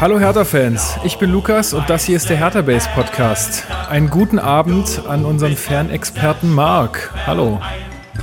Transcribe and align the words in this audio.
Hallo 0.00 0.20
Hertha-Fans, 0.20 0.98
ich 1.02 1.18
bin 1.18 1.32
Lukas 1.32 1.74
und 1.74 1.90
das 1.90 2.04
hier 2.04 2.14
ist 2.14 2.30
der 2.30 2.36
Hertha 2.36 2.62
Base 2.62 2.88
Podcast. 2.94 3.64
Einen 3.90 4.08
guten 4.08 4.38
Abend 4.38 5.02
an 5.08 5.24
unseren 5.24 5.56
Fernexperten 5.56 6.54
Marc. 6.54 7.12
Hallo. 7.26 7.60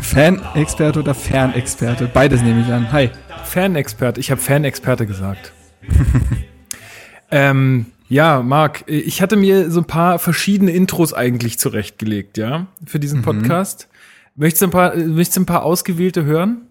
Fanexperte 0.01 0.99
oder 0.99 1.13
Fernexperte? 1.13 2.09
Beides 2.13 2.41
nehme 2.43 2.61
ich 2.61 2.67
an. 2.67 2.93
Hi. 2.93 3.09
Fernexperte, 3.43 4.21
ich 4.21 4.31
habe 4.31 4.39
Fanexperte 4.39 5.05
gesagt. 5.05 5.51
ähm, 7.31 7.87
ja, 8.07 8.41
Marc, 8.41 8.85
ich 8.87 9.21
hatte 9.21 9.35
mir 9.35 9.69
so 9.69 9.81
ein 9.81 9.85
paar 9.85 10.17
verschiedene 10.17 10.71
Intros 10.71 11.13
eigentlich 11.13 11.59
zurechtgelegt, 11.59 12.37
ja, 12.37 12.67
für 12.85 13.01
diesen 13.01 13.19
mhm. 13.19 13.23
Podcast. 13.23 13.89
Mhm. 14.35 14.43
Möchtest, 14.43 14.61
du 14.61 14.67
ein 14.67 14.71
paar, 14.71 14.95
möchtest 14.95 15.35
du 15.35 15.41
ein 15.41 15.45
paar 15.45 15.63
ausgewählte 15.63 16.23
hören? 16.23 16.69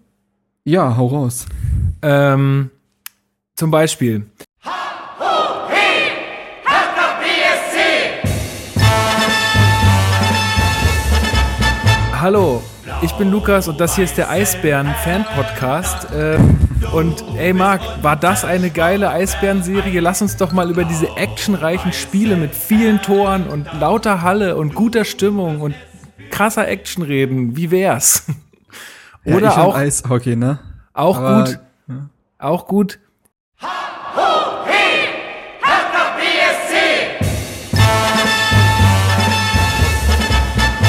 Ja, 0.63 0.97
hau 0.97 1.05
raus. 1.05 1.45
Ähm, 2.01 2.71
zum 3.55 3.69
Beispiel. 3.69 4.25
Hallo, 12.25 12.63
ich 13.03 13.11
bin 13.17 13.29
Lukas 13.29 13.67
und 13.67 13.79
das 13.79 13.95
hier 13.95 14.03
ist 14.03 14.17
der 14.17 14.31
Eisbären-Fan-Podcast. 14.31 16.07
Ähm, 16.11 16.57
und 16.91 17.23
ey 17.37 17.53
Marc, 17.53 17.81
war 18.01 18.15
das 18.15 18.43
eine 18.43 18.71
geile 18.71 19.11
Eisbären-Serie? 19.11 19.99
Lass 19.99 20.23
uns 20.23 20.35
doch 20.35 20.51
mal 20.51 20.71
über 20.71 20.85
diese 20.85 21.17
actionreichen 21.17 21.93
Spiele 21.93 22.35
mit 22.35 22.55
vielen 22.55 22.99
Toren 23.03 23.47
und 23.47 23.71
lauter 23.79 24.23
Halle 24.23 24.55
und 24.57 24.73
guter 24.73 25.05
Stimmung 25.05 25.61
und 25.61 25.75
krasser 26.31 26.67
Action 26.67 27.03
reden. 27.03 27.55
Wie 27.57 27.69
wär's? 27.69 28.25
Oder 29.23 29.41
ja, 29.41 29.57
auch 29.57 29.75
Eishockey, 29.75 30.35
ne? 30.35 30.57
Auch 30.93 31.19
Aber, 31.19 31.43
gut. 31.43 31.59
Ja. 31.87 32.09
Auch 32.39 32.65
gut. 32.65 32.97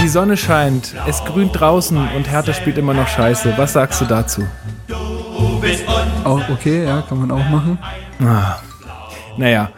Die 0.07 0.11
Sonne 0.11 0.37
scheint, 0.37 0.95
es 1.09 1.25
grünt 1.25 1.59
draußen 1.59 1.99
und 1.99 2.31
Hertha 2.31 2.53
spielt 2.53 2.79
immer 2.79 2.95
noch 2.95 3.09
scheiße. 3.09 3.55
Was 3.57 3.73
sagst 3.73 4.01
du 4.01 4.05
dazu? 4.05 4.45
Auch 6.23 6.49
okay, 6.49 6.85
ja, 6.85 7.03
kann 7.03 7.19
man 7.19 7.33
auch 7.33 7.51
machen. 7.51 7.77
Ah, 8.21 8.61
naja, 9.37 9.73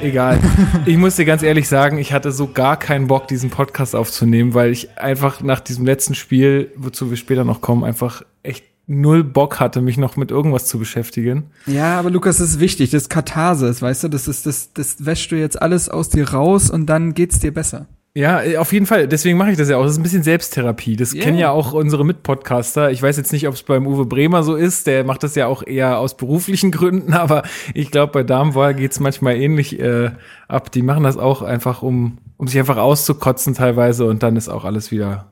egal. 0.00 0.40
ich 0.86 0.96
muss 0.96 1.16
dir 1.16 1.26
ganz 1.26 1.42
ehrlich 1.42 1.68
sagen, 1.68 1.98
ich 1.98 2.14
hatte 2.14 2.32
so 2.32 2.50
gar 2.50 2.78
keinen 2.78 3.08
Bock, 3.08 3.28
diesen 3.28 3.50
Podcast 3.50 3.94
aufzunehmen, 3.94 4.54
weil 4.54 4.70
ich 4.70 4.96
einfach 4.96 5.42
nach 5.42 5.60
diesem 5.60 5.84
letzten 5.84 6.14
Spiel, 6.14 6.72
wozu 6.74 7.10
wir 7.10 7.18
später 7.18 7.44
noch 7.44 7.60
kommen, 7.60 7.84
einfach 7.84 8.22
echt 8.42 8.64
null 8.86 9.22
Bock 9.22 9.60
hatte, 9.60 9.82
mich 9.82 9.98
noch 9.98 10.16
mit 10.16 10.30
irgendwas 10.30 10.64
zu 10.64 10.78
beschäftigen. 10.78 11.50
Ja, 11.66 11.98
aber 11.98 12.08
Lukas, 12.08 12.38
das 12.38 12.52
ist 12.52 12.60
wichtig, 12.60 12.88
das 12.88 13.02
ist 13.02 13.10
Katharsis, 13.10 13.82
weißt 13.82 14.04
du, 14.04 14.08
das 14.08 14.28
ist, 14.28 14.46
das, 14.46 14.72
das 14.72 15.04
wäschst 15.04 15.30
du 15.30 15.36
jetzt 15.36 15.60
alles 15.60 15.90
aus 15.90 16.08
dir 16.08 16.30
raus 16.30 16.70
und 16.70 16.86
dann 16.86 17.12
geht's 17.12 17.38
dir 17.38 17.52
besser. 17.52 17.86
Ja, 18.14 18.42
äh, 18.42 18.56
auf 18.56 18.72
jeden 18.72 18.86
Fall. 18.86 19.06
Deswegen 19.06 19.38
mache 19.38 19.52
ich 19.52 19.58
das 19.58 19.68
ja 19.68 19.76
auch. 19.76 19.82
Das 19.82 19.92
ist 19.92 19.98
ein 19.98 20.02
bisschen 20.02 20.22
Selbsttherapie. 20.22 20.96
Das 20.96 21.14
yeah. 21.14 21.22
kennen 21.22 21.38
ja 21.38 21.50
auch 21.50 21.72
unsere 21.72 22.04
Mitpodcaster. 22.04 22.90
Ich 22.90 23.02
weiß 23.02 23.16
jetzt 23.16 23.32
nicht, 23.32 23.46
ob 23.46 23.54
es 23.54 23.62
beim 23.62 23.86
Uwe 23.86 24.06
Bremer 24.06 24.42
so 24.42 24.56
ist. 24.56 24.86
Der 24.86 25.04
macht 25.04 25.22
das 25.22 25.34
ja 25.34 25.46
auch 25.46 25.66
eher 25.66 25.98
aus 25.98 26.16
beruflichen 26.16 26.70
Gründen. 26.72 27.12
Aber 27.12 27.42
ich 27.74 27.90
glaube, 27.90 28.12
bei 28.12 28.22
Damenwahl 28.22 28.74
geht's 28.74 29.00
manchmal 29.00 29.36
ähnlich 29.36 29.78
äh, 29.78 30.10
ab. 30.48 30.72
Die 30.72 30.82
machen 30.82 31.04
das 31.04 31.16
auch 31.16 31.42
einfach, 31.42 31.82
um, 31.82 32.18
um 32.36 32.48
sich 32.48 32.58
einfach 32.58 32.78
auszukotzen 32.78 33.54
teilweise. 33.54 34.04
Und 34.06 34.22
dann 34.22 34.36
ist 34.36 34.48
auch 34.48 34.64
alles 34.64 34.90
wieder 34.90 35.30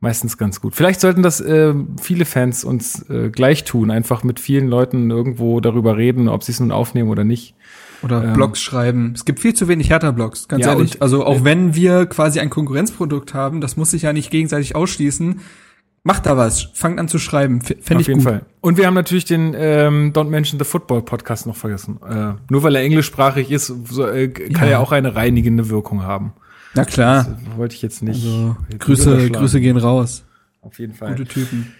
meistens 0.00 0.36
ganz 0.36 0.60
gut. 0.60 0.74
Vielleicht 0.74 1.00
sollten 1.00 1.22
das 1.22 1.40
äh, 1.40 1.74
viele 2.00 2.26
Fans 2.26 2.64
uns 2.64 3.08
äh, 3.08 3.30
gleich 3.30 3.64
tun. 3.64 3.90
Einfach 3.90 4.24
mit 4.24 4.40
vielen 4.40 4.68
Leuten 4.68 5.10
irgendwo 5.10 5.60
darüber 5.60 5.96
reden, 5.96 6.28
ob 6.28 6.42
sie 6.42 6.52
es 6.52 6.60
nun 6.60 6.70
aufnehmen 6.70 7.08
oder 7.08 7.24
nicht. 7.24 7.54
Oder 8.02 8.24
ähm, 8.24 8.32
Blogs 8.34 8.60
schreiben. 8.60 9.12
Es 9.14 9.24
gibt 9.24 9.40
viel 9.40 9.54
zu 9.54 9.68
wenig 9.68 9.90
Hertha-Blogs, 9.90 10.48
ganz 10.48 10.64
ja, 10.64 10.72
ehrlich. 10.72 11.02
also 11.02 11.24
auch 11.24 11.44
wenn 11.44 11.74
wir 11.74 12.06
quasi 12.06 12.40
ein 12.40 12.50
Konkurrenzprodukt 12.50 13.34
haben, 13.34 13.60
das 13.60 13.76
muss 13.76 13.90
sich 13.90 14.02
ja 14.02 14.12
nicht 14.12 14.30
gegenseitig 14.30 14.74
ausschließen. 14.74 15.40
Macht 16.02 16.26
da 16.26 16.36
was, 16.36 16.62
fangt 16.72 17.00
an 17.00 17.08
zu 17.08 17.18
schreiben, 17.18 17.60
fände 17.62 17.78
ich 17.78 17.94
Auf 17.94 18.06
jeden 18.06 18.20
gut. 18.20 18.28
Fall. 18.28 18.42
Und 18.60 18.76
wir 18.76 18.86
haben 18.86 18.94
natürlich 18.94 19.24
den 19.24 19.54
ähm, 19.58 20.12
Don't 20.12 20.28
Mention 20.28 20.56
the 20.58 20.64
Football 20.64 21.02
Podcast 21.02 21.48
noch 21.48 21.56
vergessen. 21.56 21.98
Äh, 22.08 22.34
nur 22.48 22.62
weil 22.62 22.76
er 22.76 22.82
englischsprachig 22.82 23.50
ist, 23.50 23.72
so, 23.90 24.06
äh, 24.06 24.28
kann 24.28 24.68
ja. 24.68 24.74
er 24.74 24.80
auch 24.80 24.92
eine 24.92 25.16
reinigende 25.16 25.68
Wirkung 25.68 26.04
haben. 26.04 26.32
Na 26.74 26.84
klar. 26.84 27.24
Das 27.24 27.56
wollte 27.56 27.74
ich 27.74 27.82
jetzt 27.82 28.04
nicht. 28.04 28.24
Also, 28.24 28.56
Grüße, 28.78 29.30
Grüße 29.30 29.60
gehen 29.60 29.78
raus. 29.78 30.22
Auf 30.60 30.78
jeden 30.78 30.94
Fall. 30.94 31.16
Gute 31.16 31.26
Typen. 31.26 31.72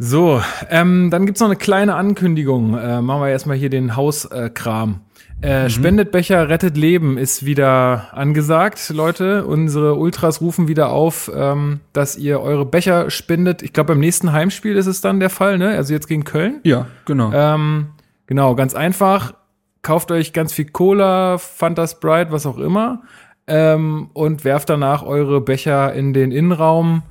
So, 0.00 0.40
ähm, 0.70 1.10
dann 1.10 1.26
gibt's 1.26 1.40
noch 1.40 1.48
eine 1.48 1.56
kleine 1.56 1.96
Ankündigung. 1.96 2.76
Äh, 2.78 3.02
machen 3.02 3.20
wir 3.20 3.28
erstmal 3.28 3.56
hier 3.56 3.68
den 3.68 3.96
Hauskram. 3.96 5.00
Äh, 5.40 5.64
mhm. 5.64 5.68
Spendet 5.70 6.10
Becher, 6.10 6.48
rettet 6.48 6.76
Leben 6.76 7.16
ist 7.16 7.44
wieder 7.44 8.08
angesagt, 8.12 8.90
Leute. 8.90 9.46
Unsere 9.46 9.94
Ultras 9.94 10.40
rufen 10.40 10.66
wieder 10.66 10.90
auf, 10.90 11.30
ähm, 11.34 11.80
dass 11.92 12.16
ihr 12.16 12.40
eure 12.40 12.66
Becher 12.66 13.10
spendet. 13.10 13.62
Ich 13.62 13.72
glaube, 13.72 13.92
beim 13.92 14.00
nächsten 14.00 14.32
Heimspiel 14.32 14.76
ist 14.76 14.86
es 14.86 15.00
dann 15.00 15.20
der 15.20 15.30
Fall, 15.30 15.58
ne? 15.58 15.70
Also 15.70 15.94
jetzt 15.94 16.08
gegen 16.08 16.24
Köln. 16.24 16.60
Ja, 16.64 16.86
genau. 17.04 17.30
Ähm, 17.32 17.90
genau, 18.26 18.56
ganz 18.56 18.74
einfach. 18.74 19.34
Kauft 19.82 20.10
euch 20.10 20.32
ganz 20.32 20.52
viel 20.52 20.66
Cola, 20.66 21.38
Fanta 21.38 21.86
Sprite, 21.86 22.32
was 22.32 22.44
auch 22.44 22.58
immer. 22.58 23.02
Ähm, 23.46 24.10
und 24.14 24.44
werft 24.44 24.68
danach 24.68 25.04
eure 25.04 25.40
Becher 25.40 25.94
in 25.94 26.12
den 26.12 26.32
Innenraum 26.32 27.04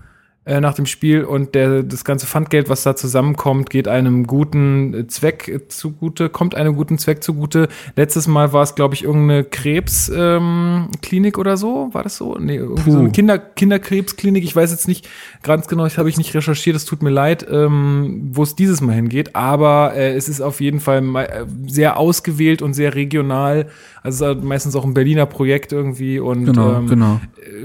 äh, 0.48 0.62
nach 0.62 0.74
dem 0.74 0.86
Spiel 0.86 1.26
und 1.26 1.56
der, 1.56 1.84
das 1.84 2.06
ganze 2.06 2.26
Pfandgeld, 2.26 2.70
was 2.70 2.84
da 2.84 2.96
zusammenkommt, 2.96 3.70
geht 3.70 3.90
einem 3.90 4.26
guten 4.26 5.10
Zweck 5.10 5.66
zugute, 5.68 6.30
kommt 6.30 6.56
einem 6.56 6.76
guten 6.76 6.98
Zweck 6.98 7.22
zugute. 7.22 7.68
Letztes 7.98 8.28
Mal 8.28 8.54
war 8.54 8.64
es, 8.64 8.74
glaube 8.74 8.96
ich, 8.96 9.04
irgendeine 9.04 9.44
Krebsklinik 9.44 11.36
ähm, 11.36 11.40
oder 11.40 11.58
so. 11.58 11.90
War 11.92 12.04
das 12.04 12.16
so? 12.16 12.38
Nee, 12.40 12.56
irgendwie 12.56 12.92
so 12.92 13.00
eine 13.00 13.12
Kinder, 13.12 13.38
Kinderkrebsklinik. 13.38 14.44
Ich 14.44 14.56
weiß 14.56 14.72
jetzt 14.72 14.88
nicht 14.88 15.10
ganz 15.44 15.68
genau, 15.68 15.84
das 15.84 15.98
habe 15.98 16.08
ich 16.08 16.18
nicht 16.18 16.34
recherchiert, 16.34 16.78
es 16.78 16.86
tut 16.86 17.04
mir 17.04 17.10
leid, 17.10 17.46
ähm, 17.52 18.30
wo 18.32 18.44
es 18.44 18.56
dieses 18.56 18.80
Mal 18.80 18.94
hingeht. 18.94 19.36
Aber 19.36 19.96
äh, 19.96 20.16
es 20.16 20.30
ist 20.30 20.40
auf 20.40 20.62
jeden 20.62 20.80
Fall 20.80 21.04
äh, 21.18 21.46
sehr 21.68 21.98
ausgewählt 21.98 22.62
und 22.62 22.74
sehr 22.74 22.96
regional. 22.96 23.68
Also 24.02 24.28
es 24.28 24.38
ist 24.38 24.44
meistens 24.46 24.78
auch 24.78 24.86
ein 24.86 24.94
Berliner 24.94 25.26
Projekt 25.26 25.74
irgendwie. 25.74 26.20
Und 26.20 26.46
genau, 26.46 26.76
ähm, 26.78 26.88
genau. 26.88 27.20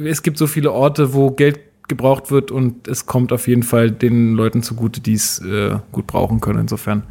es 0.04 0.22
gibt 0.22 0.36
so 0.36 0.48
viele 0.48 0.72
Orte, 0.72 1.14
wo 1.14 1.30
Geld 1.30 1.60
gebraucht 1.88 2.30
wird 2.30 2.50
und 2.50 2.88
es 2.88 3.06
kommt 3.06 3.32
auf 3.32 3.48
jeden 3.48 3.62
Fall 3.62 3.90
den 3.90 4.34
Leuten 4.34 4.62
zugute, 4.62 5.00
die 5.00 5.14
es 5.14 5.38
äh, 5.40 5.76
gut 5.90 6.06
brauchen 6.06 6.40
können. 6.40 6.60
Insofern. 6.60 7.04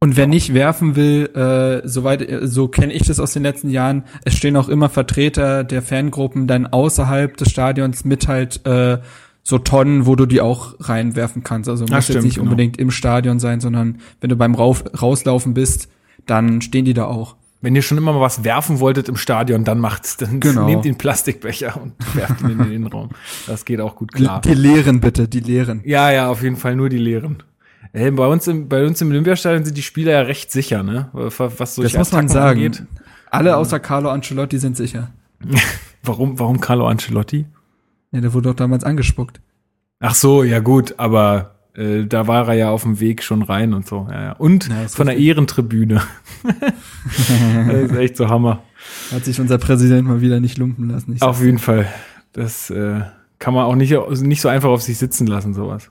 Und 0.00 0.16
wer 0.16 0.26
nicht 0.26 0.52
werfen 0.52 0.96
will, 0.96 1.30
äh, 1.34 1.88
soweit, 1.88 2.28
äh, 2.28 2.46
so 2.46 2.68
kenne 2.68 2.92
ich 2.92 3.06
das 3.06 3.20
aus 3.20 3.32
den 3.32 3.42
letzten 3.42 3.70
Jahren, 3.70 4.04
es 4.24 4.34
stehen 4.34 4.56
auch 4.56 4.68
immer 4.68 4.90
Vertreter 4.90 5.64
der 5.64 5.80
Fangruppen 5.80 6.46
dann 6.46 6.66
außerhalb 6.66 7.36
des 7.36 7.50
Stadions 7.50 8.04
mit 8.04 8.28
halt 8.28 8.66
äh, 8.66 8.98
so 9.42 9.58
Tonnen, 9.58 10.06
wo 10.06 10.16
du 10.16 10.26
die 10.26 10.40
auch 10.40 10.74
reinwerfen 10.80 11.44
kannst. 11.44 11.70
Also 11.70 11.86
muss 11.86 12.08
jetzt 12.08 12.22
nicht 12.22 12.36
genau. 12.36 12.50
unbedingt 12.50 12.78
im 12.78 12.90
Stadion 12.90 13.38
sein, 13.38 13.60
sondern 13.60 14.00
wenn 14.20 14.30
du 14.30 14.36
beim 14.36 14.54
Rauf, 14.54 14.84
Rauslaufen 15.00 15.54
bist, 15.54 15.88
dann 16.26 16.60
stehen 16.60 16.84
die 16.84 16.94
da 16.94 17.04
auch. 17.06 17.36
Wenn 17.64 17.74
ihr 17.74 17.80
schon 17.80 17.96
immer 17.96 18.12
mal 18.12 18.20
was 18.20 18.44
werfen 18.44 18.78
wolltet 18.78 19.08
im 19.08 19.16
Stadion, 19.16 19.64
dann 19.64 19.78
macht's. 19.78 20.18
Dann 20.18 20.38
genau. 20.40 20.66
nehmt 20.66 20.84
den 20.84 20.98
Plastikbecher 20.98 21.80
und 21.80 21.94
werft 22.14 22.42
ihn 22.42 22.50
in 22.50 22.58
den 22.58 22.70
Innenraum. 22.70 23.08
Das 23.46 23.64
geht 23.64 23.80
auch 23.80 23.96
gut 23.96 24.12
klar. 24.12 24.42
Die 24.42 24.52
leeren 24.52 25.00
bitte, 25.00 25.26
die 25.28 25.40
leeren. 25.40 25.80
Ja, 25.82 26.10
ja, 26.10 26.28
auf 26.28 26.42
jeden 26.42 26.56
Fall 26.56 26.76
nur 26.76 26.90
die 26.90 26.98
leeren. 26.98 27.42
Hey, 27.94 28.10
bei 28.10 28.26
uns 28.26 28.46
im, 28.48 28.68
bei 28.68 28.84
uns 28.84 29.00
im 29.00 29.08
Olympiastadion 29.08 29.64
sind 29.64 29.78
die 29.78 29.82
Spieler 29.82 30.12
ja 30.12 30.20
recht 30.20 30.52
sicher, 30.52 30.82
ne? 30.82 31.08
Was 31.12 31.74
so 31.74 31.82
Das 31.82 31.94
muss 31.94 32.12
man 32.12 32.28
sagen. 32.28 32.60
Angeht. 32.60 32.82
Alle 33.30 33.56
außer 33.56 33.80
Carlo 33.80 34.10
Ancelotti 34.10 34.58
sind 34.58 34.76
sicher. 34.76 35.08
warum, 36.02 36.38
warum 36.38 36.60
Carlo 36.60 36.86
Ancelotti? 36.86 37.46
Ja, 38.12 38.20
der 38.20 38.34
wurde 38.34 38.50
doch 38.50 38.56
damals 38.56 38.84
angespuckt. 38.84 39.40
Ach 40.00 40.14
so, 40.14 40.44
ja 40.44 40.60
gut, 40.60 40.96
aber 40.98 41.53
äh, 41.74 42.04
da 42.06 42.26
war 42.26 42.48
er 42.48 42.54
ja 42.54 42.70
auf 42.70 42.82
dem 42.82 43.00
Weg 43.00 43.22
schon 43.22 43.42
rein 43.42 43.74
und 43.74 43.86
so. 43.86 44.06
Ja, 44.10 44.22
ja. 44.22 44.32
Und 44.32 44.68
ja, 44.68 44.86
von 44.88 45.06
der 45.06 45.16
Ehrentribüne. 45.16 46.02
das 46.44 47.90
ist 47.90 47.96
echt 47.96 48.16
so 48.16 48.28
Hammer. 48.28 48.62
Hat 49.12 49.24
sich 49.24 49.40
unser 49.40 49.58
Präsident 49.58 50.06
mal 50.06 50.20
wieder 50.20 50.40
nicht 50.40 50.58
lumpen 50.58 50.90
lassen. 50.90 51.16
Auf 51.20 51.42
jeden 51.42 51.58
Fall. 51.58 51.86
Das 52.32 52.70
äh, 52.70 53.00
kann 53.38 53.54
man 53.54 53.64
auch 53.64 53.74
nicht, 53.74 53.92
nicht 54.22 54.40
so 54.40 54.48
einfach 54.48 54.70
auf 54.70 54.82
sich 54.82 54.98
sitzen 54.98 55.26
lassen, 55.26 55.54
sowas. 55.54 55.90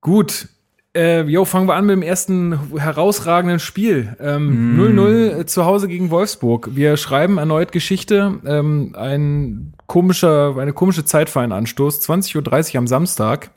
Gut. 0.00 0.48
Äh, 0.94 1.22
jo, 1.24 1.44
fangen 1.44 1.68
wir 1.68 1.74
an 1.74 1.84
mit 1.84 1.96
dem 1.96 2.02
ersten 2.02 2.58
herausragenden 2.78 3.58
Spiel. 3.58 4.16
0-0 4.18 4.20
ähm, 4.24 5.40
mm. 5.40 5.46
zu 5.46 5.66
Hause 5.66 5.88
gegen 5.88 6.10
Wolfsburg. 6.10 6.70
Wir 6.74 6.96
schreiben 6.96 7.38
erneut 7.38 7.72
Geschichte. 7.72 8.40
Ähm, 8.46 8.94
ein 8.96 9.74
komischer, 9.86 10.56
eine 10.56 10.72
komische 10.72 11.04
Zeit 11.04 11.28
für 11.28 11.40
einen 11.40 11.52
Anstoß. 11.52 12.00
20.30 12.08 12.74
Uhr 12.74 12.78
am 12.78 12.86
Samstag. 12.86 13.50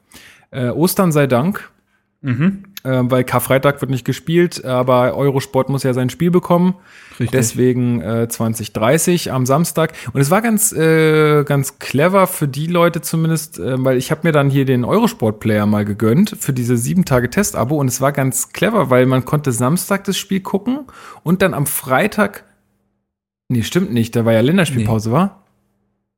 Äh, 0.52 0.70
Ostern 0.70 1.12
sei 1.12 1.28
Dank. 1.28 1.70
Mhm. 2.22 2.64
äh, 2.84 3.00
weil 3.04 3.24
Karfreitag 3.24 3.80
wird 3.80 3.90
nicht 3.90 4.04
gespielt, 4.04 4.66
aber 4.66 5.16
Eurosport 5.16 5.70
muss 5.70 5.84
ja 5.84 5.94
sein 5.94 6.10
Spiel 6.10 6.32
bekommen. 6.32 6.76
Richtig. 7.12 7.32
Deswegen 7.32 8.02
äh, 8.02 8.28
2030 8.28 9.32
am 9.32 9.46
Samstag. 9.46 9.94
Und 10.12 10.20
es 10.20 10.30
war 10.30 10.42
ganz, 10.42 10.74
äh, 10.74 11.46
ganz 11.46 11.80
clever 11.80 12.28
für 12.28 12.50
die 12.50 12.68
Leute 12.68 13.02
zumindest, 13.02 13.60
äh, 13.60 13.84
weil 13.84 13.98
ich 13.98 14.12
habe 14.12 14.22
mir 14.24 14.34
dann 14.34 14.50
hier 14.50 14.66
den 14.66 14.84
Eurosport-Player 14.84 15.66
mal 15.66 15.86
gegönnt 15.86 16.36
für 16.40 16.52
diese 16.52 16.76
sieben 16.76 17.06
Tage 17.06 17.30
Testabo. 17.30 17.78
Und 17.78 17.88
es 17.88 18.02
war 18.02 18.12
ganz 18.12 18.52
clever, 18.52 18.90
weil 18.90 19.06
man 19.06 19.24
konnte 19.24 19.54
Samstag 19.54 20.04
das 20.04 20.18
Spiel 20.18 20.42
gucken 20.42 20.80
und 21.24 21.42
dann 21.42 21.54
am 21.54 21.68
Freitag. 21.68 22.44
Nee, 23.48 23.64
stimmt 23.64 23.94
nicht, 23.94 24.16
da 24.16 24.26
war 24.26 24.34
ja 24.34 24.42
Länderspielpause, 24.42 25.14
war? 25.14 25.44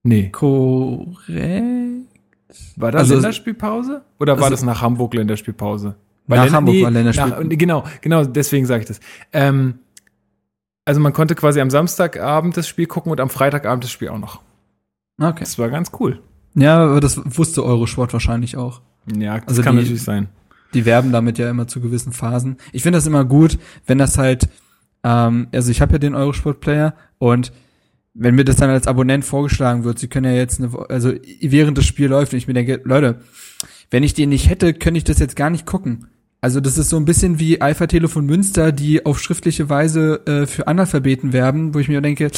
Nee. 0.03 0.29
Korrekt. 0.29 1.90
War 2.75 2.91
das 2.91 3.01
Also- 3.01 3.15
Länderspielpause? 3.15 4.01
Oder 4.19 4.33
war 4.37 4.43
Also- 4.45 4.55
das 4.55 4.63
nach 4.63 4.81
Hamburg 4.81 5.13
Länderspielpause? 5.13 5.95
Nach 6.27 6.45
Län- 6.45 6.53
Hamburg 6.53 6.81
war 6.83 6.91
Länderspiel- 6.91 7.27
Nach, 7.29 7.49
genau, 7.57 7.83
genau, 8.01 8.23
deswegen 8.25 8.65
sage 8.65 8.81
ich 8.81 8.87
das. 8.87 8.99
Ähm, 9.33 9.79
also 10.85 10.99
man 11.01 11.13
konnte 11.13 11.35
quasi 11.35 11.59
am 11.61 11.69
Samstagabend 11.69 12.55
das 12.57 12.67
Spiel 12.67 12.85
gucken 12.85 13.11
und 13.11 13.19
am 13.19 13.29
Freitagabend 13.29 13.83
das 13.83 13.91
Spiel 13.91 14.09
auch 14.09 14.19
noch. 14.19 14.39
Okay. 15.19 15.39
Das 15.41 15.57
war 15.59 15.69
ganz 15.69 15.91
cool. 15.99 16.19
Ja, 16.55 16.83
aber 16.83 16.99
das 16.99 17.19
wusste 17.37 17.63
Eurosport 17.63 18.13
wahrscheinlich 18.13 18.57
auch. 18.57 18.81
Ja, 19.15 19.39
das 19.39 19.47
Also 19.49 19.61
kann 19.63 19.75
die- 19.75 19.81
natürlich 19.83 20.03
sein. 20.03 20.29
Die 20.73 20.85
werben 20.85 21.11
damit 21.11 21.37
ja 21.37 21.49
immer 21.49 21.67
zu 21.67 21.81
gewissen 21.81 22.13
Phasen. 22.13 22.57
Ich 22.71 22.83
finde 22.83 22.97
das 22.97 23.05
immer 23.05 23.25
gut, 23.25 23.57
wenn 23.85 23.97
das 23.97 24.17
halt, 24.17 24.47
ähm, 25.03 25.47
also 25.53 25.69
ich 25.69 25.81
habe 25.81 25.93
ja 25.93 25.99
den 25.99 26.15
Eurosport-Player 26.15 26.93
und 27.17 27.51
wenn 28.13 28.35
mir 28.35 28.43
das 28.43 28.57
dann 28.57 28.69
als 28.69 28.87
Abonnent 28.87 29.25
vorgeschlagen 29.25 29.83
wird, 29.83 29.99
sie 29.99 30.07
können 30.07 30.31
ja 30.31 30.37
jetzt 30.37 30.59
eine, 30.59 30.71
also 30.89 31.13
während 31.41 31.77
das 31.77 31.85
Spiel 31.85 32.07
läuft 32.07 32.33
und 32.33 32.37
ich 32.37 32.47
mir 32.47 32.53
denke, 32.53 32.81
Leute, 32.83 33.21
wenn 33.89 34.03
ich 34.03 34.13
den 34.13 34.29
nicht 34.29 34.49
hätte, 34.49 34.73
könnte 34.73 34.97
ich 34.97 35.03
das 35.03 35.19
jetzt 35.19 35.35
gar 35.35 35.49
nicht 35.49 35.65
gucken. 35.65 36.07
Also 36.41 36.59
das 36.59 36.77
ist 36.77 36.89
so 36.89 36.97
ein 36.97 37.05
bisschen 37.05 37.39
wie 37.39 37.61
Alpha 37.61 37.87
Telefon 37.87 38.25
Münster, 38.25 38.71
die 38.71 39.05
auf 39.05 39.21
schriftliche 39.21 39.69
Weise 39.69 40.25
äh, 40.25 40.47
für 40.47 40.67
Analphabeten 40.67 41.33
werben, 41.33 41.73
wo 41.73 41.79
ich 41.79 41.87
mir 41.87 42.01
denke, 42.01 42.31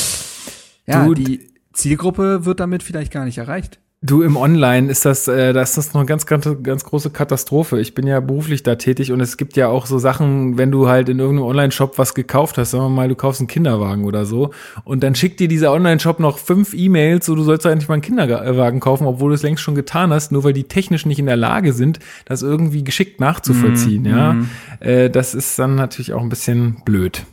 ja, 0.86 1.06
Du, 1.06 1.14
die 1.14 1.54
Zielgruppe 1.72 2.46
wird 2.46 2.60
damit 2.60 2.84
vielleicht 2.84 3.12
gar 3.12 3.25
nicht 3.25 3.38
erreicht. 3.38 3.80
Du 4.06 4.22
im 4.22 4.36
Online 4.36 4.92
ist 4.92 5.06
das, 5.06 5.30
äh, 5.30 5.54
da 5.54 5.62
ist 5.62 5.78
das 5.78 5.94
noch 5.94 6.02
eine 6.02 6.06
ganz, 6.06 6.26
ganz, 6.26 6.46
ganz 6.62 6.84
große 6.84 7.10
Katastrophe. 7.12 7.80
Ich 7.80 7.96
bin 7.96 8.06
ja 8.06 8.20
beruflich 8.20 8.62
da 8.62 8.76
tätig 8.76 9.14
und 9.14 9.22
es 9.22 9.38
gibt 9.38 9.56
ja 9.56 9.70
auch 9.70 9.86
so 9.86 9.98
Sachen, 9.98 10.58
wenn 10.58 10.72
du 10.72 10.90
halt 10.90 11.08
in 11.08 11.20
irgendeinem 11.20 11.48
Online-Shop 11.48 11.98
was 11.98 12.14
gekauft 12.14 12.58
hast, 12.58 12.72
sagen 12.72 12.84
wir 12.84 12.90
mal, 12.90 13.08
du 13.08 13.16
kaufst 13.16 13.40
einen 13.40 13.48
Kinderwagen 13.48 14.04
oder 14.04 14.26
so 14.26 14.52
und 14.84 15.04
dann 15.04 15.16
schickt 15.16 15.40
dir 15.40 15.48
dieser 15.48 15.72
Online-Shop 15.72 16.20
noch 16.20 16.38
fünf 16.38 16.74
E-Mails, 16.74 17.26
so 17.26 17.34
du 17.34 17.44
sollst 17.44 17.64
doch 17.64 17.72
endlich 17.72 17.88
mal 17.88 17.94
einen 17.94 18.02
Kinderwagen 18.02 18.82
kaufen, 18.82 19.08
obwohl 19.08 19.30
du 19.30 19.36
es 19.36 19.44
längst 19.44 19.64
schon 19.64 19.74
getan 19.74 20.12
hast, 20.12 20.34
nur 20.34 20.44
weil 20.44 20.54
die 20.54 20.66
technisch 20.66 21.06
nicht 21.06 21.20
in 21.20 21.26
der 21.26 21.38
Lage 21.38 21.72
sind, 21.72 22.00
das 22.26 22.42
irgendwie 22.42 22.84
geschickt 22.84 23.22
nachzuvollziehen, 23.22 24.04
ja. 24.04 24.36
Äh, 24.82 25.10
das 25.10 25.34
ist 25.34 25.58
dann 25.58 25.76
natürlich 25.76 26.12
auch 26.12 26.22
ein 26.22 26.30
bisschen 26.30 26.82
blöd. 26.84 27.26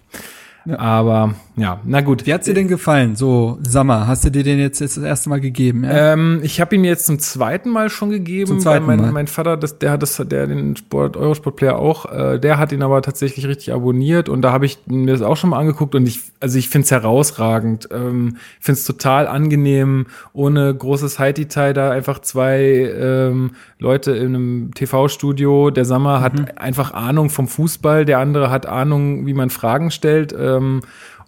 Ja. 0.66 0.78
Aber 0.78 1.34
ja, 1.56 1.80
na 1.84 2.00
gut. 2.00 2.26
Wie 2.26 2.32
hat's 2.32 2.46
dir 2.46 2.54
denn 2.54 2.68
gefallen? 2.68 3.16
So, 3.16 3.58
Sammer, 3.62 4.06
hast 4.06 4.24
du 4.24 4.30
dir 4.30 4.42
den 4.42 4.58
jetzt, 4.58 4.80
jetzt 4.80 4.96
das 4.96 5.04
erste 5.04 5.28
Mal 5.28 5.40
gegeben? 5.40 5.84
Ja? 5.84 6.12
Ähm, 6.12 6.40
ich 6.42 6.60
habe 6.60 6.74
ihn 6.74 6.80
mir 6.80 6.88
jetzt 6.88 7.06
zum 7.06 7.18
zweiten 7.18 7.70
Mal 7.70 7.90
schon 7.90 8.10
gegeben. 8.10 8.46
Zum 8.46 8.60
zweiten 8.60 8.86
weil 8.86 8.96
mein, 8.96 9.06
Mal. 9.06 9.12
mein 9.12 9.26
Vater, 9.26 9.56
das, 9.56 9.78
der 9.78 9.92
hat 9.92 10.02
das, 10.02 10.16
der 10.16 10.46
den 10.46 10.76
Sport, 10.76 11.16
Eurosport-Player 11.16 11.76
auch, 11.76 12.10
äh, 12.10 12.38
der 12.38 12.58
hat 12.58 12.72
ihn 12.72 12.82
aber 12.82 13.02
tatsächlich 13.02 13.46
richtig 13.46 13.72
abonniert 13.72 14.28
und 14.28 14.42
da 14.42 14.52
habe 14.52 14.66
ich 14.66 14.78
mir 14.86 15.12
das 15.12 15.22
auch 15.22 15.36
schon 15.36 15.50
mal 15.50 15.58
angeguckt 15.58 15.94
und 15.94 16.06
ich, 16.06 16.20
also 16.40 16.58
ich 16.58 16.68
finde 16.68 16.84
es 16.84 16.90
herausragend. 16.90 17.88
Ähm, 17.92 18.36
finde 18.60 18.78
es 18.78 18.84
total 18.84 19.26
angenehm, 19.26 20.06
ohne 20.32 20.74
großes 20.74 21.18
High-Detail 21.18 21.72
da 21.72 21.90
einfach 21.90 22.20
zwei 22.20 22.60
ähm, 22.60 23.52
Leute 23.78 24.12
in 24.12 24.34
einem 24.34 24.74
TV-Studio. 24.74 25.70
Der 25.70 25.84
Sammer 25.84 26.20
hat 26.20 26.58
einfach 26.58 26.92
Ahnung 26.92 27.30
vom 27.30 27.48
Fußball, 27.48 28.04
der 28.04 28.18
andere 28.18 28.50
hat 28.50 28.66
Ahnung, 28.66 29.26
wie 29.26 29.34
man 29.34 29.50
Fragen 29.50 29.90
stellt. 29.90 30.32
Ähm, 30.56 30.81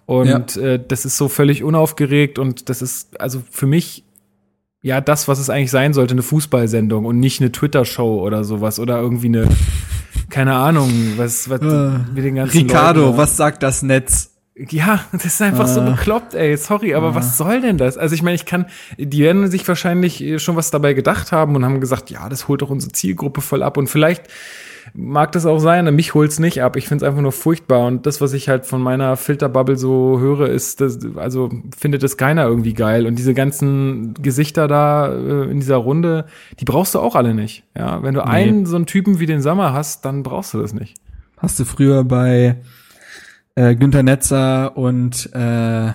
und 0.05 0.57
äh, 0.57 0.79
das 0.85 1.05
ist 1.05 1.17
so 1.17 1.29
völlig 1.29 1.63
unaufgeregt 1.63 2.37
und 2.37 2.67
das 2.69 2.81
ist 2.81 3.19
also 3.21 3.41
für 3.49 3.67
mich 3.67 4.03
ja 4.81 4.99
das, 4.99 5.27
was 5.29 5.39
es 5.39 5.49
eigentlich 5.49 5.71
sein 5.71 5.93
sollte, 5.93 6.13
eine 6.13 6.23
Fußballsendung 6.23 7.05
und 7.05 7.19
nicht 7.19 7.39
eine 7.39 7.51
Twitter-Show 7.53 8.21
oder 8.21 8.43
sowas 8.43 8.79
oder 8.79 8.99
irgendwie 8.99 9.27
eine, 9.27 9.47
keine 10.29 10.55
Ahnung, 10.55 10.91
was, 11.15 11.49
was 11.49 11.61
Äh, 11.61 11.99
mit 12.13 12.25
den 12.25 12.35
ganzen 12.35 12.57
Ricardo, 12.57 13.05
Leuten, 13.05 13.17
was 13.17 13.37
sagt 13.37 13.63
das 13.63 13.81
Netz? 13.81 14.31
ja, 14.69 15.03
das 15.11 15.25
ist 15.25 15.41
einfach 15.41 15.67
so 15.67 15.81
Äh. 15.81 15.91
bekloppt, 15.91 16.35
ey. 16.35 16.55
Sorry, 16.57 16.93
aber 16.93 17.15
was 17.15 17.37
soll 17.37 17.61
denn 17.61 17.77
das? 17.79 17.97
Also 17.97 18.13
ich 18.13 18.21
meine, 18.21 18.35
ich 18.35 18.45
kann, 18.45 18.67
die 18.99 19.19
werden 19.23 19.49
sich 19.49 19.67
wahrscheinlich 19.67 20.21
äh, 20.21 20.37
schon 20.37 20.55
was 20.55 20.69
dabei 20.69 20.93
gedacht 20.93 21.31
haben 21.31 21.55
und 21.55 21.65
haben 21.65 21.79
gesagt, 21.79 22.11
ja, 22.11 22.29
das 22.29 22.47
holt 22.47 22.61
doch 22.61 22.69
unsere 22.69 22.91
Zielgruppe 22.91 23.41
voll 23.41 23.63
ab. 23.63 23.77
Und 23.77 23.87
vielleicht 23.87 24.23
mag 24.93 25.31
das 25.31 25.45
auch 25.45 25.59
sein, 25.59 25.93
mich 25.95 26.13
holt's 26.13 26.39
nicht 26.39 26.61
ab. 26.61 26.75
Ich 26.75 26.87
find's 26.87 27.03
einfach 27.03 27.21
nur 27.21 27.31
furchtbar. 27.31 27.87
Und 27.87 28.05
das, 28.05 28.21
was 28.21 28.33
ich 28.33 28.49
halt 28.49 28.65
von 28.65 28.81
meiner 28.81 29.17
Filterbubble 29.17 29.77
so 29.77 30.19
höre, 30.19 30.49
ist, 30.49 30.81
das, 30.81 30.99
also 31.15 31.49
findet 31.77 32.03
das 32.03 32.17
keiner 32.17 32.45
irgendwie 32.45 32.73
geil. 32.73 33.05
Und 33.05 33.17
diese 33.17 33.33
ganzen 33.33 34.13
Gesichter 34.15 34.67
da 34.67 35.13
äh, 35.13 35.49
in 35.49 35.59
dieser 35.59 35.77
Runde, 35.77 36.25
die 36.59 36.65
brauchst 36.65 36.95
du 36.95 36.99
auch 36.99 37.15
alle 37.15 37.33
nicht. 37.33 37.63
Ja, 37.77 38.03
wenn 38.03 38.13
du 38.13 38.25
einen 38.25 38.65
so 38.65 38.75
einen 38.75 38.85
Typen 38.85 39.19
wie 39.19 39.25
den 39.25 39.41
Sommer 39.41 39.73
hast, 39.73 40.05
dann 40.05 40.23
brauchst 40.23 40.53
du 40.53 40.59
das 40.59 40.73
nicht. 40.73 40.95
Hast 41.37 41.59
du 41.59 41.65
früher 41.65 42.03
bei 42.03 42.57
äh, 43.55 43.75
Günter 43.75 44.03
Netzer 44.03 44.77
und 44.77 45.29
äh, 45.33 45.91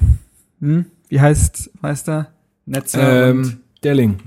hm, 0.61 0.87
wie 1.09 1.21
heißt 1.21 1.71
Meister? 1.81 2.29
Netzer 2.67 3.01
und 3.01 3.45
Ähm, 3.47 3.61
Delling. 3.83 4.19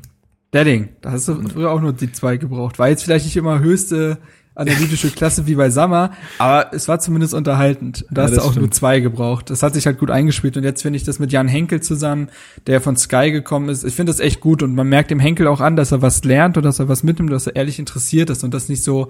Delling. 0.54 0.90
Da 1.02 1.12
hast 1.12 1.28
du 1.28 1.42
früher 1.48 1.72
auch 1.72 1.80
nur 1.80 1.94
die 1.94 2.12
zwei 2.12 2.38
gebraucht. 2.38 2.80
War 2.80 2.90
jetzt 2.90 3.04
vielleicht 3.04 3.26
nicht 3.26 3.38
immer 3.38 3.60
höchste 3.60 4.18
analytische 4.56 5.10
Klasse 5.12 5.48
wie 5.48 5.56
bei 5.56 5.70
Sammer, 5.70 6.12
aber 6.38 6.74
es 6.74 6.88
war 6.88 7.00
zumindest 7.00 7.34
unterhaltend. 7.34 8.06
Da 8.12 8.24
Ja, 8.24 8.28
hast 8.28 8.36
du 8.38 8.42
auch 8.42 8.46
nur 8.48 8.54
stimmt. 8.54 8.76
zwei 8.76 9.00
gebraucht. 9.00 9.50
Das 9.50 9.64
hat 9.64 9.74
sich 9.74 9.86
halt 9.86 9.98
gut 10.00 10.12
eingespielt 10.12 10.58
und 10.58 10.64
jetzt 10.64 10.82
finde 10.82 10.98
ich 10.98 11.04
das 11.04 11.20
mit 11.20 11.32
Jan 11.32 11.48
Henkel 11.48 11.82
zusammen, 11.82 12.30
der 12.68 12.82
von 12.82 12.98
Sky 12.98 13.32
gekommen 13.32 13.70
ist. 13.70 13.84
Ich 13.84 13.96
finde 13.96 14.12
das 14.12 14.20
echt 14.20 14.40
gut 14.42 14.62
und 14.64 14.76
man 14.76 14.88
merkt 14.90 15.10
dem 15.12 15.20
Henkel 15.20 15.48
auch 15.48 15.62
an, 15.62 15.76
dass 15.76 15.92
er 15.92 16.02
was 16.02 16.24
lernt 16.24 16.58
und 16.58 16.64
dass 16.64 16.80
er 16.80 16.90
was 16.90 17.04
mitnimmt, 17.04 17.32
dass 17.32 17.48
er 17.48 17.56
ehrlich 17.56 17.80
interessiert 17.80 18.30
ist 18.30 18.44
und 18.44 18.54
das 18.54 18.70
nicht 18.70 18.84
so 18.84 19.10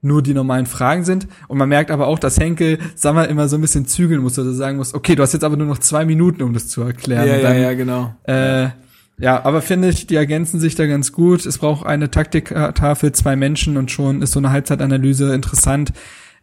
nur 0.00 0.22
die 0.22 0.32
normalen 0.32 0.66
Fragen 0.66 1.04
sind. 1.04 1.26
Und 1.48 1.58
man 1.58 1.68
merkt 1.68 1.90
aber 1.90 2.06
auch, 2.06 2.18
dass 2.18 2.38
Henkel 2.38 2.78
Sammer 2.94 3.28
immer 3.28 3.48
so 3.48 3.56
ein 3.56 3.60
bisschen 3.60 3.86
zügeln 3.86 4.22
muss 4.22 4.38
oder 4.38 4.52
sagen 4.52 4.76
muss, 4.76 4.94
okay, 4.94 5.16
du 5.16 5.22
hast 5.22 5.32
jetzt 5.32 5.42
aber 5.44 5.56
nur 5.56 5.66
noch 5.66 5.78
zwei 5.78 6.04
Minuten, 6.04 6.42
um 6.42 6.54
das 6.54 6.68
zu 6.68 6.82
erklären. 6.82 7.28
Und 7.28 7.42
dann, 7.42 7.76
genau. 7.76 8.14
äh, 8.24 8.68
ja, 9.18 9.44
aber 9.44 9.62
finde 9.62 9.88
ich, 9.88 10.06
die 10.06 10.14
ergänzen 10.14 10.60
sich 10.60 10.74
da 10.74 10.86
ganz 10.86 11.12
gut. 11.12 11.44
Es 11.44 11.58
braucht 11.58 11.86
eine 11.86 12.10
Taktiktafel, 12.10 13.12
zwei 13.12 13.34
Menschen 13.36 13.76
und 13.76 13.90
schon 13.90 14.22
ist 14.22 14.32
so 14.32 14.38
eine 14.38 14.50
Halbzeitanalyse 14.50 15.34
interessant. 15.34 15.92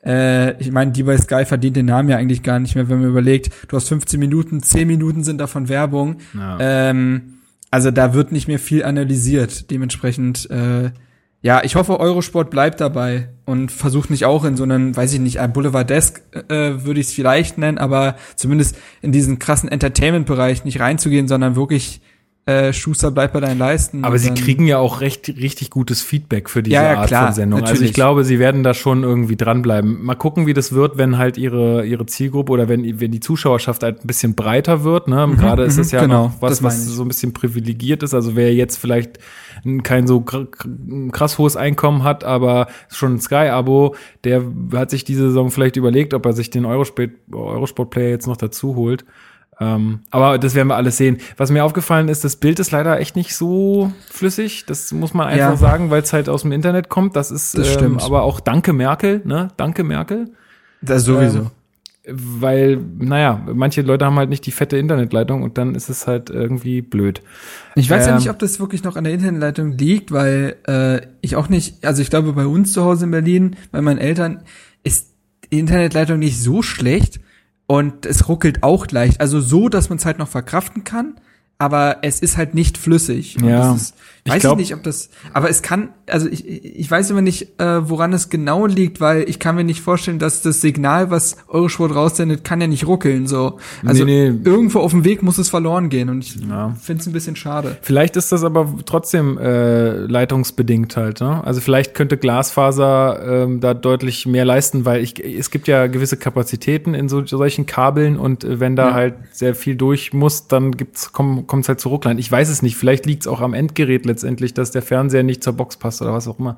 Äh, 0.05 0.61
ich 0.61 0.71
meine, 0.71 0.91
die 0.91 1.03
bei 1.03 1.17
Sky 1.17 1.45
verdient 1.45 1.77
den 1.77 1.87
Namen 1.87 2.09
ja 2.09 2.17
eigentlich 2.17 2.43
gar 2.43 2.59
nicht 2.59 2.75
mehr, 2.75 2.89
wenn 2.89 2.99
man 2.99 3.09
überlegt, 3.09 3.51
du 3.69 3.77
hast 3.77 3.87
15 3.87 4.19
Minuten, 4.19 4.61
10 4.61 4.87
Minuten 4.87 5.23
sind 5.23 5.39
davon 5.39 5.69
Werbung. 5.69 6.17
Ja. 6.33 6.57
Ähm, 6.59 7.39
also 7.71 7.91
da 7.91 8.13
wird 8.13 8.31
nicht 8.31 8.47
mehr 8.47 8.59
viel 8.59 8.83
analysiert. 8.83 9.71
Dementsprechend, 9.71 10.49
äh, 10.51 10.91
ja, 11.41 11.63
ich 11.63 11.75
hoffe, 11.75 11.99
Eurosport 11.99 12.49
bleibt 12.49 12.81
dabei 12.81 13.29
und 13.45 13.71
versucht 13.71 14.09
nicht 14.09 14.25
auch 14.25 14.45
in 14.45 14.57
so 14.57 14.63
einen, 14.63 14.95
weiß 14.95 15.13
ich 15.13 15.19
nicht, 15.19 15.39
ein 15.39 15.53
Boulevardesk 15.53 16.21
äh, 16.49 16.83
würde 16.83 16.99
ich 16.99 17.07
es 17.07 17.13
vielleicht 17.13 17.57
nennen, 17.57 17.77
aber 17.77 18.15
zumindest 18.35 18.77
in 19.01 19.11
diesen 19.11 19.39
krassen 19.39 19.69
Entertainment-Bereich 19.69 20.65
nicht 20.65 20.79
reinzugehen, 20.79 21.27
sondern 21.27 21.55
wirklich 21.55 22.01
äh, 22.47 22.73
Schuster 22.73 23.09
bleibt 23.09 23.33
bei 23.33 23.39
deinen 23.39 23.57
Leisten. 23.57 24.03
Aber 24.05 24.19
sie 24.19 24.31
kriegen 24.33 24.67
ja 24.67 24.77
auch 24.77 25.01
recht, 25.01 25.27
richtig 25.29 25.71
gutes 25.71 26.03
Feedback 26.03 26.47
für 26.47 26.61
diese 26.61 26.75
Ja, 26.75 26.83
ja, 26.83 26.99
Art 26.99 27.07
klar, 27.07 27.25
von 27.27 27.33
Sendung. 27.35 27.61
Also 27.61 27.71
natürlich. 27.73 27.89
ich 27.89 27.95
glaube, 27.95 28.23
sie 28.23 28.37
werden 28.37 28.61
da 28.61 28.75
schon 28.75 29.01
irgendwie 29.03 29.35
dranbleiben. 29.35 30.03
Mal 30.03 30.13
gucken, 30.13 30.45
wie 30.45 30.53
das 30.53 30.71
wird, 30.71 30.97
wenn 30.97 31.17
halt 31.17 31.39
ihre, 31.39 31.85
ihre 31.85 32.05
Zielgruppe 32.05 32.51
oder 32.51 32.69
wenn, 32.69 32.99
wenn 32.99 33.09
die 33.09 33.19
Zuschauerschaft 33.19 33.81
halt 33.81 34.03
ein 34.03 34.07
bisschen 34.07 34.35
breiter 34.35 34.83
wird. 34.83 35.07
Ne? 35.07 35.27
Gerade 35.39 35.63
ist 35.63 35.79
es 35.79 35.91
ja 35.91 36.01
genau, 36.01 36.25
noch 36.25 36.41
was, 36.41 36.61
was 36.61 36.85
so 36.85 37.01
ein 37.01 37.07
bisschen 37.07 37.33
privilegiert 37.33 38.03
ist. 38.03 38.13
Also 38.13 38.35
wer 38.35 38.53
jetzt 38.53 38.77
vielleicht 38.77 39.17
kein 39.81 40.05
so 40.05 40.19
kr- 40.19 40.47
kr- 40.47 41.11
krass 41.11 41.39
hohes 41.39 41.57
Einkommen 41.57 42.03
hat, 42.03 42.23
aber 42.23 42.67
schon 42.89 43.15
ein 43.15 43.19
Sky-Abo, 43.19 43.95
der 44.23 44.43
hat 44.73 44.91
sich 44.91 45.03
diese 45.03 45.23
Saison 45.29 45.49
vielleicht 45.49 45.77
überlegt, 45.77 46.13
ob 46.13 46.23
er 46.27 46.33
sich 46.33 46.51
den 46.51 46.65
Eurosport, 46.65 47.09
Eurosport-Player 47.31 48.09
jetzt 48.09 48.27
noch 48.27 48.37
dazu 48.37 48.75
holt. 48.75 49.03
Ähm, 49.59 49.99
aber 50.11 50.37
das 50.37 50.53
werden 50.55 50.67
wir 50.67 50.75
alles 50.75 50.97
sehen. 50.97 51.17
Was 51.37 51.49
mir 51.49 51.63
aufgefallen 51.63 52.09
ist, 52.09 52.23
das 52.25 52.35
Bild 52.35 52.59
ist 52.59 52.71
leider 52.71 52.99
echt 52.99 53.15
nicht 53.15 53.35
so 53.35 53.91
flüssig. 54.09 54.65
Das 54.65 54.91
muss 54.91 55.13
man 55.13 55.27
einfach 55.27 55.51
Ja. 55.51 55.55
sagen, 55.55 55.89
weil 55.91 56.01
es 56.01 56.11
halt 56.11 56.27
aus 56.27 56.41
dem 56.41 56.51
Internet 56.51 56.89
kommt. 56.89 57.15
Das 57.15 57.31
ist 57.31 57.57
Das 57.57 57.67
ähm, 57.67 57.73
stimmt. 57.73 58.03
aber 58.03 58.23
auch 58.23 58.39
Danke 58.41 58.73
Merkel, 58.73 59.21
ne? 59.23 59.47
Danke 59.57 59.83
Merkel. 59.83 60.29
Das 60.81 61.03
sowieso. 61.05 61.39
Ähm, 61.39 61.49
Weil, 62.07 62.77
naja, 62.99 63.41
manche 63.51 63.81
Leute 63.81 64.05
haben 64.05 64.17
halt 64.17 64.29
nicht 64.29 64.45
die 64.45 64.51
fette 64.51 64.77
Internetleitung 64.77 65.41
und 65.41 65.57
dann 65.57 65.73
ist 65.73 65.89
es 65.89 66.05
halt 66.05 66.29
irgendwie 66.29 66.83
blöd. 66.83 67.21
Ich 67.73 67.89
weiß 67.89 68.05
ja 68.05 68.11
Ähm, 68.11 68.17
nicht, 68.19 68.29
ob 68.29 68.37
das 68.37 68.59
wirklich 68.59 68.83
noch 68.83 68.95
an 68.95 69.05
der 69.05 69.13
Internetleitung 69.13 69.71
liegt, 69.75 70.11
weil 70.11 70.55
äh, 70.67 71.01
ich 71.21 71.35
auch 71.35 71.49
nicht, 71.49 71.83
also 71.83 72.03
ich 72.03 72.11
glaube 72.11 72.33
bei 72.33 72.45
uns 72.45 72.73
zu 72.73 72.83
Hause 72.83 73.05
in 73.05 73.11
Berlin, 73.11 73.55
bei 73.71 73.81
meinen 73.81 73.97
Eltern, 73.97 74.43
ist 74.83 75.13
die 75.51 75.57
Internetleitung 75.59 76.19
nicht 76.19 76.39
so 76.39 76.61
schlecht 76.61 77.19
und 77.67 78.05
es 78.05 78.27
ruckelt 78.27 78.63
auch 78.63 78.87
leicht. 78.91 79.21
Also 79.21 79.39
so, 79.39 79.69
dass 79.69 79.89
man 79.89 79.97
es 79.97 80.05
halt 80.05 80.19
noch 80.19 80.27
verkraften 80.27 80.83
kann, 80.83 81.15
aber 81.57 81.97
es 82.01 82.19
ist 82.19 82.37
halt 82.37 82.53
nicht 82.53 82.77
flüssig. 82.77 83.37
Und 83.37 83.47
Ja. 83.47 83.73
Das 83.73 83.81
ist, 83.81 83.95
Weiß 84.27 84.37
ich, 84.37 84.41
glaub, 84.41 84.53
ich 84.53 84.69
nicht, 84.69 84.73
ob 84.73 84.81
das, 84.81 85.11
aber 85.33 85.51
es 85.51 85.61
kann, 85.61 85.89
also 86.09 86.27
ich, 86.27 86.47
ich 86.47 86.89
weiß 86.89 87.11
immer 87.11 87.21
nicht, 87.21 87.59
äh, 87.59 87.87
woran 87.87 88.11
es 88.11 88.29
genau 88.29 88.65
liegt, 88.65 88.99
weil 88.99 89.29
ich 89.29 89.37
kann 89.37 89.55
mir 89.55 89.63
nicht 89.63 89.81
vorstellen, 89.81 90.17
dass 90.17 90.41
das 90.41 90.61
Signal, 90.61 91.11
was 91.11 91.37
Eurosport 91.47 91.93
raussendet, 91.93 92.43
kann 92.43 92.59
ja 92.59 92.65
nicht 92.65 92.87
ruckeln, 92.87 93.27
so. 93.27 93.59
Also 93.85 94.03
nee, 94.03 94.31
nee. 94.31 94.39
irgendwo 94.43 94.79
auf 94.79 94.89
dem 94.89 95.03
Weg 95.03 95.21
muss 95.21 95.37
es 95.37 95.49
verloren 95.49 95.89
gehen 95.89 96.09
und 96.09 96.23
ich 96.23 96.37
ja. 96.37 96.73
finde 96.81 97.01
es 97.01 97.07
ein 97.07 97.13
bisschen 97.13 97.35
schade. 97.35 97.77
Vielleicht 97.83 98.15
ist 98.15 98.31
das 98.31 98.43
aber 98.43 98.73
trotzdem 98.87 99.37
äh, 99.37 99.91
leitungsbedingt 99.91 100.97
halt, 100.97 101.21
ne? 101.21 101.43
Also 101.45 101.61
vielleicht 101.61 101.93
könnte 101.93 102.17
Glasfaser 102.17 103.43
ähm, 103.43 103.59
da 103.59 103.75
deutlich 103.75 104.25
mehr 104.25 104.43
leisten, 104.43 104.85
weil 104.85 105.03
ich, 105.03 105.23
es 105.23 105.51
gibt 105.51 105.67
ja 105.67 105.85
gewisse 105.85 106.17
Kapazitäten 106.17 106.95
in 106.95 107.09
so, 107.09 107.23
solchen 107.27 107.67
Kabeln 107.67 108.17
und 108.17 108.43
äh, 108.43 108.59
wenn 108.59 108.75
da 108.75 108.87
ja. 108.87 108.93
halt 108.95 109.13
sehr 109.33 109.53
viel 109.53 109.75
durch 109.75 110.13
muss, 110.13 110.47
dann 110.47 110.71
gibt's, 110.71 111.13
kommt 111.13 111.53
es 111.53 111.67
halt 111.67 111.79
zu 111.79 111.89
Rucklein. 111.89 112.17
Ich 112.17 112.31
weiß 112.31 112.49
es 112.49 112.63
nicht, 112.63 112.75
vielleicht 112.75 113.05
liegt 113.05 113.21
es 113.21 113.27
auch 113.27 113.41
am 113.41 113.53
Endgerät 113.53 114.14
letztendlich, 114.15 114.53
dass 114.53 114.71
der 114.71 114.81
Fernseher 114.81 115.23
nicht 115.23 115.43
zur 115.43 115.53
Box 115.53 115.77
passt 115.77 116.01
oder 116.01 116.13
was 116.13 116.27
auch 116.27 116.39
immer. 116.39 116.57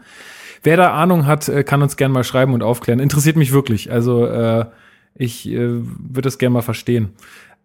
Wer 0.64 0.78
da 0.78 0.94
Ahnung 0.94 1.26
hat, 1.26 1.50
äh, 1.50 1.64
kann 1.64 1.82
uns 1.82 1.98
gerne 1.98 2.14
mal 2.14 2.24
schreiben 2.24 2.54
und 2.54 2.62
aufklären. 2.62 3.00
Interessiert 3.00 3.36
mich 3.36 3.52
wirklich. 3.52 3.92
Also 3.92 4.26
äh, 4.26 4.66
ich 5.16 5.48
äh, 5.50 5.58
würde 5.58 6.22
das 6.22 6.38
gerne 6.38 6.54
mal 6.54 6.62
verstehen. 6.62 7.10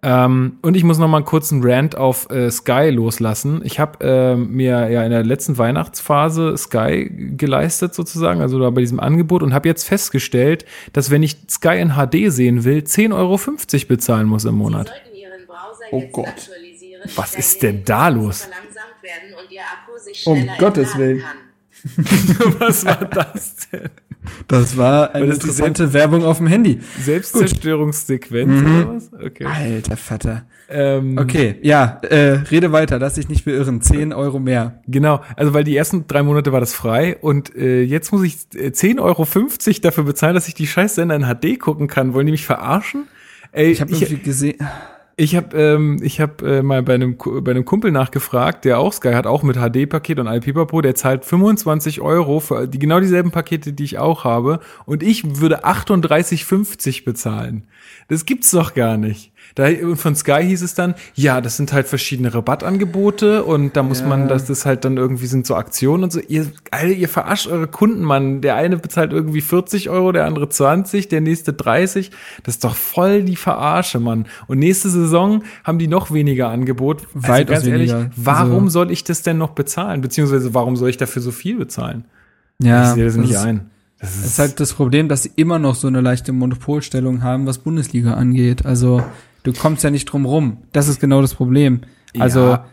Ähm, 0.05 0.59
und 0.63 0.77
ich 0.77 0.83
muss 0.83 0.99
noch 0.99 1.07
mal 1.07 1.19
einen 1.19 1.27
kurzen 1.27 1.61
Rant 1.63 1.97
auf 1.97 2.29
äh, 2.31 2.51
Sky 2.51 2.91
loslassen. 2.91 3.61
Ich 3.65 3.79
habe 3.79 4.05
äh, 4.05 4.37
mir 4.37 4.91
ja 4.91 5.05
in 5.05 5.11
der 5.11 5.23
letzten 5.23 5.59
Weihnachtsphase 5.59 6.57
Sky 6.57 7.09
geleistet 7.37 7.95
sozusagen, 7.95 8.41
also 8.41 8.59
da 8.59 8.71
bei 8.71 8.81
diesem 8.81 8.99
Angebot 8.99 9.45
und 9.45 9.55
habe 9.55 9.69
jetzt 9.69 9.85
festgestellt, 9.85 10.65
dass 10.93 11.11
wenn 11.13 11.23
ich 11.23 11.37
Sky 11.49 11.79
in 11.79 11.91
HD 11.91 12.33
sehen 12.33 12.65
will, 12.65 12.79
10,50 12.79 13.13
Euro 13.15 13.39
bezahlen 13.87 14.27
muss 14.27 14.45
im 14.45 14.57
Monat. 14.57 14.93
Oh 15.93 16.03
Gott. 16.11 16.51
Was 17.15 17.37
ist 17.37 17.63
denn 17.63 17.85
da 17.85 18.09
los? 18.09 18.49
Werden 19.03 19.35
und 19.35 19.51
Ihr 19.51 19.63
Akku 19.63 19.99
sich 19.99 20.19
schneller 20.19 20.53
um 20.53 20.59
Gottes 20.59 20.97
Willen. 20.97 21.21
kann. 21.21 21.37
Was 22.59 22.85
war 22.85 23.05
das 23.07 23.69
denn? 23.73 23.91
Das 24.47 24.77
war 24.77 25.15
eine 25.15 25.27
das 25.27 25.37
interessante 25.37 25.93
Werbung 25.93 26.25
auf 26.25 26.39
dem 26.39 26.47
Handy. 26.47 26.81
Selbstzerstörungssequenz 27.01 28.51
mhm. 28.51 28.67
oder 28.67 28.95
was? 28.95 29.13
Okay. 29.13 29.45
Alter 29.45 29.97
Vater. 29.97 30.47
Ähm, 30.69 31.19
okay, 31.19 31.57
ja, 31.63 31.99
äh, 32.03 32.43
rede 32.51 32.73
weiter, 32.73 32.99
lass 32.99 33.15
dich 33.15 33.29
nicht 33.29 33.45
beirren. 33.45 33.81
10 33.83 34.13
Euro 34.13 34.39
mehr. 34.39 34.81
Genau, 34.87 35.23
also 35.37 35.55
weil 35.55 35.65
die 35.65 35.77
ersten 35.77 36.07
drei 36.07 36.23
Monate 36.23 36.53
war 36.53 36.61
das 36.61 36.73
frei 36.73 37.17
und 37.21 37.55
äh, 37.57 37.83
jetzt 37.83 38.13
muss 38.13 38.23
ich 38.23 38.37
äh, 38.55 38.69
10,50 38.69 39.01
Euro 39.01 39.27
dafür 39.83 40.05
bezahlen, 40.05 40.35
dass 40.35 40.47
ich 40.47 40.55
die 40.55 40.67
Scheißsender 40.67 41.17
in 41.17 41.25
HD 41.25 41.59
gucken 41.59 41.89
kann. 41.89 42.15
Wollen 42.15 42.27
die 42.27 42.33
mich 42.33 42.47
verarschen? 42.47 43.09
Ey, 43.51 43.71
ich 43.73 43.81
habe 43.81 43.93
irgendwie 43.93 44.19
gesehen. 44.19 44.57
Ich 45.17 45.37
habe 45.37 45.57
ähm, 45.57 45.99
ich 46.03 46.21
hab, 46.21 46.43
äh, 46.43 46.63
mal 46.63 46.83
bei 46.83 46.95
einem, 46.95 47.17
bei 47.19 47.51
einem 47.51 47.65
Kumpel 47.65 47.93
nachgefragt, 47.93 48.65
der 48.65 48.79
auch 48.79 48.93
Sky 48.93 49.13
hat, 49.13 49.27
auch 49.27 49.43
mit 49.43 49.57
HD-Paket 49.57 50.19
und 50.19 50.27
iPipapo, 50.27 50.81
der 50.81 50.95
zahlt 50.95 51.25
25 51.25 52.01
Euro 52.01 52.41
für 52.41 52.67
die, 52.67 52.79
genau 52.79 52.99
dieselben 52.99 53.31
Pakete, 53.31 53.73
die 53.75 53.85
ich 53.85 53.99
auch 53.99 54.25
habe. 54.25 54.61
Und 54.87 55.03
ich 55.03 55.41
würde 55.41 55.65
38,50 55.67 57.05
bezahlen. 57.05 57.65
Das 58.09 58.25
gibt's 58.25 58.51
doch 58.51 58.75
gar 58.75 58.97
nicht. 58.97 59.32
Da, 59.55 59.69
von 59.95 60.15
Sky 60.15 60.43
hieß 60.45 60.63
es 60.63 60.75
dann, 60.75 60.95
ja, 61.15 61.41
das 61.41 61.57
sind 61.57 61.73
halt 61.73 61.87
verschiedene 61.87 62.35
Rabattangebote 62.35 63.45
und 63.45 63.77
da 63.77 63.83
muss 63.83 64.01
ja. 64.01 64.07
man, 64.07 64.29
dass 64.29 64.47
das 64.47 64.65
halt 64.67 64.85
dann 64.85 64.97
irgendwie 64.97 65.27
sind 65.27 65.47
so 65.47 65.55
Aktionen 65.55 66.05
und 66.05 66.13
so. 66.13 66.21
Ihr, 66.21 66.47
Alter, 66.71 66.93
ihr 66.93 67.09
verarscht 67.09 67.47
eure 67.47 67.67
Kunden, 67.67 68.03
Mann. 68.03 68.41
Der 68.41 68.57
eine 68.57 68.77
bezahlt 68.77 69.13
irgendwie 69.13 69.41
40 69.41 69.91
Euro, 69.91 70.13
der 70.13 70.27
andere 70.27 70.49
20, 70.49 71.09
der 71.09 71.21
nächste 71.21 71.53
30. 71.53 72.11
Das 72.45 72.57
ist 72.57 72.65
doch 72.65 72.75
voll 72.75 73.23
die 73.23 73.37
Verarsche, 73.37 74.01
Mann. 74.01 74.27
Und 74.47 74.59
nächste 74.59 74.89
Saison 74.89 75.43
haben 75.65 75.79
die 75.79 75.89
noch 75.89 76.13
weniger 76.13 76.49
Angebot. 76.49 77.07
Also 77.15 77.29
Weit 77.29 77.49
ganz 77.49 77.67
ehrlich, 77.67 77.93
weniger. 77.93 78.11
warum 78.17 78.65
also, 78.65 78.81
soll 78.81 78.91
ich 78.91 79.05
das 79.05 79.23
denn 79.23 79.39
noch 79.39 79.51
bezahlen? 79.51 80.01
Beziehungsweise 80.01 80.55
warum 80.55 80.77
soll 80.77 80.91
ich 80.91 80.97
dafür 80.97 81.23
so 81.23 81.31
viel 81.31 81.57
bezahlen? 81.57 82.05
Ja. 82.63 82.89
Ich 82.89 82.95
sehe 82.95 83.05
das 83.05 83.17
nicht 83.17 83.37
ein. 83.37 83.71
Das 84.03 84.17
ist, 84.17 84.25
ist 84.25 84.39
halt 84.41 84.59
das 84.59 84.73
Problem, 84.75 85.09
dass 85.09 85.23
sie 85.23 85.31
immer 85.37 85.61
noch 85.61 85.77
so 85.77 85.87
eine 85.87 86.01
leichte 86.01 86.33
Monopolstellung 86.33 87.23
haben, 87.23 87.47
was 87.47 87.59
Bundesliga 87.59 88.15
angeht. 88.15 88.67
Also 88.67 89.03
Du 89.43 89.53
kommst 89.53 89.83
ja 89.85 89.91
nicht 89.91 90.07
drum 90.07 90.25
rum. 90.25 90.59
Das 90.73 90.89
ist 90.89 91.01
genau 91.01 91.21
das 91.21 91.35
Problem. 91.35 91.81
Also, 92.19 92.41
ja. 92.41 92.67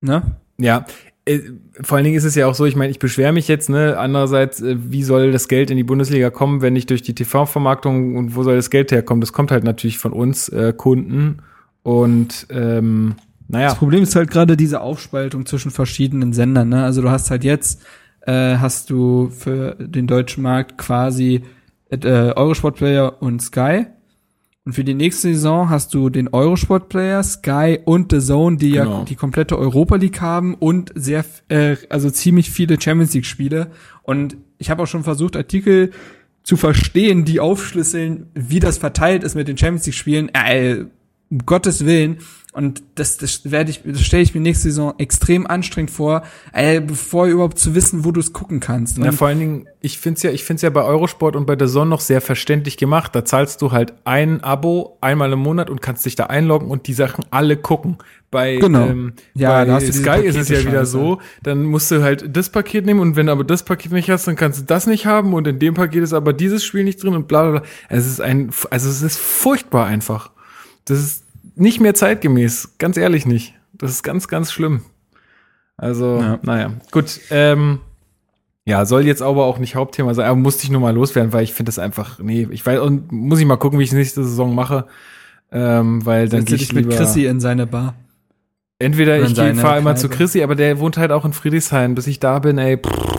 ne? 0.00 0.36
Ja, 0.58 0.86
äh, 1.28 1.40
vor 1.82 1.96
allen 1.96 2.04
Dingen 2.04 2.16
ist 2.16 2.24
es 2.24 2.34
ja 2.34 2.46
auch 2.46 2.54
so, 2.54 2.64
ich 2.64 2.74
meine, 2.74 2.90
ich 2.90 2.98
beschwere 2.98 3.32
mich 3.32 3.48
jetzt, 3.48 3.68
ne? 3.68 3.98
Andererseits, 3.98 4.60
äh, 4.60 4.76
wie 4.78 5.02
soll 5.02 5.30
das 5.30 5.48
Geld 5.48 5.70
in 5.70 5.76
die 5.76 5.84
Bundesliga 5.84 6.30
kommen, 6.30 6.62
wenn 6.62 6.72
nicht 6.72 6.90
durch 6.90 7.02
die 7.02 7.14
TV-Vermarktung 7.14 8.16
und 8.16 8.34
wo 8.34 8.42
soll 8.42 8.56
das 8.56 8.70
Geld 8.70 8.90
herkommen? 8.90 9.20
Das 9.20 9.32
kommt 9.32 9.50
halt 9.50 9.64
natürlich 9.64 9.98
von 9.98 10.12
uns 10.12 10.48
äh, 10.48 10.72
Kunden 10.76 11.42
und 11.82 12.46
ähm, 12.50 13.14
naja. 13.46 13.68
Das 13.68 13.78
Problem 13.78 14.02
ist 14.02 14.14
halt 14.14 14.30
gerade 14.30 14.56
diese 14.56 14.80
Aufspaltung 14.80 15.46
zwischen 15.46 15.70
verschiedenen 15.70 16.32
Sendern, 16.32 16.70
ne? 16.70 16.84
Also 16.84 17.02
du 17.02 17.10
hast 17.10 17.30
halt 17.30 17.44
jetzt, 17.44 17.82
äh, 18.22 18.56
hast 18.56 18.90
du 18.90 19.30
für 19.30 19.74
den 19.78 20.06
deutschen 20.06 20.42
Markt 20.42 20.78
quasi 20.78 21.42
äh, 21.90 21.98
Eurosport 22.06 22.76
Player 22.76 23.22
und 23.22 23.40
Sky 23.40 23.86
und 24.68 24.74
für 24.74 24.84
die 24.84 24.92
nächste 24.92 25.32
Saison 25.32 25.70
hast 25.70 25.94
du 25.94 26.10
den 26.10 26.28
Eurosport 26.28 26.90
Player, 26.90 27.22
Sky 27.22 27.78
und 27.86 28.12
The 28.12 28.18
Zone, 28.18 28.58
die 28.58 28.72
genau. 28.72 28.98
ja 28.98 29.04
die 29.04 29.14
komplette 29.14 29.58
Europa 29.58 29.96
League 29.96 30.20
haben 30.20 30.54
und 30.56 30.92
sehr, 30.94 31.24
äh, 31.48 31.76
also 31.88 32.10
ziemlich 32.10 32.50
viele 32.50 32.78
Champions 32.78 33.14
League 33.14 33.24
Spiele. 33.24 33.70
Und 34.02 34.36
ich 34.58 34.68
habe 34.68 34.82
auch 34.82 34.86
schon 34.86 35.04
versucht, 35.04 35.36
Artikel 35.36 35.92
zu 36.42 36.58
verstehen, 36.58 37.24
die 37.24 37.40
aufschlüsseln, 37.40 38.26
wie 38.34 38.60
das 38.60 38.76
verteilt 38.76 39.24
ist 39.24 39.34
mit 39.34 39.48
den 39.48 39.56
Champions 39.56 39.86
League 39.86 39.94
Spielen. 39.94 40.28
Äh, 40.34 40.84
um 41.30 41.44
Gottes 41.46 41.84
Willen. 41.84 42.18
Und 42.58 42.82
das, 42.96 43.18
das 43.18 43.52
werde 43.52 43.70
ich, 43.70 43.82
das 43.84 44.00
stelle 44.00 44.22
ich 44.22 44.34
mir 44.34 44.40
nächste 44.40 44.64
Saison 44.64 44.94
extrem 44.98 45.46
anstrengend 45.46 45.92
vor, 45.92 46.22
äh, 46.52 46.80
bevor 46.80 47.26
überhaupt 47.26 47.58
zu 47.58 47.74
wissen, 47.74 48.04
wo 48.04 48.10
du 48.10 48.18
es 48.18 48.32
gucken 48.32 48.58
kannst. 48.58 48.98
Und 48.98 49.04
ja, 49.04 49.12
vor 49.12 49.28
allen 49.28 49.38
Dingen, 49.38 49.68
ich 49.80 49.98
finde 49.98 50.16
es 50.16 50.22
ja, 50.24 50.30
ich 50.30 50.42
finde 50.42 50.62
ja 50.62 50.70
bei 50.70 50.82
Eurosport 50.82 51.36
und 51.36 51.46
bei 51.46 51.54
der 51.56 51.68
Sonne 51.68 51.90
noch 51.90 52.00
sehr 52.00 52.20
verständlich 52.20 52.76
gemacht. 52.76 53.14
Da 53.14 53.24
zahlst 53.24 53.62
du 53.62 53.70
halt 53.70 53.94
ein 54.04 54.42
Abo 54.42 54.96
einmal 55.00 55.30
im 55.32 55.38
Monat 55.38 55.70
und 55.70 55.82
kannst 55.82 56.04
dich 56.06 56.16
da 56.16 56.24
einloggen 56.24 56.68
und 56.68 56.88
die 56.88 56.94
Sachen 56.94 57.24
alle 57.30 57.58
gucken. 57.58 57.98
Bei, 58.30 58.56
genau. 58.56 58.86
ähm, 58.86 59.12
ja, 59.34 59.64
bei 59.64 59.80
Sky 59.80 60.20
ist 60.22 60.36
es 60.36 60.48
ja 60.48 60.64
wieder 60.64 60.84
so, 60.84 61.20
dann 61.42 61.64
musst 61.64 61.90
du 61.90 62.02
halt 62.02 62.36
das 62.36 62.50
Paket 62.50 62.84
nehmen 62.86 63.00
und 63.00 63.14
wenn 63.14 63.26
du 63.26 63.32
aber 63.32 63.44
das 63.44 63.62
Paket 63.62 63.92
nicht 63.92 64.10
hast, 64.10 64.26
dann 64.26 64.36
kannst 64.36 64.60
du 64.60 64.64
das 64.64 64.86
nicht 64.86 65.06
haben 65.06 65.32
und 65.32 65.46
in 65.46 65.58
dem 65.58 65.74
Paket 65.74 66.02
ist 66.02 66.12
aber 66.12 66.32
dieses 66.32 66.64
Spiel 66.64 66.84
nicht 66.84 67.02
drin 67.02 67.14
und 67.14 67.28
bla 67.28 67.42
bla 67.42 67.60
bla. 67.60 67.68
Es 67.88 68.06
ist 68.06 68.20
ein, 68.20 68.50
also 68.70 68.88
es 68.88 69.02
ist 69.02 69.18
furchtbar 69.18 69.86
einfach. 69.86 70.30
Das 70.90 70.98
ist 70.98 71.24
nicht 71.54 71.80
mehr 71.80 71.94
zeitgemäß, 71.94 72.74
ganz 72.78 72.96
ehrlich 72.96 73.26
nicht. 73.26 73.54
Das 73.72 73.90
ist 73.90 74.02
ganz, 74.02 74.28
ganz 74.28 74.52
schlimm. 74.52 74.82
Also, 75.76 76.18
ja. 76.20 76.38
naja, 76.42 76.72
gut. 76.90 77.20
Ähm, 77.30 77.80
ja, 78.64 78.84
soll 78.84 79.06
jetzt 79.06 79.22
aber 79.22 79.44
auch 79.44 79.58
nicht 79.58 79.76
Hauptthema 79.76 80.12
sein, 80.12 80.26
aber 80.26 80.36
musste 80.36 80.64
ich 80.64 80.70
nur 80.70 80.80
mal 80.80 80.94
loswerden, 80.94 81.32
weil 81.32 81.44
ich 81.44 81.54
finde 81.54 81.70
das 81.70 81.78
einfach, 81.78 82.18
nee, 82.18 82.46
ich 82.50 82.66
weiß, 82.66 82.80
und 82.80 83.10
muss 83.10 83.40
ich 83.40 83.46
mal 83.46 83.56
gucken, 83.56 83.78
wie 83.78 83.84
ich 83.84 83.92
nächste 83.92 84.22
Saison 84.22 84.54
mache, 84.54 84.86
ähm, 85.50 86.04
weil 86.04 86.28
dann 86.28 86.44
gehe 86.44 86.56
ich 86.56 86.72
mit 86.74 86.90
Chrissy 86.90 87.26
in 87.26 87.40
seine 87.40 87.66
Bar. 87.66 87.94
Entweder 88.78 89.20
ich 89.20 89.34
fahre 89.34 89.78
immer 89.78 89.96
zu 89.96 90.08
Chrissy, 90.08 90.42
aber 90.42 90.54
der 90.54 90.78
wohnt 90.78 90.98
halt 90.98 91.12
auch 91.12 91.24
in 91.24 91.32
Friedrichshain, 91.32 91.94
bis 91.94 92.06
ich 92.06 92.20
da 92.20 92.38
bin, 92.40 92.58
ey, 92.58 92.76
pff, 92.76 93.17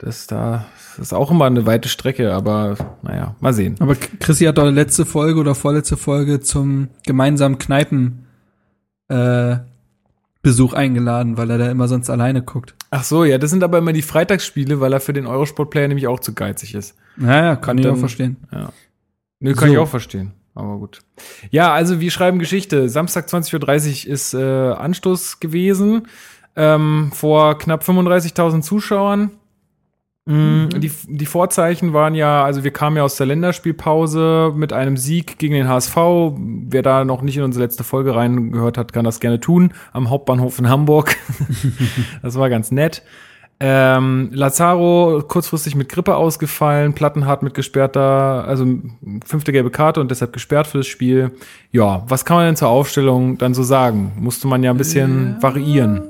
das 0.00 0.26
da, 0.26 0.64
das 0.96 0.98
ist 0.98 1.12
auch 1.12 1.30
immer 1.30 1.44
eine 1.44 1.66
weite 1.66 1.90
Strecke, 1.90 2.32
aber 2.32 2.76
naja, 3.02 3.36
mal 3.40 3.52
sehen. 3.52 3.76
Aber 3.80 3.94
Chrissy 3.94 4.46
hat 4.46 4.56
doch 4.56 4.70
letzte 4.70 5.04
Folge 5.04 5.38
oder 5.38 5.54
vorletzte 5.54 5.98
Folge 5.98 6.40
zum 6.40 6.88
gemeinsamen 7.04 7.58
Kneipen 7.58 8.24
äh, 9.08 9.56
Besuch 10.40 10.72
eingeladen, 10.72 11.36
weil 11.36 11.50
er 11.50 11.58
da 11.58 11.70
immer 11.70 11.86
sonst 11.86 12.08
alleine 12.08 12.40
guckt. 12.40 12.74
Ach 12.90 13.04
so, 13.04 13.24
ja, 13.24 13.36
das 13.36 13.50
sind 13.50 13.62
aber 13.62 13.76
immer 13.76 13.92
die 13.92 14.00
Freitagsspiele, 14.00 14.80
weil 14.80 14.94
er 14.94 15.00
für 15.00 15.12
den 15.12 15.26
Eurosport-Player 15.26 15.88
nämlich 15.88 16.06
auch 16.06 16.20
zu 16.20 16.34
geizig 16.34 16.74
ist. 16.74 16.96
Naja, 17.16 17.56
kann 17.56 17.72
Und 17.72 17.80
ich 17.80 17.86
dann, 17.86 17.94
auch 17.96 17.98
verstehen. 17.98 18.36
Ja. 18.50 18.72
Nö, 19.40 19.52
kann 19.54 19.68
so. 19.68 19.74
ich 19.74 19.78
auch 19.78 19.88
verstehen. 19.88 20.32
Aber 20.54 20.78
gut. 20.78 21.00
Ja, 21.50 21.74
also 21.74 22.00
wir 22.00 22.10
schreiben 22.10 22.38
Geschichte. 22.38 22.88
Samstag 22.88 23.28
20.30 23.28 24.06
Uhr 24.06 24.12
ist 24.12 24.32
äh, 24.32 24.38
Anstoß 24.72 25.40
gewesen. 25.40 26.08
Ähm, 26.56 27.10
vor 27.12 27.58
knapp 27.58 27.82
35.000 27.82 28.62
Zuschauern. 28.62 29.30
Mhm. 30.30 30.68
Die, 30.80 30.92
die 31.08 31.26
Vorzeichen 31.26 31.92
waren 31.92 32.14
ja, 32.14 32.44
also 32.44 32.62
wir 32.62 32.70
kamen 32.70 32.96
ja 32.96 33.02
aus 33.02 33.16
der 33.16 33.26
Länderspielpause 33.26 34.52
mit 34.54 34.72
einem 34.72 34.96
Sieg 34.96 35.38
gegen 35.38 35.54
den 35.54 35.66
HSV. 35.66 35.96
Wer 36.36 36.82
da 36.82 37.04
noch 37.04 37.22
nicht 37.22 37.36
in 37.36 37.42
unsere 37.42 37.64
letzte 37.64 37.82
Folge 37.82 38.14
reingehört 38.14 38.78
hat, 38.78 38.92
kann 38.92 39.04
das 39.04 39.18
gerne 39.18 39.40
tun. 39.40 39.72
Am 39.92 40.08
Hauptbahnhof 40.08 40.60
in 40.60 40.68
Hamburg. 40.68 41.16
das 42.22 42.38
war 42.38 42.48
ganz 42.48 42.70
nett. 42.70 43.02
Ähm, 43.62 44.30
Lazaro 44.32 45.22
kurzfristig 45.26 45.74
mit 45.74 45.88
Grippe 45.88 46.14
ausgefallen, 46.14 46.94
Plattenhardt 46.94 47.42
mit 47.42 47.52
gesperrter, 47.52 48.44
also 48.46 48.64
fünfte 49.26 49.52
gelbe 49.52 49.70
Karte 49.70 50.00
und 50.00 50.10
deshalb 50.10 50.32
gesperrt 50.32 50.68
für 50.68 50.78
das 50.78 50.86
Spiel. 50.86 51.32
Ja, 51.72 52.04
was 52.08 52.24
kann 52.24 52.36
man 52.36 52.46
denn 52.46 52.56
zur 52.56 52.68
Aufstellung 52.68 53.36
dann 53.36 53.52
so 53.52 53.62
sagen? 53.62 54.12
Musste 54.16 54.46
man 54.46 54.62
ja 54.62 54.70
ein 54.70 54.78
bisschen 54.78 55.34
ja. 55.34 55.42
variieren. 55.42 56.02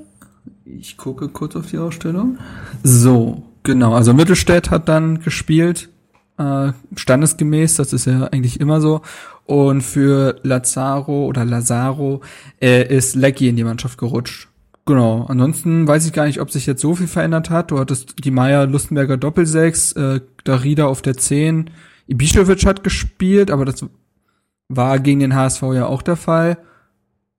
Ich 0.64 0.96
gucke 0.96 1.28
kurz 1.28 1.56
auf 1.56 1.66
die 1.66 1.78
Ausstellung. 1.78 2.38
So, 2.84 3.42
Genau, 3.62 3.94
also 3.94 4.14
Mittelstädt 4.14 4.70
hat 4.70 4.88
dann 4.88 5.20
gespielt, 5.20 5.90
äh, 6.38 6.72
standesgemäß, 6.96 7.76
das 7.76 7.92
ist 7.92 8.06
ja 8.06 8.24
eigentlich 8.24 8.60
immer 8.60 8.80
so. 8.80 9.02
Und 9.44 9.82
für 9.82 10.40
Lazaro 10.42 11.26
oder 11.26 11.44
Lazaro 11.44 12.22
äh, 12.60 12.86
ist 12.96 13.16
Lecky 13.16 13.48
in 13.48 13.56
die 13.56 13.64
Mannschaft 13.64 13.98
gerutscht. 13.98 14.48
Genau. 14.86 15.26
Ansonsten 15.28 15.86
weiß 15.86 16.06
ich 16.06 16.12
gar 16.12 16.26
nicht, 16.26 16.40
ob 16.40 16.50
sich 16.50 16.66
jetzt 16.66 16.80
so 16.80 16.94
viel 16.94 17.06
verändert 17.06 17.50
hat. 17.50 17.70
Du 17.70 17.78
hattest 17.78 18.24
die 18.24 18.30
Meier 18.30 18.66
Lustenberger 18.66 19.16
Doppelsechs, 19.16 19.92
äh, 19.92 20.20
Darida 20.44 20.86
auf 20.86 21.02
der 21.02 21.16
10. 21.16 21.70
Ibišević 22.08 22.66
hat 22.66 22.82
gespielt, 22.82 23.50
aber 23.50 23.64
das 23.64 23.84
war 24.68 24.98
gegen 24.98 25.20
den 25.20 25.34
HSV 25.34 25.62
ja 25.74 25.86
auch 25.86 26.02
der 26.02 26.16
Fall. 26.16 26.58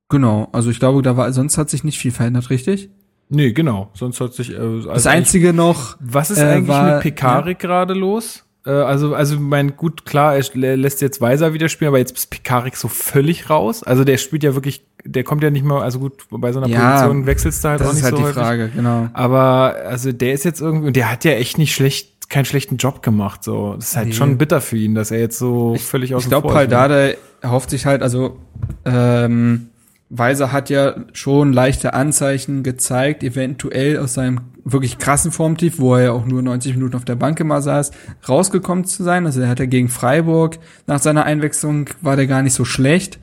Genau. 0.10 0.50
Also 0.52 0.70
ich 0.70 0.80
glaube, 0.80 1.02
da 1.02 1.18
war, 1.18 1.32
sonst 1.34 1.58
hat 1.58 1.70
sich 1.70 1.84
nicht 1.84 1.98
viel 1.98 2.12
verändert, 2.12 2.50
richtig? 2.50 2.90
Nee, 3.34 3.54
genau. 3.54 3.90
Sonst 3.94 4.20
hat 4.20 4.34
sich, 4.34 4.52
äh, 4.52 4.58
also 4.58 4.90
Das 4.90 5.08
einzige 5.08 5.54
noch, 5.54 5.96
Was 6.00 6.30
ist 6.32 6.38
äh, 6.40 6.44
eigentlich 6.44 6.68
war- 6.68 6.94
mit 6.96 7.02
Pekarik 7.04 7.60
gerade 7.60 7.94
los? 7.94 8.44
Äh, 8.66 8.70
also, 8.72 9.16
also 9.16 9.40
mein 9.40 9.76
gut, 9.78 10.06
klar, 10.06 10.36
er 10.36 10.42
lä- 10.44 10.76
lässt 10.76 11.02
jetzt 11.02 11.20
Weiser 11.22 11.54
wieder 11.54 11.68
spielen, 11.70 11.88
aber 11.88 11.98
jetzt 11.98 12.12
ist 12.16 12.30
Pekarik 12.30 12.76
so 12.76 12.88
völlig 12.90 13.50
raus. 13.50 13.82
Also 13.84 14.04
der 14.04 14.18
spielt 14.18 14.44
ja 14.44 14.54
wirklich, 14.54 14.86
der 15.04 15.24
kommt 15.24 15.42
ja 15.44 15.50
nicht 15.50 15.66
mehr, 15.66 15.78
also 15.78 15.98
gut, 16.00 16.26
bei 16.30 16.52
so 16.52 16.60
einer 16.60 16.68
Ja, 16.68 16.92
Position 16.92 17.26
wechselst 17.26 17.64
du 17.64 17.70
halt 17.70 17.80
das 17.80 17.88
auch 17.88 17.92
ist 17.92 17.96
nicht 17.96 18.04
halt 18.04 18.12
so 18.16 18.18
die 18.20 18.24
häufig. 18.26 18.38
Frage, 18.44 18.70
genau. 18.76 19.08
Aber 19.14 19.76
also 19.88 20.12
der 20.12 20.34
ist 20.34 20.44
jetzt 20.46 20.62
irgendwie, 20.62 20.88
und 20.88 20.96
der 20.96 21.10
hat 21.12 21.24
ja 21.26 21.32
echt 21.32 21.58
nicht 21.58 21.74
schlecht, 21.74 22.30
keinen 22.30 22.46
schlechten 22.46 22.78
Job 22.78 23.02
gemacht. 23.02 23.44
So, 23.44 23.74
das 23.76 23.90
ist 23.92 23.98
halt 23.98 24.08
Nee. 24.10 24.14
schon 24.14 24.38
bitter 24.38 24.62
für 24.62 24.78
ihn, 24.78 24.94
dass 24.94 25.10
er 25.10 25.20
jetzt 25.20 25.40
so 25.40 25.76
völlig 25.78 26.14
aus 26.14 26.24
Ich 26.24 26.30
glaube, 26.30 26.54
halt 26.54 26.72
Dardai 26.72 27.18
erhofft 27.42 27.72
sich 27.72 27.86
halt, 27.88 28.04
also 28.04 28.38
ähm, 28.86 29.70
Weiser 30.14 30.52
hat 30.52 30.70
ja 30.70 30.96
schon 31.14 31.54
leichte 31.54 31.94
Anzeichen 31.94 32.64
gezeigt, 32.64 33.24
eventuell 33.24 33.98
aus 33.98 34.14
seinem 34.14 34.42
wirklich 34.66 34.98
krassen 34.98 35.32
Formtief, 35.32 35.80
wo 35.80 35.96
er 35.96 36.04
ja 36.04 36.12
auch 36.12 36.26
nur 36.26 36.42
90 36.42 36.76
Minuten 36.76 36.96
auf 36.96 37.06
der 37.06 37.16
Bank 37.16 37.40
immer 37.40 37.62
saß, 37.62 37.92
rausgekommen 38.28 38.84
zu 38.84 39.04
sein. 39.04 39.26
Also 39.26 39.40
er 39.40 39.48
hat 39.48 39.60
ja 39.60 39.66
gegen 39.66 39.88
Freiburg 39.88 40.60
nach 40.86 41.00
seiner 41.00 41.24
Einwechslung 41.24 41.90
war 42.02 42.18
der 42.18 42.28
gar 42.28 42.44
nicht 42.44 42.54
so 42.54 42.66
schlecht. 42.66 43.20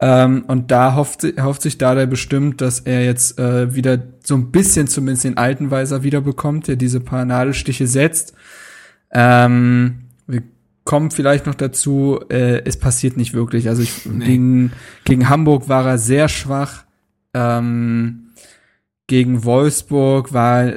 Ähm, 0.00 0.44
und 0.46 0.70
da 0.70 0.94
hofft, 0.94 1.24
hofft 1.40 1.62
sich 1.62 1.76
Dardai 1.76 2.06
bestimmt, 2.06 2.60
dass 2.60 2.78
er 2.78 3.04
jetzt 3.04 3.40
äh, 3.40 3.74
wieder 3.74 3.98
so 4.24 4.36
ein 4.36 4.52
bisschen 4.52 4.86
zumindest 4.86 5.24
den 5.24 5.36
alten 5.36 5.72
Weiser 5.72 6.04
wiederbekommt, 6.04 6.68
der 6.68 6.76
diese 6.76 7.00
paar 7.00 7.24
Nadelstiche 7.24 7.88
setzt. 7.88 8.32
Ähm, 9.12 10.08
kommen 10.84 11.10
vielleicht 11.10 11.46
noch 11.46 11.54
dazu, 11.54 12.20
äh, 12.28 12.62
es 12.64 12.76
passiert 12.78 13.16
nicht 13.16 13.34
wirklich. 13.34 13.68
Also 13.68 13.82
ich, 13.82 14.04
gegen, 14.04 14.72
gegen 15.04 15.28
Hamburg 15.28 15.68
war 15.68 15.86
er 15.86 15.98
sehr 15.98 16.28
schwach. 16.28 16.84
Ähm, 17.34 18.32
gegen 19.08 19.44
Wolfsburg 19.44 20.32
war, 20.32 20.72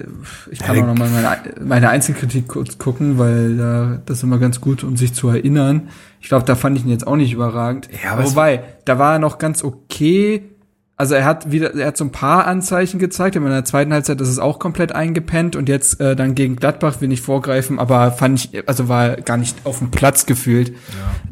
ich 0.51 0.59
kann 0.59 0.77
auch 0.79 0.87
noch 0.87 0.97
mal 0.97 1.09
meine, 1.09 1.37
meine 1.63 1.89
Einzelkritik 1.89 2.47
kurz 2.47 2.77
gucken, 2.77 3.17
weil 3.17 3.59
äh, 3.59 3.99
das 4.05 4.17
ist 4.17 4.23
immer 4.23 4.39
ganz 4.39 4.59
gut, 4.59 4.83
um 4.83 4.97
sich 4.97 5.13
zu 5.13 5.29
erinnern. 5.29 5.89
Ich 6.19 6.27
glaube, 6.27 6.45
da 6.45 6.55
fand 6.55 6.77
ich 6.77 6.83
ihn 6.83 6.89
jetzt 6.89 7.07
auch 7.07 7.15
nicht 7.15 7.31
überragend. 7.31 7.87
Ja, 8.03 8.11
aber 8.13 8.25
Wobei, 8.25 8.63
da 8.83 8.99
war 8.99 9.13
er 9.13 9.19
noch 9.19 9.37
ganz 9.37 9.63
okay. 9.63 10.54
Also 10.97 11.15
er 11.15 11.25
hat 11.25 11.51
wieder, 11.51 11.75
er 11.75 11.87
hat 11.87 11.97
so 11.97 12.05
ein 12.05 12.11
paar 12.11 12.47
Anzeichen 12.47 12.99
gezeigt, 12.99 13.35
aber 13.35 13.47
in 13.47 13.51
der 13.51 13.65
zweiten 13.65 13.91
Halbzeit 13.91 14.21
ist 14.21 14.29
es 14.29 14.39
auch 14.39 14.59
komplett 14.59 14.93
eingepennt 14.93 15.57
und 15.57 15.67
jetzt 15.67 15.99
äh, 15.99 16.15
dann 16.15 16.35
gegen 16.35 16.55
Gladbach 16.55 17.01
will 17.01 17.11
ich 17.11 17.21
vorgreifen, 17.21 17.79
aber 17.79 18.11
fand 18.13 18.39
ich, 18.39 18.67
also 18.67 18.87
war 18.87 19.17
gar 19.17 19.35
nicht 19.35 19.57
auf 19.65 19.79
dem 19.79 19.91
Platz 19.91 20.25
gefühlt. 20.25 20.73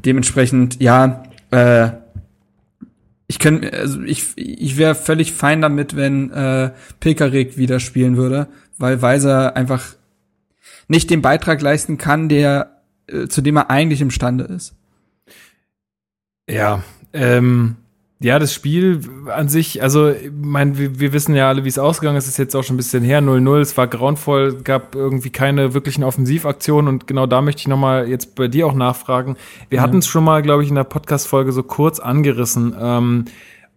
Dementsprechend, 0.03 0.81
ja, 0.81 1.23
äh, 1.51 1.91
ich 3.27 3.39
könnte, 3.39 3.71
also 3.71 4.01
ich, 4.01 4.33
ich 4.35 4.77
wäre 4.77 4.95
völlig 4.95 5.31
fein 5.31 5.61
damit, 5.61 5.95
wenn 5.95 6.29
äh, 6.31 6.71
Pekarik 6.99 7.57
wieder 7.57 7.79
spielen 7.79 8.17
würde, 8.17 8.47
weil 8.77 9.01
Weiser 9.01 9.55
einfach 9.55 9.95
nicht 10.89 11.09
den 11.09 11.21
Beitrag 11.21 11.61
leisten 11.61 11.97
kann, 11.97 12.27
der 12.27 12.81
äh, 13.07 13.27
zu 13.27 13.41
dem 13.41 13.57
er 13.57 13.69
eigentlich 13.69 14.01
imstande 14.01 14.43
ist. 14.43 14.75
Ja, 16.49 16.83
ähm, 17.13 17.77
ja, 18.23 18.39
das 18.39 18.53
Spiel 18.53 19.01
an 19.27 19.49
sich, 19.49 19.83
also, 19.83 20.13
mein, 20.33 20.77
wir, 20.77 20.97
wir 20.97 21.11
wissen 21.11 21.35
ja 21.35 21.49
alle, 21.49 21.65
wie 21.65 21.69
es 21.69 21.77
ausgegangen 21.77 22.17
ist. 22.17 22.23
Es 22.23 22.31
ist 22.31 22.37
jetzt 22.37 22.55
auch 22.55 22.63
schon 22.63 22.75
ein 22.75 22.77
bisschen 22.77 23.03
her, 23.03 23.21
0-0. 23.21 23.59
Es 23.59 23.75
war 23.75 23.85
grauenvoll, 23.85 24.61
gab 24.63 24.95
irgendwie 24.95 25.29
keine 25.29 25.73
wirklichen 25.73 26.05
Offensivaktionen 26.05 26.87
und 26.87 27.05
genau 27.05 27.25
da 27.25 27.41
möchte 27.41 27.59
ich 27.59 27.67
nochmal 27.67 28.07
jetzt 28.07 28.35
bei 28.35 28.47
dir 28.47 28.65
auch 28.65 28.75
nachfragen. 28.75 29.35
Wir 29.69 29.81
hatten 29.81 29.97
es 29.97 30.07
schon 30.07 30.23
mal, 30.23 30.41
glaube 30.41 30.63
ich, 30.63 30.69
in 30.69 30.75
der 30.75 30.85
Podcast-Folge 30.85 31.51
so 31.51 31.63
kurz 31.63 31.99
angerissen. 31.99 32.73
Ähm, 32.79 33.25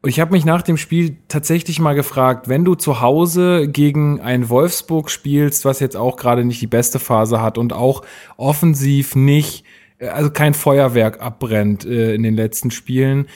und 0.02 0.10
ich 0.10 0.20
habe 0.20 0.30
mich 0.30 0.44
nach 0.44 0.62
dem 0.62 0.76
Spiel 0.76 1.16
tatsächlich 1.26 1.80
mal 1.80 1.94
gefragt, 1.94 2.48
wenn 2.48 2.64
du 2.64 2.76
zu 2.76 3.00
Hause 3.00 3.66
gegen 3.66 4.20
ein 4.20 4.48
Wolfsburg 4.48 5.10
spielst, 5.10 5.64
was 5.64 5.80
jetzt 5.80 5.96
auch 5.96 6.16
gerade 6.16 6.44
nicht 6.44 6.62
die 6.62 6.68
beste 6.68 7.00
Phase 7.00 7.42
hat 7.42 7.58
und 7.58 7.72
auch 7.72 8.02
offensiv 8.36 9.16
nicht, 9.16 9.64
äh, 9.98 10.06
also 10.06 10.30
kein 10.30 10.54
Feuerwerk 10.54 11.20
abbrennt 11.20 11.84
äh, 11.84 12.14
in 12.14 12.22
den 12.22 12.36
letzten 12.36 12.70
Spielen, 12.70 13.26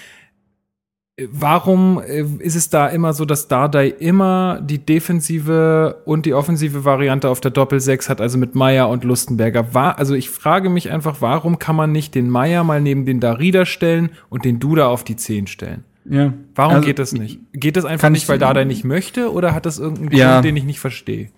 Warum 1.18 2.00
äh, 2.00 2.22
ist 2.38 2.54
es 2.54 2.70
da 2.70 2.86
immer 2.88 3.12
so, 3.12 3.24
dass 3.26 3.46
Dardai 3.46 3.88
immer 3.88 4.60
die 4.62 4.78
defensive 4.78 6.00
und 6.06 6.24
die 6.24 6.32
offensive 6.32 6.84
Variante 6.86 7.28
auf 7.28 7.40
der 7.40 7.50
Doppel-6 7.50 8.08
hat, 8.08 8.20
also 8.22 8.38
mit 8.38 8.54
Meier 8.54 8.88
und 8.88 9.04
Lustenberger? 9.04 9.74
War, 9.74 9.98
also 9.98 10.14
ich 10.14 10.30
frage 10.30 10.70
mich 10.70 10.90
einfach, 10.90 11.20
warum 11.20 11.58
kann 11.58 11.76
man 11.76 11.92
nicht 11.92 12.14
den 12.14 12.30
Meier 12.30 12.64
mal 12.64 12.80
neben 12.80 13.04
den 13.04 13.20
Darida 13.20 13.66
stellen 13.66 14.10
und 14.30 14.46
den 14.46 14.60
Duda 14.60 14.86
auf 14.88 15.04
die 15.04 15.16
10 15.16 15.46
stellen? 15.46 15.84
Ja. 16.08 16.32
Warum 16.54 16.76
Also, 16.76 16.86
geht 16.86 16.98
das 16.98 17.12
nicht? 17.12 17.38
Geht 17.52 17.76
das 17.76 17.84
einfach 17.84 18.08
nicht, 18.08 18.22
ich- 18.22 18.28
weil 18.30 18.38
Dardai 18.38 18.64
nicht 18.64 18.84
möchte 18.84 19.30
oder 19.30 19.54
hat 19.54 19.66
das 19.66 19.78
irgendeinen 19.78 20.12
Ja. 20.16 20.32
Grund, 20.34 20.46
den 20.46 20.56
ich 20.56 20.64
nicht 20.64 20.80
verstehe? 20.80 21.28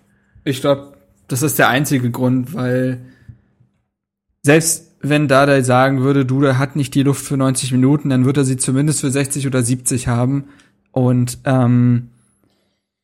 Ich 0.45 0.61
glaube, 0.61 0.93
das 1.27 1.41
ist 1.41 1.59
der 1.59 1.67
einzige 1.67 2.09
Grund, 2.09 2.53
weil 2.53 3.01
selbst 4.43 4.92
wenn 5.03 5.27
Dardai 5.27 5.61
sagen 5.61 6.01
würde, 6.01 6.25
Duda 6.25 6.57
hat 6.57 6.75
nicht 6.75 6.95
die 6.95 7.03
Luft 7.03 7.25
für 7.25 7.37
90 7.37 7.71
Minuten, 7.73 8.09
dann 8.09 8.25
wird 8.25 8.37
er 8.37 8.45
sie 8.45 8.57
zumindest 8.57 9.01
für 9.01 9.11
60 9.11 9.45
oder 9.45 9.61
70 9.61 10.07
haben. 10.07 10.45
Und 10.91 11.39
ähm, 11.45 12.09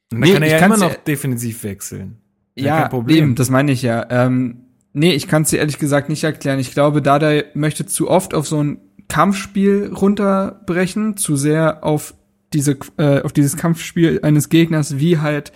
dann 0.09 0.19
Nee, 0.21 0.33
kann 0.33 0.43
er 0.43 0.59
ja 0.59 0.65
immer 0.65 0.77
noch 0.77 0.95
defensiv 0.95 1.63
wechseln. 1.63 2.17
ja, 2.55 2.81
kein 2.81 2.89
Problem. 2.89 3.17
eben, 3.17 3.35
das 3.35 3.49
meine 3.49 3.71
ich 3.71 3.81
ja. 3.81 4.05
Ähm, 4.09 4.57
nee, 4.93 5.13
ich 5.13 5.27
kann 5.27 5.43
es 5.43 5.49
dir 5.49 5.57
ehrlich 5.59 5.77
gesagt 5.77 6.09
nicht 6.09 6.23
erklären. 6.23 6.59
Ich 6.59 6.71
glaube, 6.71 7.01
Dardai 7.01 7.45
möchte 7.53 7.85
zu 7.85 8.09
oft 8.09 8.33
auf 8.33 8.47
so 8.47 8.63
ein 8.63 8.79
Kampfspiel 9.07 9.91
runterbrechen, 9.93 11.17
zu 11.17 11.35
sehr 11.35 11.83
auf 11.83 12.13
diese 12.53 12.77
äh, 12.97 13.21
auf 13.21 13.33
dieses 13.33 13.57
Kampfspiel 13.57 14.19
eines 14.23 14.49
Gegners, 14.49 14.97
wie 14.99 15.19
halt 15.19 15.51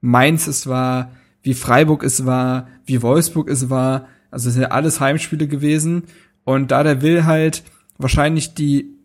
Mainz 0.00 0.46
es 0.46 0.66
war, 0.66 1.12
wie 1.42 1.54
Freiburg 1.54 2.02
es 2.02 2.26
war, 2.26 2.68
wie 2.86 3.02
Wolfsburg 3.02 3.48
es 3.50 3.70
war. 3.70 4.08
Also 4.32 4.48
es 4.48 4.54
sind 4.54 4.62
ja 4.62 4.70
alles 4.70 4.98
Heimspiele 4.98 5.46
gewesen. 5.46 6.04
Und 6.42 6.72
da 6.72 6.82
der 6.82 7.02
will 7.02 7.24
halt 7.24 7.62
wahrscheinlich 7.98 8.54
die 8.54 8.96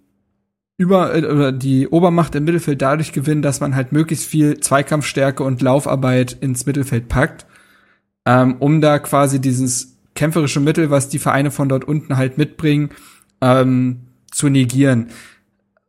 über 0.78 1.16
äh, 1.16 1.26
oder 1.26 1.52
die 1.52 1.88
Obermacht 1.88 2.34
im 2.36 2.46
Mittelfeld 2.46 2.82
dadurch 2.82 3.12
gewinnen, 3.12 3.42
dass 3.42 3.60
man 3.60 3.76
halt 3.76 3.92
möglichst 3.92 4.26
viel 4.26 4.60
Zweikampfstärke 4.60 5.44
und 5.44 5.62
Laufarbeit 5.62 6.38
ins 6.40 6.66
Mittelfeld 6.66 7.10
packt, 7.10 7.46
ähm, 8.26 8.56
um 8.60 8.82
da 8.82 9.00
quasi 9.00 9.40
dieses 9.40 9.98
kämpferische 10.16 10.60
Mittel, 10.60 10.90
was 10.90 11.10
die 11.10 11.20
Vereine 11.20 11.52
von 11.52 11.70
dort 11.70 11.84
unten 11.84 12.18
halt 12.18 12.38
mitbringen, 12.38 12.90
ähm, 13.42 14.02
zu 14.32 14.50
negieren. 14.50 15.08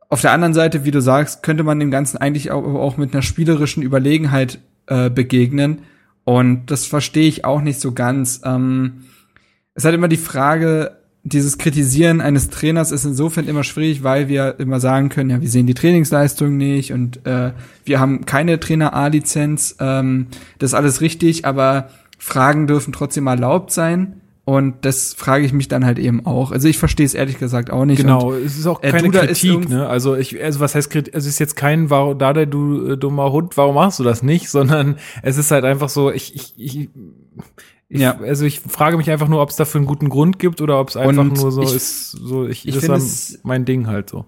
Auf 0.09 0.21
der 0.21 0.31
anderen 0.31 0.53
Seite, 0.53 0.85
wie 0.85 0.91
du 0.91 1.01
sagst, 1.01 1.43
könnte 1.43 1.63
man 1.63 1.79
dem 1.79 1.91
Ganzen 1.91 2.17
eigentlich 2.17 2.51
auch, 2.51 2.63
auch 2.63 2.97
mit 2.97 3.13
einer 3.13 3.21
spielerischen 3.21 3.83
Überlegenheit 3.83 4.59
äh, 4.87 5.09
begegnen. 5.09 5.83
Und 6.23 6.67
das 6.67 6.85
verstehe 6.85 7.27
ich 7.27 7.45
auch 7.45 7.61
nicht 7.61 7.79
so 7.79 7.91
ganz. 7.91 8.41
Ähm, 8.43 9.05
es 9.75 9.85
hat 9.85 9.93
immer 9.93 10.07
die 10.07 10.17
Frage, 10.17 10.97
dieses 11.23 11.57
Kritisieren 11.57 12.21
eines 12.21 12.49
Trainers 12.49 12.91
ist 12.91 13.05
insofern 13.05 13.47
immer 13.47 13.63
schwierig, 13.63 14.03
weil 14.03 14.27
wir 14.27 14.59
immer 14.59 14.79
sagen 14.79 15.09
können, 15.09 15.29
ja, 15.29 15.41
wir 15.41 15.49
sehen 15.49 15.67
die 15.67 15.73
Trainingsleistung 15.73 16.57
nicht 16.57 16.93
und 16.93 17.25
äh, 17.25 17.51
wir 17.83 17.99
haben 17.99 18.25
keine 18.25 18.59
Trainer-A-Lizenz. 18.59 19.75
Ähm, 19.79 20.27
das 20.59 20.71
ist 20.71 20.75
alles 20.75 21.01
richtig, 21.01 21.45
aber 21.45 21.89
Fragen 22.17 22.67
dürfen 22.67 22.93
trotzdem 22.93 23.27
erlaubt 23.27 23.71
sein. 23.71 24.21
Und 24.45 24.83
das 24.83 25.13
frage 25.13 25.45
ich 25.45 25.53
mich 25.53 25.67
dann 25.67 25.85
halt 25.85 25.99
eben 25.99 26.25
auch. 26.25 26.51
Also 26.51 26.67
ich 26.67 26.79
verstehe 26.79 27.05
es 27.05 27.13
ehrlich 27.13 27.37
gesagt 27.37 27.69
auch 27.69 27.85
nicht. 27.85 28.01
Genau, 28.01 28.31
Und, 28.31 28.43
es 28.43 28.57
ist 28.57 28.65
auch 28.65 28.81
äh, 28.81 28.89
keine 28.89 29.09
ist 29.09 29.41
Kritik, 29.41 29.69
ne? 29.69 29.87
Also 29.87 30.15
ich, 30.15 30.41
also 30.43 30.59
was 30.59 30.73
heißt 30.73 30.89
Kritik? 30.89 31.13
Es 31.13 31.27
ist 31.27 31.37
jetzt 31.37 31.55
kein, 31.55 31.91
warum, 31.91 32.17
Dardai, 32.17 32.47
du 32.47 32.93
äh, 32.93 32.97
dummer 32.97 33.31
Hund, 33.31 33.57
warum 33.57 33.75
machst 33.75 33.99
du 33.99 34.03
das 34.03 34.23
nicht? 34.23 34.49
Sondern 34.49 34.95
es 35.21 35.37
ist 35.37 35.51
halt 35.51 35.65
einfach 35.65 35.89
so, 35.89 36.11
ich, 36.11 36.33
ich, 36.33 36.53
ich, 36.57 36.89
ich 37.89 38.01
Ja. 38.01 38.17
also 38.19 38.45
ich 38.45 38.59
frage 38.59 38.97
mich 38.97 39.09
einfach 39.11 39.27
nur, 39.27 39.41
ob 39.41 39.49
es 39.49 39.55
dafür 39.55 39.79
einen 39.79 39.87
guten 39.87 40.09
Grund 40.09 40.39
gibt 40.39 40.61
oder 40.61 40.79
ob 40.79 40.89
es 40.89 40.95
einfach 40.97 41.21
Und 41.23 41.33
nur 41.37 41.51
so 41.51 41.61
ich- 41.63 41.73
ist, 41.75 42.11
so 42.11 42.47
ich, 42.47 42.67
ich 42.67 42.75
das 42.75 42.83
ist 42.85 43.29
es- 43.35 43.39
mein 43.43 43.65
Ding 43.65 43.87
halt 43.87 44.09
so. 44.09 44.25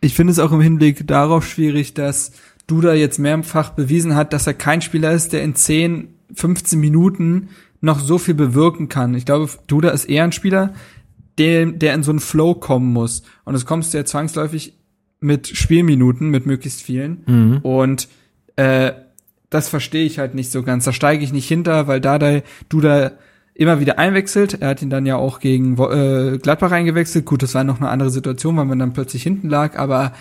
ich 0.00 0.14
finde 0.14 0.32
es 0.32 0.38
auch 0.38 0.52
im 0.52 0.60
Hinblick 0.60 1.06
darauf 1.06 1.46
schwierig, 1.46 1.94
dass 1.94 2.32
Duda 2.66 2.94
jetzt 2.94 3.18
mehrfach 3.18 3.70
bewiesen 3.70 4.14
hat, 4.14 4.32
dass 4.32 4.46
er 4.46 4.54
kein 4.54 4.80
Spieler 4.82 5.12
ist, 5.12 5.32
der 5.32 5.42
in 5.42 5.54
10, 5.56 6.14
15 6.34 6.78
Minuten 6.78 7.48
noch 7.80 7.98
so 7.98 8.18
viel 8.18 8.34
bewirken 8.34 8.88
kann. 8.88 9.14
Ich 9.14 9.24
glaube, 9.24 9.48
Duda 9.66 9.88
ist 9.90 10.04
eher 10.04 10.22
ein 10.24 10.32
Spieler, 10.32 10.74
der, 11.38 11.66
der 11.66 11.94
in 11.94 12.02
so 12.02 12.10
einen 12.12 12.20
Flow 12.20 12.54
kommen 12.54 12.92
muss. 12.92 13.22
Und 13.44 13.54
das 13.54 13.64
kommst 13.66 13.92
du 13.92 13.98
ja 13.98 14.04
zwangsläufig 14.04 14.74
mit 15.20 15.48
Spielminuten, 15.48 16.28
mit 16.28 16.46
möglichst 16.46 16.82
vielen. 16.82 17.60
Und 17.62 18.08
äh, 18.56 18.92
das 19.50 19.68
verstehe 19.68 20.06
ich 20.06 20.18
halt 20.18 20.34
nicht 20.34 20.50
so 20.50 20.62
ganz. 20.62 20.84
Da 20.84 20.92
steige 20.92 21.24
ich 21.24 21.32
nicht 21.32 21.48
hinter, 21.48 21.86
weil 21.86 22.00
Dardai 22.00 22.44
Duda 22.68 23.12
immer 23.54 23.80
wieder 23.80 23.98
einwechselt. 23.98 24.62
Er 24.62 24.68
hat 24.68 24.80
ihn 24.80 24.90
dann 24.90 25.06
ja 25.06 25.16
auch 25.16 25.40
gegen 25.40 25.76
äh, 25.76 26.38
Gladbach 26.38 26.70
eingewechselt. 26.70 27.26
Gut, 27.26 27.42
das 27.42 27.54
war 27.54 27.64
noch 27.64 27.80
eine 27.80 27.90
andere 27.90 28.10
Situation, 28.10 28.56
weil 28.56 28.64
man 28.64 28.78
dann 28.78 28.92
plötzlich 28.92 29.22
hinten 29.22 29.50
lag, 29.50 29.76
aber 29.76 30.12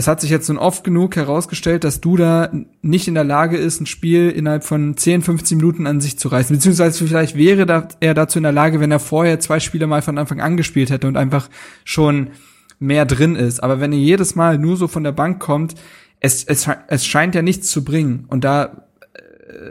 es 0.00 0.08
hat 0.08 0.20
sich 0.22 0.30
jetzt 0.30 0.48
nun 0.48 0.56
oft 0.56 0.82
genug 0.82 1.16
herausgestellt, 1.16 1.84
dass 1.84 2.00
Duda 2.00 2.50
nicht 2.80 3.06
in 3.06 3.14
der 3.14 3.24
Lage 3.24 3.58
ist, 3.58 3.80
ein 3.80 3.86
Spiel 3.86 4.30
innerhalb 4.30 4.64
von 4.64 4.96
10, 4.96 5.20
15 5.20 5.58
Minuten 5.58 5.86
an 5.86 6.00
sich 6.00 6.18
zu 6.18 6.28
reißen. 6.28 6.56
Beziehungsweise 6.56 7.06
vielleicht 7.06 7.36
wäre 7.36 7.88
er 8.00 8.14
dazu 8.14 8.38
in 8.38 8.44
der 8.44 8.52
Lage, 8.52 8.80
wenn 8.80 8.90
er 8.90 8.98
vorher 8.98 9.40
zwei 9.40 9.60
Spiele 9.60 9.86
mal 9.86 10.00
von 10.00 10.16
Anfang 10.16 10.40
an 10.40 10.56
gespielt 10.56 10.90
hätte 10.90 11.06
und 11.06 11.18
einfach 11.18 11.50
schon 11.84 12.30
mehr 12.78 13.04
drin 13.04 13.36
ist. 13.36 13.62
Aber 13.62 13.78
wenn 13.78 13.92
er 13.92 13.98
jedes 13.98 14.34
Mal 14.34 14.58
nur 14.58 14.78
so 14.78 14.88
von 14.88 15.04
der 15.04 15.12
Bank 15.12 15.38
kommt, 15.38 15.74
es, 16.20 16.44
es, 16.44 16.68
es 16.88 17.06
scheint 17.06 17.34
ja 17.34 17.42
nichts 17.42 17.70
zu 17.70 17.82
bringen. 17.82 18.26
Und 18.28 18.44
da 18.44 18.89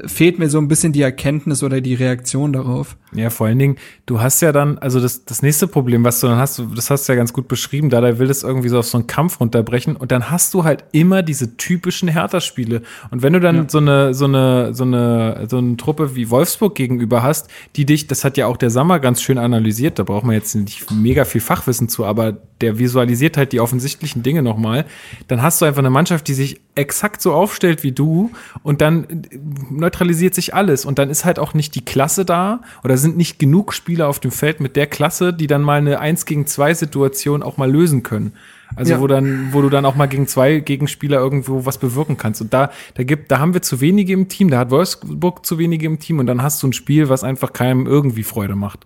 fehlt 0.06 0.40
mir 0.40 0.50
so 0.50 0.58
ein 0.58 0.68
bisschen 0.68 0.94
die 0.94 1.02
Erkenntnis 1.02 1.64
oder 1.64 1.82
die 1.82 1.94
Reaktion 1.94 2.54
darauf. 2.54 2.98
Ja, 3.14 3.30
vor 3.30 3.48
allen 3.48 3.60
Dingen, 3.60 3.76
du 4.06 4.22
hast 4.22 4.42
ja 4.42 4.52
dann, 4.52 4.78
also 4.78 5.00
das, 5.00 5.26
das 5.26 5.42
nächste 5.42 5.68
Problem, 5.68 6.04
was 6.04 6.20
du 6.20 6.28
dann 6.28 6.38
hast, 6.38 6.62
das 6.76 6.90
hast 6.90 7.08
du 7.08 7.14
ja 7.14 7.18
ganz 7.18 7.34
gut 7.34 7.48
beschrieben, 7.48 7.90
da 7.90 8.20
will 8.20 8.30
es 8.30 8.44
irgendwie 8.44 8.70
so 8.70 8.80
auf 8.80 8.86
so 8.86 8.98
einen 8.98 9.08
Kampf 9.08 9.40
runterbrechen 9.40 9.96
und 9.96 10.12
dann 10.12 10.30
hast 10.30 10.54
du 10.54 10.64
halt 10.64 10.84
immer 10.92 11.24
diese 11.24 11.58
typischen 11.58 12.08
Hertha-Spiele. 12.08 12.82
Und 13.12 13.22
wenn 13.22 13.34
du 13.34 13.40
dann 13.40 13.56
ja. 13.56 13.66
so 13.68 13.80
eine, 13.80 14.14
so 14.14 14.26
eine, 14.26 14.74
so 14.74 14.84
eine, 14.84 15.48
so 15.50 15.58
eine 15.58 15.78
Truppe 15.78 16.16
wie 16.16 16.30
Wolfsburg 16.30 16.76
gegenüber 16.76 17.24
hast, 17.24 17.50
die 17.76 17.86
dich, 17.86 18.08
das 18.08 18.24
hat 18.24 18.38
ja 18.38 18.48
auch 18.48 18.58
der 18.58 18.70
Sommer 18.70 19.00
ganz 19.00 19.22
schön 19.22 19.38
analysiert, 19.38 19.98
da 20.00 20.04
braucht 20.04 20.26
man 20.26 20.36
jetzt 20.36 20.56
nicht 20.56 20.92
mega 20.92 21.26
viel 21.26 21.42
Fachwissen 21.42 21.90
zu, 21.90 22.06
aber 22.06 22.38
der 22.62 22.78
visualisiert 22.78 23.38
halt 23.38 23.54
die 23.54 23.60
offensichtlichen 23.60 24.24
Dinge 24.24 24.42
nochmal, 24.42 24.86
dann 25.28 25.42
hast 25.42 25.62
du 25.62 25.66
einfach 25.66 25.80
eine 25.80 25.90
Mannschaft, 25.90 26.28
die 26.28 26.34
sich 26.34 26.60
exakt 26.76 27.22
so 27.22 27.34
aufstellt 27.34 27.84
wie 27.84 27.92
du 27.92 28.32
und 28.64 28.82
dann 28.82 29.24
neutralisiert 29.70 30.34
sich 30.36 30.54
alles 30.54 30.86
und 30.86 31.00
dann 31.00 31.10
ist 31.10 31.26
halt 31.26 31.40
auch 31.40 31.54
nicht 31.54 31.76
die 31.76 31.86
Klasse 31.86 32.26
da 32.26 32.62
oder 32.84 32.98
sind 32.98 33.18
nicht 33.18 33.40
genug 33.40 33.74
Spieler 33.74 34.08
auf 34.08 34.20
dem 34.20 34.32
Feld 34.32 34.60
mit 34.60 34.76
der 34.76 34.88
Klasse, 34.88 35.34
die 35.34 35.48
dann 35.48 35.62
mal 35.62 35.80
eine 35.80 36.00
1 36.00 36.26
gegen 36.26 36.46
2 36.48 36.74
Situation 36.74 37.44
auch 37.44 37.58
mal 37.58 37.72
lösen 37.72 38.04
können. 38.04 38.34
Also 38.76 38.94
ja. 38.94 39.00
wo 39.02 39.08
dann, 39.08 39.52
wo 39.52 39.62
du 39.62 39.70
dann 39.70 39.86
auch 39.86 39.96
mal 39.96 40.06
gegen 40.06 40.28
zwei 40.28 40.60
Gegenspieler 40.60 41.18
irgendwo 41.18 41.66
was 41.66 41.80
bewirken 41.80 42.18
kannst. 42.18 42.42
Und 42.42 42.54
da, 42.54 42.72
da 42.94 43.04
gibt, 43.04 43.32
da 43.32 43.40
haben 43.40 43.54
wir 43.54 43.62
zu 43.62 43.82
wenige 43.82 44.14
im 44.14 44.28
Team, 44.28 44.50
da 44.50 44.60
hat 44.60 44.70
Wolfsburg 44.70 45.46
zu 45.46 45.58
wenige 45.58 45.88
im 45.88 46.00
Team 46.00 46.20
und 46.20 46.28
dann 46.28 46.44
hast 46.44 46.62
du 46.62 46.68
ein 46.68 46.74
Spiel, 46.74 47.10
was 47.10 47.24
einfach 47.24 47.52
keinem 47.52 47.88
irgendwie 47.88 48.24
Freude 48.24 48.56
macht. 48.56 48.86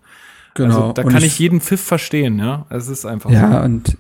Genau. 0.54 0.76
Also, 0.76 0.94
da 0.94 1.02
und 1.04 1.12
kann 1.12 1.22
ich, 1.22 1.34
ich, 1.34 1.40
jeden 1.40 1.60
Pfiff 1.60 1.82
verstehen, 1.82 2.40
ja. 2.40 2.66
Es 2.70 2.88
ist 2.88 3.06
einfach 3.06 3.30
ja, 3.30 3.48
so. 3.48 3.54
Ja, 3.54 3.64
und 3.64 3.98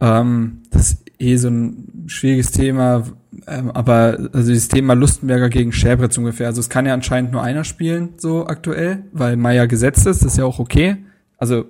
ähm, 0.00 0.62
das 0.70 0.92
ist 0.92 1.02
eh 1.18 1.36
so 1.36 1.48
ein 1.48 2.04
schwieriges 2.06 2.52
Thema, 2.52 3.04
ähm, 3.46 3.70
aber 3.70 4.18
also 4.32 4.50
dieses 4.50 4.68
Thema 4.68 4.94
Lustenberger 4.94 5.48
gegen 5.48 5.72
Schäbritz 5.72 6.16
ungefähr. 6.18 6.46
Also 6.46 6.60
es 6.60 6.68
kann 6.68 6.86
ja 6.86 6.94
anscheinend 6.94 7.32
nur 7.32 7.42
einer 7.42 7.64
spielen, 7.64 8.10
so 8.16 8.46
aktuell, 8.46 9.04
weil 9.12 9.36
Meier 9.36 9.66
gesetzt 9.66 10.06
ist, 10.06 10.22
das 10.22 10.32
ist 10.32 10.38
ja 10.38 10.44
auch 10.44 10.58
okay. 10.58 10.96
Also, 11.38 11.64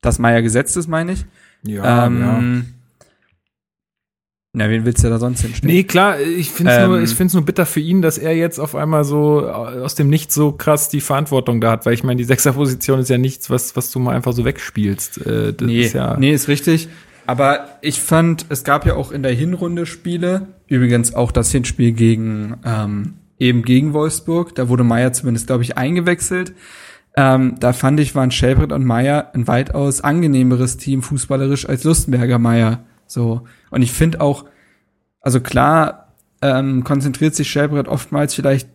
dass 0.00 0.18
Meier 0.18 0.42
gesetzt 0.42 0.76
ist, 0.76 0.88
meine 0.88 1.12
ich. 1.12 1.24
Ja, 1.62 2.06
ähm, 2.06 2.20
ja. 2.20 2.62
Na, 4.52 4.68
wen 4.68 4.84
willst 4.84 5.04
du 5.04 5.08
da 5.08 5.20
sonst 5.20 5.42
hinstellen? 5.42 5.72
Nee, 5.72 5.84
klar, 5.84 6.20
ich 6.20 6.50
finde 6.50 6.72
es 6.72 6.78
ähm, 6.78 6.88
nur, 6.88 7.00
ich 7.00 7.14
find's 7.14 7.34
nur 7.34 7.44
bitter 7.44 7.66
für 7.66 7.78
ihn, 7.78 8.02
dass 8.02 8.18
er 8.18 8.34
jetzt 8.34 8.58
auf 8.58 8.74
einmal 8.74 9.04
so 9.04 9.48
aus 9.48 9.94
dem 9.94 10.08
Nichts 10.08 10.34
so 10.34 10.50
krass 10.50 10.88
die 10.88 11.00
Verantwortung 11.00 11.60
da 11.60 11.70
hat, 11.70 11.86
weil 11.86 11.94
ich 11.94 12.02
meine, 12.02 12.16
die 12.16 12.24
Sechserposition 12.24 12.98
ist 12.98 13.10
ja 13.10 13.18
nichts, 13.18 13.48
was, 13.48 13.76
was 13.76 13.92
du 13.92 14.00
mal 14.00 14.16
einfach 14.16 14.32
so 14.32 14.44
wegspielst. 14.44 15.24
Äh, 15.24 15.54
nee, 15.60 15.82
ist 15.82 15.92
ja 15.92 16.16
nee, 16.16 16.32
ist 16.32 16.48
richtig. 16.48 16.88
Aber 17.30 17.78
ich 17.80 18.00
fand, 18.00 18.46
es 18.48 18.64
gab 18.64 18.84
ja 18.84 18.96
auch 18.96 19.12
in 19.12 19.22
der 19.22 19.30
Hinrunde 19.30 19.86
Spiele, 19.86 20.48
übrigens 20.66 21.14
auch 21.14 21.30
das 21.30 21.52
Hinspiel 21.52 21.92
gegen 21.92 22.56
ähm, 22.64 23.14
eben 23.38 23.62
gegen 23.62 23.92
Wolfsburg, 23.92 24.52
da 24.56 24.68
wurde 24.68 24.82
Meier 24.82 25.12
zumindest, 25.12 25.46
glaube 25.46 25.62
ich, 25.62 25.78
eingewechselt. 25.78 26.54
Ähm, 27.16 27.54
da 27.60 27.72
fand 27.72 28.00
ich, 28.00 28.16
waren 28.16 28.32
Schelbrett 28.32 28.72
und 28.72 28.84
Meier 28.84 29.30
ein 29.32 29.46
weitaus 29.46 30.00
angenehmeres 30.00 30.76
Team 30.76 31.02
fußballerisch 31.02 31.68
als 31.68 31.84
Lustenberger 31.84 32.40
Meier. 32.40 32.82
So. 33.06 33.42
Und 33.70 33.82
ich 33.82 33.92
finde 33.92 34.20
auch, 34.20 34.44
also 35.20 35.40
klar, 35.40 36.12
ähm, 36.42 36.82
konzentriert 36.82 37.36
sich 37.36 37.48
Schelbrett 37.48 37.86
oftmals 37.86 38.34
vielleicht 38.34 38.68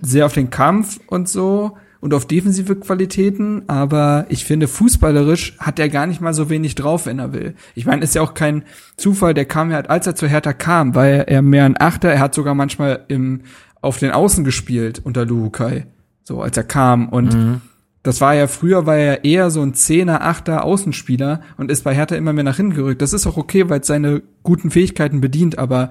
sehr 0.00 0.26
auf 0.26 0.32
den 0.32 0.50
Kampf 0.50 1.00
und 1.08 1.28
so, 1.28 1.76
und 2.00 2.14
auf 2.14 2.26
defensive 2.26 2.76
Qualitäten, 2.76 3.62
aber 3.66 4.26
ich 4.28 4.44
finde, 4.44 4.68
fußballerisch 4.68 5.56
hat 5.58 5.78
er 5.78 5.88
gar 5.88 6.06
nicht 6.06 6.20
mal 6.20 6.34
so 6.34 6.48
wenig 6.48 6.74
drauf, 6.74 7.06
wenn 7.06 7.18
er 7.18 7.32
will. 7.32 7.54
Ich 7.74 7.86
meine, 7.86 8.04
ist 8.04 8.14
ja 8.14 8.22
auch 8.22 8.34
kein 8.34 8.62
Zufall, 8.96 9.34
der 9.34 9.44
kam 9.46 9.70
ja, 9.70 9.80
als 9.80 10.06
er 10.06 10.14
zu 10.14 10.26
Hertha 10.26 10.52
kam, 10.52 10.94
weil 10.94 11.24
er 11.26 11.42
mehr 11.42 11.64
ein 11.64 11.80
Achter, 11.80 12.10
er 12.10 12.20
hat 12.20 12.34
sogar 12.34 12.54
manchmal 12.54 13.04
im, 13.08 13.42
auf 13.80 13.98
den 13.98 14.10
Außen 14.10 14.44
gespielt 14.44 15.00
unter 15.02 15.24
Luhukai, 15.24 15.86
so 16.22 16.40
als 16.40 16.56
er 16.56 16.64
kam 16.64 17.08
und 17.08 17.34
mhm. 17.34 17.60
Das 18.04 18.20
war 18.22 18.34
ja 18.34 18.46
früher 18.46 18.86
war 18.86 18.96
er 18.96 19.24
eher 19.24 19.50
so 19.50 19.60
ein 19.60 19.74
Zehner, 19.74 20.24
Achter 20.24 20.64
Außenspieler 20.64 21.42
und 21.58 21.70
ist 21.70 21.84
bei 21.84 21.94
Hertha 21.94 22.14
immer 22.14 22.32
mehr 22.32 22.44
nach 22.44 22.56
hinten 22.56 22.74
gerückt. 22.74 23.02
Das 23.02 23.12
ist 23.12 23.26
auch 23.26 23.36
okay, 23.36 23.68
weil 23.68 23.80
es 23.80 23.86
seine 23.86 24.22
guten 24.42 24.70
Fähigkeiten 24.70 25.20
bedient, 25.20 25.58
aber 25.58 25.90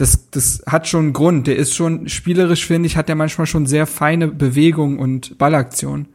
das, 0.00 0.30
das 0.30 0.62
hat 0.66 0.88
schon 0.88 1.04
einen 1.04 1.12
Grund. 1.12 1.46
Der 1.46 1.56
ist 1.56 1.74
schon 1.74 2.08
spielerisch, 2.08 2.66
finde 2.66 2.86
ich, 2.86 2.96
hat 2.96 3.08
der 3.08 3.16
manchmal 3.16 3.46
schon 3.46 3.66
sehr 3.66 3.86
feine 3.86 4.28
Bewegung 4.28 4.98
und 4.98 5.36
Ballaktion. 5.36 6.06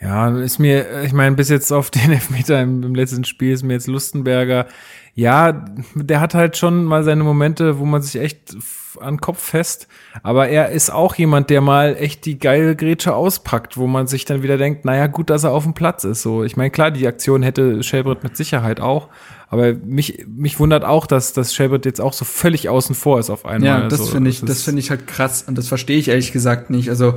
Ja, 0.00 0.36
ist 0.36 0.58
mir, 0.58 1.02
ich 1.04 1.12
meine, 1.12 1.36
bis 1.36 1.48
jetzt 1.48 1.72
auf 1.72 1.90
den 1.92 2.12
Elfmeter 2.12 2.60
im, 2.60 2.82
im 2.82 2.94
letzten 2.94 3.24
Spiel 3.24 3.52
ist 3.52 3.62
mir 3.62 3.74
jetzt 3.74 3.86
Lustenberger. 3.86 4.66
Ja, 5.14 5.64
der 5.94 6.20
hat 6.20 6.34
halt 6.34 6.56
schon 6.56 6.84
mal 6.84 7.04
seine 7.04 7.24
Momente, 7.24 7.78
wo 7.78 7.84
man 7.84 8.02
sich 8.02 8.20
echt 8.20 8.56
an 9.00 9.20
Kopf 9.20 9.42
fest. 9.42 9.86
Aber 10.22 10.48
er 10.48 10.70
ist 10.70 10.90
auch 10.90 11.14
jemand, 11.14 11.50
der 11.50 11.60
mal 11.60 11.96
echt 11.96 12.24
die 12.26 12.38
geile 12.38 12.74
Grätsche 12.74 13.14
auspackt, 13.14 13.76
wo 13.76 13.86
man 13.86 14.08
sich 14.08 14.24
dann 14.24 14.42
wieder 14.42 14.58
denkt, 14.58 14.84
naja, 14.84 15.06
gut, 15.06 15.30
dass 15.30 15.44
er 15.44 15.52
auf 15.52 15.64
dem 15.64 15.74
Platz 15.74 16.04
ist. 16.04 16.22
So, 16.22 16.42
ich 16.42 16.56
meine, 16.56 16.70
klar, 16.70 16.90
die 16.90 17.06
Aktion 17.06 17.42
hätte 17.42 17.82
Shelbrett 17.82 18.24
mit 18.24 18.36
Sicherheit 18.36 18.80
auch. 18.80 19.08
Aber 19.50 19.72
mich, 19.74 20.26
mich 20.26 20.60
wundert 20.60 20.84
auch, 20.84 21.06
dass, 21.06 21.32
dass 21.32 21.54
Shelbrett 21.54 21.86
jetzt 21.86 22.00
auch 22.00 22.12
so 22.12 22.24
völlig 22.24 22.68
außen 22.68 22.94
vor 22.94 23.18
ist 23.18 23.30
auf 23.30 23.46
einmal. 23.46 23.68
Ja, 23.68 23.88
das 23.88 24.00
also, 24.00 24.12
finde 24.12 24.30
ich, 24.30 24.40
das, 24.40 24.48
das 24.48 24.62
finde 24.62 24.80
ich 24.80 24.90
halt 24.90 25.06
krass. 25.06 25.44
Und 25.46 25.56
das 25.56 25.68
verstehe 25.68 25.98
ich 25.98 26.08
ehrlich 26.08 26.32
gesagt 26.32 26.70
nicht. 26.70 26.90
Also, 26.90 27.14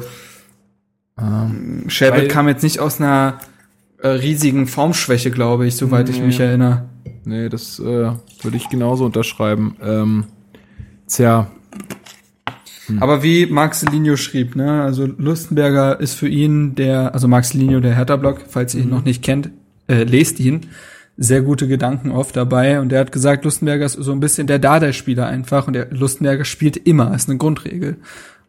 ähm, 1.19 1.85
Shelbrett 1.87 2.29
kam 2.29 2.47
jetzt 2.47 2.63
nicht 2.63 2.79
aus 2.79 2.99
einer 2.99 3.39
äh, 3.97 4.07
riesigen 4.07 4.67
Formschwäche, 4.67 5.29
glaube 5.29 5.67
ich, 5.67 5.75
soweit 5.75 6.07
nee. 6.07 6.15
ich 6.15 6.21
mich 6.21 6.39
erinnere. 6.39 6.89
Nee, 7.25 7.49
das 7.49 7.79
äh, 7.79 7.83
würde 7.83 8.57
ich 8.57 8.69
genauso 8.69 9.05
unterschreiben. 9.05 9.75
Ähm, 9.81 10.25
tja, 11.07 11.51
hm. 12.91 13.01
Aber 13.01 13.23
wie 13.23 13.45
Marcelinho 13.45 14.15
schrieb, 14.15 14.55
ne, 14.55 14.83
also 14.83 15.05
Lustenberger 15.05 15.99
ist 15.99 16.15
für 16.15 16.27
ihn 16.27 16.75
der, 16.75 17.13
also 17.13 17.27
Marcelinho 17.27 17.79
der 17.79 17.95
Hertha-Blog, 17.95 18.41
falls 18.49 18.75
ihr 18.75 18.81
ihn 18.81 18.87
mhm. 18.87 18.93
noch 18.93 19.05
nicht 19.05 19.23
kennt, 19.23 19.49
äh, 19.87 20.03
lest 20.03 20.39
ihn. 20.39 20.67
Sehr 21.23 21.43
gute 21.43 21.67
Gedanken 21.67 22.09
oft 22.09 22.35
dabei 22.35 22.79
und 22.79 22.91
er 22.91 22.99
hat 23.01 23.11
gesagt, 23.11 23.45
Lustenberger 23.45 23.85
ist 23.85 23.93
so 23.93 24.11
ein 24.11 24.19
bisschen 24.19 24.47
der 24.47 24.57
Dada-Spieler 24.57 25.27
einfach 25.27 25.67
und 25.67 25.73
der 25.73 25.91
Lustenberger 25.91 26.45
spielt 26.45 26.77
immer, 26.77 27.13
ist 27.13 27.29
eine 27.29 27.37
Grundregel. 27.37 27.97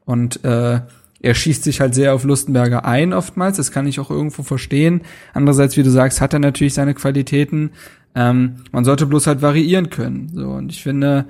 Und 0.06 0.42
äh, 0.42 0.80
er 1.20 1.34
schießt 1.34 1.64
sich 1.64 1.82
halt 1.82 1.94
sehr 1.94 2.14
auf 2.14 2.24
Lustenberger 2.24 2.86
ein 2.86 3.12
oftmals, 3.12 3.58
das 3.58 3.72
kann 3.72 3.86
ich 3.86 4.00
auch 4.00 4.10
irgendwo 4.10 4.42
verstehen. 4.42 5.02
Andererseits, 5.34 5.76
wie 5.76 5.82
du 5.82 5.90
sagst, 5.90 6.22
hat 6.22 6.32
er 6.32 6.38
natürlich 6.38 6.72
seine 6.72 6.94
Qualitäten. 6.94 7.72
Ähm, 8.14 8.56
man 8.72 8.84
sollte 8.84 9.06
bloß 9.06 9.26
halt 9.26 9.42
variieren 9.42 9.90
können. 9.90 10.30
So 10.34 10.48
und 10.48 10.72
ich 10.72 10.82
finde, 10.82 11.26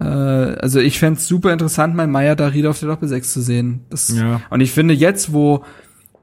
äh, 0.00 0.04
also 0.04 0.78
ich 0.78 0.98
fände 1.00 1.20
super 1.20 1.52
interessant, 1.52 1.96
mal 1.96 2.06
Meier 2.06 2.36
Darida 2.36 2.70
auf 2.70 2.78
der 2.78 2.88
Doppel 2.88 3.08
6 3.08 3.32
zu 3.32 3.40
sehen. 3.40 3.80
Das, 3.90 4.16
ja. 4.16 4.40
Und 4.50 4.60
ich 4.60 4.70
finde 4.70 4.94
jetzt, 4.94 5.32
wo 5.32 5.64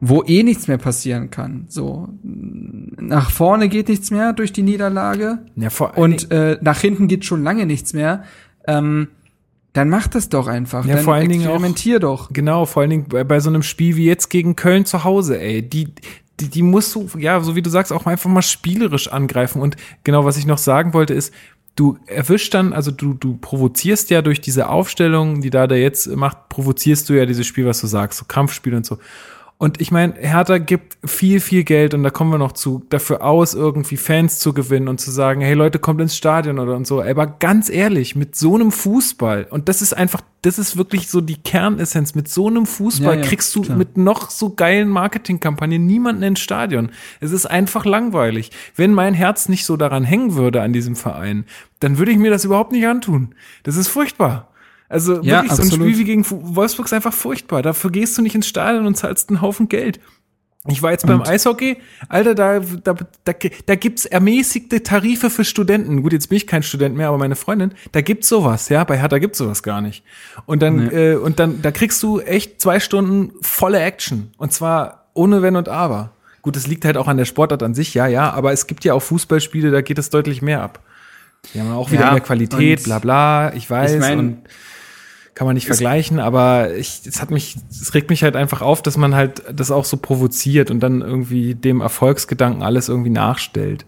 wo 0.08 0.24
eh 0.24 0.44
nichts 0.44 0.68
mehr 0.68 0.78
passieren 0.78 1.32
kann. 1.32 1.66
So 1.68 2.10
nach 2.22 3.32
vorne 3.32 3.70
geht 3.70 3.90
nichts 3.90 4.12
mehr 4.12 4.34
durch 4.34 4.54
die 4.54 4.62
Niederlage 4.62 5.40
ja, 5.56 5.70
vor 5.70 5.98
und 5.98 6.32
äh, 6.32 6.58
nach 6.62 6.80
hinten 6.80 7.08
geht 7.08 7.26
schon 7.26 7.44
lange 7.44 7.66
nichts 7.66 7.94
mehr. 7.94 8.24
Ähm, 8.68 9.10
dann 9.74 9.90
mach 9.90 10.08
das 10.08 10.30
doch 10.30 10.48
einfach. 10.48 10.86
Ja, 10.86 10.96
dann 10.96 11.04
vor 11.04 11.16
allen 11.16 11.30
Dingen 11.30 11.42
experimentier 11.42 12.00
doch. 12.00 12.32
Genau, 12.32 12.66
vor 12.66 12.82
allen 12.82 12.92
Dingen 12.92 13.06
bei, 13.10 13.24
bei 13.24 13.40
so 13.40 13.50
einem 13.50 13.64
Spiel 13.64 13.96
wie 13.96 14.06
jetzt 14.06 14.30
gegen 14.30 14.56
Köln 14.56 14.86
zu 14.86 15.04
Hause, 15.04 15.40
ey. 15.40 15.62
Die, 15.62 15.94
die, 16.40 16.50
die 16.50 16.62
musst 16.62 16.96
du, 16.96 17.10
ja, 17.18 17.40
so 17.42 17.56
wie 17.56 17.62
du 17.62 17.70
sagst, 17.70 17.92
auch 17.92 18.06
einfach 18.06 18.30
mal 18.30 18.42
spielerisch 18.42 19.10
angreifen. 19.10 19.62
Und 19.62 19.76
genau, 20.04 20.24
was 20.24 20.38
ich 20.38 20.46
noch 20.46 20.60
sagen 20.60 20.94
wollte, 20.94 21.14
ist, 21.14 21.34
du 21.76 21.98
erwischst 22.08 22.54
dann, 22.54 22.72
also 22.72 22.92
du, 22.92 23.16
du 23.16 23.38
provozierst 23.38 24.10
ja 24.12 24.22
durch 24.22 24.40
diese 24.40 24.70
Aufstellung, 24.70 25.42
die 25.42 25.50
da 25.50 25.68
der 25.68 25.82
jetzt 25.82 26.08
macht, 26.16 26.48
provozierst 26.48 27.10
du 27.10 27.14
ja 27.14 27.26
dieses 27.26 27.46
Spiel, 27.46 27.66
was 27.66 27.82
du 27.82 27.88
sagst, 27.88 28.20
so 28.20 28.26
Kampfspiel 28.26 28.76
und 28.76 28.86
so. 28.86 28.98
Und 29.58 29.80
ich 29.80 29.90
meine, 29.90 30.16
Hertha 30.16 30.58
gibt 30.58 30.98
viel, 31.06 31.40
viel 31.40 31.64
Geld, 31.64 31.94
und 31.94 32.04
da 32.04 32.10
kommen 32.10 32.30
wir 32.30 32.38
noch 32.38 32.52
zu, 32.52 32.84
dafür 32.90 33.24
aus, 33.24 33.54
irgendwie 33.54 33.96
Fans 33.96 34.40
zu 34.40 34.52
gewinnen 34.52 34.90
und 34.90 35.00
zu 35.00 35.12
sagen, 35.12 35.40
hey 35.40 35.54
Leute, 35.54 35.80
kommt 35.80 36.02
ins 36.02 36.18
Stadion 36.18 36.60
oder 36.60 36.76
und 36.76 36.86
so. 36.86 37.02
Aber 37.02 37.26
ganz 37.26 37.70
ehrlich, 37.70 38.18
mit 38.18 38.36
so 38.36 38.56
einem 38.56 38.74
Fußball, 38.74 39.48
und 39.50 39.70
das 39.70 39.82
ist 39.82 39.94
einfach, 39.94 40.22
das 40.42 40.60
ist 40.60 40.76
wirklich 40.76 41.08
so 41.08 41.22
die 41.22 41.38
Kernessenz, 41.38 42.16
mit 42.16 42.28
so 42.28 42.48
einem 42.48 42.66
Fußball 42.66 43.16
ja, 43.16 43.22
ja, 43.22 43.28
kriegst 43.28 43.56
du 43.56 43.62
klar. 43.62 43.78
mit 43.78 43.96
noch 43.96 44.30
so 44.30 44.50
geilen 44.50 44.90
Marketingkampagnen 44.90 45.86
niemanden 45.86 46.24
ins 46.24 46.42
Stadion. 46.42 46.92
Es 47.22 47.32
ist 47.32 47.46
einfach 47.46 47.86
langweilig. 47.86 48.52
Wenn 48.76 48.94
mein 48.94 49.14
Herz 49.14 49.48
nicht 49.48 49.66
so 49.66 49.78
daran 49.78 50.04
hängen 50.04 50.36
würde 50.36 50.64
an 50.64 50.74
diesem 50.74 50.98
Verein, 50.98 51.46
dann 51.80 51.98
würde 51.98 52.12
ich 52.12 52.18
mir 52.18 52.30
das 52.30 52.44
überhaupt 52.44 52.74
nicht 52.74 52.88
antun. 52.88 53.34
Das 53.64 53.78
ist 53.78 53.88
furchtbar. 53.88 54.50
Also 54.90 55.22
ja, 55.22 55.38
wirklich, 55.38 55.52
absolut. 55.52 55.72
so 55.72 55.78
ein 55.78 55.82
Spiel 55.82 55.98
wie 55.98 56.04
gegen 56.04 56.26
Wolfsburg 56.30 56.86
ist 56.86 56.94
einfach 56.94 57.14
furchtbar. 57.14 57.62
Dafür 57.62 57.90
gehst 57.92 58.18
du 58.18 58.22
nicht 58.22 58.36
ins 58.36 58.48
Stadion 58.48 58.86
und 58.86 58.96
zahlst 58.96 59.30
einen 59.30 59.42
Haufen 59.42 59.68
Geld. 59.70 60.00
Ich 60.68 60.82
war 60.82 60.92
jetzt 60.92 61.06
beim 61.06 61.20
Und- 61.22 61.28
Eishockey, 61.28 61.78
Alter, 62.10 62.34
da, 62.34 62.60
da, 62.60 62.96
da, 63.24 63.34
da 63.68 63.76
gibt's 63.76 64.06
ermäßigte 64.06 64.82
Tarife 64.82 65.30
für 65.30 65.44
Studenten. 65.44 66.02
Gut, 66.02 66.12
jetzt 66.14 66.30
bin 66.30 66.38
ich 66.38 66.48
kein 66.48 66.64
Student 66.64 66.96
mehr, 66.98 67.10
aber 67.10 67.20
meine 67.20 67.36
Freundin, 67.36 67.74
da 67.92 68.02
gibt's 68.02 68.28
sowas, 68.30 68.70
ja. 68.70 68.84
Bei 68.84 68.98
Hertha 68.98 69.20
gibt's 69.20 69.38
sowas 69.38 69.62
gar 69.62 69.82
nicht. 69.82 70.04
Und 70.48 70.64
dann, 70.64 70.88
Nee. 70.88 71.12
äh, 71.12 71.16
und 71.18 71.40
dann, 71.40 71.62
da 71.62 71.70
kriegst 71.70 72.02
du 72.02 72.20
echt 72.20 72.60
zwei 72.62 72.80
Stunden 72.80 73.32
volle 73.42 73.80
Action. 73.80 74.32
Und 74.38 74.54
zwar 74.54 75.06
ohne 75.14 75.44
Wenn 75.44 75.56
und 75.56 75.70
Aber. 75.70 76.14
Gut, 76.42 76.56
das 76.56 76.66
liegt 76.66 76.84
halt 76.86 76.98
auch 76.98 77.08
an 77.08 77.18
der 77.18 77.26
Sportart 77.26 77.62
an 77.62 77.76
sich, 77.76 77.94
ja, 77.94 78.08
ja, 78.08 78.32
aber 78.32 78.52
es 78.52 78.66
gibt 78.66 78.84
ja 78.86 78.94
auch 78.96 79.02
Fußballspiele, 79.02 79.70
da 79.70 79.82
geht 79.82 80.00
es 80.00 80.10
deutlich 80.10 80.42
mehr 80.42 80.62
ab. 80.64 80.80
Die 81.54 81.60
haben 81.60 81.72
auch 81.74 81.92
wieder 81.92 82.06
Ja, 82.06 82.12
mehr 82.12 82.22
Qualität, 82.22 82.84
bla 82.86 82.98
bla, 82.98 83.54
ich 83.54 83.70
weiß. 83.70 83.94
ich 83.94 84.00
mein, 84.00 84.18
und 84.20 84.38
kann 85.36 85.46
man 85.46 85.54
nicht 85.54 85.68
vergleichen, 85.68 86.20
aber 86.20 86.76
ich, 86.76 87.02
es 87.06 87.22
hat 87.22 87.30
mich, 87.30 87.58
es 87.70 87.94
regt 87.94 88.10
mich 88.10 88.24
halt 88.24 88.38
einfach 88.38 88.62
auf, 88.62 88.82
dass 88.82 88.96
man 88.96 89.16
halt 89.16 89.44
das 89.54 89.70
auch 89.70 89.84
so 89.84 89.98
provoziert 89.98 90.72
und 90.72 90.80
dann 90.80 91.02
irgendwie 91.02 91.56
dem 91.56 91.82
Erfolgsgedanken 91.82 92.64
alles 92.64 92.88
irgendwie 92.88 93.10
nachstellt. 93.10 93.86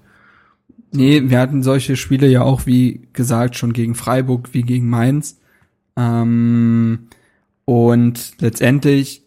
Nee, 0.92 1.24
wir 1.30 1.40
hatten 1.40 1.64
solche 1.64 1.96
Spiele 1.96 2.28
ja 2.28 2.42
auch, 2.42 2.66
wie 2.66 3.08
gesagt, 3.14 3.56
schon 3.56 3.72
gegen 3.72 3.96
Freiburg 3.96 4.50
wie 4.54 4.64
gegen 4.64 4.90
Mainz. 4.90 5.40
Ähm, 5.96 7.08
und 7.64 8.34
letztendlich 8.40 9.27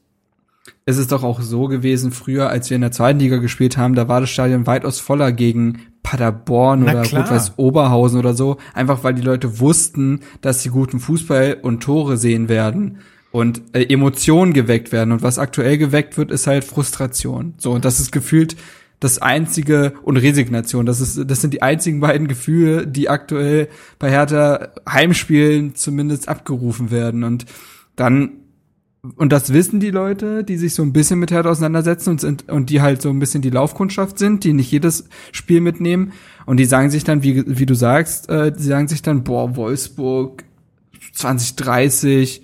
ist 0.86 0.98
es 0.98 1.06
doch 1.06 1.22
auch 1.22 1.40
so 1.40 1.66
gewesen, 1.68 2.12
früher, 2.12 2.48
als 2.50 2.70
wir 2.70 2.74
in 2.74 2.80
der 2.80 2.92
zweiten 2.92 3.18
Liga 3.18 3.38
gespielt 3.38 3.76
haben, 3.76 3.94
da 3.94 4.08
war 4.08 4.20
das 4.20 4.30
Stadion 4.30 4.66
weitaus 4.66 5.00
voller 5.00 5.32
gegen 5.32 5.80
Paderborn 6.02 6.84
Na 6.84 6.92
oder. 6.92 7.02
Rot-Weiß 7.02 7.54
Oberhausen 7.56 8.18
oder 8.18 8.34
so, 8.34 8.56
einfach 8.74 9.04
weil 9.04 9.14
die 9.14 9.22
Leute 9.22 9.60
wussten, 9.60 10.20
dass 10.40 10.62
sie 10.62 10.70
guten 10.70 11.00
Fußball 11.00 11.58
und 11.62 11.82
Tore 11.82 12.16
sehen 12.16 12.48
werden 12.48 12.98
und 13.30 13.62
äh, 13.72 13.84
Emotionen 13.84 14.52
geweckt 14.52 14.92
werden. 14.92 15.12
Und 15.12 15.22
was 15.22 15.38
aktuell 15.38 15.78
geweckt 15.78 16.16
wird, 16.16 16.30
ist 16.30 16.46
halt 16.46 16.64
Frustration. 16.64 17.54
So, 17.58 17.72
und 17.72 17.84
das 17.84 18.00
ist 18.00 18.12
gefühlt 18.12 18.56
das 18.98 19.20
einzige 19.20 19.94
und 20.02 20.18
Resignation. 20.18 20.84
Das 20.84 21.00
ist, 21.00 21.30
das 21.30 21.40
sind 21.40 21.54
die 21.54 21.62
einzigen 21.62 22.00
beiden 22.00 22.28
Gefühle, 22.28 22.86
die 22.86 23.08
aktuell 23.08 23.68
bei 23.98 24.10
Hertha 24.10 24.68
Heimspielen 24.88 25.74
zumindest 25.74 26.28
abgerufen 26.28 26.90
werden. 26.90 27.24
Und 27.24 27.46
dann 27.96 28.39
und 29.16 29.32
das 29.32 29.52
wissen 29.52 29.80
die 29.80 29.90
Leute, 29.90 30.44
die 30.44 30.56
sich 30.56 30.74
so 30.74 30.82
ein 30.82 30.92
bisschen 30.92 31.18
mit 31.18 31.30
Hertha 31.30 31.48
auseinandersetzen 31.48 32.10
und, 32.10 32.20
sind, 32.20 32.48
und 32.50 32.68
die 32.68 32.82
halt 32.82 33.00
so 33.00 33.08
ein 33.08 33.18
bisschen 33.18 33.40
die 33.40 33.50
Laufkundschaft 33.50 34.18
sind, 34.18 34.44
die 34.44 34.52
nicht 34.52 34.70
jedes 34.70 35.08
Spiel 35.32 35.62
mitnehmen. 35.62 36.12
Und 36.44 36.58
die 36.58 36.66
sagen 36.66 36.90
sich 36.90 37.04
dann, 37.04 37.22
wie, 37.22 37.44
wie 37.46 37.66
du 37.66 37.74
sagst, 37.74 38.28
äh, 38.28 38.52
die 38.52 38.62
sagen 38.62 38.88
sich 38.88 39.00
dann, 39.00 39.24
boah, 39.24 39.56
Wolfsburg 39.56 40.44
2030, 41.14 42.42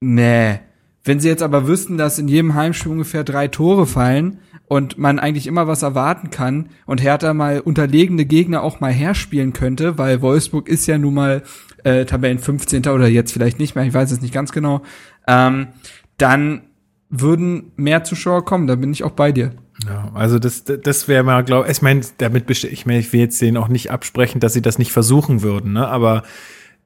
nee. 0.00 0.60
Wenn 1.04 1.20
sie 1.20 1.28
jetzt 1.28 1.42
aber 1.42 1.66
wüssten, 1.66 1.96
dass 1.96 2.18
in 2.18 2.28
jedem 2.28 2.54
Heimspiel 2.54 2.92
ungefähr 2.92 3.24
drei 3.24 3.48
Tore 3.48 3.86
fallen 3.86 4.38
und 4.68 4.98
man 4.98 5.18
eigentlich 5.18 5.46
immer 5.46 5.66
was 5.66 5.82
erwarten 5.82 6.30
kann 6.30 6.68
und 6.86 7.02
Hertha 7.02 7.34
mal 7.34 7.60
unterlegene 7.60 8.24
Gegner 8.24 8.62
auch 8.62 8.80
mal 8.80 8.92
herspielen 8.92 9.52
könnte, 9.52 9.98
weil 9.98 10.22
Wolfsburg 10.22 10.68
ist 10.68 10.86
ja 10.86 10.98
nun 10.98 11.14
mal 11.14 11.42
äh, 11.84 12.04
Tabellen 12.04 12.38
15. 12.38 12.86
oder 12.86 13.08
jetzt 13.08 13.32
vielleicht 13.32 13.58
nicht 13.58 13.74
mehr, 13.74 13.84
ich 13.84 13.94
weiß 13.94 14.12
es 14.12 14.20
nicht 14.20 14.34
ganz 14.34 14.52
genau, 14.52 14.82
ähm, 15.26 15.68
dann 16.18 16.62
würden 17.08 17.72
mehr 17.76 18.04
Zuschauer 18.04 18.44
kommen, 18.44 18.66
da 18.66 18.74
bin 18.74 18.92
ich 18.92 19.04
auch 19.04 19.12
bei 19.12 19.32
dir. 19.32 19.52
Ja, 19.86 20.10
also 20.14 20.38
das, 20.38 20.64
das 20.64 21.08
wäre 21.08 21.24
mal, 21.24 21.42
glaube 21.44 21.70
ich, 21.70 21.82
meine, 21.82 22.02
damit 22.18 22.48
ich, 22.50 22.86
meine, 22.86 23.00
ich 23.00 23.12
will 23.12 23.20
jetzt 23.20 23.40
denen 23.40 23.56
auch 23.56 23.68
nicht 23.68 23.90
absprechen, 23.90 24.40
dass 24.40 24.52
sie 24.52 24.62
das 24.62 24.78
nicht 24.78 24.92
versuchen 24.92 25.42
würden, 25.42 25.72
ne? 25.72 25.88
Aber 25.88 26.22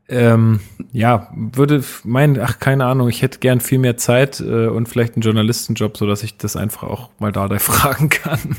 ähm, 0.08 0.60
ja, 0.92 1.28
würde 1.34 1.82
mein, 2.04 2.38
ach 2.40 2.60
keine 2.60 2.86
Ahnung, 2.86 3.08
ich 3.08 3.22
hätte 3.22 3.40
gern 3.40 3.60
viel 3.60 3.78
mehr 3.78 3.96
Zeit 3.96 4.40
äh, 4.40 4.68
und 4.68 4.88
vielleicht 4.88 5.16
einen 5.16 5.22
Journalistenjob, 5.22 5.96
so 5.96 6.06
dass 6.06 6.22
ich 6.22 6.36
das 6.36 6.54
einfach 6.54 6.84
auch 6.84 7.10
mal 7.18 7.32
da 7.32 7.48
da 7.48 7.58
fragen 7.58 8.08
kann. 8.08 8.56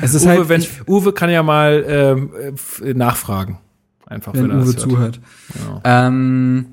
Es 0.00 0.14
ist 0.14 0.24
Uwe, 0.24 0.30
halt, 0.30 0.48
wenn, 0.48 0.62
ich, 0.62 0.88
Uwe 0.88 1.12
kann 1.12 1.30
ja 1.30 1.42
mal 1.42 1.84
ähm, 1.86 2.30
äh, 2.82 2.94
nachfragen. 2.94 3.58
Einfach, 4.06 4.34
wenn 4.34 4.50
er 4.50 4.56
Uwe 4.56 4.64
das 4.64 4.76
hört. 4.76 4.80
zuhört. 4.80 5.20
Genau. 5.52 5.80
Ähm, 5.84 6.66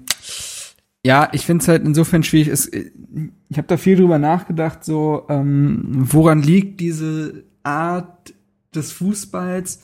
ja, 1.04 1.30
ich 1.32 1.46
finde 1.46 1.64
es 1.64 1.68
halt 1.68 1.84
insofern 1.84 2.24
schwierig. 2.24 2.50
Es, 2.50 2.68
ich 2.68 3.58
habe 3.58 3.68
da 3.68 3.78
viel 3.78 3.96
drüber 3.96 4.20
nachgedacht, 4.20 4.84
so 4.86 5.26
ähm, 5.30 5.82
woran 5.94 6.42
liegt 6.42 6.80
diese 6.80 7.44
Art 7.64 8.34
des 8.74 8.92
Fußballs? 8.92 9.82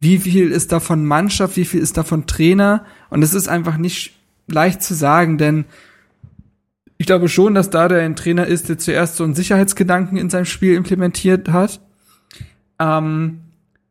Wie 0.00 0.18
viel 0.18 0.50
ist 0.50 0.72
davon 0.72 1.04
Mannschaft? 1.04 1.56
Wie 1.56 1.64
viel 1.64 1.80
ist 1.80 1.96
davon 1.96 2.26
Trainer? 2.26 2.84
Und 3.10 3.22
es 3.22 3.34
ist 3.34 3.48
einfach 3.48 3.76
nicht 3.76 4.14
leicht 4.46 4.82
zu 4.82 4.94
sagen, 4.94 5.38
denn 5.38 5.66
ich 6.96 7.06
glaube 7.06 7.28
schon, 7.28 7.54
dass 7.54 7.70
da 7.70 7.88
der 7.88 8.02
ein 8.02 8.16
Trainer 8.16 8.46
ist, 8.46 8.68
der 8.68 8.78
zuerst 8.78 9.16
so 9.16 9.24
einen 9.24 9.34
Sicherheitsgedanken 9.34 10.16
in 10.16 10.30
seinem 10.30 10.44
Spiel 10.44 10.74
implementiert 10.74 11.48
hat. 11.50 11.80
Ähm, 12.78 13.40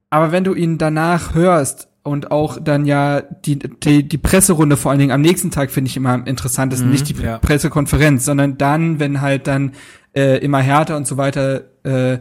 aber 0.10 0.32
wenn 0.32 0.44
du 0.44 0.54
ihn 0.54 0.78
danach 0.78 1.36
hörst 1.36 1.90
und 2.04 2.32
auch 2.32 2.60
dann 2.62 2.86
ja 2.86 3.22
die, 3.22 3.58
die, 3.58 4.08
die 4.08 4.18
Presserunde 4.18 4.76
vor 4.78 4.92
allen 4.92 5.00
Dingen 5.00 5.12
am 5.12 5.22
nächsten 5.22 5.52
Tag 5.52 5.72
finde 5.72 5.90
ich 5.90 5.98
immer 5.98 6.10
am 6.10 6.26
interessantesten, 6.26 6.90
nicht 6.90 7.08
die 7.08 7.22
ja. 7.22 7.38
Pressekonferenz, 7.38 8.26
sondern 8.26 8.58
dann, 8.58 9.00
wenn 9.00 9.22
halt 9.22 9.48
dann 9.48 9.72
äh, 10.14 10.38
immer 10.40 10.60
härter 10.60 10.98
und 10.98 11.08
so 11.08 11.16
weiter 11.16 11.64
äh, 11.84 12.20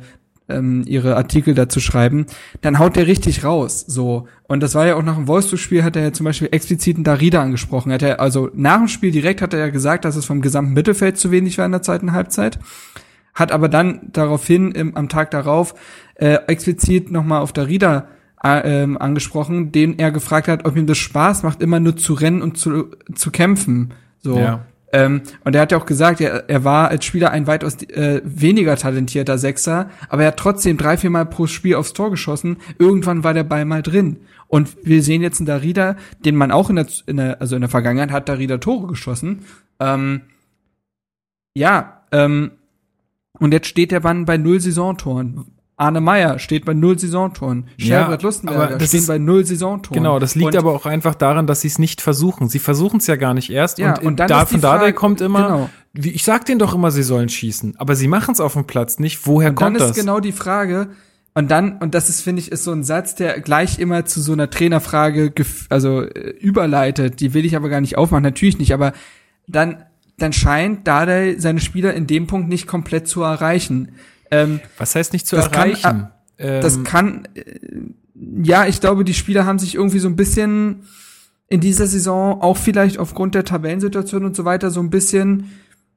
ähm, 0.48 0.84
ihre 0.86 1.16
Artikel 1.16 1.54
dazu 1.54 1.80
schreiben, 1.80 2.26
dann 2.60 2.78
haut 2.78 2.96
der 2.96 3.06
richtig 3.06 3.44
raus. 3.44 3.84
So. 3.86 4.28
Und 4.46 4.62
das 4.62 4.74
war 4.74 4.86
ja 4.86 4.94
auch 4.94 5.02
nach 5.02 5.16
dem 5.16 5.26
Wolfsburg-Spiel, 5.26 5.82
hat 5.82 5.96
er 5.96 6.02
ja 6.02 6.12
zum 6.12 6.24
Beispiel 6.24 6.48
explizit 6.52 6.96
einen 6.96 7.04
Darida 7.04 7.42
angesprochen. 7.42 7.92
Hat 7.92 8.02
er, 8.02 8.20
also 8.20 8.50
nach 8.54 8.78
dem 8.78 8.88
Spiel 8.88 9.10
direkt 9.10 9.42
hat 9.42 9.52
er 9.52 9.60
ja 9.60 9.68
gesagt, 9.68 10.04
dass 10.04 10.16
es 10.16 10.24
vom 10.24 10.42
gesamten 10.42 10.74
Mittelfeld 10.74 11.18
zu 11.18 11.30
wenig 11.30 11.58
war 11.58 11.66
in 11.66 11.72
der 11.72 11.82
zweiten 11.82 12.12
Halbzeit. 12.12 12.58
Hat 13.34 13.50
aber 13.50 13.68
dann 13.68 14.10
daraufhin 14.12 14.72
im, 14.72 14.96
am 14.96 15.08
Tag 15.08 15.30
darauf 15.30 15.74
äh, 16.16 16.38
explizit 16.46 17.10
nochmal 17.10 17.40
auf 17.40 17.52
Darida 17.52 18.06
äh, 18.44 18.82
ähm, 18.82 18.98
angesprochen, 18.98 19.72
den 19.72 19.98
er 19.98 20.10
gefragt 20.10 20.48
hat, 20.48 20.64
ob 20.64 20.76
ihm 20.76 20.86
das 20.86 20.98
Spaß 20.98 21.42
macht, 21.42 21.62
immer 21.62 21.80
nur 21.80 21.96
zu 21.96 22.14
rennen 22.14 22.42
und 22.42 22.58
zu, 22.58 22.86
zu 23.14 23.30
kämpfen. 23.30 23.94
So. 24.20 24.38
Ja. 24.38 24.64
Ähm, 24.92 25.22
und 25.44 25.54
er 25.54 25.62
hat 25.62 25.72
ja 25.72 25.78
auch 25.78 25.86
gesagt, 25.86 26.20
er, 26.20 26.50
er 26.50 26.64
war 26.64 26.88
als 26.88 27.04
Spieler 27.04 27.30
ein 27.30 27.46
weitaus 27.46 27.82
äh, 27.82 28.20
weniger 28.24 28.76
talentierter 28.76 29.38
Sechser, 29.38 29.88
aber 30.10 30.22
er 30.22 30.28
hat 30.28 30.36
trotzdem 30.36 30.76
drei, 30.76 30.98
vier 30.98 31.08
Mal 31.08 31.24
pro 31.24 31.46
Spiel 31.46 31.76
aufs 31.76 31.94
Tor 31.94 32.10
geschossen. 32.10 32.58
Irgendwann 32.78 33.24
war 33.24 33.32
der 33.32 33.44
Ball 33.44 33.64
mal 33.64 33.82
drin. 33.82 34.18
Und 34.48 34.76
wir 34.84 35.02
sehen 35.02 35.22
jetzt 35.22 35.40
einen 35.40 35.46
Darida, 35.46 35.96
den 36.26 36.36
man 36.36 36.50
auch 36.50 36.68
in 36.68 36.76
der, 36.76 36.86
in 37.06 37.16
der 37.16 37.40
also 37.40 37.54
in 37.54 37.62
der 37.62 37.70
Vergangenheit 37.70 38.10
hat 38.10 38.28
Darida 38.28 38.58
Tore 38.58 38.86
geschossen. 38.86 39.46
Ähm, 39.80 40.22
ja, 41.54 42.02
ähm, 42.12 42.52
und 43.38 43.52
jetzt 43.52 43.68
steht 43.68 43.92
der 43.92 44.02
Mann 44.02 44.26
bei 44.26 44.36
null 44.36 44.60
Saisontoren. 44.60 45.51
Arne 45.82 46.00
Meyer 46.00 46.38
steht 46.38 46.64
bei 46.64 46.74
null 46.74 46.98
Saisontoren. 46.98 47.66
Ja, 47.76 48.00
Sherbert 48.00 48.22
Lustenberger 48.22 48.76
das 48.78 48.88
stehen 48.88 49.00
ist- 49.00 49.06
bei 49.08 49.18
null 49.18 49.44
Saisontoren. 49.44 49.94
Genau, 50.02 50.18
das 50.18 50.34
liegt 50.34 50.46
und, 50.48 50.56
aber 50.56 50.72
auch 50.74 50.86
einfach 50.86 51.14
daran, 51.14 51.46
dass 51.46 51.60
sie 51.62 51.68
es 51.68 51.78
nicht 51.78 52.00
versuchen. 52.00 52.48
Sie 52.48 52.58
versuchen 52.58 52.98
es 52.98 53.06
ja 53.06 53.16
gar 53.16 53.34
nicht 53.34 53.50
erst. 53.50 53.78
Ja, 53.78 53.94
und, 53.98 54.04
und 54.04 54.20
dann 54.20 54.28
da, 54.28 54.42
ist 54.42 54.50
von 54.52 54.60
da 54.60 54.78
Frage- 54.78 54.92
kommt 54.92 55.20
immer, 55.20 55.42
genau. 55.46 55.70
wie, 55.92 56.10
ich 56.10 56.24
sag 56.24 56.44
denen 56.46 56.58
doch 56.58 56.74
immer, 56.74 56.90
sie 56.90 57.02
sollen 57.02 57.28
schießen, 57.28 57.74
aber 57.78 57.96
sie 57.96 58.08
machen 58.08 58.32
es 58.32 58.40
auf 58.40 58.52
dem 58.54 58.64
Platz 58.66 58.98
nicht. 58.98 59.26
Woher 59.26 59.50
Und 59.50 59.60
dann 59.60 59.74
kommt 59.74 59.76
ist 59.80 59.88
das? 59.90 59.96
genau 59.96 60.20
die 60.20 60.32
Frage, 60.32 60.88
und 61.34 61.50
dann, 61.50 61.78
und 61.78 61.94
das 61.94 62.08
ist, 62.10 62.20
finde 62.20 62.40
ich, 62.42 62.52
ist 62.52 62.62
so 62.64 62.72
ein 62.72 62.84
Satz, 62.84 63.14
der 63.14 63.40
gleich 63.40 63.78
immer 63.78 64.04
zu 64.04 64.20
so 64.20 64.32
einer 64.34 64.50
Trainerfrage, 64.50 65.32
also 65.70 66.02
äh, 66.02 66.28
überleitet, 66.38 67.20
die 67.20 67.32
will 67.34 67.44
ich 67.46 67.56
aber 67.56 67.68
gar 67.70 67.80
nicht 67.80 67.96
aufmachen, 67.96 68.22
natürlich 68.22 68.58
nicht, 68.58 68.74
aber 68.74 68.92
dann, 69.48 69.78
dann 70.18 70.32
scheint 70.34 70.86
Dardai 70.86 71.36
seine 71.38 71.60
Spieler 71.60 71.94
in 71.94 72.06
dem 72.06 72.26
Punkt 72.26 72.48
nicht 72.48 72.66
komplett 72.66 73.08
zu 73.08 73.22
erreichen. 73.22 73.92
Ähm, 74.32 74.60
Was 74.78 74.94
heißt 74.94 75.12
nicht 75.12 75.26
zu 75.26 75.36
Das 75.36 75.50
kann- 75.50 75.70
erreichen? 75.70 76.08
ähm, 76.38 76.60
das 76.62 76.82
kann, 76.82 77.28
äh, 77.34 77.42
ja, 78.42 78.66
ich 78.66 78.80
glaube, 78.80 79.04
die 79.04 79.14
Spieler 79.14 79.46
haben 79.46 79.58
sich 79.58 79.74
irgendwie 79.74 79.98
so 79.98 80.08
ein 80.08 80.16
bisschen 80.16 80.82
in 81.48 81.60
dieser 81.60 81.86
Saison, 81.86 82.40
auch 82.40 82.56
vielleicht 82.56 82.98
aufgrund 82.98 83.34
der 83.34 83.44
Tabellensituation 83.44 84.24
und 84.24 84.34
so 84.34 84.44
weiter, 84.46 84.70
so 84.70 84.80
ein 84.80 84.88
bisschen, 84.90 85.50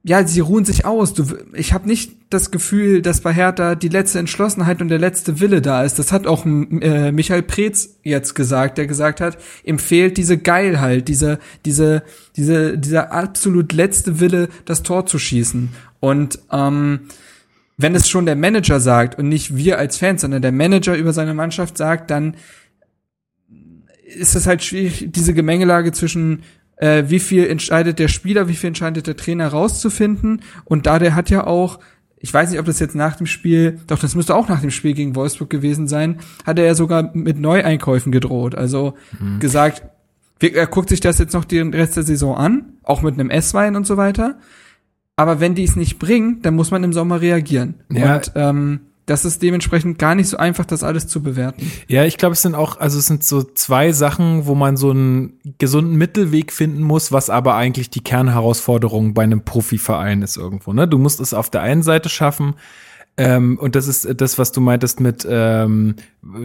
ja, 0.03 0.27
sie 0.27 0.41
ruhen 0.41 0.65
sich 0.65 0.85
aus. 0.85 1.13
Du, 1.13 1.23
ich 1.53 1.71
habe 1.71 1.87
nicht 1.87 2.11
das 2.29 2.51
Gefühl, 2.51 3.01
dass 3.01 3.21
bei 3.21 3.31
Hertha 3.33 3.75
die 3.75 3.87
letzte 3.87 4.19
Entschlossenheit 4.19 4.81
und 4.81 4.89
der 4.89 4.99
letzte 4.99 5.39
Wille 5.39 5.61
da 5.61 5.83
ist. 5.83 5.97
Das 5.97 6.11
hat 6.11 6.27
auch 6.27 6.45
äh, 6.45 7.11
Michael 7.13 7.41
Preetz 7.43 7.97
jetzt 8.03 8.35
gesagt, 8.35 8.77
der 8.77 8.85
gesagt 8.87 9.21
hat, 9.21 9.37
ihm 9.63 9.79
fehlt 9.79 10.17
diese 10.17 10.37
Geilheit, 10.37 11.07
diese, 11.07 11.39
diese, 11.65 12.03
diese, 12.35 12.77
dieser 12.77 13.13
absolut 13.13 13.71
letzte 13.71 14.19
Wille, 14.19 14.49
das 14.65 14.83
Tor 14.83 15.05
zu 15.05 15.17
schießen. 15.17 15.69
Und 16.01 16.39
ähm, 16.51 16.99
wenn 17.77 17.95
es 17.95 18.07
schon 18.09 18.25
der 18.25 18.35
Manager 18.35 18.79
sagt 18.79 19.17
und 19.19 19.27
nicht 19.29 19.55
wir 19.57 19.77
als 19.77 19.97
Fans, 19.97 20.21
sondern 20.21 20.41
der 20.41 20.51
Manager 20.51 20.95
über 20.95 21.11
seine 21.13 21.33
Mannschaft 21.33 21.77
sagt, 21.77 22.09
dann 22.09 22.35
ist 24.17 24.35
es 24.35 24.47
halt 24.47 24.63
schwierig, 24.63 25.07
diese 25.11 25.33
Gemengelage 25.33 25.91
zwischen 25.91 26.43
äh, 26.77 27.03
wie 27.07 27.19
viel 27.19 27.47
entscheidet 27.47 27.99
der 27.99 28.07
Spieler, 28.07 28.47
wie 28.47 28.55
viel 28.55 28.67
entscheidet 28.69 29.07
der 29.07 29.17
Trainer 29.17 29.47
rauszufinden. 29.47 30.41
Und 30.65 30.85
da 30.85 30.99
der 30.99 31.15
hat 31.15 31.29
ja 31.29 31.47
auch, 31.47 31.79
ich 32.17 32.33
weiß 32.33 32.49
nicht, 32.51 32.59
ob 32.59 32.65
das 32.65 32.79
jetzt 32.79 32.95
nach 32.95 33.15
dem 33.15 33.25
Spiel, 33.27 33.79
doch 33.87 33.99
das 33.99 34.15
müsste 34.15 34.35
auch 34.35 34.47
nach 34.47 34.61
dem 34.61 34.71
Spiel 34.71 34.93
gegen 34.93 35.15
Wolfsburg 35.15 35.49
gewesen 35.49 35.87
sein, 35.87 36.19
hat 36.45 36.59
er 36.59 36.65
ja 36.65 36.75
sogar 36.75 37.11
mit 37.15 37.39
Neueinkäufen 37.39 38.11
gedroht. 38.11 38.55
Also 38.55 38.93
gesagt, 39.39 39.83
wir- 40.39 40.55
er 40.55 40.67
guckt 40.67 40.89
sich 40.89 40.99
das 40.99 41.17
jetzt 41.17 41.33
noch 41.33 41.45
den 41.45 41.73
Rest 41.73 41.95
der 41.97 42.03
Saison 42.03 42.35
an, 42.35 42.73
auch 42.83 43.01
mit 43.01 43.13
einem 43.15 43.29
S-Wein 43.29 43.75
und 43.75 43.87
so 43.87 43.97
weiter. 43.97 44.37
Aber 45.15 45.39
wenn 45.39 45.55
die 45.55 45.63
es 45.63 45.75
nicht 45.75 45.99
bringen, 45.99 46.41
dann 46.41 46.55
muss 46.55 46.71
man 46.71 46.83
im 46.83 46.93
Sommer 46.93 47.21
reagieren. 47.21 47.75
Ja. 47.91 48.15
Und 48.15 48.31
ähm, 48.35 48.79
das 49.05 49.23
ist 49.23 49.43
dementsprechend 49.43 49.99
gar 49.99 50.15
nicht 50.15 50.29
so 50.29 50.37
einfach, 50.37 50.65
das 50.65 50.83
alles 50.83 51.07
zu 51.07 51.21
bewerten. 51.21 51.71
Ja, 51.87 52.05
ich 52.05 52.17
glaube, 52.17 52.33
es 52.33 52.41
sind 52.41 52.55
auch, 52.55 52.79
also 52.79 52.97
es 52.97 53.05
sind 53.05 53.23
so 53.23 53.43
zwei 53.43 53.91
Sachen, 53.91 54.47
wo 54.47 54.55
man 54.55 54.77
so 54.77 54.89
einen 54.89 55.33
gesunden 55.59 55.95
Mittelweg 55.95 56.51
finden 56.51 56.81
muss, 56.81 57.11
was 57.11 57.29
aber 57.29 57.55
eigentlich 57.55 57.91
die 57.91 58.03
Kernherausforderung 58.03 59.13
bei 59.13 59.23
einem 59.23 59.41
Profiverein 59.41 60.23
ist 60.23 60.37
irgendwo. 60.37 60.73
Ne? 60.73 60.87
Du 60.87 60.97
musst 60.97 61.19
es 61.19 61.35
auf 61.35 61.51
der 61.51 61.61
einen 61.61 61.83
Seite 61.83 62.09
schaffen, 62.09 62.55
ähm, 63.17 63.57
und 63.59 63.75
das 63.75 63.87
ist 63.87 64.07
das, 64.19 64.37
was 64.37 64.51
du 64.51 64.59
meintest 64.59 64.99
mit, 64.99 65.25
ähm, 65.29 65.95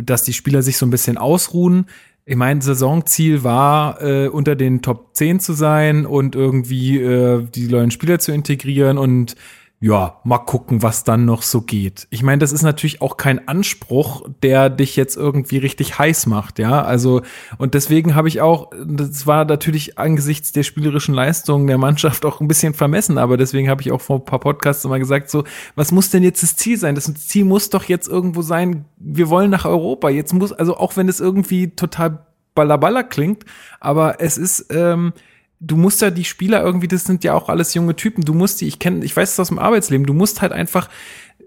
dass 0.03 0.23
die 0.23 0.33
Spieler 0.33 0.63
sich 0.63 0.77
so 0.77 0.87
ein 0.87 0.91
bisschen 0.91 1.19
ausruhen. 1.19 1.87
Ich 2.27 2.37
meine, 2.37 2.63
Saisonziel 2.63 3.43
war, 3.43 4.01
äh, 4.03 4.29
unter 4.29 4.55
den 4.55 4.83
Top 4.83 5.17
10 5.17 5.41
zu 5.41 5.53
sein 5.53 6.07
und 6.07 6.37
irgendwie 6.37 7.01
äh, 7.01 7.43
die 7.43 7.67
neuen 7.67 7.91
Spieler 7.91 8.19
zu 8.19 8.33
integrieren 8.33 8.99
und 8.99 9.37
ja, 9.83 10.21
mal 10.25 10.39
gucken, 10.39 10.83
was 10.83 11.05
dann 11.05 11.25
noch 11.25 11.41
so 11.41 11.63
geht. 11.63 12.07
Ich 12.11 12.23
meine, 12.23 12.39
das 12.39 12.53
ist 12.53 12.61
natürlich 12.61 13.01
auch 13.01 13.17
kein 13.17 13.49
Anspruch, 13.49 14.29
der 14.43 14.69
dich 14.69 14.95
jetzt 14.95 15.17
irgendwie 15.17 15.57
richtig 15.57 15.99
heiß 15.99 16.27
macht, 16.27 16.59
ja. 16.59 16.83
Also, 16.83 17.23
und 17.57 17.73
deswegen 17.73 18.15
habe 18.15 18.29
ich 18.29 18.43
auch, 18.43 18.73
das 18.85 19.27
war 19.27 19.47
natürlich 19.47 19.99
angesichts 19.99 20.53
der 20.53 20.65
spielerischen 20.65 21.15
Leistungen 21.15 21.67
der 21.67 21.79
Mannschaft 21.79 22.27
auch 22.27 22.43
ein 22.43 22.49
bisschen 22.49 22.75
vermessen, 22.75 23.17
aber 23.17 23.39
deswegen 23.39 23.71
habe 23.71 23.81
ich 23.81 23.91
auch 23.91 24.03
vor 24.03 24.19
ein 24.19 24.25
paar 24.27 24.41
Podcasts 24.41 24.85
immer 24.85 24.99
gesagt, 24.99 25.31
so, 25.31 25.45
was 25.77 25.93
muss 25.93 26.11
denn 26.11 26.25
jetzt 26.25 26.43
das 26.43 26.57
Ziel 26.57 26.77
sein? 26.77 26.95
Das 26.95 27.13
Ziel 27.15 27.47
muss 27.47 27.71
doch 27.71 27.85
jetzt 27.85 28.07
irgendwo 28.07 28.43
sein, 28.43 28.85
wir 28.99 29.31
wollen 29.31 29.51
nach 29.51 29.65
Europa. 29.65 30.11
Jetzt 30.11 30.35
muss, 30.35 30.53
also 30.53 30.77
auch 30.77 30.99
wenn 30.99 31.09
es 31.09 31.21
irgendwie 31.21 31.71
total 31.71 32.27
ballerballer 32.55 33.05
klingt, 33.05 33.47
aber 33.81 34.21
es 34.21 34.37
ist, 34.37 34.67
ähm, 34.69 35.15
du 35.61 35.77
musst 35.77 36.01
ja 36.01 36.11
die 36.11 36.25
Spieler 36.25 36.63
irgendwie, 36.63 36.89
das 36.89 37.05
sind 37.05 37.23
ja 37.23 37.35
auch 37.35 37.49
alles 37.49 37.75
junge 37.75 37.95
Typen, 37.95 38.25
du 38.25 38.33
musst 38.35 38.61
die, 38.61 38.67
ich 38.67 38.79
kenne, 38.79 39.05
ich 39.05 39.15
weiß 39.15 39.33
es 39.33 39.41
aus 39.41 39.49
dem 39.49 39.59
Arbeitsleben, 39.59 40.07
du 40.07 40.15
musst 40.15 40.41
halt 40.41 40.53
einfach 40.53 40.89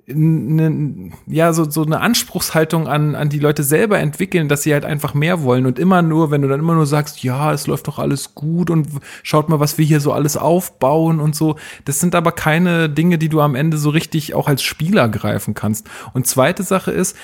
eine, 0.10 1.12
ja, 1.28 1.54
so, 1.54 1.70
so 1.70 1.84
eine 1.84 2.02
Anspruchshaltung 2.02 2.88
an, 2.88 3.16
an 3.16 3.30
die 3.30 3.40
Leute 3.40 3.64
selber 3.64 4.00
entwickeln, 4.00 4.50
dass 4.50 4.64
sie 4.64 4.74
halt 4.74 4.84
einfach 4.84 5.14
mehr 5.14 5.44
wollen 5.44 5.66
und 5.66 5.80
immer 5.80 6.02
nur, 6.02 6.30
wenn 6.30 6.42
du 6.42 6.50
dann 6.50 6.60
immer 6.60 6.76
nur 6.76 6.86
sagst, 6.86 7.24
ja, 7.24 7.54
es 7.54 7.68
läuft 7.68 7.88
doch 7.88 8.00
alles 8.00 8.36
gut 8.36 8.70
und 8.70 8.88
schaut 9.24 9.48
mal, 9.48 9.62
was 9.62 9.78
wir 9.78 9.86
hier 9.86 10.02
so 10.02 10.12
alles 10.12 10.36
aufbauen 10.36 11.22
und 11.22 11.36
so, 11.36 11.56
das 11.86 12.02
sind 12.02 12.16
aber 12.16 12.34
keine 12.34 12.90
Dinge, 12.90 13.18
die 13.18 13.30
du 13.30 13.40
am 13.40 13.56
Ende 13.56 13.78
so 13.78 13.90
richtig 13.92 14.34
auch 14.34 14.50
als 14.50 14.62
Spieler 14.62 15.08
greifen 15.08 15.54
kannst. 15.54 15.90
Und 16.14 16.28
zweite 16.28 16.64
Sache 16.64 16.92
ist, 16.92 17.16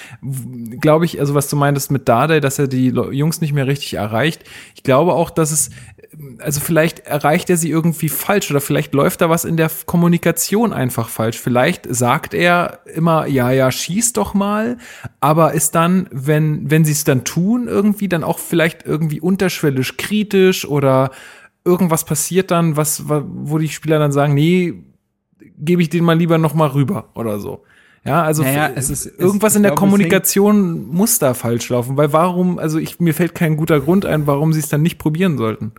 glaube 0.80 1.04
ich, 1.04 1.20
also 1.20 1.36
was 1.36 1.50
du 1.50 1.58
meintest 1.58 1.92
mit 1.92 2.08
Dade, 2.08 2.39
dass 2.39 2.60
er 2.60 2.68
die 2.68 2.88
Jungs 2.88 3.42
nicht 3.42 3.54
mehr 3.54 3.68
richtig 3.68 3.96
erreicht, 3.96 4.46
ich 4.74 4.84
glaube 4.84 5.13
auch, 5.13 5.32
dass 5.32 5.52
es 5.52 5.70
also 6.39 6.60
vielleicht 6.60 7.00
erreicht 7.00 7.50
er 7.50 7.58
sie 7.58 7.70
irgendwie 7.70 8.10
falsch 8.10 8.50
oder 8.50 8.62
vielleicht 8.62 8.94
läuft 8.94 9.22
da 9.22 9.30
was 9.30 9.46
in 9.46 9.58
der 9.58 9.70
Kommunikation 9.86 10.74
einfach 10.74 11.10
falsch. 11.10 11.39
Vielleicht 11.39 11.86
sagt 11.94 12.34
er 12.34 12.68
immer, 12.93 13.27
ja, 13.27 13.51
ja, 13.51 13.71
schieß 13.71 14.13
doch 14.13 14.34
mal, 14.34 14.77
aber 15.19 15.53
ist 15.53 15.75
dann, 15.75 16.08
wenn, 16.12 16.69
wenn 16.69 16.86
sie 16.86 16.91
es 16.91 17.03
dann 17.03 17.23
tun, 17.23 17.67
irgendwie 17.67 18.08
dann 18.08 18.23
auch 18.23 18.39
vielleicht 18.39 18.86
irgendwie 18.86 19.21
unterschwellig 19.21 19.97
kritisch 19.97 20.67
oder 20.67 21.12
irgendwas 21.65 22.05
passiert 22.05 22.51
dann, 22.51 22.77
was, 22.77 23.03
wo 23.08 23.58
die 23.58 23.69
Spieler 23.69 23.99
dann 23.99 24.12
sagen, 24.12 24.34
nee, 24.34 24.84
gebe 25.58 25.82
ich 25.82 25.89
den 25.89 26.03
mal 26.03 26.17
lieber 26.17 26.38
noch 26.38 26.53
mal 26.53 26.69
rüber 26.69 27.10
oder 27.15 27.39
so. 27.39 27.63
Ja, 28.05 28.23
also 28.23 28.43
naja, 28.43 28.71
es 28.75 28.89
ist, 28.89 29.05
irgendwas 29.05 29.53
es, 29.53 29.58
in 29.58 29.63
der 29.63 29.71
glaube, 29.71 29.82
Kommunikation 29.82 30.88
muss 30.88 31.19
da 31.19 31.34
falsch 31.34 31.69
laufen, 31.69 31.97
weil 31.97 32.13
warum, 32.13 32.58
also 32.58 32.79
ich, 32.79 32.99
mir 32.99 33.13
fällt 33.13 33.36
kein 33.36 33.58
guter 33.58 33.82
Grund 33.82 34.05
ein, 34.05 34.25
warum 34.25 34.53
sie 34.53 34.60
es 34.60 34.69
dann 34.69 34.82
nicht 34.82 34.97
probieren 34.97 35.38
sollten. 35.38 35.73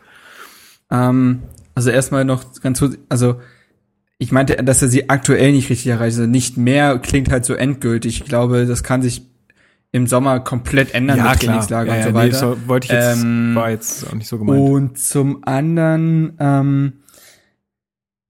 Ähm, 0.91 1.43
also 1.75 1.91
erstmal 1.91 2.25
noch 2.25 2.45
ganz 2.61 2.79
kurz, 2.79 2.99
also 3.09 3.37
ich 4.21 4.33
meinte, 4.33 4.57
dass 4.57 4.83
er 4.83 4.89
sie 4.89 5.09
aktuell 5.09 5.51
nicht 5.53 5.71
richtig 5.71 5.87
erreicht. 5.87 6.19
Also 6.19 6.27
nicht 6.27 6.59
mehr 6.59 6.99
klingt 6.99 7.31
halt 7.31 7.47
so 7.47 7.55
endgültig. 7.55 8.21
Ich 8.21 8.27
glaube, 8.27 8.67
das 8.67 8.83
kann 8.83 9.01
sich 9.01 9.23
im 9.93 10.07
Sommer 10.07 10.41
komplett 10.41 10.93
ändern 10.93 11.17
ja, 11.17 11.31
mit. 11.31 11.41
Trainingslager 11.41 11.89
ja, 11.89 11.95
und 11.95 12.01
ja, 12.01 12.09
so 12.09 12.15
weiter. 12.15 12.27
Nee, 12.27 12.55
so, 12.61 12.69
wollte 12.69 12.87
ich 12.89 12.93
jetzt, 12.93 13.23
Ähm, 13.23 13.55
war 13.55 13.71
jetzt 13.71 14.07
auch 14.07 14.13
nicht 14.13 14.29
so 14.29 14.39
gemeint. 14.39 14.61
Und 14.61 14.99
zum 14.99 15.43
anderen, 15.45 16.37
ähm, 16.39 16.93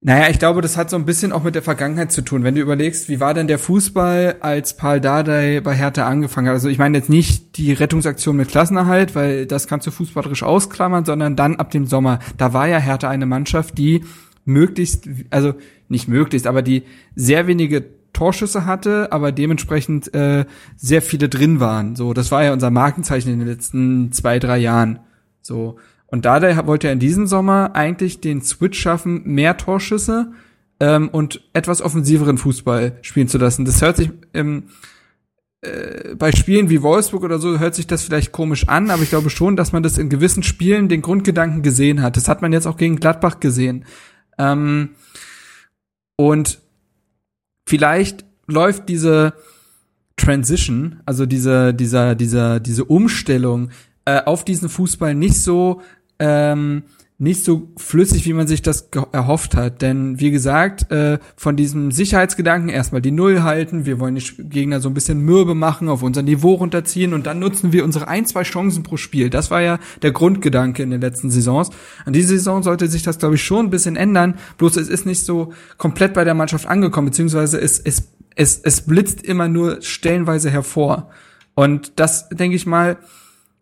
naja, 0.01 0.29
ich 0.31 0.39
glaube, 0.39 0.63
das 0.63 0.77
hat 0.77 0.91
so 0.91 0.97
ein 0.97 1.05
bisschen 1.05 1.33
auch 1.33 1.43
mit 1.43 1.57
der 1.57 1.63
Vergangenheit 1.63 2.13
zu 2.13 2.23
tun. 2.23 2.45
Wenn 2.45 2.55
du 2.55 2.61
überlegst, 2.61 3.09
wie 3.09 3.19
war 3.19 3.35
denn 3.35 3.49
der 3.49 3.59
Fußball, 3.59 4.37
als 4.41 4.77
Paul 4.77 5.01
Dardai 5.01 5.61
bei 5.61 5.75
Hertha 5.75 6.07
angefangen 6.07 6.47
hat? 6.47 6.55
Also 6.55 6.69
ich 6.69 6.79
meine 6.79 6.99
jetzt 6.99 7.11
nicht 7.11 7.57
die 7.57 7.73
Rettungsaktion 7.73 8.37
mit 8.37 8.49
Klassenerhalt, 8.49 9.17
weil 9.17 9.45
das 9.45 9.67
kannst 9.67 9.89
du 9.89 9.91
fußballerisch 9.91 10.45
ausklammern, 10.45 11.05
sondern 11.05 11.35
dann 11.35 11.57
ab 11.57 11.73
dem 11.73 11.87
Sommer. 11.87 12.21
Da 12.39 12.53
war 12.53 12.69
ja 12.69 12.79
Hertha 12.79 13.11
eine 13.11 13.27
Mannschaft, 13.27 13.77
die 13.77 14.05
möglichst, 14.51 15.09
also 15.31 15.55
nicht 15.89 16.09
möglichst, 16.09 16.47
aber 16.47 16.63
die 16.63 16.85
sehr 17.15 17.47
wenige 17.47 17.85
Torschüsse 18.13 18.67
hatte, 18.67 19.13
aber 19.13 19.33
dementsprechend 19.33 20.13
äh, 20.15 20.45
sehr 20.77 21.03
viele 21.03 21.29
drin 21.29 21.61
waren. 21.61 21.97
So, 21.97 22.13
das 22.13 22.31
war 22.31 22.45
ja 22.45 22.53
unser 22.53 22.71
Markenzeichen 22.71 23.33
in 23.33 23.39
den 23.39 23.49
letzten 23.49 24.13
zwei, 24.13 24.39
drei 24.39 24.59
Jahren. 24.59 25.01
So. 25.41 25.79
Und 26.07 26.25
Dardai 26.25 26.67
wollte 26.67 26.89
er 26.89 26.93
in 26.93 26.99
diesem 26.99 27.27
Sommer 27.27 27.71
eigentlich 27.75 28.21
den 28.21 28.43
Switch 28.43 28.79
schaffen, 28.79 29.23
mehr 29.25 29.57
Torschüsse 29.57 30.33
ähm, 30.81 31.09
und 31.09 31.49
etwas 31.53 31.81
offensiveren 31.81 32.37
Fußball 32.37 32.99
spielen 33.03 33.29
zu 33.29 33.39
lassen. 33.39 33.65
Das 33.65 33.81
hört 33.81 33.97
sich 33.97 34.11
ähm, 34.35 34.65
äh, 35.63 36.15
bei 36.17 36.33
Spielen 36.33 36.71
wie 36.71 36.83
Wolfsburg 36.83 37.23
oder 37.23 37.39
so 37.39 37.59
hört 37.59 37.75
sich 37.75 37.87
das 37.87 38.03
vielleicht 38.03 38.33
komisch 38.33 38.67
an, 38.69 38.91
aber 38.91 39.03
ich 39.03 39.11
glaube 39.11 39.31
schon, 39.31 39.57
dass 39.57 39.73
man 39.73 39.83
das 39.83 39.99
in 39.99 40.09
gewissen 40.09 40.43
Spielen 40.43 40.89
den 40.89 41.03
Grundgedanken 41.03 41.63
gesehen 41.63 42.03
hat. 42.03 42.17
Das 42.17 42.29
hat 42.29 42.43
man 42.43 42.53
jetzt 42.53 42.67
auch 42.67 42.77
gegen 42.77 42.97
Gladbach 42.97 43.41
gesehen. 43.41 43.85
Ähm, 44.41 44.91
und 46.17 46.61
vielleicht 47.69 48.25
läuft 48.47 48.89
diese 48.89 49.35
Transition, 50.17 51.01
also 51.07 51.27
diese, 51.27 51.75
dieser, 51.75 52.15
dieser, 52.15 52.59
diese 52.61 52.85
Umstellung 52.85 53.71
äh, 54.07 54.23
auf 54.23 54.45
diesen 54.45 54.69
Fußball 54.69 55.15
nicht 55.15 55.37
so 55.37 55.83
ähm, 56.19 56.85
nicht 57.21 57.45
so 57.45 57.69
flüssig, 57.77 58.25
wie 58.25 58.33
man 58.33 58.47
sich 58.47 58.63
das 58.63 58.89
erhofft 59.13 59.55
hat. 59.55 59.83
Denn 59.83 60.19
wie 60.19 60.31
gesagt, 60.31 60.91
äh, 60.91 61.19
von 61.37 61.55
diesem 61.55 61.93
Sicherheitsgedanken 61.93 62.71
erstmal 62.71 63.03
die 63.03 63.11
Null 63.11 63.43
halten, 63.43 63.85
wir 63.85 64.01
wollen 64.01 64.15
die 64.15 64.25
Gegner 64.39 64.81
so 64.81 64.89
ein 64.89 64.95
bisschen 64.95 65.21
mürbe 65.21 65.55
machen, 65.55 65.91
auf 65.91 66.03
unser 66.03 66.23
Niveau 66.23 66.55
runterziehen 66.55 67.13
und 67.13 67.27
dann 67.27 67.39
nutzen 67.39 67.73
wir 67.75 67.85
unsere 67.85 68.09
ein, 68.09 68.25
zwei 68.25 68.43
Chancen 68.43 68.85
pro 68.85 68.97
Spiel. 68.97 69.29
Das 69.29 69.51
war 69.51 69.61
ja 69.61 69.79
der 70.01 70.13
Grundgedanke 70.13 70.83
in 70.83 70.89
den 70.89 71.03
letzten 71.03 71.31
Saisons. 71.31 71.69
An 72.07 72.15
dieser 72.15 72.31
Saison 72.31 72.63
sollte 72.63 72.89
sich 72.89 73.03
das, 73.03 73.19
glaube 73.19 73.35
ich, 73.35 73.45
schon 73.45 73.67
ein 73.67 73.71
bisschen 73.71 73.97
ändern. 73.97 74.37
Bloß 74.57 74.79
es 74.79 74.89
ist 74.89 75.05
nicht 75.05 75.23
so 75.23 75.53
komplett 75.77 76.15
bei 76.15 76.25
der 76.25 76.35
Mannschaft 76.35 76.67
angekommen, 76.67 77.09
beziehungsweise 77.09 77.61
es, 77.61 77.79
es, 77.79 78.13
es, 78.35 78.61
es 78.65 78.81
blitzt 78.81 79.23
immer 79.23 79.47
nur 79.47 79.83
stellenweise 79.83 80.49
hervor. 80.49 81.11
Und 81.55 82.01
das, 82.01 82.31
denke 82.31 82.57
ich 82.57 82.65
mal, 82.65 82.97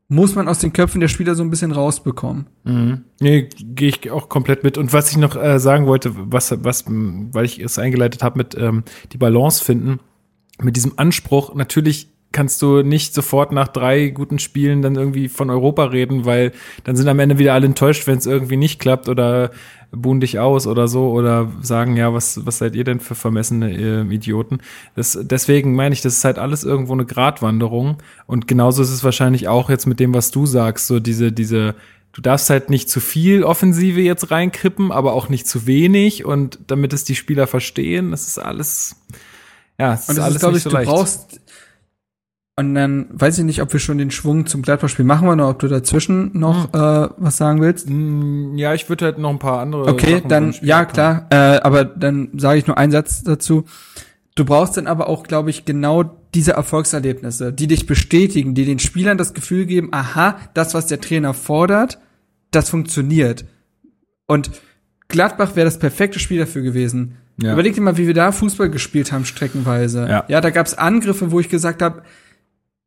muss 0.09 0.35
man 0.35 0.49
aus 0.49 0.59
den 0.59 0.73
Köpfen 0.73 1.01
der 1.01 1.09
Spieler 1.09 1.35
so 1.35 1.43
ein 1.43 1.51
bisschen 1.51 1.71
rausbekommen. 1.71 2.47
Mhm. 2.65 3.05
Nee, 3.21 3.49
gehe 3.59 3.91
ich 3.91 4.11
auch 4.11 4.29
komplett 4.29 4.65
mit. 4.65 4.79
Und 4.79 4.93
was 4.93 5.11
ich 5.11 5.19
noch 5.19 5.37
äh, 5.37 5.59
sagen 5.61 5.87
wollte, 5.87 6.13
was, 6.15 6.53
was, 6.65 6.85
weil 6.87 7.45
ich 7.45 7.61
es 7.61 7.79
eingeleitet 7.79 8.23
habe 8.23 8.39
mit 8.39 8.57
ähm, 8.57 8.85
die 9.13 9.19
Balance 9.19 9.63
finden, 9.63 10.01
mit 10.61 10.77
diesem 10.77 10.95
Anspruch, 10.97 11.55
natürlich 11.55 12.09
kannst 12.33 12.61
du 12.61 12.83
nicht 12.83 13.15
sofort 13.15 13.53
nach 13.53 13.69
drei 13.69 14.09
guten 14.09 14.39
Spielen 14.39 14.83
dann 14.83 14.97
irgendwie 14.97 15.29
von 15.29 15.51
Europa 15.51 15.85
reden, 15.85 16.25
weil 16.25 16.53
dann 16.85 16.97
sind 16.97 17.09
am 17.09 17.19
Ende 17.19 17.39
wieder 17.39 17.55
alle 17.55 17.67
enttäuscht, 17.67 18.07
wenn 18.07 18.19
es 18.19 18.27
irgendwie 18.27 18.57
nicht 18.57 18.79
klappt 18.79 19.09
oder 19.09 19.51
buhen 19.91 20.21
dich 20.21 20.39
aus 20.39 20.67
oder 20.67 20.87
so 20.87 21.11
oder 21.11 21.51
sagen, 21.63 21.97
ja, 21.97 22.13
was, 22.13 22.45
was 22.45 22.59
seid 22.59 22.75
ihr 22.77 22.85
denn 22.85 23.01
für 23.01 23.15
vermessene 23.15 23.73
äh, 23.73 24.15
Idioten? 24.15 24.59
Das, 24.95 25.19
deswegen 25.23 25.75
meine 25.75 25.95
ich, 25.95 26.03
das 26.03 26.19
ist 26.19 26.25
halt 26.25 26.39
alles 26.39 26.65
irgendwo 26.65 26.93
eine 26.93 27.07
Gratwanderung 27.07 27.97
und 28.27 28.47
genauso 28.47 28.83
ist 28.83 28.91
es 28.91 29.03
wahrscheinlich 29.05 29.49
auch 29.49 29.71
jetzt 29.71 29.87
mit 29.87 29.99
dem, 29.99 30.13
was 30.13 30.31
du 30.31 30.45
sagst, 30.45 30.87
so 30.89 31.01
diese, 31.01 31.33
diese, 31.33 31.75
du 32.13 32.21
darfst 32.21 32.51
halt 32.51 32.69
nicht 32.69 32.91
zu 32.91 33.01
viel 33.01 33.43
Offensive 33.45 34.01
jetzt 34.03 34.31
reinkrippen, 34.31 34.93
aber 34.93 35.15
auch 35.15 35.31
nicht 35.31 35.47
zu 35.47 35.67
wenig 35.67 36.27
und 36.27 36.59
damit 36.67 36.93
es 36.93 37.05
die 37.05 37.15
Spieler 37.15 37.47
verstehen, 37.47 38.11
das 38.11 38.27
ist 38.27 38.39
alles, 38.39 38.97
ja, 39.79 39.95
es 39.95 40.09
Und 40.09 40.17
ist 40.17 40.19
das 40.19 40.25
alles 40.25 40.35
ist, 40.37 40.41
glaube 40.41 40.57
ich, 40.59 40.63
so 40.65 40.71
du 40.71 40.77
leicht. 40.77 40.91
brauchst 40.91 41.41
und 42.59 42.75
dann 42.75 43.07
weiß 43.11 43.39
ich 43.39 43.45
nicht, 43.45 43.63
ob 43.63 43.73
wir 43.73 43.79
schon 43.79 43.99
den 43.99 44.11
Schwung 44.11 44.47
zum 44.47 44.63
Gladbach-Spiel 44.63 45.05
machen 45.05 45.29
wollen 45.29 45.39
oder 45.39 45.51
ob 45.51 45.61
du 45.61 45.69
dazwischen 45.69 46.37
noch 46.37 46.75
äh, 46.75 47.09
was 47.17 47.37
sagen 47.37 47.61
willst. 47.61 47.89
Mm, 47.89 48.59
Ja, 48.59 48.75
ich 48.75 48.89
würde 48.89 49.05
halt 49.05 49.19
noch 49.19 49.31
ein 49.31 49.39
paar 49.39 49.61
andere. 49.61 49.87
Okay, 49.87 50.17
Sachen 50.17 50.29
dann 50.29 50.55
ja 50.61 50.85
klar, 50.85 51.29
äh, 51.31 51.61
aber 51.61 51.85
dann 51.85 52.31
sage 52.37 52.59
ich 52.59 52.67
nur 52.67 52.77
einen 52.77 52.91
Satz 52.91 53.23
dazu. 53.23 53.65
Du 54.35 54.45
brauchst 54.45 54.77
dann 54.77 54.89
aber 54.89 55.09
auch, 55.09 55.23
glaube 55.23 55.51
ich, 55.51 55.67
genau 55.67 56.03
diese 56.35 56.55
Erfolgserlebnisse, 56.55 57.53
die 57.53 57.69
dich 57.69 57.87
bestätigen, 57.87 58.57
die 58.57 58.65
den 58.65 58.81
Spielern 58.81 59.19
das 59.19 59.35
Gefühl 59.35 59.65
geben, 59.65 59.91
aha, 59.93 60.37
das, 60.55 60.75
was 60.75 60.89
der 60.89 61.01
Trainer 61.01 61.35
fordert, 61.35 62.01
das 62.51 62.71
funktioniert. 62.71 63.45
Und 64.27 64.51
Gladbach 65.07 65.55
wäre 65.55 65.67
das 65.67 65.79
perfekte 65.79 66.19
Spiel 66.19 66.41
dafür 66.41 66.63
gewesen. 66.63 67.19
Ja. 67.41 67.53
Überleg 67.53 67.77
dir 67.77 67.83
mal, 67.83 67.97
wie 67.99 68.09
wir 68.09 68.15
da 68.15 68.33
Fußball 68.33 68.69
gespielt 68.69 69.13
haben, 69.13 69.25
streckenweise. 69.25 70.09
Ja. 70.09 70.25
ja 70.27 70.41
da 70.41 70.51
gab's 70.51 70.75
Angriffe, 70.75 71.31
wo 71.31 71.39
ich 71.39 71.49
gesagt 71.49 71.83
habe, 71.83 72.03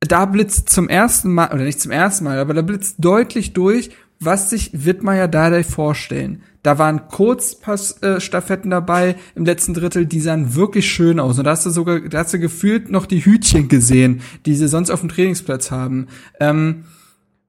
da 0.01 0.25
blitzt 0.25 0.69
zum 0.69 0.89
ersten 0.89 1.33
Mal, 1.33 1.53
oder 1.53 1.63
nicht 1.63 1.79
zum 1.79 1.91
ersten 1.91 2.25
Mal, 2.25 2.39
aber 2.39 2.53
da 2.53 2.61
blitzt 2.61 2.95
deutlich 2.99 3.53
durch, 3.53 3.91
was 4.19 4.49
sich 4.49 4.71
Wittmeier 4.73 5.27
Dardai 5.27 5.63
vorstellen. 5.63 6.43
Da 6.63 6.77
waren 6.77 7.07
Kurzpassstaffetten 7.07 8.69
dabei 8.69 9.15
im 9.35 9.45
letzten 9.45 9.73
Drittel, 9.73 10.05
die 10.05 10.19
sahen 10.19 10.53
wirklich 10.55 10.91
schön 10.91 11.19
aus. 11.19 11.39
Und 11.39 11.45
da 11.45 11.51
hast 11.51 11.65
du 11.65 11.71
sogar, 11.71 11.99
da 12.01 12.19
hast 12.19 12.33
du 12.33 12.39
gefühlt 12.39 12.91
noch 12.91 13.07
die 13.07 13.25
Hütchen 13.25 13.67
gesehen, 13.67 14.21
die 14.45 14.55
sie 14.55 14.67
sonst 14.67 14.91
auf 14.91 14.99
dem 14.99 15.09
Trainingsplatz 15.09 15.71
haben. 15.71 16.07
Ähm, 16.39 16.83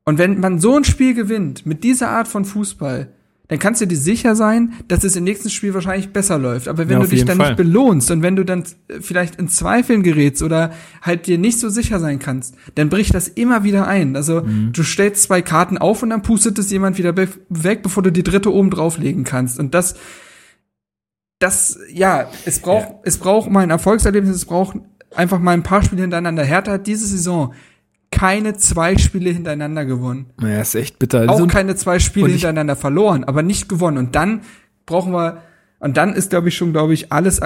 und 0.05 0.17
wenn 0.19 0.41
man 0.41 0.61
so 0.61 0.77
ein 0.77 0.85
Spiel 0.85 1.15
gewinnt, 1.15 1.67
mit 1.67 1.85
dieser 1.85 2.09
Art 2.09 2.27
von 2.27 2.47
Fußball, 2.47 3.09
dann 3.53 3.59
kannst 3.59 3.83
du 3.83 3.87
dir 3.87 3.99
sicher 3.99 4.35
sein, 4.35 4.73
dass 4.89 5.05
es 5.05 5.15
im 5.15 5.25
nächsten 5.25 5.51
Spiel 5.51 5.75
wahrscheinlich 5.75 6.11
besser 6.11 6.39
läuft. 6.39 6.69
Aber 6.69 6.89
wenn 6.89 6.97
Ja, 6.97 6.99
du 7.01 7.07
dich 7.07 7.27
dann 7.27 7.37
Fall. 7.37 7.49
nicht 7.51 7.59
belohnst 7.59 8.11
und 8.11 8.23
wenn 8.23 8.35
du 8.35 8.45
dann 8.45 8.63
äh, 8.89 9.01
vielleicht 9.03 9.37
in 9.37 9.49
Zweifeln 9.49 10.03
gerätst 10.03 10.43
oder 10.43 10.73
halt 11.03 11.27
dir 11.27 11.37
nicht 11.37 11.59
so 11.61 11.69
sicher 11.69 12.01
sein 12.01 12.19
kannst, 12.19 12.55
dann 12.77 12.89
bricht 12.89 13.13
das 13.15 13.29
immer 13.29 13.63
wieder 13.63 13.87
ein. 13.87 14.17
Also 14.17 14.41
Mhm. 14.41 14.73
du 14.73 14.83
stellst 14.83 15.25
zwei 15.25 15.43
Karten 15.43 15.77
auf 15.77 16.03
und 16.03 16.09
dann 16.09 16.23
pustet 16.23 16.59
es 16.59 16.71
jemand 16.71 16.97
wieder 16.97 17.15
weg, 17.17 17.83
bevor 17.83 18.03
du 18.03 18.11
die 18.11 18.23
dritte 18.23 18.51
oben 18.51 18.71
drauflegen 18.71 19.25
kannst. 19.25 19.59
Und 19.59 19.75
das, 19.75 19.97
das, 21.39 21.79
ja, 21.93 22.31
es 22.47 22.61
braucht, 22.61 22.89
es 23.05 23.19
braucht 23.19 23.51
mal 23.51 23.61
ein 23.61 23.71
Erfolgserlebnis, 23.71 24.35
es 24.37 24.45
braucht 24.47 24.77
einfach 25.15 25.41
mal 25.41 25.53
ein 25.53 25.63
paar 25.63 25.83
Spiele 25.83 26.03
hintereinander. 26.03 26.43
Hertha 26.45 26.73
hat 26.73 26.87
diese 26.87 27.07
Saison 27.07 27.53
keine 28.13 28.57
zwei 28.57 28.97
Spiele 28.97 29.31
hintereinander 29.31 29.85
gewonnen. 29.85 30.27
Naja, 30.41 30.61
ist 30.61 30.77
echt 30.77 31.01
bitter. 31.01 31.29
Auch 31.29 31.49
keine 31.49 31.75
zwei 31.75 31.99
Spiele 31.99 32.27
ich- 32.29 32.35
hintereinander 32.35 32.77
verloren, 32.77 33.25
aber 33.25 33.43
nicht 33.43 33.69
gewonnen. 33.69 33.97
Und 33.99 34.15
dann 34.15 34.43
brauchen 34.87 35.13
wir, 35.13 35.39
und 35.81 35.97
dann 35.97 36.13
ist, 36.15 36.31
glaube 36.31 36.49
ich, 36.49 36.57
schon, 36.57 36.71
glaube 36.73 36.95
ich, 36.95 37.11
alles 37.11 37.41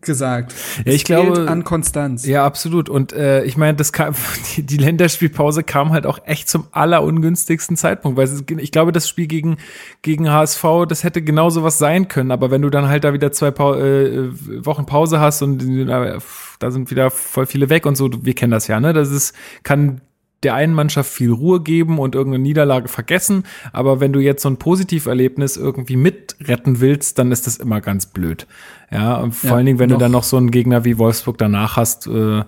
gesagt. 0.00 0.54
Ja, 0.86 0.92
ich 0.92 1.04
glaube- 1.04 1.46
an 1.48 1.62
Konstanz. 1.64 2.24
Ja, 2.24 2.46
absolut. 2.46 2.88
Und 2.88 3.12
äh, 3.12 3.44
ich 3.44 3.58
meine, 3.58 3.76
das 3.76 3.92
kam, 3.92 4.14
die, 4.56 4.62
die 4.62 4.78
Länderspielpause 4.78 5.62
kam 5.62 5.90
halt 5.92 6.06
auch 6.06 6.20
echt 6.24 6.48
zum 6.48 6.68
allerungünstigsten 6.72 7.76
Zeitpunkt, 7.76 8.16
weil 8.16 8.24
es, 8.24 8.42
ich 8.58 8.72
glaube, 8.72 8.92
das 8.92 9.08
Spiel 9.08 9.26
gegen 9.26 9.58
gegen 10.00 10.30
HSV, 10.30 10.64
das 10.88 11.04
hätte 11.04 11.20
genauso 11.20 11.64
was 11.64 11.76
sein 11.76 12.08
können. 12.08 12.30
Aber 12.30 12.50
wenn 12.50 12.62
du 12.62 12.70
dann 12.70 12.88
halt 12.88 13.04
da 13.04 13.12
wieder 13.12 13.30
zwei 13.32 13.50
Pau 13.50 13.74
äh, 13.74 14.30
Wochen 14.64 14.86
Pause 14.86 15.20
hast 15.20 15.42
und 15.42 15.62
äh, 15.62 16.18
da 16.60 16.70
sind 16.70 16.90
wieder 16.90 17.10
voll 17.10 17.44
viele 17.44 17.68
weg 17.68 17.84
und 17.84 17.96
so, 17.96 18.08
wir 18.24 18.34
kennen 18.34 18.52
das 18.52 18.68
ja, 18.68 18.80
ne? 18.80 18.94
Das 18.94 19.10
ist 19.10 19.34
kann 19.64 20.00
der 20.42 20.54
einen 20.54 20.74
Mannschaft 20.74 21.10
viel 21.12 21.30
Ruhe 21.30 21.60
geben 21.60 21.98
und 21.98 22.14
irgendeine 22.14 22.42
Niederlage 22.42 22.88
vergessen. 22.88 23.44
Aber 23.72 24.00
wenn 24.00 24.12
du 24.12 24.20
jetzt 24.20 24.42
so 24.42 24.48
ein 24.48 24.56
Positiverlebnis 24.56 25.56
irgendwie 25.56 25.96
mitretten 25.96 26.80
willst, 26.80 27.18
dann 27.18 27.30
ist 27.32 27.46
das 27.46 27.56
immer 27.58 27.80
ganz 27.80 28.06
blöd. 28.06 28.46
Ja, 28.90 29.16
und 29.16 29.32
vor 29.34 29.50
Ja, 29.50 29.56
allen 29.56 29.66
Dingen, 29.66 29.78
wenn 29.78 29.88
noch- 29.90 29.96
du 29.98 30.00
dann 30.04 30.12
noch 30.12 30.24
so 30.24 30.36
einen 30.36 30.50
Gegner 30.50 30.84
wie 30.84 30.98
Wolfsburg 30.98 31.38
danach 31.38 31.76
hast, 31.76 32.06
äh, 32.06 32.42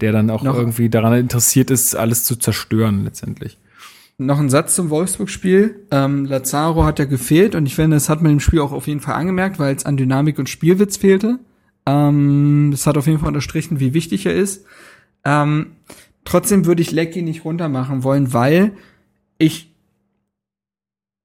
der 0.00 0.12
dann 0.12 0.30
auch 0.30 0.42
Noch- 0.42 0.56
irgendwie 0.56 0.88
daran 0.88 1.12
interessiert 1.14 1.70
ist, 1.70 1.94
alles 1.94 2.24
zu 2.24 2.36
zerstören 2.36 3.04
letztendlich. 3.04 3.58
Noch 4.20 4.40
ein 4.40 4.50
Satz 4.50 4.74
zum 4.74 4.90
Wolfsburg-Spiel. 4.90 5.76
Ähm, 5.92 6.24
Lazaro 6.24 6.84
hat 6.84 6.98
ja 6.98 7.04
gefehlt 7.04 7.54
und 7.54 7.66
ich 7.66 7.76
finde, 7.76 7.96
das 7.96 8.08
hat 8.08 8.20
man 8.20 8.32
im 8.32 8.40
Spiel 8.40 8.58
auch 8.58 8.72
auf 8.72 8.88
jeden 8.88 8.98
Fall 9.00 9.14
angemerkt, 9.14 9.60
weil 9.60 9.74
es 9.76 9.86
an 9.86 9.96
Dynamik 9.96 10.40
und 10.40 10.48
Spielwitz 10.48 10.96
fehlte. 10.96 11.38
Ähm, 11.86 12.68
das 12.72 12.86
hat 12.86 12.96
auf 12.98 13.06
jeden 13.06 13.20
Fall 13.20 13.28
unterstrichen, 13.28 13.78
wie 13.80 13.94
wichtig 13.94 14.26
er 14.26 14.34
ist. 14.34 14.64
Ähm, 15.24 15.68
trotzdem 16.24 16.66
würde 16.66 16.82
ich 16.82 16.90
Lecky 16.92 17.22
nicht 17.22 17.44
runtermachen 17.44 18.02
wollen, 18.04 18.32
weil 18.32 18.72
ich 19.38 19.74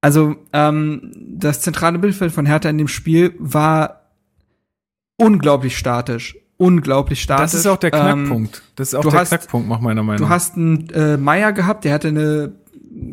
also 0.01 0.35
ähm, 0.51 1.11
das 1.15 1.61
zentrale 1.61 1.97
Bildfeld 1.97 2.31
von 2.33 2.45
Hertha 2.45 2.69
in 2.69 2.77
dem 2.77 2.87
Spiel 2.89 3.35
war 3.39 4.09
unglaublich 5.17 5.77
statisch. 5.77 6.37
Unglaublich 6.57 7.21
statisch. 7.21 7.43
Das 7.43 7.53
ist 7.53 7.67
auch 7.67 7.77
der 7.77 7.93
Ähm, 7.93 7.99
Knackpunkt. 8.25 8.61
das 8.75 8.89
ist 8.89 8.95
auch 8.95 9.01
der 9.01 9.13
hast- 9.13 9.29
Knackpunkt, 9.29 9.69
nach 9.69 9.79
meiner 9.79 10.03
Meinung. 10.03 10.21
Du 10.27 10.29
hast 10.29 10.55
einen 10.55 10.89
äh, 10.89 11.17
Meier 11.17 11.51
gehabt, 11.53 11.85
der 11.85 11.93
hatte 11.93 12.09
eine 12.09 12.53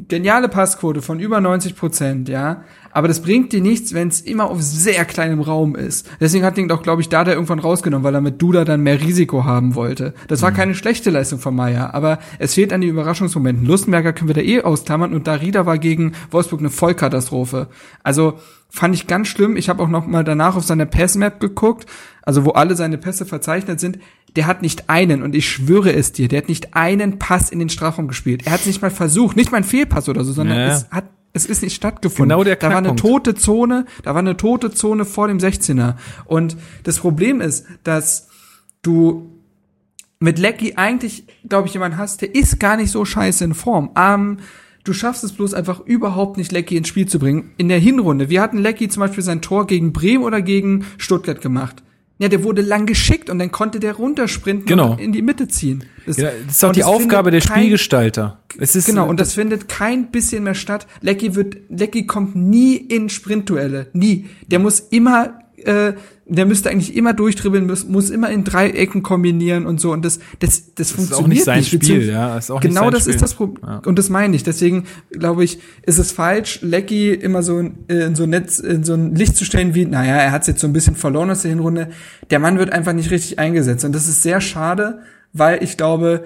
geniale 0.09 0.49
Passquote 0.49 1.01
von 1.01 1.21
über 1.21 1.41
90 1.41 1.77
Prozent, 1.77 2.29
ja. 2.29 2.65
Aber 2.93 3.07
das 3.09 3.21
bringt 3.23 3.53
dir 3.53 3.61
nichts, 3.61 3.95
wenn 3.95 4.09
es 4.09 4.21
immer 4.21 4.51
auf 4.51 4.61
sehr 4.63 5.05
kleinem 5.05 5.41
Raum 5.41 5.77
ist. 5.77 6.09
Deswegen 6.21 6.45
hat 6.45 6.59
ihn 6.59 6.71
auch, 6.73 6.83
glaube 6.83 7.03
ich, 7.03 7.09
Dada 7.09 7.33
irgendwann 7.33 7.61
rausgenommen, 7.61 8.03
weil 8.05 8.15
er 8.15 8.21
mit 8.21 8.43
Duda 8.43 8.65
dann 8.65 8.81
mehr 8.83 9.01
Risiko 9.01 9.45
haben 9.45 9.75
wollte. 9.77 10.13
Das 10.29 10.41
Mhm. 10.41 10.45
war 10.45 10.53
keine 10.53 10.75
schlechte 10.75 11.11
Leistung 11.11 11.39
von 11.39 11.55
Meier, 11.55 11.95
aber 11.95 12.19
es 12.39 12.55
fehlt 12.55 12.73
an 12.73 12.81
den 12.81 12.91
Überraschungsmomenten. 12.91 13.65
Lustenberger 13.67 14.13
können 14.13 14.29
wir 14.29 14.35
da 14.35 14.41
eh 14.41 14.63
ausklammern 14.63 15.15
und 15.15 15.27
Darida 15.27 15.67
war 15.67 15.79
gegen 15.79 16.13
Wolfsburg 16.31 16.61
eine 16.61 16.71
Vollkatastrophe. 16.71 17.69
Also 18.03 18.35
fand 18.69 18.95
ich 18.95 19.07
ganz 19.07 19.29
schlimm. 19.29 19.57
Ich 19.57 19.69
habe 19.69 19.83
auch 19.83 19.89
noch 19.89 20.07
mal 20.07 20.25
danach 20.25 20.57
auf 20.57 20.65
seine 20.65 20.87
Passmap 20.87 21.41
geguckt, 21.41 21.87
also 22.23 22.45
wo 22.45 22.51
alle 22.51 22.77
seine 22.77 22.99
Pässe 22.99 23.25
verzeichnet 23.27 23.81
sind. 23.81 23.99
Der 24.37 24.47
hat 24.47 24.63
nicht 24.63 24.89
einen, 24.89 25.23
und 25.23 25.35
ich 25.35 25.49
schwöre 25.49 25.93
es 25.93 26.13
dir, 26.13 26.29
der 26.29 26.39
hat 26.43 26.49
nicht 26.49 26.75
einen 26.75 27.19
Pass 27.19 27.51
in 27.51 27.59
den 27.59 27.69
Strafraum 27.69 28.07
gespielt. 28.09 28.47
Er 28.47 28.53
hat 28.53 28.61
es 28.61 28.67
nicht 28.67 28.81
mal 28.83 28.91
versucht, 28.91 29.37
nicht 29.37 29.51
mal 29.51 29.59
ein 29.59 29.65
Fehlpass 29.65 30.09
oder 30.09 30.23
so, 30.25 30.33
sondern 30.33 30.57
Ja. 30.59 30.67
es 30.69 30.87
hat 30.91 31.05
es 31.33 31.47
ist 31.47 31.63
nicht 31.63 31.75
stattgefunden. 31.75 32.31
Genau 32.31 32.45
der 32.45 32.57
da 32.57 32.69
war 32.69 32.79
eine 32.79 32.89
Knackpunkt. 32.89 33.01
tote 33.01 33.35
Zone, 33.35 33.87
da 34.03 34.15
war 34.15 34.19
eine 34.19 34.37
tote 34.37 34.71
Zone 34.71 35.05
vor 35.05 35.29
dem 35.29 35.39
16er. 35.39 35.95
Und 36.25 36.57
das 36.83 36.99
Problem 36.99 37.41
ist, 37.41 37.67
dass 37.85 38.29
du 38.83 39.31
mit 40.19 40.39
Lecky 40.39 40.75
eigentlich, 40.77 41.25
glaube 41.49 41.69
ich, 41.69 41.75
jemanden 41.75 41.99
hast, 41.99 42.21
der 42.21 42.35
ist 42.35 42.61
gar 42.61 42.77
nicht 42.77 42.91
so 42.91 43.05
scheiße 43.05 43.45
in 43.45 43.55
Form. 43.55 43.91
Ähm, 43.97 44.39
du 44.85 44.93
schaffst 44.93 45.25
es 45.25 45.33
bloß 45.33 45.55
einfach 45.55 45.81
überhaupt 45.81 46.37
nicht, 46.37 46.53
Lecky 46.53 46.77
ins 46.77 46.89
Spiel 46.89 47.07
zu 47.07 47.19
bringen. 47.19 47.53
In 47.57 47.69
der 47.69 47.79
Hinrunde, 47.79 48.29
wir 48.29 48.43
hatten 48.43 48.59
Lecky 48.59 48.89
zum 48.89 49.01
Beispiel 49.01 49.25
sein 49.25 49.41
Tor 49.41 49.67
gegen 49.67 49.93
Bremen 49.93 50.25
oder 50.25 50.43
gegen 50.43 50.85
Stuttgart 50.99 51.41
gemacht. 51.41 51.83
Ja, 52.21 52.29
der 52.29 52.45
wurde 52.45 52.61
lang 52.61 52.85
geschickt 52.85 53.31
und 53.31 53.39
dann 53.39 53.51
konnte 53.51 53.81
der 53.81 53.95
runtersprinten 53.95 54.67
Genau. 54.67 54.93
und 54.93 55.01
in 55.01 55.11
die 55.13 55.23
Mitte 55.23 55.49
ziehen. 55.49 55.85
Das, 56.07 56.19
ja, 56.19 56.31
das 56.47 56.57
ist 56.57 56.65
auch 56.65 56.73
die 56.73 56.81
das 56.81 56.89
Aufgabe 56.89 57.31
der 57.31 57.41
kein- 57.41 57.61
Spielgestalter. 57.61 58.41
Es 58.59 58.77
ist, 58.77 58.85
Genau, 58.85 59.09
und 59.09 59.19
das 59.19 59.33
findet 59.35 59.69
kein 59.69 60.11
bisschen 60.11 60.45
mehr 60.45 60.55
statt. 60.55 60.87
Lecky 61.01 61.35
wird, 61.35 61.57
Lecky 61.71 62.07
kommt 62.07 62.37
nie 62.37 62.77
in 62.77 63.09
Sprintduelle. 63.09 63.87
Nie. 63.95 64.27
Der 64.49 64.59
muss 64.59 64.81
immer, 64.81 65.39
äh, 65.57 65.95
der 66.31 66.47
müsste 66.47 66.71
eigentlich 66.71 66.95
immer 66.95 67.13
durchdribbeln, 67.13 67.67
muss, 67.67 67.87
muss 67.87 68.09
immer 68.09 68.31
in 68.31 68.45
Dreiecken 68.45 69.03
kombinieren 69.03 69.67
und 69.67 69.81
so. 69.81 69.93
Und 69.93 70.05
das, 70.05 70.21
das, 70.39 70.75
das, 70.75 70.75
das 70.75 70.91
ist 70.91 70.97
funktioniert 70.97 71.25
auch 71.25 71.29
nicht 71.29 71.45
sein 71.45 71.59
nicht. 71.59 71.85
Spiel, 71.85 72.09
ja. 72.09 72.39
Ist 72.39 72.51
auch 72.51 72.63
nicht 72.63 72.71
Genau 72.71 72.83
sein 72.83 72.93
das 72.93 73.03
Spiel. 73.03 73.15
ist 73.15 73.23
das 73.23 73.35
Problem. 73.35 73.65
Ja. 73.67 73.83
Und 73.85 73.99
das 73.99 74.09
meine 74.09 74.37
ich. 74.37 74.45
Deswegen 74.45 74.85
glaube 75.11 75.43
ich, 75.43 75.59
ist 75.85 75.99
es 75.99 76.13
falsch, 76.13 76.61
Lecky 76.63 77.13
immer 77.13 77.43
so 77.43 77.59
in, 77.59 77.75
äh, 77.89 78.05
in 78.05 78.15
so 78.15 78.23
ein 78.23 78.31
Netz, 78.31 78.61
in 78.61 78.85
so 78.85 78.95
ein 78.95 79.15
Licht 79.15 79.37
zu 79.37 79.45
stellen 79.45 79.75
wie, 79.75 79.85
naja, 79.87 80.15
er 80.15 80.31
hat 80.31 80.43
es 80.43 80.47
jetzt 80.47 80.61
so 80.61 80.69
ein 80.69 80.73
bisschen 80.73 80.95
verloren 80.95 81.31
aus 81.31 81.43
der 81.43 81.51
Hinrunde. 81.51 81.91
Der 82.31 82.39
Mann 82.39 82.59
wird 82.59 82.73
einfach 82.73 82.93
nicht 82.93 83.11
richtig 83.11 83.41
eingesetzt. 83.41 83.85
Und 83.85 83.93
das 83.93 84.07
ist 84.07 84.23
sehr 84.23 84.41
schade, 84.41 85.01
weil 85.33 85.63
ich 85.65 85.77
glaube, 85.77 86.25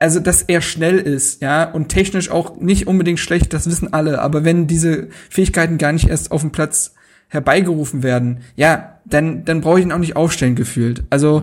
also 0.00 0.18
dass 0.18 0.42
er 0.42 0.62
schnell 0.62 0.98
ist, 0.98 1.42
ja, 1.42 1.64
und 1.64 1.90
technisch 1.90 2.30
auch 2.30 2.56
nicht 2.60 2.88
unbedingt 2.88 3.20
schlecht, 3.20 3.52
das 3.52 3.68
wissen 3.70 3.92
alle, 3.92 4.20
aber 4.20 4.44
wenn 4.44 4.66
diese 4.66 5.08
Fähigkeiten 5.30 5.78
gar 5.78 5.92
nicht 5.92 6.08
erst 6.08 6.30
auf 6.32 6.40
dem 6.40 6.50
Platz 6.50 6.94
herbeigerufen 7.28 8.02
werden, 8.02 8.40
ja, 8.56 8.98
dann 9.04 9.44
dann 9.44 9.60
brauche 9.60 9.78
ich 9.78 9.84
ihn 9.84 9.92
auch 9.92 9.98
nicht 9.98 10.16
aufstellen 10.16 10.56
gefühlt. 10.56 11.04
Also 11.10 11.42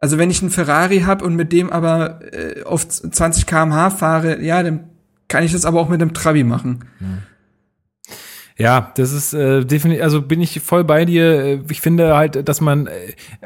also 0.00 0.18
wenn 0.18 0.30
ich 0.30 0.40
einen 0.42 0.50
Ferrari 0.50 1.00
habe 1.00 1.24
und 1.24 1.34
mit 1.34 1.52
dem 1.52 1.70
aber 1.70 2.20
äh, 2.32 2.62
auf 2.62 2.88
20 2.88 3.46
km/h 3.46 3.90
fahre, 3.90 4.40
ja, 4.42 4.62
dann 4.62 4.84
kann 5.26 5.44
ich 5.44 5.52
das 5.52 5.64
aber 5.64 5.80
auch 5.80 5.88
mit 5.88 6.00
einem 6.00 6.14
Trabi 6.14 6.44
machen. 6.44 6.84
Ja, 8.60 8.90
das 8.96 9.12
ist 9.12 9.34
äh, 9.34 9.64
definitiv, 9.64 10.02
also 10.02 10.20
bin 10.20 10.40
ich 10.40 10.58
voll 10.60 10.82
bei 10.82 11.04
dir. 11.04 11.24
Äh, 11.44 11.60
Ich 11.70 11.80
finde 11.80 12.16
halt, 12.16 12.48
dass 12.48 12.60
man 12.60 12.88
äh, 12.88 12.90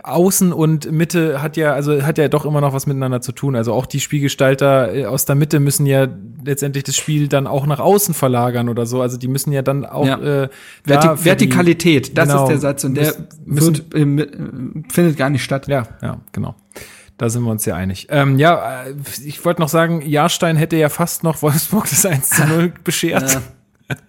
Außen 0.03 0.55
und 0.55 0.91
Mitte 0.91 1.43
hat 1.43 1.59
ja, 1.59 1.75
also 1.75 2.03
hat 2.03 2.17
ja 2.17 2.29
doch 2.29 2.47
immer 2.47 2.63
noch 2.63 2.73
was 2.73 2.87
miteinander 2.87 3.21
zu 3.21 3.33
tun. 3.33 3.55
Also 3.55 3.75
auch 3.75 3.85
die 3.85 4.01
Spielgestalter 4.01 4.95
äh, 4.95 5.05
aus 5.05 5.27
der 5.27 5.35
Mitte 5.35 5.61
müssen 5.61 5.85
ja 5.85 6.09
letztendlich 6.43 6.85
das 6.85 6.97
Spiel 6.97 7.29
dann 7.29 7.47
auch 7.47 7.67
nach 7.67 7.79
außen 7.79 8.15
verlagern 8.15 8.71
oder 8.71 8.87
so. 8.87 9.03
Also 9.03 9.19
die 9.19 9.29
müssen 9.29 9.53
ja 9.53 9.61
dann 9.61 9.85
auch 9.85 10.07
Ja. 10.07 10.17
äh, 10.19 10.49
Verti 10.83 11.07
da 11.07 11.17
für 11.17 11.19
die- 11.19 11.25
Vertikalität, 11.27 12.17
das 12.17 12.29
Genau. 12.31 12.45
ist 12.45 12.49
der 12.49 12.59
Satz 12.59 12.85
und 12.85 12.95
der 12.95 13.13
Müssen- 13.45 13.93
wird, 13.93 13.95
äh, 13.95 14.27
findet 14.91 15.19
gar 15.19 15.29
nicht 15.29 15.45
statt. 15.45 15.69
Ja, 15.69 15.89
ja, 16.01 16.21
genau. 16.33 16.55
Da 17.19 17.29
sind 17.29 17.43
wir 17.45 17.51
uns 17.51 17.67
ja 17.67 17.77
einig. 17.77 18.07
Ähm, 18.11 18.39
ja, 18.39 18.85
äh, 18.87 18.95
ich 19.27 19.45
wollte 19.45 19.61
noch 19.61 19.69
sagen, 19.69 20.01
Jahrstein 20.07 20.57
hätte 20.57 20.77
ja 20.77 20.89
fast 20.89 21.23
noch 21.23 21.43
Wolfsburg 21.43 21.85
das 21.91 22.07
1 22.07 22.31
zu 22.31 22.47
0 22.47 22.73
beschert. 22.85 23.31
Ja. 23.35 23.43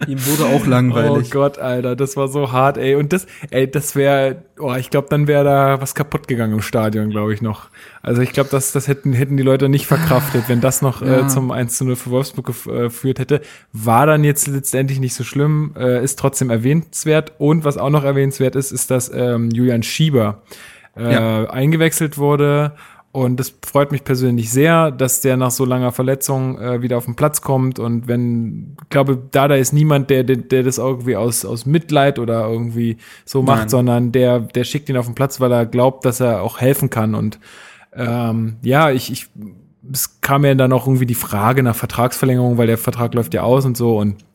Ihm 0.07 0.25
wurde 0.25 0.45
auch 0.45 0.65
Oh 0.65 0.69
langweilig. 0.69 1.31
Gott, 1.31 1.57
Alter, 1.59 1.95
das 1.95 2.15
war 2.17 2.27
so 2.27 2.51
hart, 2.51 2.77
ey. 2.77 2.95
Und 2.95 3.13
das, 3.13 3.27
ey, 3.51 3.69
das 3.69 3.95
wäre, 3.95 4.37
oh, 4.59 4.73
ich 4.75 4.89
glaube, 4.89 5.07
dann 5.09 5.27
wäre 5.27 5.43
da 5.43 5.81
was 5.81 5.95
kaputt 5.95 6.27
gegangen 6.27 6.53
im 6.53 6.61
Stadion, 6.61 7.09
glaube 7.09 7.33
ich 7.33 7.41
noch. 7.41 7.69
Also 8.01 8.21
ich 8.21 8.31
glaube, 8.33 8.49
das, 8.51 8.71
das 8.71 8.87
hätten, 8.87 9.13
hätten 9.13 9.37
die 9.37 9.43
Leute 9.43 9.69
nicht 9.69 9.85
verkraftet, 9.87 10.43
wenn 10.47 10.61
das 10.61 10.81
noch 10.81 11.01
äh, 11.01 11.19
Ja. 11.19 11.27
zum 11.27 11.51
1 11.51 11.77
zu 11.77 11.85
0 11.85 11.95
für 11.95 12.09
Wolfsburg 12.11 12.53
äh, 12.67 12.71
geführt 12.83 13.19
hätte. 13.19 13.41
War 13.71 14.05
dann 14.05 14.23
jetzt 14.23 14.47
letztendlich 14.47 14.99
nicht 14.99 15.13
so 15.15 15.23
schlimm, 15.23 15.73
äh, 15.77 16.03
ist 16.03 16.19
trotzdem 16.19 16.49
erwähnenswert. 16.49 17.33
Und 17.37 17.63
was 17.65 17.77
auch 17.77 17.89
noch 17.89 18.03
erwähnenswert 18.03 18.55
ist, 18.55 18.71
ist, 18.71 18.91
dass 18.91 19.11
ähm, 19.13 19.49
Julian 19.51 19.83
Schieber 19.83 20.41
äh, 20.97 21.13
Ja. 21.13 21.49
eingewechselt 21.49 22.17
wurde. 22.17 22.73
Und 23.13 23.39
das 23.39 23.53
freut 23.63 23.91
mich 23.91 24.03
persönlich 24.03 24.49
sehr, 24.49 24.89
dass 24.89 25.21
der 25.21 25.37
nach 25.37 25.51
so 25.51 25.65
langer 25.65 25.91
Verletzung 25.91 26.59
äh, 26.59 26.81
wieder 26.81 26.97
auf 26.97 27.05
den 27.05 27.15
Platz 27.15 27.41
kommt. 27.41 27.77
Und 27.77 28.07
wenn, 28.07 28.75
ich 28.81 28.89
glaube, 28.89 29.21
da 29.29 29.47
da 29.47 29.53
ist 29.53 29.71
niemand, 29.71 30.09
der, 30.09 30.23
der, 30.23 30.37
der 30.37 30.63
das 30.63 30.79
irgendwie 30.79 31.15
aus, 31.15 31.45
aus 31.45 31.67
Mitleid 31.67 32.17
oder 32.17 32.49
irgendwie 32.49 32.97
so 33.23 33.43
macht, 33.43 33.59
Nein. 33.59 33.69
sondern 33.69 34.11
der, 34.11 34.39
der 34.39 34.63
schickt 34.63 34.89
ihn 34.89 34.97
auf 34.97 35.05
den 35.05 35.13
Platz, 35.13 35.39
weil 35.39 35.51
er 35.51 35.67
glaubt, 35.67 36.05
dass 36.05 36.21
er 36.21 36.41
auch 36.41 36.59
helfen 36.59 36.89
kann. 36.89 37.13
Und 37.13 37.39
ähm, 37.95 38.55
ja, 38.63 38.89
ich, 38.89 39.11
ich, 39.11 39.27
es 39.91 40.19
kam 40.21 40.43
ja 40.43 40.55
dann 40.55 40.73
auch 40.73 40.87
irgendwie 40.87 41.05
die 41.05 41.13
Frage 41.13 41.61
nach 41.61 41.75
Vertragsverlängerung, 41.75 42.57
weil 42.57 42.65
der 42.65 42.79
Vertrag 42.79 43.13
läuft 43.13 43.35
ja 43.35 43.43
aus 43.43 43.63
und 43.63 43.77
so. 43.77 43.95
Und 43.95 44.25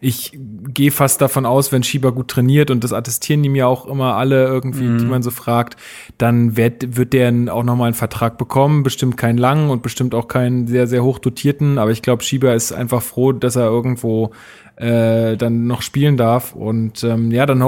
Ich 0.00 0.32
gehe 0.72 0.90
fast 0.90 1.20
davon 1.20 1.44
aus, 1.44 1.70
wenn 1.70 1.82
Schieber 1.82 2.12
gut 2.12 2.28
trainiert 2.28 2.70
und 2.70 2.82
das 2.82 2.92
attestieren 2.94 3.44
ihm 3.44 3.54
ja 3.54 3.66
auch 3.66 3.86
immer 3.86 4.14
alle 4.14 4.44
irgendwie, 4.46 4.84
Mhm. 4.84 4.98
die 4.98 5.04
man 5.04 5.22
so 5.22 5.30
fragt, 5.30 5.76
dann 6.18 6.56
wird, 6.56 6.96
wird 6.96 7.12
der 7.12 7.28
auch 7.52 7.62
nochmal 7.62 7.86
einen 7.88 7.94
Vertrag 7.94 8.38
bekommen. 8.38 8.82
Bestimmt 8.82 9.16
keinen 9.16 9.36
langen 9.38 9.68
und 9.70 9.82
bestimmt 9.82 10.14
auch 10.14 10.28
keinen 10.28 10.66
sehr, 10.66 10.86
sehr 10.86 11.02
hoch 11.04 11.18
dotierten. 11.18 11.78
Aber 11.78 11.90
ich 11.90 12.00
glaube, 12.02 12.22
Schieber 12.22 12.54
ist 12.54 12.72
einfach 12.72 13.02
froh, 13.02 13.32
dass 13.32 13.56
er 13.56 13.66
irgendwo 13.66 14.30
äh, 14.76 15.36
dann 15.36 15.66
noch 15.66 15.82
spielen 15.82 16.16
darf. 16.16 16.54
Und 16.54 17.02
ähm, 17.04 17.30
ja, 17.30 17.44
dann 17.44 17.58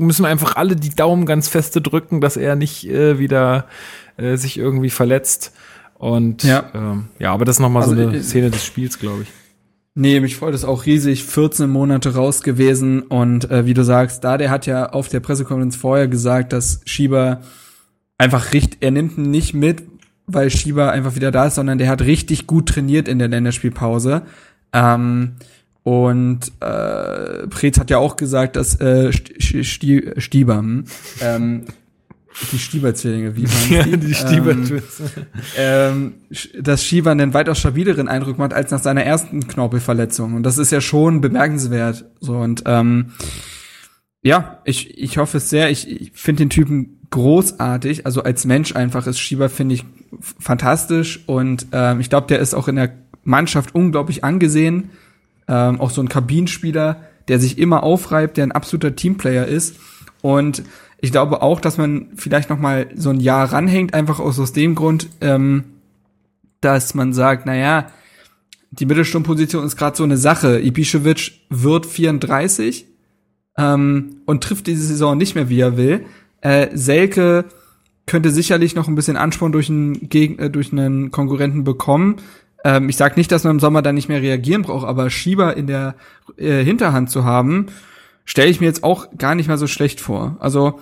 müssen 0.00 0.22
wir 0.24 0.28
einfach 0.28 0.56
alle 0.56 0.74
die 0.76 0.94
Daumen 0.94 1.26
ganz 1.26 1.48
feste 1.48 1.80
drücken, 1.82 2.20
dass 2.22 2.36
er 2.38 2.56
nicht 2.56 2.88
äh, 2.88 3.18
wieder 3.18 3.66
äh, 4.16 4.36
sich 4.36 4.58
irgendwie 4.58 4.90
verletzt. 4.90 5.52
Und 5.98 6.44
Ja. 6.44 6.64
ähm, 6.74 7.08
ja, 7.18 7.32
aber 7.32 7.44
das 7.44 7.56
ist 7.56 7.60
nochmal 7.60 7.82
Also, 7.82 7.94
so 7.94 8.08
eine 8.08 8.18
äh, 8.18 8.22
Szene 8.22 8.50
des 8.50 8.64
Spiels, 8.64 8.98
glaube 8.98 9.22
ich. 9.22 9.28
Nee, 10.00 10.20
mich 10.20 10.36
freut 10.36 10.54
es 10.54 10.64
auch 10.64 10.86
riesig. 10.86 11.24
14 11.24 11.68
Monate 11.68 12.14
raus 12.14 12.42
gewesen 12.42 13.02
und 13.02 13.50
äh, 13.50 13.66
wie 13.66 13.74
du 13.74 13.82
sagst, 13.82 14.22
da 14.22 14.38
der 14.38 14.48
hat 14.48 14.64
ja 14.64 14.90
auf 14.90 15.08
der 15.08 15.18
Pressekonferenz 15.18 15.74
vorher 15.74 16.06
gesagt, 16.06 16.52
dass 16.52 16.82
Schieber 16.84 17.40
einfach 18.16 18.52
richtig, 18.52 18.78
er 18.80 18.92
nimmt 18.92 19.18
ihn 19.18 19.32
nicht 19.32 19.54
mit, 19.54 19.82
weil 20.28 20.50
Schieber 20.50 20.92
einfach 20.92 21.16
wieder 21.16 21.32
da 21.32 21.46
ist, 21.46 21.56
sondern 21.56 21.78
der 21.78 21.88
hat 21.88 22.02
richtig 22.02 22.46
gut 22.46 22.68
trainiert 22.68 23.08
in 23.08 23.18
der 23.18 23.26
Länderspielpause. 23.26 24.22
Ähm, 24.72 25.32
und 25.82 26.52
äh, 26.60 27.48
Preetz 27.48 27.80
hat 27.80 27.90
ja 27.90 27.98
auch 27.98 28.14
gesagt, 28.14 28.54
dass 28.54 28.80
äh, 28.80 29.10
St 29.12 29.32
St 29.42 30.20
Stieber, 30.22 30.58
hm, 30.58 30.84
ähm, 31.20 31.64
die 32.52 32.58
Stieber-Zwillinge, 32.58 33.36
wie 33.36 33.44
waren 33.48 34.00
die? 34.00 34.14
Ähm, 34.14 34.82
ähm, 35.56 36.14
sch- 36.32 36.60
dass 36.60 36.84
Shiva 36.84 37.10
einen 37.12 37.34
weitaus 37.34 37.58
stabileren 37.58 38.08
Eindruck 38.08 38.38
macht 38.38 38.52
als 38.54 38.70
nach 38.70 38.80
seiner 38.82 39.02
ersten 39.04 39.46
Knorpelverletzung. 39.46 40.34
Und 40.34 40.42
das 40.44 40.58
ist 40.58 40.70
ja 40.72 40.80
schon 40.80 41.20
bemerkenswert. 41.20 42.04
So 42.20 42.36
und 42.38 42.62
ähm, 42.66 43.12
ja, 44.22 44.60
ich, 44.64 44.98
ich 44.98 45.18
hoffe 45.18 45.38
es 45.38 45.50
sehr. 45.50 45.70
Ich, 45.70 45.88
ich 45.88 46.12
finde 46.14 46.42
den 46.44 46.50
Typen 46.50 46.98
großartig. 47.10 48.04
Also 48.06 48.22
als 48.22 48.44
Mensch 48.44 48.74
einfach 48.74 49.06
ist 49.06 49.18
Shiva, 49.18 49.48
finde 49.48 49.76
ich, 49.76 49.84
fantastisch. 50.38 51.20
Und 51.26 51.66
ähm, 51.72 52.00
ich 52.00 52.10
glaube, 52.10 52.26
der 52.26 52.40
ist 52.40 52.54
auch 52.54 52.68
in 52.68 52.76
der 52.76 52.92
Mannschaft 53.24 53.74
unglaublich 53.74 54.24
angesehen. 54.24 54.90
Ähm, 55.48 55.80
auch 55.80 55.90
so 55.90 56.02
ein 56.02 56.08
Kabinenspieler, 56.08 57.00
der 57.28 57.38
sich 57.40 57.58
immer 57.58 57.82
aufreibt, 57.82 58.36
der 58.36 58.44
ein 58.44 58.52
absoluter 58.52 58.94
Teamplayer 58.96 59.46
ist. 59.46 59.76
Und 60.22 60.62
ich 61.00 61.12
glaube 61.12 61.42
auch, 61.42 61.60
dass 61.60 61.78
man 61.78 62.08
vielleicht 62.16 62.50
noch 62.50 62.58
mal 62.58 62.88
so 62.94 63.10
ein 63.10 63.20
Jahr 63.20 63.52
ranhängt, 63.52 63.94
einfach 63.94 64.18
aus, 64.18 64.38
aus 64.38 64.52
dem 64.52 64.74
Grund, 64.74 65.08
ähm, 65.20 65.64
dass 66.60 66.94
man 66.94 67.12
sagt, 67.12 67.46
na 67.46 67.54
ja, 67.54 67.86
die 68.70 68.86
Mittelsturmposition 68.86 69.64
ist 69.64 69.76
gerade 69.76 69.96
so 69.96 70.04
eine 70.04 70.16
Sache. 70.16 70.58
Ibišević 70.58 71.32
wird 71.50 71.86
34 71.86 72.86
ähm, 73.56 74.16
und 74.26 74.42
trifft 74.42 74.66
diese 74.66 74.84
Saison 74.84 75.16
nicht 75.16 75.34
mehr, 75.34 75.48
wie 75.48 75.60
er 75.60 75.76
will. 75.76 76.04
Äh, 76.40 76.68
Selke 76.74 77.46
könnte 78.06 78.30
sicherlich 78.30 78.74
noch 78.74 78.88
ein 78.88 78.94
bisschen 78.94 79.16
Ansporn 79.16 79.52
durch 79.52 79.68
einen, 79.68 80.08
Geg 80.08 80.40
äh, 80.40 80.50
durch 80.50 80.72
einen 80.72 81.10
Konkurrenten 81.10 81.64
bekommen. 81.64 82.16
Ähm, 82.64 82.88
ich 82.88 82.96
sage 82.96 83.14
nicht, 83.16 83.30
dass 83.30 83.44
man 83.44 83.52
im 83.52 83.60
Sommer 83.60 83.82
dann 83.82 83.94
nicht 83.94 84.08
mehr 84.08 84.22
reagieren 84.22 84.62
braucht, 84.62 84.86
aber 84.86 85.10
Schieber 85.10 85.56
in 85.56 85.66
der 85.66 85.94
äh, 86.36 86.64
Hinterhand 86.64 87.10
zu 87.10 87.24
haben, 87.24 87.66
stelle 88.28 88.50
ich 88.50 88.60
mir 88.60 88.66
jetzt 88.66 88.84
auch 88.84 89.08
gar 89.16 89.34
nicht 89.34 89.48
mal 89.48 89.56
so 89.56 89.66
schlecht 89.66 90.00
vor. 90.00 90.36
Also 90.38 90.78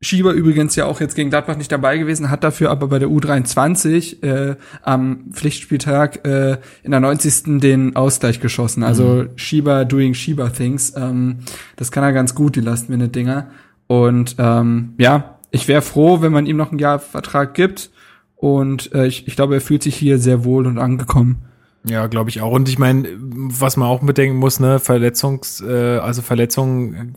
Schieber 0.00 0.32
übrigens 0.32 0.74
ja 0.74 0.86
auch 0.86 1.00
jetzt 1.00 1.14
gegen 1.14 1.28
Gladbach 1.28 1.56
nicht 1.56 1.70
dabei 1.70 1.98
gewesen, 1.98 2.30
hat 2.30 2.44
dafür 2.44 2.70
aber 2.70 2.88
bei 2.88 2.98
der 2.98 3.08
U23 3.08 4.22
äh, 4.22 4.56
am 4.82 5.26
Pflichtspieltag 5.32 6.26
äh, 6.26 6.56
in 6.82 6.92
der 6.92 7.00
90. 7.00 7.60
den 7.60 7.94
Ausgleich 7.94 8.40
geschossen. 8.40 8.84
Also 8.84 9.26
Schieber 9.36 9.84
doing 9.84 10.14
Schieber 10.14 10.50
things. 10.50 10.94
Ähm, 10.96 11.40
das 11.76 11.92
kann 11.92 12.02
er 12.02 12.12
ganz 12.12 12.34
gut, 12.34 12.56
die 12.56 12.60
Last-Minute-Dinger. 12.60 13.50
Und 13.86 14.36
ähm, 14.38 14.94
ja, 14.96 15.38
ich 15.50 15.68
wäre 15.68 15.82
froh, 15.82 16.22
wenn 16.22 16.32
man 16.32 16.46
ihm 16.46 16.56
noch 16.56 16.72
ein 16.72 16.78
Jahr 16.78 16.98
Vertrag 16.98 17.52
gibt. 17.52 17.90
Und 18.34 18.94
äh, 18.94 19.06
ich, 19.06 19.28
ich 19.28 19.36
glaube, 19.36 19.54
er 19.54 19.60
fühlt 19.60 19.82
sich 19.82 19.96
hier 19.96 20.18
sehr 20.18 20.44
wohl 20.44 20.66
und 20.66 20.78
angekommen. 20.78 21.42
Ja, 21.88 22.06
glaube 22.08 22.30
ich 22.30 22.40
auch. 22.40 22.52
Und 22.52 22.68
ich 22.68 22.78
meine, 22.78 23.08
was 23.18 23.76
man 23.76 23.88
auch 23.88 24.00
bedenken 24.00 24.38
muss, 24.38 24.58
ne, 24.60 24.78
Verletzungs, 24.80 25.60
äh, 25.60 25.98
also 25.98 26.22
Verletzungen, 26.22 27.16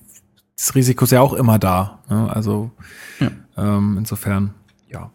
das 0.58 0.76
Risiko 0.76 1.06
ist 1.06 1.12
ja 1.12 1.22
auch 1.22 1.34
immer 1.34 1.58
da. 1.58 2.00
Ne? 2.10 2.30
Also 2.32 2.72
Ja. 3.20 3.32
ähm, 3.58 3.96
insofern, 3.98 4.54
ja. 4.88 5.10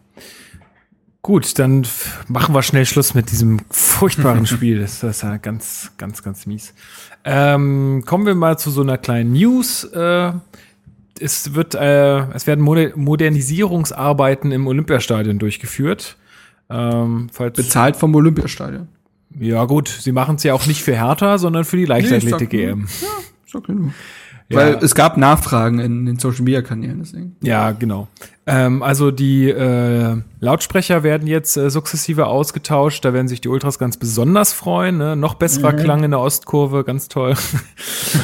Gut, 1.21 1.57
dann 1.57 1.87
machen 2.27 2.53
wir 2.53 2.61
schnell 2.61 2.85
Schluss 2.85 3.13
mit 3.13 3.31
diesem 3.31 3.61
furchtbaren 3.71 4.45
Spiel. 4.45 4.79
Das, 4.81 5.01
ist 5.01 5.23
ja 5.23 5.37
ganz, 5.37 5.91
ganz, 5.97 6.21
ganz 6.21 6.45
mies. 6.45 6.73
Ähm, 7.23 8.03
kommen 8.05 8.25
wir 8.25 8.35
mal 8.35 8.59
zu 8.59 8.69
so 8.71 8.81
einer 8.81 8.97
kleinen 8.97 9.31
News. 9.33 9.85
Äh, 9.85 10.33
es 11.19 11.55
wird, 11.55 11.75
äh, 11.75 12.29
es 12.33 12.45
werden 12.45 12.63
Moder 12.63 12.91
Modernisierungsarbeiten 12.95 14.51
im 14.51 14.67
Olympiastadion 14.67 15.39
durchgeführt. 15.39 16.17
Ähm, 16.69 17.29
Bezahlt 17.55 17.95
vom 17.95 18.13
Olympiastadion. 18.15 18.89
Ja, 19.39 19.65
gut, 19.65 19.87
sie 19.87 20.11
machen 20.11 20.35
es 20.35 20.43
ja 20.43 20.53
auch 20.53 20.65
nicht 20.65 20.83
für 20.83 20.95
Hertha, 20.95 21.37
sondern 21.37 21.65
für 21.65 21.77
die 21.77 21.85
Leichtathletik-EM. 21.85 22.87
So 23.45 23.61
genug. 23.61 23.91
Ja. 24.49 24.57
Weil 24.57 24.73
es 24.75 24.93
gab 24.93 25.17
Nachfragen 25.17 25.79
in 25.79 26.05
den 26.05 26.19
Social 26.19 26.43
Media 26.43 26.61
Kanälen, 26.61 26.99
deswegen. 26.99 27.35
Ja, 27.41 27.71
genau. 27.71 28.07
Ähm, 28.47 28.83
also 28.83 29.09
die 29.09 29.49
äh, 29.49 30.17
Lautsprecher 30.39 31.01
werden 31.01 31.27
jetzt 31.27 31.57
äh, 31.57 31.71
sukzessive 31.71 32.27
ausgetauscht. 32.27 33.03
Da 33.03 33.11
werden 33.11 33.27
sich 33.27 33.41
die 33.41 33.49
Ultras 33.49 33.79
ganz 33.79 33.97
besonders 33.97 34.53
freuen. 34.53 34.97
Ne? 34.97 35.15
Noch 35.15 35.33
besserer 35.33 35.73
Klang 35.73 36.03
in 36.03 36.11
der 36.11 36.19
Ostkurve, 36.19 36.83
ganz 36.83 37.07
toll. 37.07 37.33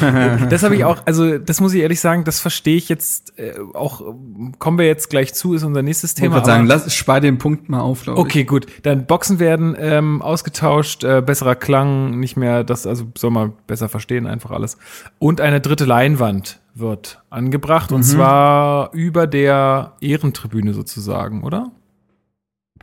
das 0.48 0.62
habe 0.62 0.76
ich 0.76 0.84
auch, 0.84 0.98
also 1.06 1.38
das 1.38 1.60
muss 1.60 1.74
ich 1.74 1.82
ehrlich 1.82 2.00
sagen, 2.00 2.22
das 2.22 2.38
verstehe 2.38 2.76
ich 2.76 2.88
jetzt 2.88 3.36
äh, 3.36 3.54
auch, 3.74 4.14
kommen 4.60 4.78
wir 4.78 4.86
jetzt 4.86 5.10
gleich 5.10 5.34
zu, 5.34 5.54
ist 5.54 5.64
unser 5.64 5.82
nächstes 5.82 6.12
Ich 6.12 6.16
Thema. 6.20 6.36
wollte 6.36 6.46
sagen, 6.46 6.70
aber- 6.70 6.74
lass, 6.84 6.94
spar 6.94 7.20
den 7.20 7.38
Punkt 7.38 7.68
mal 7.68 7.80
auf, 7.80 8.06
Okay, 8.06 8.44
gut. 8.44 8.66
Dann 8.84 9.06
Boxen 9.06 9.40
werden 9.40 9.76
ähm, 9.78 10.22
ausgetauscht, 10.22 11.02
äh, 11.02 11.20
besserer 11.20 11.56
Klang, 11.56 12.20
nicht 12.20 12.36
mehr 12.36 12.62
das, 12.62 12.86
also 12.86 13.06
soll 13.18 13.30
man 13.32 13.54
besser 13.66 13.88
verstehen, 13.88 14.28
einfach 14.28 14.52
alles. 14.52 14.78
Und 15.18 15.40
eine 15.40 15.60
dritte 15.60 15.84
Leinwand 15.84 16.60
wird 16.74 17.22
angebracht 17.30 17.92
und 17.92 18.02
zwar 18.02 18.92
über 18.92 19.26
der 19.26 19.92
Ehrentribüne 20.00 20.72
sozusagen, 20.72 21.42
oder? 21.42 21.70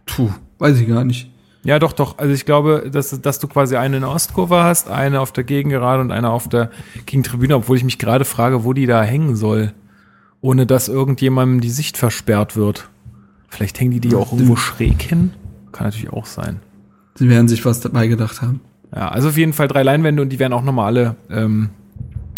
Puh, 0.05 0.29
weiß 0.59 0.79
ich 0.79 0.87
gar 0.87 1.03
nicht. 1.03 1.31
Ja, 1.63 1.77
doch, 1.77 1.91
doch. 1.91 2.17
Also 2.17 2.33
ich 2.33 2.45
glaube, 2.45 2.89
dass, 2.91 3.19
dass 3.21 3.39
du 3.39 3.47
quasi 3.47 3.75
eine 3.75 3.97
in 3.97 4.01
der 4.03 4.11
Ostkurve 4.11 4.63
hast, 4.63 4.89
eine 4.89 5.19
auf 5.19 5.31
der 5.31 5.43
Gegengerade 5.43 6.01
und 6.01 6.11
eine 6.11 6.29
auf 6.29 6.47
der 6.47 6.71
Gegentribüne, 7.05 7.55
obwohl 7.55 7.77
ich 7.77 7.83
mich 7.83 7.99
gerade 7.99 8.25
frage, 8.25 8.63
wo 8.63 8.73
die 8.73 8.85
da 8.85 9.03
hängen 9.03 9.35
soll, 9.35 9.73
ohne 10.41 10.65
dass 10.65 10.87
irgendjemandem 10.87 11.59
die 11.59 11.69
Sicht 11.69 11.97
versperrt 11.97 12.55
wird. 12.55 12.89
Vielleicht 13.49 13.79
hängen 13.79 13.91
die 13.91 13.99
die 13.99 14.15
auch 14.15 14.31
irgendwo 14.31 14.55
schräg 14.55 15.01
hin? 15.01 15.31
Kann 15.71 15.87
natürlich 15.87 16.13
auch 16.13 16.25
sein. 16.25 16.61
Sie 17.15 17.29
werden 17.29 17.47
sich 17.47 17.65
was 17.65 17.81
dabei 17.81 18.07
gedacht 18.07 18.41
haben. 18.41 18.61
Ja, 18.95 19.09
also 19.09 19.29
auf 19.29 19.37
jeden 19.37 19.53
Fall 19.53 19.67
drei 19.67 19.83
Leinwände 19.83 20.21
und 20.21 20.29
die 20.29 20.39
werden 20.39 20.53
auch 20.53 20.63
nochmal 20.63 20.85
alle 20.85 21.15
ähm, 21.29 21.69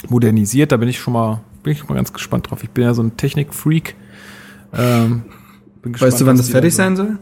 modernisiert. 0.10 0.72
Da 0.72 0.78
bin 0.78 0.90
ich 0.90 1.00
schon 1.00 1.14
mal, 1.14 1.42
bin 1.64 1.74
ich 1.74 1.80
schon 1.80 1.88
mal 1.88 1.96
ganz 1.96 2.14
gespannt 2.14 2.50
drauf. 2.50 2.64
Ich 2.64 2.70
bin 2.70 2.84
ja 2.84 2.94
so 2.94 3.04
ein 3.04 3.18
Technik-Freak. 3.18 3.96
Ähm, 4.74 5.24
gespannt, 5.82 6.02
Weißt 6.02 6.22
du, 6.22 6.26
wann 6.26 6.38
das 6.38 6.50
fertig 6.50 6.74
so- 6.74 6.78
sein 6.78 6.96
soll? 6.96 7.18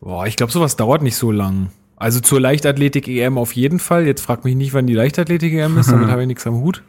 Boah, 0.00 0.26
ich 0.26 0.36
glaube, 0.36 0.52
sowas 0.52 0.76
dauert 0.76 1.02
nicht 1.02 1.16
so 1.16 1.30
lang. 1.30 1.68
Also 1.96 2.20
zur 2.20 2.40
Leichtathletik-EM 2.40 3.38
auf 3.38 3.52
jeden 3.52 3.78
Fall. 3.78 4.06
Jetzt 4.06 4.20
frag 4.20 4.44
mich 4.44 4.54
nicht, 4.54 4.74
wann 4.74 4.86
die 4.86 4.92
Leichtathletik-EM 4.94 5.78
ist, 5.78 5.90
damit 5.90 6.08
habe 6.10 6.22
ich 6.22 6.28
nichts 6.28 6.46
am 6.46 6.56
Hut. 6.56 6.82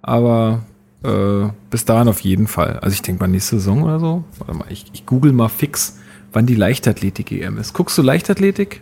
Aber 0.00 0.62
äh, 1.04 1.48
bis 1.70 1.84
dahin 1.84 2.08
auf 2.08 2.20
jeden 2.20 2.46
Fall. 2.46 2.78
Also 2.80 2.94
ich 2.94 3.02
denke 3.02 3.22
mal 3.22 3.28
nächste 3.28 3.56
Saison 3.56 3.82
oder 3.82 4.00
so. 4.00 4.24
Warte 4.38 4.54
mal, 4.54 4.66
ich, 4.70 4.86
ich 4.94 5.04
google 5.04 5.32
mal 5.32 5.48
fix, 5.48 5.98
wann 6.32 6.46
die 6.46 6.54
Leichtathletik-EM 6.54 7.58
ist. 7.58 7.74
Guckst 7.74 7.98
du 7.98 8.02
Leichtathletik? 8.02 8.80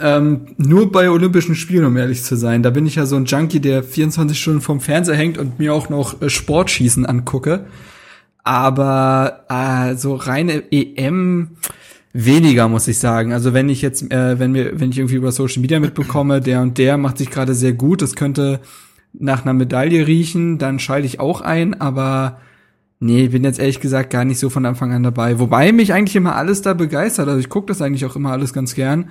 Ähm, 0.00 0.46
nur 0.58 0.92
bei 0.92 1.10
Olympischen 1.10 1.54
Spielen, 1.54 1.86
um 1.86 1.96
ehrlich 1.96 2.22
zu 2.22 2.36
sein. 2.36 2.62
Da 2.62 2.70
bin 2.70 2.86
ich 2.86 2.96
ja 2.96 3.06
so 3.06 3.16
ein 3.16 3.24
Junkie, 3.24 3.60
der 3.60 3.82
24 3.82 4.38
Stunden 4.38 4.60
vorm 4.60 4.80
Fernseher 4.80 5.16
hängt 5.16 5.38
und 5.38 5.58
mir 5.58 5.72
auch 5.72 5.88
noch 5.88 6.20
äh, 6.20 6.28
Sportschießen 6.28 7.06
angucke. 7.06 7.66
Aber 8.44 9.44
äh, 9.48 9.96
so 9.96 10.14
reine 10.14 10.62
EM 10.70 11.56
weniger, 12.12 12.68
muss 12.68 12.88
ich 12.88 12.98
sagen. 12.98 13.32
Also 13.32 13.54
wenn 13.54 13.68
ich 13.68 13.82
jetzt, 13.82 14.10
äh, 14.10 14.38
wenn 14.38 14.52
mir, 14.52 14.78
wenn 14.78 14.90
ich 14.90 14.98
irgendwie 14.98 15.16
über 15.16 15.32
Social 15.32 15.60
Media 15.60 15.80
mitbekomme, 15.80 16.40
der 16.40 16.60
und 16.62 16.78
der 16.78 16.98
macht 16.98 17.18
sich 17.18 17.30
gerade 17.30 17.54
sehr 17.54 17.72
gut, 17.72 18.02
das 18.02 18.14
könnte 18.14 18.60
nach 19.12 19.42
einer 19.42 19.54
Medaille 19.54 20.06
riechen, 20.06 20.58
dann 20.58 20.78
schalte 20.78 21.06
ich 21.06 21.20
auch 21.20 21.40
ein, 21.40 21.80
aber 21.80 22.40
nee, 23.00 23.28
bin 23.28 23.44
jetzt 23.44 23.58
ehrlich 23.58 23.80
gesagt 23.80 24.10
gar 24.10 24.24
nicht 24.24 24.38
so 24.38 24.50
von 24.50 24.66
Anfang 24.66 24.92
an 24.92 25.02
dabei. 25.02 25.38
Wobei 25.38 25.72
mich 25.72 25.92
eigentlich 25.92 26.16
immer 26.16 26.36
alles 26.36 26.62
da 26.62 26.74
begeistert. 26.74 27.28
Also 27.28 27.40
ich 27.40 27.48
gucke 27.48 27.66
das 27.66 27.82
eigentlich 27.82 28.04
auch 28.04 28.16
immer 28.16 28.32
alles 28.32 28.52
ganz 28.52 28.74
gern. 28.74 29.10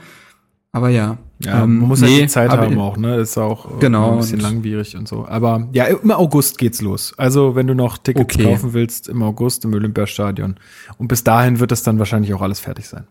Aber 0.71 0.89
ja. 0.89 1.17
Ja, 1.39 1.63
ähm, 1.63 1.79
man 1.79 1.87
muss 1.87 2.01
nee, 2.01 2.07
halt 2.07 2.23
die 2.23 2.27
Zeit 2.27 2.49
haben 2.51 2.77
auch, 2.79 2.97
ne? 2.97 3.15
Ist 3.17 3.37
auch 3.37 3.77
äh, 3.77 3.79
Genau, 3.79 4.13
ein 4.13 4.17
bisschen 4.17 4.39
langwierig 4.39 4.95
und 4.95 5.07
so. 5.07 5.25
Aber 5.27 5.67
ja, 5.71 5.85
im 5.85 6.11
August 6.11 6.57
geht's 6.57 6.81
los. 6.81 7.13
Also 7.17 7.55
wenn 7.55 7.67
du 7.67 7.73
noch 7.75 7.97
Tickets 7.97 8.35
Okay. 8.35 8.43
kaufen 8.43 8.73
willst, 8.73 9.07
im 9.07 9.21
August 9.23 9.63
im 9.65 9.73
Olympiastadion. 9.73 10.55
Und 10.97 11.07
bis 11.07 11.23
dahin 11.23 11.59
wird 11.59 11.71
es 11.71 11.83
dann 11.83 11.99
wahrscheinlich 11.99 12.33
auch 12.33 12.41
alles 12.41 12.59
fertig 12.59 12.87
sein. 12.87 13.07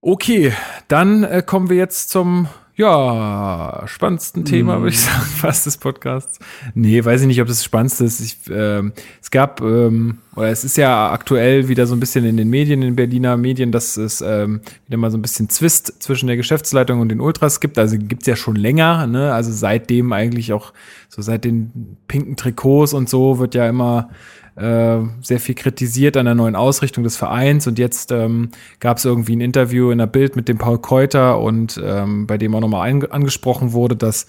Okay, 0.00 0.52
dann 0.88 1.24
äh, 1.24 1.42
kommen 1.44 1.70
wir 1.70 1.76
jetzt 1.76 2.10
zum 2.10 2.48
Ja, 2.76 3.84
spannendsten 3.86 4.44
Thema, 4.44 4.78
Mm. 4.78 4.82
würde 4.82 4.94
ich 4.94 5.00
sagen, 5.00 5.22
fast 5.36 5.64
des 5.66 5.76
Podcasts. 5.76 6.40
Nee, 6.74 7.04
weiß 7.04 7.20
ich 7.20 7.26
nicht, 7.28 7.40
ob 7.40 7.46
das 7.46 7.58
das 7.58 7.64
spannendste 7.64 8.04
ist. 8.04 8.20
Ich, 8.20 8.36
ähm, 8.50 8.92
es 9.22 9.30
gab, 9.30 9.60
ähm, 9.60 10.18
oder 10.34 10.48
es 10.48 10.64
ist 10.64 10.76
ja 10.76 11.12
aktuell 11.12 11.68
wieder 11.68 11.86
so 11.86 11.94
ein 11.94 12.00
bisschen 12.00 12.24
in 12.24 12.36
den 12.36 12.50
Medien, 12.50 12.82
in 12.82 12.88
den 12.88 12.96
Berliner 12.96 13.36
Medien, 13.36 13.70
dass 13.70 13.96
es 13.96 14.20
ähm, 14.22 14.60
wieder 14.88 14.98
mal 14.98 15.12
so 15.12 15.18
ein 15.18 15.22
bisschen 15.22 15.48
Zwist 15.48 16.02
zwischen 16.02 16.26
der 16.26 16.36
Geschäftsleitung 16.36 16.98
und 16.98 17.10
den 17.10 17.20
Ultras 17.20 17.60
gibt. 17.60 17.78
Also 17.78 17.96
gibt's 17.96 18.26
ja 18.26 18.34
schon 18.34 18.56
länger, 18.56 19.06
ne? 19.06 19.32
Also 19.32 19.52
seitdem 19.52 20.12
eigentlich 20.12 20.52
auch, 20.52 20.72
so 21.08 21.22
seit 21.22 21.44
den 21.44 21.96
pinken 22.08 22.34
Trikots 22.34 22.92
und 22.92 23.08
so 23.08 23.38
wird 23.38 23.54
ja 23.54 23.68
immer 23.68 24.10
äh, 24.56 24.98
sehr 25.20 25.40
viel 25.40 25.54
kritisiert 25.54 26.16
an 26.16 26.26
der 26.26 26.34
neuen 26.34 26.56
Ausrichtung 26.56 27.04
des 27.04 27.16
Vereins 27.16 27.66
und 27.66 27.78
jetzt 27.78 28.12
ähm, 28.12 28.50
gab 28.80 28.98
es 28.98 29.04
irgendwie 29.04 29.36
ein 29.36 29.40
Interview 29.40 29.90
in 29.90 29.98
der 29.98 30.06
Bild 30.06 30.36
mit 30.36 30.48
dem 30.48 30.58
Paul 30.58 30.78
Keuter 30.78 31.40
und 31.40 31.80
ähm, 31.82 32.26
bei 32.26 32.38
dem 32.38 32.54
auch 32.54 32.60
nochmal 32.60 32.90
ange- 32.90 33.10
angesprochen 33.10 33.72
wurde, 33.72 33.96
dass 33.96 34.26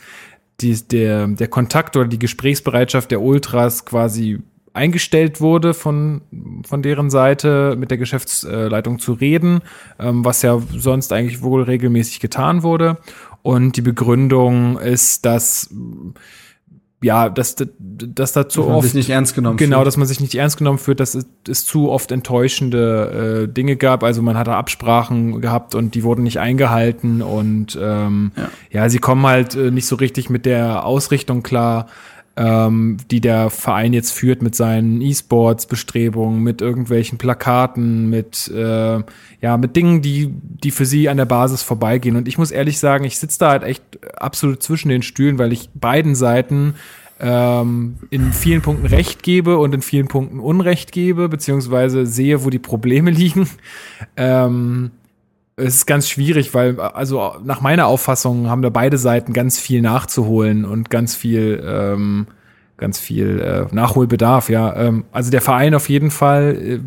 die, 0.61 0.76
der, 0.88 1.28
der 1.28 1.47
Kontakt 1.47 1.95
oder 1.97 2.07
die 2.07 2.19
Gesprächsbereitschaft 2.19 3.11
der 3.11 3.21
Ultras 3.21 3.86
quasi 3.86 4.39
eingestellt 4.73 5.39
wurde 5.39 5.73
von, 5.73 6.21
von 6.67 6.82
deren 6.82 7.09
Seite 7.09 7.76
mit 7.78 7.91
der 7.91 7.97
Geschäftsleitung 7.97 8.99
zu 8.99 9.13
reden, 9.13 9.61
ähm, 9.99 10.26
was 10.26 10.41
ja 10.41 10.61
sonst 10.78 11.13
eigentlich 11.13 11.41
wohl 11.41 11.63
regelmäßig 11.63 12.19
getan 12.19 12.61
wurde. 12.61 12.97
Und 13.41 13.78
die 13.78 13.82
Begründung 13.82 14.78
ist, 14.78 15.26
dass 15.26 15.69
ja, 17.03 17.29
dass, 17.29 17.55
dass 17.57 18.31
da 18.31 18.49
zu 18.49 18.61
Dass 18.61 18.67
man 18.67 18.75
oft 18.77 18.85
sich 18.85 18.93
nicht 18.95 19.09
ernst 19.09 19.35
genommen 19.35 19.57
Genau, 19.57 19.77
fühlt. 19.77 19.87
dass 19.87 19.97
man 19.97 20.07
sich 20.07 20.19
nicht 20.21 20.33
ernst 20.35 20.57
genommen 20.57 20.79
fühlt, 20.79 20.99
dass 20.99 21.13
es, 21.13 21.27
es 21.47 21.65
zu 21.65 21.91
oft 21.91 22.11
enttäuschende 22.11 23.43
äh, 23.43 23.53
Dinge 23.53 23.75
gab. 23.75 24.03
Also 24.03 24.21
man 24.21 24.37
hatte 24.37 24.53
Absprachen 24.55 25.41
gehabt 25.41 25.75
und 25.75 25.93
die 25.95 26.03
wurden 26.03 26.23
nicht 26.23 26.39
eingehalten 26.39 27.21
und 27.21 27.77
ähm, 27.81 28.31
ja. 28.35 28.49
Ja. 28.71 28.89
sie 28.89 28.99
kommen 28.99 29.25
halt 29.25 29.55
äh, 29.55 29.71
nicht 29.71 29.87
so 29.87 29.95
richtig 29.97 30.29
mit 30.29 30.45
der 30.45 30.85
Ausrichtung 30.85 31.43
klar, 31.43 31.87
ähm, 32.38 32.97
die 33.11 33.21
der 33.21 33.49
Verein 33.49 33.93
jetzt 33.93 34.11
führt 34.11 34.41
mit 34.41 34.55
seinen 34.55 35.01
E-Sports-Bestrebungen, 35.01 36.41
mit 36.41 36.61
irgendwelchen 36.61 37.17
Plakaten, 37.17 38.09
mit 38.09 38.49
äh, 38.49 38.99
ja, 39.41 39.57
mit 39.57 39.75
Dingen, 39.75 40.01
die, 40.01 40.29
die 40.31 40.71
für 40.71 40.86
sie 40.86 41.07
an 41.07 41.17
der 41.17 41.25
Basis 41.25 41.61
vorbeigehen. 41.61 42.15
Und 42.17 42.27
ich 42.27 42.38
muss 42.38 42.51
ehrlich 42.51 42.79
sagen, 42.79 43.05
ich 43.05 43.19
sitze 43.19 43.39
da 43.39 43.51
halt 43.51 43.63
echt 43.63 43.83
absolut 44.17 44.61
zwischen 44.61 44.89
den 44.89 45.01
Stühlen, 45.01 45.39
weil 45.39 45.53
ich 45.53 45.69
beiden 45.73 46.15
Seiten 46.15 46.75
ähm, 47.19 47.95
in 48.09 48.33
vielen 48.33 48.61
Punkten 48.61 48.88
Recht 48.88 49.23
gebe 49.23 49.57
und 49.57 49.73
in 49.73 49.81
vielen 49.81 50.07
Punkten 50.07 50.39
Unrecht 50.39 50.91
gebe, 50.91 51.29
beziehungsweise 51.29 52.05
sehe, 52.05 52.43
wo 52.43 52.49
die 52.49 52.59
Probleme 52.59 53.11
liegen. 53.11 53.49
Ähm, 54.17 54.91
es 55.57 55.75
ist 55.75 55.85
ganz 55.85 56.09
schwierig, 56.09 56.53
weil, 56.53 56.79
also 56.79 57.35
nach 57.43 57.61
meiner 57.61 57.87
Auffassung 57.87 58.49
haben 58.49 58.61
da 58.61 58.69
beide 58.69 58.97
Seiten 58.97 59.31
ganz 59.33 59.57
viel 59.57 59.81
nachzuholen 59.81 60.65
und 60.65 60.89
ganz 60.89 61.15
viel, 61.15 61.63
ähm, 61.65 62.27
ganz 62.77 62.99
viel 62.99 63.39
äh, 63.39 63.73
Nachholbedarf, 63.73 64.49
ja. 64.49 64.75
Ähm, 64.75 65.05
also 65.13 65.31
der 65.31 65.41
Verein 65.41 65.73
auf 65.73 65.87
jeden 65.87 66.11
Fall, 66.11 66.55
äh, 66.55 66.79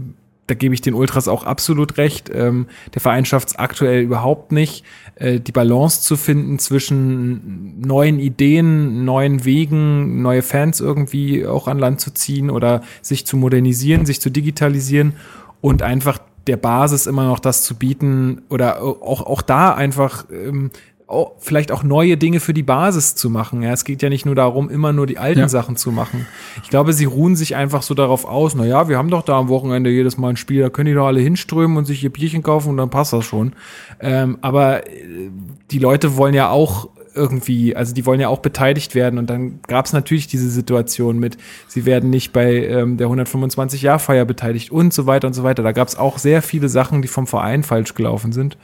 da 0.48 0.54
gebe 0.54 0.74
ich 0.74 0.82
den 0.82 0.94
Ultras 0.94 1.28
auch 1.28 1.44
absolut 1.44 1.96
recht. 1.96 2.30
Ähm, 2.32 2.66
der 2.92 3.00
Verein 3.00 3.24
schafft 3.24 3.48
es 3.48 3.56
aktuell 3.56 4.02
überhaupt 4.02 4.52
nicht, 4.52 4.84
äh, 5.14 5.40
die 5.40 5.52
Balance 5.52 6.02
zu 6.02 6.16
finden 6.16 6.58
zwischen 6.58 7.80
neuen 7.80 8.18
Ideen, 8.18 9.04
neuen 9.06 9.46
Wegen, 9.46 10.20
neue 10.20 10.42
Fans 10.42 10.80
irgendwie 10.80 11.46
auch 11.46 11.68
an 11.68 11.78
Land 11.78 12.02
zu 12.02 12.12
ziehen 12.12 12.50
oder 12.50 12.82
sich 13.00 13.26
zu 13.26 13.38
modernisieren, 13.38 14.04
sich 14.04 14.20
zu 14.20 14.30
digitalisieren 14.30 15.14
und 15.62 15.82
einfach 15.82 16.18
der 16.48 16.56
Basis 16.56 17.06
immer 17.06 17.24
noch 17.24 17.38
das 17.38 17.62
zu 17.62 17.76
bieten 17.76 18.42
oder 18.48 18.82
auch, 18.82 19.22
auch 19.22 19.42
da 19.42 19.74
einfach 19.74 20.26
ähm, 20.32 20.70
auch, 21.08 21.32
vielleicht 21.38 21.72
auch 21.72 21.82
neue 21.82 22.16
Dinge 22.16 22.38
für 22.38 22.52
die 22.52 22.62
Basis 22.62 23.14
zu 23.14 23.30
machen. 23.30 23.62
Ja, 23.62 23.72
es 23.72 23.84
geht 23.84 24.02
ja 24.02 24.10
nicht 24.10 24.26
nur 24.26 24.34
darum, 24.34 24.68
immer 24.68 24.92
nur 24.92 25.06
die 25.06 25.18
alten 25.18 25.40
Ja. 25.40 25.48
Sachen 25.48 25.76
zu 25.76 25.90
machen. 25.90 26.26
Ich 26.62 26.68
glaube, 26.68 26.92
sie 26.92 27.06
ruhen 27.06 27.34
sich 27.34 27.56
einfach 27.56 27.82
so 27.82 27.94
darauf 27.94 28.26
aus, 28.26 28.54
na 28.54 28.66
ja, 28.66 28.88
wir 28.88 28.98
haben 28.98 29.10
doch 29.10 29.22
da 29.22 29.38
am 29.38 29.48
Wochenende 29.48 29.90
jedes 29.90 30.18
Mal 30.18 30.30
ein 30.30 30.36
Spiel, 30.36 30.60
da 30.60 30.68
können 30.68 30.86
die 30.88 30.94
doch 30.94 31.06
alle 31.06 31.20
hinströmen 31.20 31.78
und 31.78 31.86
sich 31.86 32.04
ihr 32.04 32.12
Bierchen 32.12 32.42
kaufen 32.42 32.70
und 32.70 32.76
dann 32.76 32.90
passt 32.90 33.12
das 33.14 33.24
schon. 33.24 33.54
Ähm, 34.00 34.38
aber 34.42 34.86
äh, 34.86 35.30
die 35.70 35.78
Leute 35.78 36.16
wollen 36.16 36.34
ja 36.34 36.50
auch 36.50 36.90
irgendwie, 37.18 37.76
also 37.76 37.92
die 37.92 38.06
wollen 38.06 38.20
ja 38.20 38.28
auch 38.28 38.38
beteiligt 38.38 38.94
werden 38.94 39.18
und 39.18 39.28
dann 39.28 39.60
gab 39.66 39.84
es 39.84 39.92
natürlich 39.92 40.28
diese 40.28 40.48
Situation 40.48 41.18
mit, 41.18 41.36
sie 41.66 41.84
werden 41.84 42.08
nicht 42.08 42.32
bei 42.32 42.64
ähm, 42.64 42.96
der 42.96 43.08
125-Jahr-Feier 43.08 44.24
beteiligt 44.24 44.70
und 44.70 44.94
so 44.94 45.06
weiter 45.06 45.26
und 45.26 45.34
so 45.34 45.42
weiter. 45.42 45.62
Da 45.62 45.72
gab 45.72 45.88
es 45.88 45.96
auch 45.96 46.18
sehr 46.18 46.40
viele 46.40 46.68
Sachen, 46.68 47.02
die 47.02 47.08
vom 47.08 47.26
Verein 47.26 47.64
falsch 47.64 47.94
gelaufen 47.94 48.32
sind. 48.32 48.56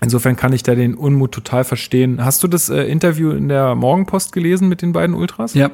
Insofern 0.00 0.36
kann 0.36 0.52
ich 0.52 0.62
da 0.62 0.74
den 0.74 0.94
Unmut 0.94 1.32
total 1.32 1.64
verstehen. 1.64 2.24
Hast 2.24 2.42
du 2.44 2.48
das 2.48 2.68
äh, 2.68 2.82
Interview 2.82 3.32
in 3.32 3.48
der 3.48 3.74
Morgenpost 3.74 4.32
gelesen 4.32 4.68
mit 4.68 4.82
den 4.82 4.92
beiden 4.92 5.16
Ultras? 5.16 5.54
Ja. 5.54 5.70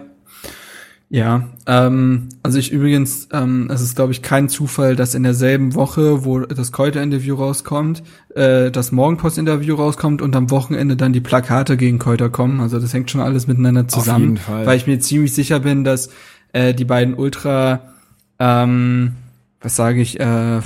Ja, 1.14 1.44
ähm, 1.68 2.28
also 2.42 2.58
ich 2.58 2.72
übrigens, 2.72 3.28
ähm, 3.32 3.70
es 3.70 3.80
ist 3.80 3.94
glaube 3.94 4.10
ich 4.10 4.20
kein 4.20 4.48
Zufall, 4.48 4.96
dass 4.96 5.14
in 5.14 5.22
derselben 5.22 5.76
Woche, 5.76 6.24
wo 6.24 6.40
das 6.40 6.72
Keuter-Interview 6.72 7.36
rauskommt, 7.36 8.02
äh, 8.34 8.72
das 8.72 8.90
Morgenpost-Interview 8.90 9.76
rauskommt 9.76 10.20
und 10.20 10.34
am 10.34 10.50
Wochenende 10.50 10.96
dann 10.96 11.12
die 11.12 11.20
Plakate 11.20 11.76
gegen 11.76 12.00
Keuter 12.00 12.30
kommen. 12.30 12.58
Also 12.58 12.80
das 12.80 12.92
hängt 12.92 13.12
schon 13.12 13.20
alles 13.20 13.46
miteinander 13.46 13.86
zusammen, 13.86 14.24
jeden 14.24 14.36
Fall. 14.38 14.66
weil 14.66 14.76
ich 14.76 14.88
mir 14.88 14.98
ziemlich 14.98 15.32
sicher 15.32 15.60
bin, 15.60 15.84
dass 15.84 16.10
äh, 16.52 16.74
die 16.74 16.84
beiden 16.84 17.14
Ultra, 17.14 17.94
ähm, 18.40 19.12
was 19.60 19.76
sage 19.76 20.00
ich, 20.00 20.18
äh, 20.18 20.62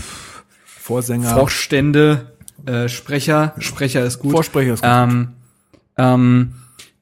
Vorsänger. 0.64 1.28
Vorstände, 1.28 2.32
äh, 2.64 2.88
Sprecher, 2.88 3.52
Sprecher 3.58 4.02
ist 4.02 4.18
gut. 4.18 4.32
Vorsprecher 4.32 4.72
ist 4.72 4.82
gut. 4.82 4.90
Ähm, 4.90 5.28
ähm, 5.98 6.52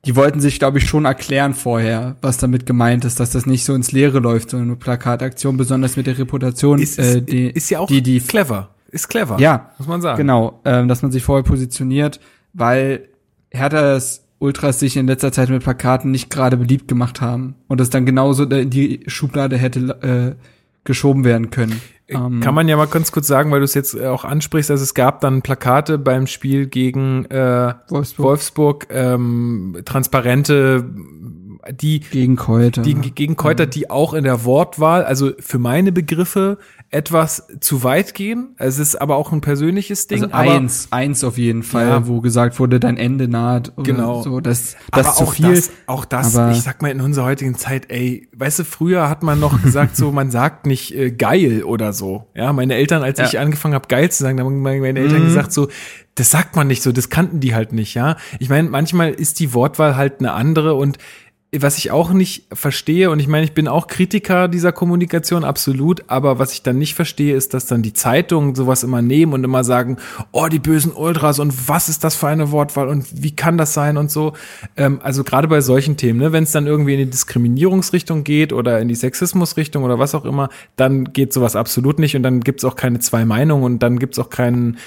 die 0.07 0.15
wollten 0.15 0.41
sich, 0.41 0.59
glaube 0.61 0.79
ich, 0.79 0.89
schon 0.89 1.05
erklären 1.05 1.53
vorher, 1.53 2.17
was 2.23 2.39
damit 2.39 2.65
gemeint 2.65 3.05
ist, 3.05 3.19
dass 3.19 3.31
das 3.31 3.45
nicht 3.45 3.65
so 3.65 3.75
ins 3.75 3.91
Leere 3.91 4.21
läuft, 4.21 4.51
so 4.51 4.57
eine 4.57 4.77
Plakataktion, 4.77 5.57
besonders 5.57 5.97
mit 5.97 6.07
der 6.07 6.17
Reputation, 6.17 6.79
ist, 6.79 6.99
äh, 6.99 7.21
die, 7.21 7.51
ist 7.51 7.69
ja 7.71 7.81
auch 7.81 7.89
die, 7.89 8.03
die, 8.03 8.21
clever. 8.21 8.71
Ist 8.91 9.09
clever. 9.09 9.39
ja, 9.41 9.73
Muss 9.79 9.89
man 9.89 10.01
sagen. 10.01 10.17
genau, 10.17 10.61
ähm, 10.65 10.87
dass 10.87 11.03
man 11.03 11.11
sich 11.11 11.25
vorher 11.25 11.43
positioniert, 11.43 12.21
weil 12.53 13.09
Herthas 13.51 14.23
Ultras 14.39 14.79
sich 14.79 14.97
in 14.97 15.07
letzter 15.07 15.33
Zeit 15.33 15.49
mit 15.49 15.65
Plakaten 15.65 16.11
nicht 16.11 16.31
gerade 16.31 16.57
beliebt 16.57 16.89
gemacht 16.89 17.21
haben 17.21 17.57
und 17.69 17.81
das 17.81 17.91
dann 17.91 18.07
genauso 18.07 18.45
in 18.45 18.71
die 18.71 19.01
Schublade 19.07 19.57
hätte 19.57 20.37
äh, 20.37 20.43
geschoben 20.85 21.25
werden 21.25 21.51
können. 21.51 21.81
Ähm, 22.09 22.41
Kann 22.41 22.55
man 22.55 22.69
ja 22.69 22.77
mal 22.77 22.87
ganz 22.87 23.11
kurz 23.11 23.27
sagen, 23.27 23.51
weil 23.51 23.59
du 23.59 23.65
es 23.65 23.75
jetzt 23.75 23.95
äh, 23.95 24.07
auch 24.07 24.25
ansprichst, 24.25 24.71
also 24.71 24.83
es 24.83 24.95
gab 24.95 25.21
dann 25.21 25.43
Plakate 25.43 25.99
beim 25.99 26.27
Spiel 26.27 26.67
gegen 26.67 27.25
äh, 27.27 27.75
Wolfsburg 27.89 28.25
Wolfsburg, 28.25 28.87
ähm, 28.91 29.83
transparente, 29.85 30.85
die 31.73 31.99
gegen 31.99 32.37
Keuter. 32.37 32.83
die 32.83 32.95
gegen 32.95 33.35
Keuter, 33.35 33.67
die 33.67 33.91
auch 33.91 34.15
in 34.15 34.23
der 34.23 34.45
Wortwahl, 34.45 35.05
also 35.05 35.33
für 35.41 35.59
meine 35.59 35.91
Begriffe 35.91 36.59
etwas 36.91 37.49
zu 37.61 37.83
weit 37.83 38.15
gehen. 38.15 38.55
Es 38.59 38.79
ist 38.79 38.97
aber 38.97 39.17
auch 39.17 39.33
ein 39.33 39.41
persönliches 39.41 40.07
Ding. 40.07 40.23
Also 40.25 40.35
aber, 40.35 40.53
eins, 40.53 40.89
eins 40.93 41.25
auf 41.25 41.37
jeden 41.37 41.63
Fall, 41.63 41.89
Ja. 41.89 42.07
wo 42.07 42.21
gesagt 42.21 42.59
wurde, 42.61 42.79
dein 42.81 42.97
Ende 42.97 43.29
naht. 43.29 43.73
Genau. 43.77 44.23
So, 44.23 44.41
das, 44.41 44.77
das 44.93 45.07
aber 45.07 45.17
zu 45.17 45.25
auch 45.25 45.33
viel. 45.35 45.55
das, 45.55 45.71
auch 45.87 46.05
das, 46.05 46.37
aber- 46.37 46.53
ich 46.53 46.63
sag 46.63 46.83
mal 46.83 46.91
in 46.91 47.01
unserer 47.01 47.25
heutigen 47.27 47.57
Zeit, 47.57 47.91
ey, 47.91 48.29
weißt 48.37 48.61
du, 48.61 48.65
früher 48.65 49.09
hat 49.11 49.23
man 49.23 49.41
noch 49.41 49.61
gesagt, 49.63 49.97
so 49.97 50.13
man 50.13 50.31
sagt 50.31 50.67
nicht 50.67 50.95
äh, 50.95 51.11
geil 51.11 51.65
oder 51.65 51.93
so. 51.93 52.27
Ja, 52.35 52.53
meine 52.53 52.75
Eltern, 52.75 53.03
als 53.03 53.19
Ja. 53.19 53.25
ich 53.27 53.39
angefangen 53.39 53.75
habe, 53.75 53.89
geil 53.89 54.11
zu 54.11 54.23
sagen, 54.23 54.37
da 54.37 54.45
haben 54.45 54.63
meine 54.63 54.81
meine 54.81 55.01
Eltern 55.01 55.23
Mhm. 55.23 55.27
gesagt, 55.27 55.53
so, 55.53 55.69
das 56.15 56.31
sagt 56.31 56.57
man 56.57 56.67
nicht 56.69 56.83
so, 56.83 56.93
das 56.93 57.11
kannten 57.11 57.41
die 57.41 57.55
halt 57.55 57.73
nicht, 57.73 57.95
ja. 57.95 58.17
Ich 58.39 58.49
meine, 58.49 58.69
manchmal 58.71 59.13
ist 59.13 59.39
die 59.41 59.53
Wortwahl 59.53 59.97
halt 59.97 60.21
eine 60.21 60.33
andere 60.33 60.75
und 60.75 60.99
was 61.55 61.79
ich 61.79 61.91
auch 61.91 62.13
nicht 62.13 62.47
verstehe, 62.53 63.11
und 63.11 63.21
ich 63.21 63.29
meine, 63.29 63.45
ich 63.45 63.53
bin 63.53 63.69
auch 63.69 63.87
Kritiker 63.87 64.49
dieser 64.49 64.73
Kommunikation, 64.73 65.45
absolut, 65.45 66.05
aber 66.09 66.39
was 66.39 66.53
ich 66.53 66.63
dann 66.63 66.79
nicht 66.79 66.95
verstehe, 66.95 67.37
ist, 67.37 67.55
dass 67.55 67.67
dann 67.67 67.83
die 67.83 67.93
Zeitungen 67.93 68.55
sowas 68.55 68.83
immer 68.83 69.01
nehmen 69.01 69.33
und 69.33 69.45
immer 69.45 69.63
sagen, 69.63 69.97
oh, 70.33 70.49
die 70.49 70.59
bösen 70.59 70.93
Ultras 70.93 71.39
und 71.39 71.69
was 71.69 71.89
ist 71.89 72.03
das 72.03 72.17
für 72.17 72.27
eine 72.27 72.51
Wortwahl 72.51 72.89
und 72.89 73.23
wie 73.23 73.35
kann 73.35 73.59
das 73.59 73.75
sein 73.75 73.97
und 73.97 74.11
so. 74.11 74.33
Ähm, 74.77 75.01
also 75.03 75.23
gerade 75.23 75.47
bei 75.47 75.61
solchen 75.61 75.97
Themen, 75.97 76.19
ne, 76.19 76.33
wenn 76.33 76.45
es 76.45 76.53
dann 76.53 76.67
irgendwie 76.67 76.95
in 76.95 77.01
die 77.01 77.11
Diskriminierungsrichtung 77.11 78.25
geht 78.25 78.53
oder 78.53 78.81
in 78.81 78.89
die 78.89 78.95
Sexismusrichtung 78.95 79.85
oder 79.85 79.99
was 79.99 80.15
auch 80.15 80.25
immer, 80.25 80.49
dann 80.75 81.13
geht 81.13 81.33
sowas 81.33 81.55
absolut 81.55 81.99
nicht 81.99 82.17
und 82.17 82.25
dann 82.25 82.41
gibt's 82.41 82.65
auch 82.65 82.75
keine 82.75 82.99
zwei 82.99 83.25
Meinungen 83.25 83.63
und 83.63 83.83
dann 83.83 83.99
gibt's 83.99 84.19
auch 84.19 84.31
keinen 84.31 84.79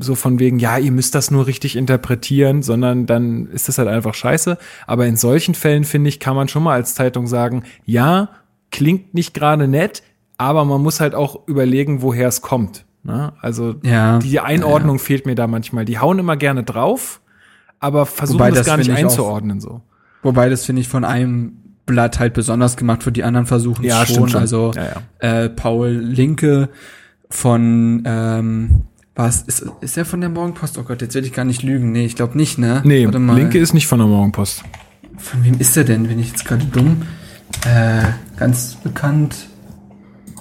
so 0.00 0.14
von 0.14 0.38
wegen, 0.38 0.58
ja, 0.58 0.78
ihr 0.78 0.92
müsst 0.92 1.14
das 1.14 1.30
nur 1.30 1.46
richtig 1.46 1.76
interpretieren, 1.76 2.62
sondern 2.62 3.06
dann 3.06 3.48
ist 3.50 3.68
das 3.68 3.78
halt 3.78 3.88
einfach 3.88 4.14
scheiße. 4.14 4.58
Aber 4.86 5.06
in 5.06 5.16
solchen 5.16 5.54
Fällen, 5.54 5.84
finde 5.94 6.08
ich, 6.08 6.18
kann 6.18 6.34
man 6.34 6.48
schon 6.48 6.64
mal 6.64 6.72
als 6.74 6.96
Zeitung 6.96 7.28
sagen, 7.28 7.62
ja, 7.84 8.30
klingt 8.72 9.14
nicht 9.14 9.32
gerade 9.32 9.68
nett, 9.68 10.02
aber 10.38 10.64
man 10.64 10.82
muss 10.82 10.98
halt 10.98 11.14
auch 11.14 11.46
überlegen, 11.46 12.02
woher 12.02 12.26
es 12.26 12.42
kommt. 12.42 12.84
Ne? 13.04 13.32
Also 13.40 13.76
Ja. 13.84 14.18
die 14.18 14.40
Einordnung 14.40 14.98
fehlt 14.98 15.24
mir 15.24 15.36
da 15.36 15.46
manchmal. 15.46 15.84
Die 15.84 16.00
hauen 16.00 16.18
immer 16.18 16.36
gerne 16.36 16.64
drauf, 16.64 17.20
aber 17.78 18.06
versuchen 18.06 18.40
Wobei 18.40 18.48
das, 18.50 18.58
das 18.58 18.66
gar 18.66 18.76
nicht 18.78 18.88
ich 18.88 18.94
auch- 18.94 18.98
einzuordnen 18.98 19.60
so. 19.60 19.82
Wobei 20.24 20.48
das 20.48 20.64
finde 20.64 20.80
ich 20.82 20.88
von 20.88 21.04
einem 21.04 21.52
Blatt 21.86 22.18
halt 22.18 22.34
besonders 22.34 22.76
gemacht 22.76 23.06
wird. 23.06 23.16
Die 23.16 23.22
anderen 23.22 23.46
versuchen 23.46 23.84
Ja, 23.84 24.04
schon. 24.04 24.28
schon. 24.28 24.40
Also 24.40 24.72
Ja, 24.74 25.02
Äh, 25.44 25.50
Paul 25.50 25.90
Linke 25.90 26.70
von 27.30 28.02
ähm, 28.04 28.82
Was? 29.16 29.42
Ist, 29.42 29.64
ist 29.80 29.96
er 29.96 30.04
von 30.04 30.20
der 30.20 30.30
Morgenpost? 30.30 30.76
Oh 30.76 30.82
Gott, 30.82 31.00
jetzt 31.00 31.14
will 31.14 31.24
ich 31.24 31.32
gar 31.32 31.44
nicht 31.44 31.62
lügen. 31.62 31.92
Nee, 31.92 32.04
ich 32.04 32.16
glaube 32.16 32.36
nicht, 32.36 32.58
ne? 32.58 32.80
Nee. 32.84 33.06
Linke 33.06 33.58
ist 33.58 33.72
nicht 33.72 33.86
von 33.86 34.00
der 34.00 34.08
Morgenpost. 34.08 34.64
Von 35.18 35.44
wem 35.44 35.58
ist 35.58 35.76
er 35.76 35.84
denn? 35.84 36.06
Bin 36.08 36.18
ich 36.18 36.30
jetzt 36.30 36.44
gerade 36.44 36.64
dumm? 36.66 37.02
Äh, 37.66 38.02
ganz 38.36 38.74
bekannt. 38.76 39.48
Oh, 40.36 40.40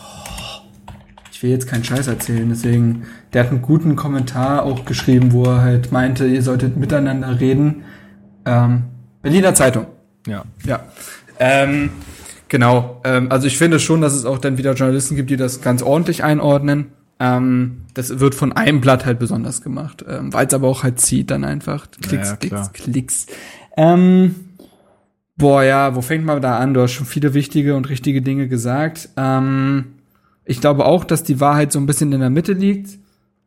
ich 1.31 1.43
will 1.43 1.51
jetzt 1.51 1.67
keinen 1.67 1.83
Scheiß 1.83 2.07
erzählen, 2.07 2.49
deswegen. 2.49 3.03
Der 3.33 3.43
hat 3.43 3.49
einen 3.49 3.61
guten 3.63 3.95
Kommentar 3.95 4.63
auch 4.63 4.85
geschrieben, 4.85 5.31
wo 5.31 5.45
er 5.45 5.61
halt 5.61 5.91
meinte, 5.91 6.27
ihr 6.27 6.43
solltet 6.43 6.77
miteinander 6.77 7.39
reden. 7.39 7.83
Ähm, 8.45 8.83
Berliner 9.23 9.55
Zeitung. 9.55 9.87
Ja. 10.27 10.43
Ja. 10.65 10.83
Ähm, 11.39 11.89
genau. 12.47 13.01
Ähm, 13.03 13.31
also 13.31 13.47
ich 13.47 13.57
finde 13.57 13.79
schon, 13.79 14.01
dass 14.01 14.13
es 14.13 14.25
auch 14.25 14.37
dann 14.37 14.57
wieder 14.57 14.73
Journalisten 14.73 15.15
gibt, 15.15 15.29
die 15.31 15.37
das 15.37 15.61
ganz 15.61 15.81
ordentlich 15.81 16.23
einordnen. 16.23 16.91
Ähm, 17.19 17.85
das 17.93 18.19
wird 18.19 18.35
von 18.35 18.51
einem 18.51 18.81
Blatt 18.81 19.05
halt 19.05 19.17
besonders 19.17 19.61
gemacht, 19.61 20.03
ähm, 20.07 20.31
weil 20.33 20.45
es 20.47 20.53
aber 20.53 20.67
auch 20.67 20.83
halt 20.83 20.99
zieht 20.99 21.31
dann 21.31 21.43
einfach. 21.43 21.87
Klicks, 22.01 22.29
Ja, 22.31 22.35
klar. 22.35 22.69
Klicks, 22.71 22.73
Klicks. 22.73 23.25
Ähm, 23.77 24.35
boah, 25.37 25.63
ja, 25.63 25.95
wo 25.95 26.01
fängt 26.01 26.25
man 26.25 26.41
da 26.41 26.57
an? 26.57 26.73
Du 26.73 26.81
hast 26.81 26.91
schon 26.91 27.05
viele 27.05 27.33
wichtige 27.33 27.75
und 27.75 27.89
richtige 27.89 28.21
Dinge 28.21 28.47
gesagt. 28.47 29.09
Ähm, 29.17 29.85
ich 30.45 30.61
glaube 30.61 30.85
auch, 30.85 31.03
dass 31.03 31.23
die 31.23 31.39
Wahrheit 31.39 31.71
so 31.71 31.79
ein 31.79 31.85
bisschen 31.85 32.11
in 32.11 32.19
der 32.19 32.29
Mitte 32.29 32.53
liegt. 32.53 32.99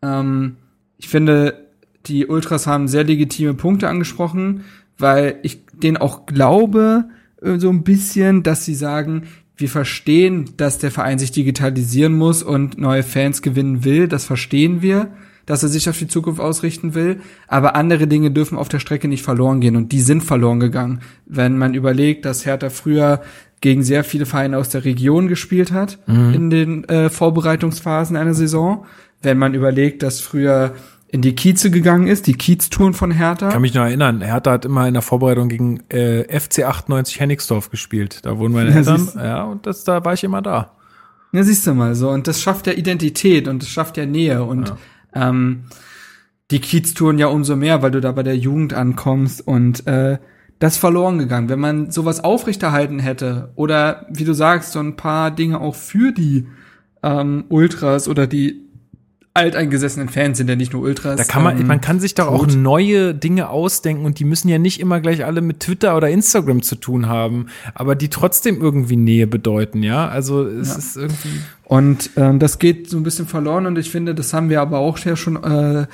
Ähm, 0.03 0.57
ich 0.99 1.09
finde, 1.09 1.67
die 2.07 2.27
Ultras 2.27 2.67
haben 2.67 2.89
sehr 2.89 3.05
legitime 3.05 3.55
Punkte 3.55 3.89
angesprochen, 3.89 4.65
weil 4.99 5.39
ich 5.43 5.65
denen 5.73 5.97
auch 5.97 6.27
glaube, 6.27 7.07
äh, 7.43 7.59
so 7.59 7.69
ein 7.71 7.83
bisschen, 7.83 8.43
dass 8.43 8.65
sie 8.65 8.75
sagen, 8.75 9.25
wir 9.57 9.69
verstehen, 9.69 10.51
dass 10.57 10.79
der 10.79 10.91
Verein 10.91 11.19
sich 11.19 11.33
digitalisieren 11.33 12.15
muss 12.15 12.43
und 12.43 12.79
neue 12.79 13.03
Fans 13.03 13.41
gewinnen 13.41 13.85
will. 13.85 14.07
Das 14.07 14.25
verstehen 14.25 14.83
wir, 14.83 15.11
dass 15.47 15.63
er 15.63 15.69
sich 15.69 15.89
auf 15.89 15.99
die 15.99 16.09
Zukunft 16.09 16.41
ausrichten 16.41 16.95
will. 16.95 17.21
Aber 17.49 17.77
andere 17.77 18.07
Dinge 18.07 18.31
dürfen 18.31 18.59
auf 18.59 18.69
der 18.69 18.81
Strecke 18.81 19.09
nicht 19.09 19.23
verloren 19.23 19.61
gehen 19.61 19.77
und 19.77 19.93
die 19.93 20.01
sind 20.01 20.23
verloren 20.23 20.61
gegangen. 20.61 21.01
Wenn 21.25 21.57
man 21.57 21.75
überlegt, 21.75 22.25
dass 22.25 22.45
Hertha 22.45 22.69
früher 22.69 23.23
gegen 23.61 23.83
sehr 23.83 24.05
viele 24.05 24.27
Vereine 24.27 24.59
aus 24.59 24.69
der 24.69 24.85
Region 24.85 25.29
gespielt 25.29 25.73
hat 25.73 25.99
in 26.07 26.51
den 26.51 26.85
äh, 26.85 27.09
Vorbereitungsphasen 27.09 28.17
einer 28.17 28.35
Saison. 28.35 28.85
Wenn 29.23 29.39
man 29.39 29.55
überlegt, 29.55 30.03
dass 30.03 30.21
früher 30.21 30.75
in 31.09 31.23
die 31.23 31.35
Kieze 31.35 31.71
gegangen 31.71 32.07
ist, 32.07 32.27
die 32.27 32.35
Kieztouren 32.35 32.93
von 32.93 33.11
Hertha. 33.11 33.49
Kann 33.49 33.63
mich 33.63 33.75
noch 33.75 33.85
erinnern, 33.85 34.21
Hertha 34.21 34.53
hat 34.53 34.65
immer 34.65 34.87
in 34.87 34.95
der 34.95 35.03
Vorbereitung 35.03 35.49
gegen 35.49 35.81
äh, 35.89 36.25
FC 36.39 36.65
98 36.65 37.21
Hennigsdorf 37.21 37.71
gespielt. 37.71 38.21
Da 38.25 38.39
wurden 38.39 38.53
meine 38.53 38.71
Ja, 38.73 38.77
Eltern, 38.77 39.09
ja, 39.17 39.45
und 39.45 39.67
das, 39.67 39.85
da 39.85 40.05
war 40.05 40.15
ich 40.15 40.25
immer 40.25 40.43
da. 40.43 40.73
Ja, 41.33 41.43
siehst 41.43 41.67
du 41.67 41.75
mal 41.75 41.95
so. 41.95 42.11
Und 42.11 42.27
das 42.27 42.43
schafft 42.43 42.67
ja 42.67 42.73
Identität 42.73 43.49
und 43.49 43.63
das 43.63 43.69
schafft 43.69 43.97
ja 43.97 44.07
Nähe 44.07 44.45
und 44.45 44.75
ähm, 45.17 45.65
die 46.51 46.61
Kieztouren 46.61 47.19
ja 47.19 47.27
umso 47.27 47.57
mehr, 47.57 47.83
weil 47.83 47.91
du 47.91 48.01
da 48.01 48.13
bei 48.13 48.23
der 48.23 48.37
Jugend 48.37 48.73
ankommst 48.75 49.47
und 49.47 49.87
äh, 49.87 50.19
das 50.59 50.77
verloren 50.77 51.19
gegangen. 51.19 51.49
Wenn 51.49 51.61
man 51.61 51.91
sowas 51.91 52.23
aufrechterhalten 52.23 52.99
hätte 52.99 53.53
oder 53.57 54.07
wie 54.11 54.25
du 54.25 54.33
sagst, 54.33 54.73
so 54.73 54.79
ein 54.81 54.97
paar 54.97 55.31
Dinge 55.31 55.61
auch 55.61 55.75
für 55.75 56.13
die 56.13 56.47
ähm, 57.03 57.45
Ultras 57.49 58.09
oder 58.09 58.27
die 58.27 58.66
alteingesessenen 59.37 60.09
Fans 60.09 60.39
sind 60.39 60.49
ja 60.51 60.57
nicht 60.57 60.73
nur 60.73 60.83
Ultras. 60.83 61.17
Da 61.17 61.25
kann 61.25 61.45
man, 61.45 61.61
ähm, 61.61 61.67
man 61.67 61.81
kann 61.81 62.01
sich 62.01 62.15
doch 62.15 62.27
auch 62.27 62.47
neue 62.49 63.15
Dinge 63.15 63.49
ausdenken 63.51 64.05
und 64.05 64.19
die 64.19 64.25
müssen 64.25 64.49
ja 64.49 64.59
nicht 64.59 64.81
immer 64.81 65.01
gleich 65.01 65.25
alle 65.25 65.41
mit 65.41 65.61
Twitter 65.61 65.97
oder 65.97 66.09
Instagram 66.09 66.63
zu 66.63 66.75
tun 66.77 67.07
haben, 67.07 67.47
aber 67.75 67.95
die 67.95 68.09
trotzdem 68.11 68.61
irgendwie 68.61 68.97
Nähe 68.97 69.27
bedeuten, 69.27 69.83
ja. 69.83 70.09
Also 70.09 70.45
es 70.45 70.69
Ja. 70.71 70.77
ist 70.79 70.97
irgendwie. 70.97 71.41
Und 71.65 72.11
ähm, 72.17 72.39
das 72.39 72.59
geht 72.59 72.91
so 72.91 72.97
ein 72.97 73.03
bisschen 73.03 73.27
verloren 73.27 73.67
und 73.67 73.79
ich 73.79 73.91
finde, 73.91 74.15
das 74.15 74.33
haben 74.33 74.51
wir 74.51 74.61
aber 74.61 74.79
auch 74.79 74.99
ja 74.99 75.15
schon 75.17 75.37
äh, 75.43 75.87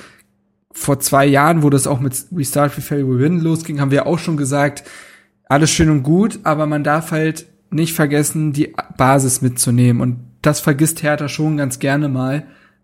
vor 0.71 0.99
zwei 0.99 1.25
Jahren, 1.25 1.61
wo 1.61 1.69
das 1.69 1.85
auch 1.85 1.99
mit 1.99 2.15
We 2.31 2.43
Start, 2.45 2.75
We 2.77 2.81
Fail, 2.81 3.07
We 3.07 3.19
Win 3.19 3.41
losging, 3.41 3.79
haben 3.79 3.91
wir 3.91 4.07
auch 4.07 4.17
schon 4.19 4.37
gesagt, 4.37 4.83
alles 5.47 5.69
schön 5.69 5.89
und 5.89 6.01
gut, 6.03 6.39
aber 6.43 6.65
man 6.65 6.83
darf 6.83 7.11
halt 7.11 7.45
nicht 7.69 7.93
vergessen, 7.93 8.53
die 8.53 8.73
Basis 8.97 9.41
mitzunehmen. 9.41 10.01
Und 10.01 10.17
das 10.41 10.59
vergisst 10.59 11.03
Hertha 11.03 11.27
schon 11.27 11.57
ganz 11.57 11.79
gerne 11.79 12.07
mal. 12.09 12.43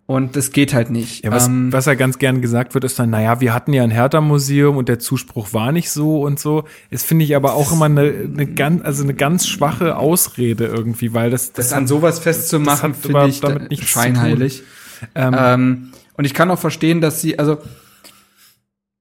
Und 0.09 0.35
das 0.35 0.51
geht 0.51 0.73
halt 0.73 0.89
nicht. 0.89 1.23
Ja, 1.23 1.31
was, 1.31 1.45
Ähm, 1.45 1.71
was 1.71 1.85
ja 1.85 1.93
ganz 1.93 2.17
gern 2.17 2.41
gesagt 2.41 2.73
wird, 2.73 2.83
ist 2.83 2.97
dann, 2.97 3.11
naja, 3.11 3.41
wir 3.41 3.53
hatten 3.53 3.73
ja 3.73 3.83
ein 3.83 3.91
Hertha-Museum 3.91 4.75
und 4.75 4.89
der 4.89 4.97
Zuspruch 4.97 5.53
war 5.53 5.71
nicht 5.71 5.91
so 5.91 6.23
und 6.23 6.39
so. 6.39 6.63
Das 6.89 7.03
finde 7.03 7.25
ich 7.25 7.35
aber 7.35 7.53
auch 7.53 7.71
immer 7.71 7.85
eine, 7.85 8.01
eine 8.01 8.47
ganz, 8.47 8.83
also 8.83 9.03
eine 9.03 9.13
ganz 9.13 9.45
schwache 9.45 9.97
Ausrede 9.97 10.65
irgendwie, 10.65 11.13
weil 11.13 11.29
das, 11.29 11.53
das 11.53 11.73
an 11.73 11.85
sowas 11.85 12.17
festzumachen, 12.17 12.95
finde 12.95 13.27
ich 13.27 13.39
damit 13.39 13.71
zu 13.77 13.85
scheinheilig. 13.85 14.63
ähm, 15.13 15.35
Ähm, 15.37 15.91
und 16.13 16.25
ich 16.25 16.33
kann 16.33 16.49
auch 16.49 16.57
verstehen, 16.57 17.01
dass 17.01 17.21
sie, 17.21 17.37
also, 17.37 17.59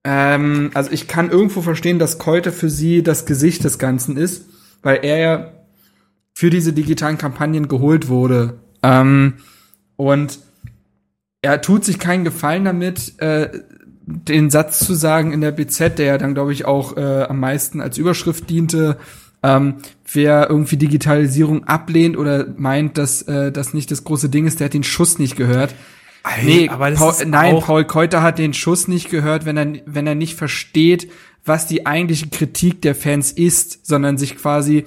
ähm, 0.05 0.71
also 0.75 0.91
ich 0.93 1.09
kann 1.09 1.31
irgendwo 1.31 1.63
verstehen, 1.63 1.99
dass 1.99 2.19
Keute 2.19 2.53
für 2.53 2.69
sie 2.69 3.03
das 3.03 3.25
Gesicht 3.25 3.65
des 3.65 3.79
Ganzen 3.79 4.19
ist, 4.19 4.45
weil 4.83 4.99
er 5.03 5.17
ja 5.17 5.53
für 6.35 6.51
diese 6.51 6.75
digitalen 6.75 7.17
Kampagnen 7.17 7.67
geholt 7.67 8.09
wurde. 8.09 8.59
Ähm, 8.83 9.37
und 9.97 10.41
er 11.43 11.61
tut 11.61 11.85
sich 11.85 11.99
keinen 11.99 12.25
Gefallen 12.25 12.65
damit, 12.65 13.21
äh, 13.21 13.51
den 14.07 14.51
Satz 14.51 14.79
zu 14.81 14.95
sagen 14.95 15.33
in 15.33 15.41
der 15.41 15.53
BZ, 15.53 15.99
der 15.99 16.07
ja 16.07 16.19
dann, 16.19 16.35
glaube 16.35 16.53
ich, 16.53 16.65
auch 16.65 16.97
äh, 16.97 17.25
am 17.25 17.41
meisten 17.41 17.81
als 17.81 17.99
Überschrift 17.99 18.49
diente, 18.49 18.97
ähm, 19.43 19.77
wer 20.13 20.49
irgendwie 20.49 20.79
Digitalisierung 20.79 21.65
ablehnt 21.65 22.17
oder 22.17 22.47
meint, 22.57 22.99
dass 22.99 23.23
äh, 23.23 23.53
das 23.53 23.75
nicht 23.75 23.91
das 23.91 24.05
große 24.05 24.31
Ding 24.31 24.47
ist, 24.47 24.61
der 24.61 24.67
hat 24.67 24.75
den 24.75 24.83
Schuss 24.83 25.19
nicht 25.19 25.37
gehört. 25.37 25.75
Nee, 26.43 26.69
aber 26.69 26.91
Paul, 26.91 27.15
nein, 27.27 27.61
Paul 27.61 27.85
Keuter 27.85 28.23
hat 28.23 28.39
den 28.39 28.53
Schuss 28.53 28.89
nicht 28.89 29.11
gehört, 29.11 29.45
wenn 29.45 29.57
er, 29.57 29.81
wenn 29.87 30.07
er 30.07 30.15
nicht 30.15 30.35
versteht, 30.35 31.11
was 31.45 31.67
die 31.67 31.87
eigentliche 31.87 32.29
Kritik 32.29 32.83
der 32.83 32.95
Fans 32.95 33.31
ist, 33.31 33.87
sondern 33.87 34.19
sich 34.19 34.37
quasi 34.37 34.85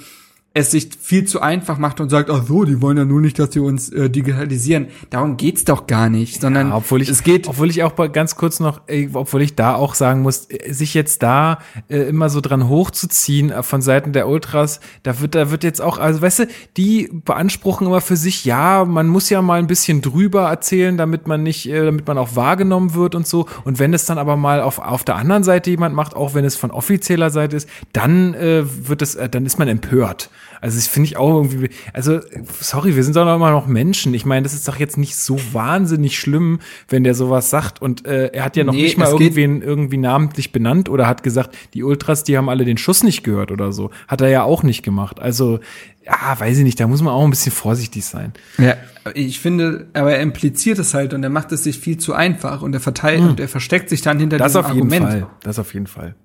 es 0.53 0.71
sich 0.71 0.89
viel 0.99 1.23
zu 1.23 1.39
einfach 1.39 1.77
macht 1.77 2.01
und 2.01 2.09
sagt, 2.09 2.29
ach 2.29 2.43
so, 2.45 2.65
die 2.65 2.81
wollen 2.81 2.97
ja 2.97 3.05
nur 3.05 3.21
nicht, 3.21 3.39
dass 3.39 3.53
sie 3.53 3.61
uns 3.61 3.89
äh, 3.89 4.09
digitalisieren. 4.09 4.87
Darum 5.09 5.37
geht's 5.37 5.63
doch 5.63 5.87
gar 5.87 6.09
nicht, 6.09 6.41
sondern 6.41 6.69
Ja, 6.69 6.75
obwohl 6.75 7.01
ich, 7.01 7.07
es 7.07 7.23
geht 7.23 7.47
obwohl 7.47 7.69
ich 7.69 7.83
auch 7.83 7.95
ganz 8.11 8.35
kurz 8.35 8.59
noch, 8.59 8.81
äh, 8.87 9.07
obwohl 9.13 9.43
ich 9.43 9.55
da 9.55 9.75
auch 9.75 9.95
sagen 9.95 10.23
muss, 10.23 10.47
äh, 10.49 10.73
sich 10.73 10.93
jetzt 10.93 11.23
da 11.23 11.59
äh, 11.89 11.99
immer 11.99 12.29
so 12.29 12.41
dran 12.41 12.67
hochzuziehen 12.67 13.49
äh, 13.49 13.63
von 13.63 13.81
Seiten 13.81 14.11
der 14.11 14.27
Ultras, 14.27 14.81
da 15.03 15.21
wird, 15.21 15.35
da 15.35 15.51
wird 15.51 15.63
jetzt 15.63 15.81
auch, 15.81 15.97
also 15.97 16.21
weißt 16.21 16.39
du, 16.39 16.47
die 16.75 17.09
beanspruchen 17.13 17.87
immer 17.87 18.01
für 18.01 18.17
sich, 18.17 18.43
ja, 18.43 18.83
man 18.83 19.07
muss 19.07 19.29
ja 19.29 19.41
mal 19.41 19.57
ein 19.57 19.67
bisschen 19.67 20.01
drüber 20.01 20.49
erzählen, 20.49 20.97
damit 20.97 21.29
man 21.29 21.43
nicht, 21.43 21.69
äh, 21.69 21.85
damit 21.85 22.05
man 22.05 22.17
auch 22.17 22.35
wahrgenommen 22.35 22.93
wird 22.93 23.15
und 23.15 23.25
so. 23.25 23.45
Und 23.63 23.79
wenn 23.79 23.93
es 23.93 24.05
dann 24.05 24.17
aber 24.17 24.35
mal 24.35 24.59
auf, 24.59 24.79
auf 24.79 25.05
der 25.05 25.15
anderen 25.15 25.45
Seite 25.45 25.69
jemand 25.69 25.95
macht, 25.95 26.13
auch 26.13 26.33
wenn 26.33 26.43
es 26.43 26.57
von 26.57 26.71
offizieller 26.71 27.29
Seite 27.29 27.55
ist, 27.55 27.69
dann 27.93 28.33
äh, 28.33 28.63
wird 28.65 29.01
es, 29.01 29.15
äh, 29.15 29.29
dann 29.29 29.45
ist 29.45 29.57
man 29.57 29.69
empört. 29.69 30.29
Also 30.61 30.77
das 30.77 30.87
finde 30.87 31.07
ich 31.07 31.17
auch 31.17 31.35
irgendwie, 31.35 31.69
also 31.91 32.19
sorry, 32.59 32.95
wir 32.95 33.03
sind 33.03 33.15
doch 33.15 33.25
noch 33.25 33.35
immer 33.35 33.49
noch 33.49 33.65
Menschen. 33.65 34.13
Ich 34.13 34.25
meine, 34.25 34.43
das 34.43 34.53
ist 34.53 34.67
doch 34.67 34.77
jetzt 34.77 34.97
nicht 34.97 35.15
so 35.15 35.39
wahnsinnig 35.53 36.19
schlimm, 36.19 36.59
wenn 36.87 37.03
der 37.03 37.15
sowas 37.15 37.49
sagt. 37.49 37.81
Und 37.81 38.05
äh, 38.05 38.27
er 38.27 38.45
hat 38.45 38.55
ja 38.55 38.63
noch 38.63 38.73
Nee, 38.73 38.83
nicht 38.83 38.97
mal 38.97 39.09
irgendwen 39.09 39.63
irgendwie 39.63 39.97
namentlich 39.97 40.51
benannt 40.51 40.87
oder 40.87 41.07
hat 41.07 41.23
gesagt, 41.23 41.57
die 41.73 41.83
Ultras, 41.83 42.23
die 42.23 42.37
haben 42.37 42.47
alle 42.47 42.63
den 42.63 42.77
Schuss 42.77 43.03
nicht 43.03 43.23
gehört 43.23 43.51
oder 43.51 43.71
so. 43.71 43.89
Hat 44.07 44.21
er 44.21 44.29
ja 44.29 44.43
auch 44.43 44.61
nicht 44.61 44.83
gemacht. 44.83 45.19
Also, 45.19 45.59
ja, 46.05 46.39
weiß 46.39 46.59
ich 46.59 46.63
nicht, 46.63 46.79
da 46.79 46.85
muss 46.87 47.01
man 47.01 47.13
auch 47.13 47.23
ein 47.23 47.31
bisschen 47.31 47.51
vorsichtig 47.51 48.05
sein. 48.05 48.33
Ja, 48.59 48.75
ich 49.15 49.39
finde, 49.39 49.87
aber 49.93 50.13
er 50.13 50.21
impliziert 50.21 50.77
es 50.77 50.93
halt 50.93 51.15
und 51.15 51.23
er 51.23 51.29
macht 51.31 51.51
es 51.51 51.63
sich 51.63 51.79
viel 51.79 51.97
zu 51.97 52.13
einfach 52.13 52.61
und 52.61 52.73
er 52.73 52.79
verteilt 52.81 53.21
und 53.21 53.39
er 53.39 53.47
versteckt 53.47 53.89
sich 53.89 54.01
dann 54.01 54.19
hinter 54.19 54.37
Hm. 54.37 54.43
Das 54.43 54.53
diesem 54.53 54.65
auf 54.65 54.73
jeden 54.75 54.93
Argument. 54.93 55.11
Fall. 55.23 55.27
Das 55.41 55.57
auf 55.57 55.73
jeden 55.73 55.87
Fall. 55.87 56.15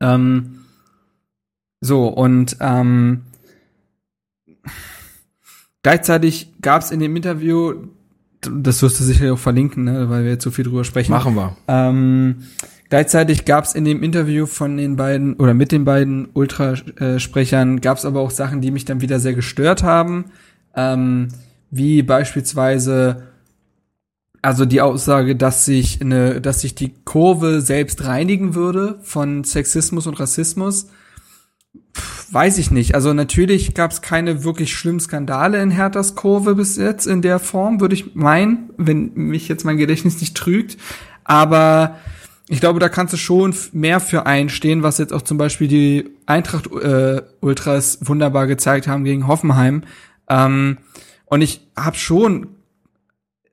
Ähm, 0.00 0.58
so, 1.80 2.08
und 2.08 2.56
ähm, 2.60 3.22
gleichzeitig 5.82 6.52
gab 6.60 6.82
es 6.82 6.90
in 6.90 7.00
dem 7.00 7.14
Interview, 7.16 7.74
das 8.40 8.82
wirst 8.82 9.00
du 9.00 9.04
sicherlich 9.04 9.32
auch 9.32 9.38
verlinken, 9.38 9.84
ne, 9.84 10.10
weil 10.10 10.24
wir 10.24 10.32
jetzt 10.32 10.44
so 10.44 10.50
viel 10.50 10.64
drüber 10.64 10.84
sprechen. 10.84 11.12
Machen 11.12 11.34
wir. 11.34 11.56
Ähm, 11.68 12.44
gleichzeitig 12.90 13.44
gab 13.44 13.64
es 13.64 13.74
in 13.74 13.84
dem 13.84 14.02
Interview 14.02 14.46
von 14.46 14.76
den 14.76 14.96
beiden 14.96 15.34
oder 15.34 15.54
mit 15.54 15.72
den 15.72 15.84
beiden 15.84 16.28
Ultrasprechern 16.32 17.80
gab 17.80 17.98
es 17.98 18.04
aber 18.04 18.20
auch 18.20 18.30
Sachen, 18.30 18.60
die 18.60 18.70
mich 18.70 18.84
dann 18.84 19.00
wieder 19.00 19.20
sehr 19.20 19.34
gestört 19.34 19.82
haben, 19.82 20.26
ähm, 20.74 21.28
wie 21.70 22.02
beispielsweise 22.02 23.28
also 24.42 24.64
die 24.64 24.80
Aussage, 24.80 25.36
dass 25.36 25.64
sich 25.64 26.00
eine, 26.00 26.40
dass 26.40 26.60
sich 26.60 26.74
die 26.74 26.92
Kurve 27.04 27.60
selbst 27.60 28.04
reinigen 28.04 28.56
würde 28.56 28.98
von 29.02 29.44
Sexismus 29.44 30.08
und 30.08 30.18
Rassismus. 30.18 30.88
Weiß 32.30 32.56
ich 32.56 32.70
nicht. 32.70 32.94
Also 32.94 33.12
natürlich 33.12 33.74
gab 33.74 33.90
es 33.90 34.00
keine 34.00 34.42
wirklich 34.44 34.74
schlimmen 34.74 35.00
Skandale 35.00 35.62
in 35.62 35.70
Herthas 35.70 36.14
Kurve 36.14 36.54
bis 36.54 36.76
jetzt 36.76 37.06
in 37.06 37.20
der 37.20 37.38
Form, 37.38 37.80
würde 37.80 37.94
ich 37.94 38.14
meinen, 38.14 38.70
wenn 38.78 39.12
mich 39.14 39.48
jetzt 39.48 39.64
mein 39.64 39.76
Gedächtnis 39.76 40.20
nicht 40.20 40.34
trügt. 40.34 40.78
Aber 41.24 41.98
ich 42.48 42.60
glaube, 42.60 42.80
da 42.80 42.88
kannst 42.88 43.12
du 43.12 43.18
schon 43.18 43.54
mehr 43.72 44.00
für 44.00 44.26
einstehen, 44.26 44.82
was 44.82 44.98
jetzt 44.98 45.12
auch 45.12 45.22
zum 45.22 45.38
Beispiel 45.38 45.68
die 45.68 46.10
Eintracht 46.26 46.66
äh, 46.72 47.22
Ultras 47.40 47.98
wunderbar 48.02 48.46
gezeigt 48.46 48.88
haben 48.88 49.04
gegen 49.04 49.26
Hoffenheim. 49.26 49.82
Ähm, 50.28 50.78
und 51.26 51.42
ich 51.42 51.66
habe 51.76 51.96
schon 51.96 52.48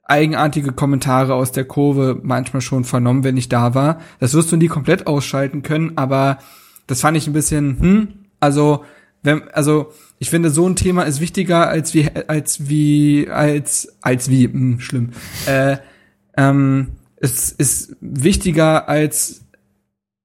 eigenartige 0.05 0.71
Kommentare 0.71 1.35
aus 1.35 1.51
der 1.51 1.65
Kurve 1.65 2.19
manchmal 2.23 2.61
schon 2.61 2.83
vernommen, 2.83 3.23
wenn 3.23 3.37
ich 3.37 3.47
da 3.47 3.75
war. 3.75 3.99
Das 4.19 4.33
wirst 4.33 4.51
du 4.51 4.57
nie 4.57 4.67
komplett 4.67 5.05
ausschalten 5.05 5.61
können, 5.61 5.93
aber 5.97 6.39
das 6.87 7.01
fand 7.01 7.15
ich 7.15 7.27
ein 7.27 7.33
bisschen, 7.33 7.79
hm, 7.79 8.07
also, 8.39 8.85
wenn, 9.23 9.49
also, 9.49 9.91
ich 10.19 10.29
finde, 10.29 10.49
so 10.49 10.67
ein 10.67 10.75
Thema 10.75 11.03
ist 11.03 11.19
wichtiger 11.21 11.67
als 11.67 11.93
wie, 11.93 12.09
als 12.27 12.69
wie, 12.69 13.29
als, 13.29 13.97
als 14.01 14.29
wie, 14.29 14.45
hm, 14.45 14.79
schlimm. 14.79 15.11
Äh, 15.45 15.77
ähm, 16.37 16.89
es 17.17 17.51
ist 17.51 17.95
wichtiger 18.01 18.87
als 18.87 19.41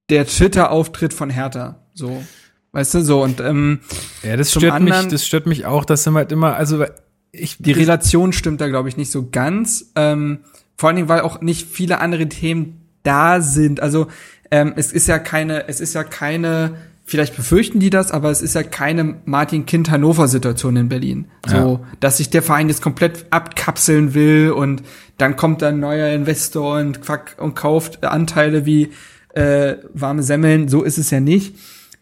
der 0.09 0.25
Twitter-Auftritt 0.25 1.13
von 1.13 1.29
Hertha. 1.29 1.81
So. 1.93 2.23
Weißt 2.71 2.93
du, 2.93 3.01
so 3.01 3.23
und 3.23 3.39
ähm, 3.39 3.79
Ja, 4.21 4.35
das 4.35 4.51
stört 4.51 4.81
mich, 4.81 4.93
anderen- 4.93 5.09
das 5.09 5.25
stört 5.25 5.45
mich 5.45 5.65
auch, 5.65 5.85
dass 5.85 6.03
sind 6.03 6.15
halt 6.15 6.31
immer, 6.31 6.55
also 6.55 6.85
ich 7.31 7.57
die 7.57 7.71
Relation 7.71 8.33
stimmt 8.33 8.61
da, 8.61 8.67
glaube 8.67 8.89
ich, 8.89 8.97
nicht 8.97 9.11
so 9.11 9.29
ganz. 9.29 9.91
Ähm, 9.95 10.39
vor 10.77 10.89
allen 10.89 10.97
Dingen, 10.97 11.09
weil 11.09 11.21
auch 11.21 11.41
nicht 11.41 11.67
viele 11.67 11.99
andere 11.99 12.27
Themen 12.27 12.81
da 13.03 13.39
sind. 13.41 13.79
Also 13.79 14.07
ähm, 14.51 14.73
es 14.75 14.91
ist 14.91 15.07
ja 15.07 15.19
keine, 15.19 15.67
es 15.67 15.79
ist 15.79 15.93
ja 15.95 16.03
keine, 16.03 16.75
vielleicht 17.05 17.35
befürchten 17.35 17.79
die 17.79 17.91
das, 17.91 18.11
aber 18.11 18.31
es 18.31 18.41
ist 18.41 18.55
ja 18.55 18.63
keine 18.63 19.17
Martin 19.25 19.65
Kind 19.65 19.91
Hannover 19.91 20.27
Situation 20.27 20.75
in 20.75 20.89
Berlin. 20.89 21.27
So, 21.47 21.85
dass 21.99 22.17
sich 22.17 22.31
der 22.31 22.41
Verein 22.41 22.67
jetzt 22.67 22.81
komplett 22.81 23.27
abkapseln 23.29 24.15
will 24.15 24.51
und 24.51 24.81
dann 25.17 25.35
kommt 25.35 25.61
dann 25.61 25.75
ein 25.75 25.79
neuer 25.79 26.09
Investor 26.09 26.79
und, 26.79 27.01
quack- 27.01 27.39
und 27.39 27.55
kauft 27.55 28.03
Anteile 28.03 28.65
wie 28.65 28.89
äh, 29.35 29.75
warme 29.93 30.23
Semmeln. 30.23 30.67
So 30.67 30.83
ist 30.83 30.97
es 30.97 31.11
ja 31.11 31.19
nicht. 31.19 31.55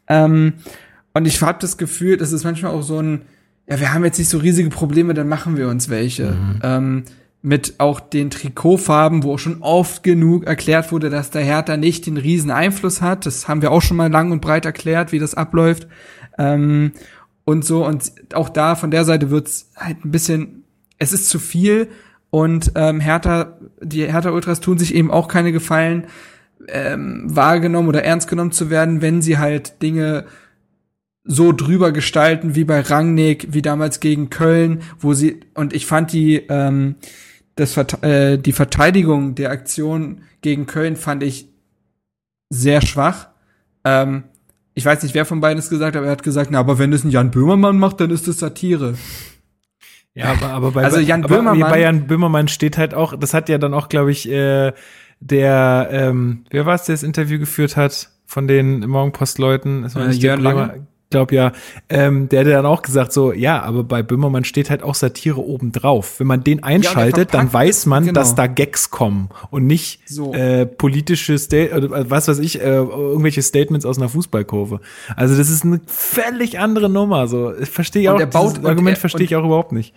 Ähm, 0.08 0.54
und 1.14 1.28
ich 1.28 1.41
habe 1.41 1.60
das 1.60 1.78
Gefühl, 1.78 2.18
das 2.18 2.32
ist 2.32 2.45
manchmal 2.45 2.72
auch 2.72 2.82
so 2.82 2.99
ein, 2.99 3.24
ja, 3.70 3.80
wir 3.80 3.93
haben 3.93 4.04
jetzt 4.06 4.18
nicht 4.18 4.30
so 4.30 4.38
riesige 4.38 4.70
Probleme, 4.70 5.14
dann 5.14 5.28
machen 5.28 5.58
wir 5.58 5.68
uns 5.68 5.89
welche. 5.89 6.36
Ähm, 6.64 7.04
mit 7.46 7.76
auch 7.78 8.00
den 8.00 8.30
Trikotfarben, 8.30 9.22
wo 9.24 9.34
auch 9.34 9.39
schon 9.39 9.62
oft 9.62 10.02
genug 10.02 10.46
erklärt 10.46 10.94
wurde, 10.94 11.10
dass 11.10 11.30
der 11.30 11.44
Hertha 11.44 11.76
nicht 11.76 12.06
den 12.06 12.16
riesen 12.16 12.52
Einfluss 12.52 13.02
hat. 13.02 13.26
Das 13.26 13.50
haben 13.50 13.62
wir 13.62 13.72
auch 13.72 13.82
schon 13.82 13.98
mal 13.98 14.10
lang 14.10 14.32
und 14.32 14.39
breit 14.39 14.66
erklärt, 14.66 15.12
wie 15.12 15.20
das 15.20 15.36
abläuft. 15.36 15.88
Ähm, 16.38 16.94
und 17.44 17.66
so, 17.66 17.86
und 17.86 18.14
auch 18.34 18.48
da 18.48 18.76
von 18.76 18.91
der 18.91 19.04
Seite 19.04 19.30
wird's 19.30 19.70
halt 19.76 20.06
ein 20.06 20.12
bisschen, 20.12 20.64
es 20.98 21.12
ist 21.12 21.28
zu 21.28 21.38
viel 21.38 21.89
und 22.30 22.72
ähm, 22.76 23.02
Hertha, 23.02 23.58
die 23.82 24.10
Hertha 24.10 24.32
Ultras 24.32 24.62
tun 24.62 24.78
sich 24.78 24.96
eben 24.96 25.12
auch 25.12 25.28
keine 25.28 25.52
Gefallen, 25.52 26.06
ähm, 26.70 27.24
wahrgenommen 27.26 27.89
oder 27.89 28.06
ernst 28.06 28.30
genommen 28.30 28.54
zu 28.54 28.70
werden, 28.70 29.02
wenn 29.02 29.22
sie 29.22 29.38
halt 29.38 29.82
Dinge 29.82 30.26
so 31.26 31.52
drüber 31.52 31.91
gestalten 31.91 32.56
wie 32.56 32.64
bei 32.64 32.80
Rangnick, 32.80 33.48
wie 33.52 33.62
damals 33.62 34.00
gegen 34.00 34.30
Köln, 34.30 34.82
wo 34.98 35.14
sie 35.14 35.41
und 35.54 35.74
ich 35.74 35.86
fand 35.86 36.14
die 36.14 36.38
ähm, 36.48 36.96
das 37.56 37.78
äh, 37.78 38.38
die 38.38 38.51
Verteidigung 38.54 39.36
der 39.36 39.51
Aktion 39.51 40.22
gegen 40.41 40.66
Köln 40.66 40.95
fand 40.95 41.24
ich 41.24 41.47
sehr 42.49 42.82
schwach. 42.82 43.28
Ähm, 43.84 44.24
ich 44.74 44.86
weiß 44.86 45.04
nicht, 45.04 45.14
wer 45.14 45.26
von 45.26 45.39
beiden 45.39 45.60
es 45.60 45.70
gesagt 45.70 45.95
hat, 45.95 45.99
aber 45.99 46.08
er 46.08 46.14
hat 46.14 46.24
gesagt, 46.24 46.49
na, 46.51 46.60
aber 46.60 46.80
wenn 46.80 46.91
es 46.93 47.04
ein 47.04 47.12
Jan 47.12 47.32
Böhmermann 47.32 47.78
macht, 47.78 47.99
dann 47.99 48.10
ist 48.10 48.28
es 48.28 48.39
Satire. 48.39 48.95
Ja, 50.16 50.32
aber, 50.32 50.49
aber 50.49 50.72
bei, 50.72 50.84
Also 50.84 50.99
Jan 50.99 51.24
aber 51.24 51.36
Böhmermann- 51.38 51.70
bei 51.70 51.82
Jan 51.82 52.08
Böhmermann 52.08 52.47
steht 52.47 52.78
halt 52.78 52.93
auch, 52.93 53.16
das 53.18 53.34
hat 53.34 53.49
ja 53.49 53.58
dann 53.58 53.74
auch, 53.74 53.89
glaube 53.89 54.12
ich, 54.12 54.30
äh, 54.30 54.74
der, 55.20 55.89
ähm, 55.91 56.45
wer 56.49 56.66
war 56.66 56.76
es, 56.76 56.84
der 56.84 56.93
das 56.93 57.04
Interview 57.04 57.39
geführt 57.39 57.78
hat 57.78 58.10
von 58.26 58.47
den 58.47 58.80
Morgenpost-Leuten? 58.88 59.86
Äh, 59.86 60.12
Jörn 60.12 60.41
Lange? 60.41 60.88
Glaub 61.14 61.32
ja, 61.32 61.51
ähm, 61.89 62.28
der 62.30 62.41
hat 62.41 62.47
dann 62.47 62.66
auch 62.66 62.82
gesagt 62.82 63.14
so, 63.14 63.32
ja, 63.34 63.61
aber 63.61 63.84
bei 63.84 64.03
Böhmermann 64.03 64.43
steht 64.43 64.70
halt 64.70 64.84
auch 64.84 64.95
Satire 64.95 65.39
obendrauf. 65.43 66.20
Wenn 66.20 66.28
man 66.28 66.43
den 66.43 66.64
einschaltet, 66.64 67.34
dann 67.34 67.49
verpackt 67.49 67.53
weiß 67.53 67.86
man, 67.86 68.05
genau. 68.05 68.20
dass 68.20 68.36
da 68.36 68.47
Gags 68.47 68.89
kommen 68.89 69.30
und 69.49 69.66
nicht 69.66 70.01
So. 70.09 70.34
äh, 70.34 70.66
politische 70.66 71.38
Sta 71.39 71.57
oder 71.78 71.97
äh, 71.97 72.09
was 72.09 72.28
weiß 72.28 72.39
ich, 72.39 72.59
äh, 72.61 72.66
irgendwelche 72.76 73.41
Statements 73.41 73.86
aus 73.86 73.97
einer 73.97 74.09
Fußballkurve. 74.09 74.82
Also 75.16 75.38
das 75.38 75.49
ist 75.49 75.64
eine 75.64 75.80
völlig 75.86 76.59
andere 76.59 76.89
Nummer. 76.89 77.28
So, 77.28 77.53
ich 77.57 77.70
verstehe 77.70 78.14
Und 78.14 78.22
auch 78.22 78.28
baut- 78.30 78.66
Argument 78.66 78.97
er- 78.97 78.99
verstehe 78.99 79.26
ich 79.26 79.36
auch 79.36 79.45
überhaupt 79.45 79.72
nicht. 79.72 79.93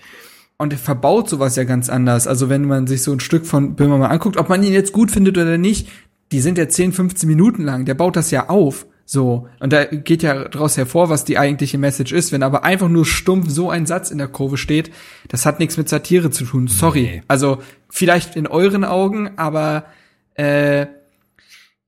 Und 0.58 0.72
er 0.72 0.78
verbaut 0.78 1.28
sowas 1.28 1.56
ja 1.56 1.64
ganz 1.64 1.90
anders. 1.90 2.26
Also 2.26 2.48
wenn 2.48 2.64
man 2.64 2.86
sich 2.86 3.02
so 3.02 3.12
ein 3.12 3.20
Stück 3.20 3.44
von 3.44 3.74
Böhmermann 3.74 4.10
anguckt, 4.10 4.38
ob 4.38 4.48
man 4.48 4.62
ihn 4.62 4.72
jetzt 4.72 4.92
gut 4.92 5.10
findet 5.10 5.36
oder 5.36 5.58
nicht, 5.58 5.88
die 6.32 6.40
sind 6.40 6.56
ja 6.58 6.68
10, 6.68 6.92
15 6.92 7.28
Minuten 7.28 7.62
lang. 7.62 7.84
Der 7.84 7.94
baut 7.94 8.16
das 8.16 8.30
ja 8.30 8.48
auf. 8.48 8.86
So. 9.08 9.48
Und 9.60 9.72
da 9.72 9.84
geht 9.84 10.24
ja 10.24 10.48
daraus 10.48 10.76
hervor, 10.76 11.08
was 11.08 11.24
die 11.24 11.38
eigentliche 11.38 11.78
Message 11.78 12.12
ist. 12.12 12.32
Wenn 12.32 12.42
aber 12.42 12.64
einfach 12.64 12.88
nur 12.88 13.06
stumpf 13.06 13.48
so 13.48 13.70
ein 13.70 13.86
Satz 13.86 14.10
in 14.10 14.18
der 14.18 14.26
Kurve 14.26 14.56
steht, 14.56 14.90
das 15.28 15.46
hat 15.46 15.60
nichts 15.60 15.76
mit 15.76 15.88
Satire 15.88 16.30
zu 16.30 16.44
tun. 16.44 16.66
Sorry. 16.66 17.02
Nee. 17.02 17.22
Also 17.28 17.62
vielleicht 17.88 18.34
in 18.34 18.48
euren 18.48 18.84
Augen, 18.84 19.30
aber 19.38 19.86
äh, 20.34 20.86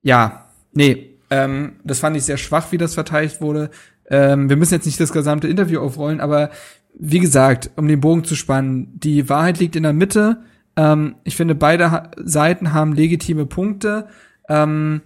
ja, 0.01 0.49
nee. 0.71 1.17
Ähm, 1.29 1.73
das 1.83 1.99
fand 1.99 2.15
ich 2.15 2.23
sehr 2.23 2.37
schwach, 2.37 2.71
wie 2.71 2.77
das 2.77 2.93
verteidigt 2.93 3.41
wurde. 3.41 3.69
Ähm, 4.09 4.49
wir 4.49 4.55
müssen 4.55 4.73
jetzt 4.73 4.85
nicht 4.85 4.99
das 4.99 5.11
gesamte 5.11 5.47
Interview 5.47 5.81
aufrollen, 5.81 6.21
aber 6.21 6.49
wie 6.97 7.19
gesagt, 7.19 7.69
um 7.75 7.87
den 7.87 7.99
Bogen 7.99 8.23
zu 8.23 8.35
spannen, 8.35 8.97
die 8.97 9.29
Wahrheit 9.29 9.59
liegt 9.59 9.75
in 9.75 9.83
der 9.83 9.93
Mitte. 9.93 10.37
Ähm, 10.77 11.15
ich 11.25 11.35
finde, 11.35 11.53
beide 11.53 11.91
ha 11.91 12.11
Seiten 12.15 12.73
haben 12.73 12.93
legitime 12.93 13.45
Punkte. 13.45 14.07
Ähm, 14.47 15.01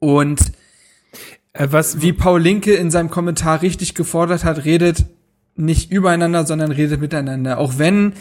und 0.00 0.40
was, 1.68 2.00
wie 2.00 2.12
Paul 2.12 2.40
Linke 2.40 2.74
in 2.74 2.90
seinem 2.90 3.10
Kommentar 3.10 3.62
richtig 3.62 3.94
gefordert 3.94 4.44
hat, 4.44 4.64
redet 4.64 5.06
nicht 5.56 5.90
übereinander, 5.90 6.46
sondern 6.46 6.72
redet 6.72 7.00
miteinander. 7.00 7.58
Auch 7.58 7.78
wenn 7.78 8.14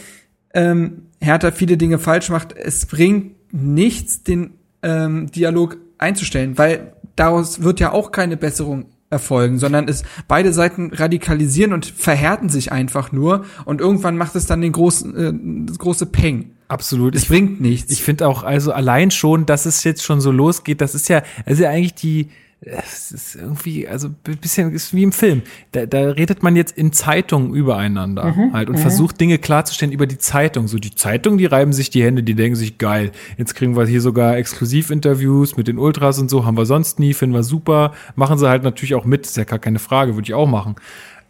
ähm, 0.53 1.03
Hertha 1.21 1.51
viele 1.51 1.77
Dinge 1.77 1.99
falsch 1.99 2.29
macht, 2.29 2.55
es 2.55 2.85
bringt 2.85 3.35
nichts, 3.53 4.23
den 4.23 4.51
ähm, 4.83 5.31
Dialog 5.31 5.77
einzustellen, 5.97 6.57
weil 6.57 6.93
daraus 7.15 7.61
wird 7.61 7.79
ja 7.79 7.91
auch 7.91 8.11
keine 8.11 8.37
Besserung 8.37 8.85
erfolgen, 9.09 9.57
sondern 9.57 9.87
es 9.87 10.03
beide 10.27 10.53
Seiten 10.53 10.91
radikalisieren 10.93 11.73
und 11.73 11.85
verhärten 11.85 12.49
sich 12.49 12.71
einfach 12.71 13.11
nur 13.11 13.45
und 13.65 13.81
irgendwann 13.81 14.17
macht 14.17 14.35
es 14.35 14.45
dann 14.45 14.61
den 14.61 14.71
großen 14.71 15.17
äh, 15.17 15.65
das 15.65 15.79
große 15.79 16.05
Peng. 16.05 16.51
absolut. 16.67 17.15
Es 17.15 17.23
Ich, 17.23 17.29
bringt 17.29 17.59
nichts. 17.59 17.91
ich 17.91 18.03
finde 18.03 18.27
auch, 18.27 18.43
also 18.43 18.71
allein 18.71 19.09
schon, 19.09 19.45
dass 19.47 19.65
es 19.65 19.83
jetzt 19.83 20.03
schon 20.03 20.21
so 20.21 20.31
losgeht, 20.31 20.79
das 20.79 20.93
ist 20.93 21.09
ja, 21.09 21.23
also 21.45 21.63
ja 21.63 21.69
eigentlich 21.69 21.95
die, 21.95 22.29
es 22.61 23.13
ist 23.13 23.35
irgendwie, 23.35 23.87
also 23.87 24.09
ein 24.09 24.37
bisschen 24.37 24.73
ist 24.73 24.93
wie 24.93 25.03
im 25.03 25.13
Film. 25.13 25.43
Da, 25.71 25.85
da 25.85 26.09
redet 26.09 26.43
man 26.43 26.57
jetzt 26.57 26.77
in 26.77 26.91
Zeitungen 26.91 27.53
übereinander 27.53 28.35
halt 28.51 28.69
und 28.69 28.77
versucht 28.77 29.21
Dinge 29.21 29.37
klarzustellen 29.37 29.93
über 29.93 30.07
die 30.07 30.17
Zeitung. 30.17 30.67
So 30.67 30.77
die 30.77 30.93
Zeitung, 30.93 31.37
die 31.37 31.45
reiben 31.45 31.71
sich 31.71 31.89
die 31.89 32.03
Hände, 32.03 32.21
die 32.21 32.35
denken 32.35 32.57
sich 32.57 32.77
geil. 32.77 33.11
Jetzt 33.37 33.55
kriegen 33.55 33.77
wir 33.77 33.85
hier 33.85 34.01
sogar 34.01 34.35
Exklusivinterviews 34.35 35.55
mit 35.55 35.69
den 35.69 35.77
Ultras 35.77 36.19
und 36.19 36.29
so, 36.29 36.45
haben 36.45 36.57
wir 36.57 36.65
sonst 36.65 36.99
nie, 36.99 37.13
finden 37.13 37.33
wir 37.33 37.43
super. 37.43 37.93
Machen 38.15 38.37
sie 38.37 38.49
halt 38.49 38.63
natürlich 38.63 38.95
auch 38.95 39.05
mit, 39.05 39.25
ist 39.25 39.37
ja 39.37 39.45
gar 39.45 39.59
keine 39.59 39.79
Frage, 39.79 40.15
würde 40.15 40.25
ich 40.25 40.33
auch 40.33 40.47
machen. 40.47 40.75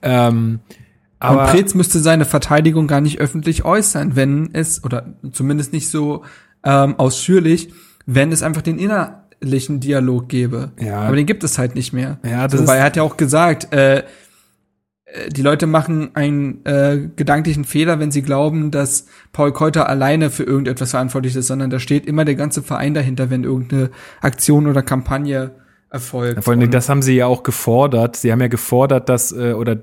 Ähm, 0.02 0.62
aber 1.20 1.44
und 1.44 1.50
Preetz 1.50 1.76
müsste 1.76 2.00
seine 2.00 2.26
Verteidigung 2.26 2.88
gar 2.88 3.02
nicht 3.02 3.20
öffentlich 3.20 3.66
äußern, 3.66 4.16
wenn 4.16 4.50
es, 4.54 4.84
oder 4.84 5.14
zumindest 5.32 5.74
nicht 5.74 5.90
so 5.90 6.24
ähm, 6.64 6.96
ausführlich, 6.98 7.72
wenn 8.08 8.32
es 8.32 8.42
einfach 8.42 8.64
den 8.64 8.80
innerlichen 9.40 9.80
Dialog 9.80 10.30
gäbe. 10.30 10.72
Ja. 10.80 11.02
Aber 11.02 11.16
den 11.16 11.26
gibt 11.26 11.44
es 11.44 11.58
halt 11.58 11.76
nicht 11.76 11.94
mehr. 11.94 12.20
Ja, 12.24 12.48
das 12.48 12.62
so, 12.62 12.68
weil 12.68 12.80
er 12.80 12.84
hat 12.84 12.96
ja 12.96 13.04
auch 13.04 13.18
gesagt, 13.18 13.74
äh, 13.74 14.00
äh, 14.00 15.30
die 15.30 15.42
Leute 15.42 15.68
machen 15.68 16.12
einen 16.16 16.66
äh, 16.66 17.10
gedanklichen 17.16 17.66
Fehler, 17.66 18.00
wenn 18.00 18.12
sie 18.12 18.22
glauben, 18.22 18.72
dass 18.72 19.06
Paul 19.32 19.52
Keuter 19.52 19.90
alleine 19.90 20.30
für 20.30 20.44
irgendetwas 20.44 20.92
verantwortlich 20.92 21.36
ist, 21.36 21.48
sondern 21.48 21.70
da 21.70 21.80
steht 21.80 22.06
immer 22.06 22.26
der 22.26 22.36
ganze 22.36 22.62
Verein 22.62 22.94
dahinter, 22.94 23.30
wenn 23.30 23.44
irgendeine 23.44 23.92
Aktion 24.22 24.68
oder 24.68 24.82
Kampagne 24.82 25.52
erfolgt. 25.90 26.44
Vor 26.44 26.54
allem, 26.54 26.70
das 26.70 26.90
haben 26.90 27.02
sie 27.02 27.16
ja 27.16 27.26
auch 27.26 27.44
gefordert. 27.44 28.16
Sie 28.16 28.32
haben 28.32 28.42
ja 28.42 28.48
gefordert, 28.48 29.10
dass, 29.10 29.32
äh, 29.32 29.54
oder 29.54 29.76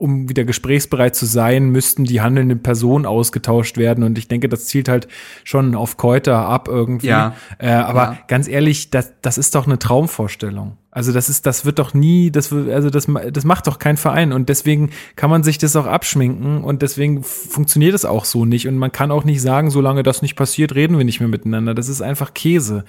um 0.00 0.30
wieder 0.30 0.44
gesprächsbereit 0.44 1.14
zu 1.14 1.26
sein, 1.26 1.68
müssten 1.68 2.04
die 2.04 2.22
handelnden 2.22 2.62
Personen 2.62 3.04
ausgetauscht 3.04 3.76
werden. 3.76 4.02
Und 4.02 4.16
ich 4.16 4.28
denke, 4.28 4.48
das 4.48 4.64
zielt 4.64 4.88
halt 4.88 5.08
schon 5.44 5.74
auf 5.74 5.98
Keuter 5.98 6.38
ab 6.46 6.68
irgendwie. 6.68 7.08
Ja. 7.08 7.34
Äh, 7.58 7.68
aber 7.70 8.02
Ja. 8.02 8.18
ganz 8.26 8.48
ehrlich, 8.48 8.88
das, 8.90 9.12
das 9.20 9.36
ist 9.36 9.54
doch 9.54 9.66
eine 9.66 9.78
Traumvorstellung. 9.78 10.78
Also 10.90 11.12
das 11.12 11.28
ist, 11.28 11.44
das 11.46 11.64
wird 11.66 11.78
doch 11.78 11.94
nie, 11.94 12.30
das 12.32 12.52
also 12.52 12.90
das, 12.90 13.06
das 13.32 13.44
macht 13.44 13.66
doch 13.68 13.78
kein 13.78 13.96
Verein 13.96 14.32
und 14.32 14.48
deswegen 14.48 14.90
kann 15.14 15.30
man 15.30 15.44
sich 15.44 15.56
das 15.58 15.76
auch 15.76 15.86
abschminken 15.86 16.64
und 16.64 16.82
deswegen 16.82 17.22
funktioniert 17.22 17.94
es 17.94 18.04
auch 18.04 18.24
so 18.24 18.44
nicht 18.44 18.66
und 18.66 18.76
man 18.76 18.90
kann 18.90 19.12
auch 19.12 19.22
nicht 19.22 19.40
sagen, 19.40 19.70
solange 19.70 20.02
das 20.02 20.20
nicht 20.20 20.34
passiert, 20.34 20.74
reden 20.74 20.98
wir 20.98 21.04
nicht 21.04 21.20
mehr 21.20 21.28
miteinander. 21.28 21.74
Das 21.74 21.88
ist 21.88 22.00
einfach 22.02 22.34
Käse. 22.34 22.84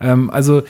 Ähm, 0.00 0.28
also 0.28 0.64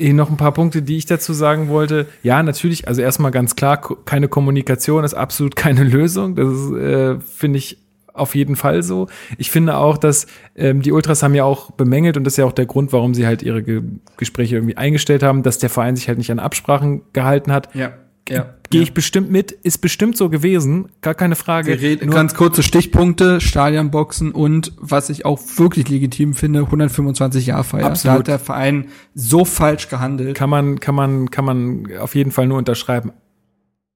Noch 0.00 0.30
ein 0.30 0.36
paar 0.36 0.52
Punkte, 0.52 0.82
die 0.82 0.96
ich 0.96 1.06
dazu 1.06 1.32
sagen 1.32 1.68
wollte. 1.68 2.06
Ja, 2.22 2.42
natürlich, 2.42 2.88
also 2.88 3.02
erstmal 3.02 3.30
ganz 3.30 3.54
klar, 3.54 3.80
keine 4.04 4.28
Kommunikation 4.28 5.04
ist 5.04 5.14
absolut 5.14 5.56
keine 5.64 5.84
Lösung. 5.84 6.36
Das 6.36 6.70
äh, 6.72 7.20
finde 7.20 7.58
ich, 7.58 7.78
auf 8.12 8.34
jeden 8.34 8.56
Fall 8.56 8.82
so. 8.82 9.08
Ich 9.38 9.50
finde 9.50 9.76
auch, 9.76 9.96
dass 9.96 10.26
ähm, 10.56 10.82
die 10.82 10.92
Ultras 10.92 11.22
haben 11.22 11.34
ja 11.34 11.44
auch 11.44 11.70
bemängelt, 11.72 12.16
und 12.16 12.24
das 12.24 12.34
ist 12.34 12.38
ja 12.38 12.44
auch 12.44 12.52
der 12.52 12.66
Grund, 12.66 12.92
warum 12.92 13.14
sie 13.14 13.26
halt 13.26 13.42
ihre 13.42 13.62
Ge 13.62 13.82
Gespräche 14.16 14.56
irgendwie 14.56 14.76
eingestellt 14.76 15.22
haben, 15.22 15.42
dass 15.42 15.58
der 15.58 15.70
Verein 15.70 15.96
sich 15.96 16.08
halt 16.08 16.18
nicht 16.18 16.30
an 16.30 16.38
Absprachen 16.38 17.02
gehalten 17.12 17.52
hat. 17.52 17.74
ja. 17.74 17.92
Ja, 18.28 18.54
Gehe 18.70 18.80
ja. 18.80 18.82
ich 18.84 18.94
bestimmt 18.94 19.30
mit, 19.30 19.50
ist 19.50 19.78
bestimmt 19.78 20.16
so 20.16 20.28
gewesen, 20.28 20.90
gar 21.00 21.14
keine 21.14 21.34
Frage. 21.34 21.76
Nur- 22.04 22.14
ganz 22.14 22.34
kurze 22.34 22.62
Stichpunkte, 22.62 23.40
Stadionboxen 23.40 24.30
und 24.30 24.72
was 24.78 25.10
ich 25.10 25.24
auch 25.24 25.40
wirklich 25.56 25.88
legitim 25.88 26.34
finde, 26.34 26.60
125 26.60 27.46
Jahr 27.46 27.64
Feier. 27.64 27.86
Absolut. 27.86 28.14
Da 28.14 28.18
hat 28.20 28.28
der 28.28 28.38
Verein 28.38 28.88
so 29.14 29.44
falsch 29.44 29.88
gehandelt. 29.88 30.36
kann 30.36 30.50
man, 30.50 30.78
kann 30.78 30.94
man, 30.94 31.30
kann 31.30 31.44
man 31.44 31.88
auf 31.98 32.14
jeden 32.14 32.30
Fall 32.30 32.46
nur 32.46 32.58
unterschreiben. 32.58 33.12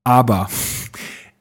Aber 0.03 0.49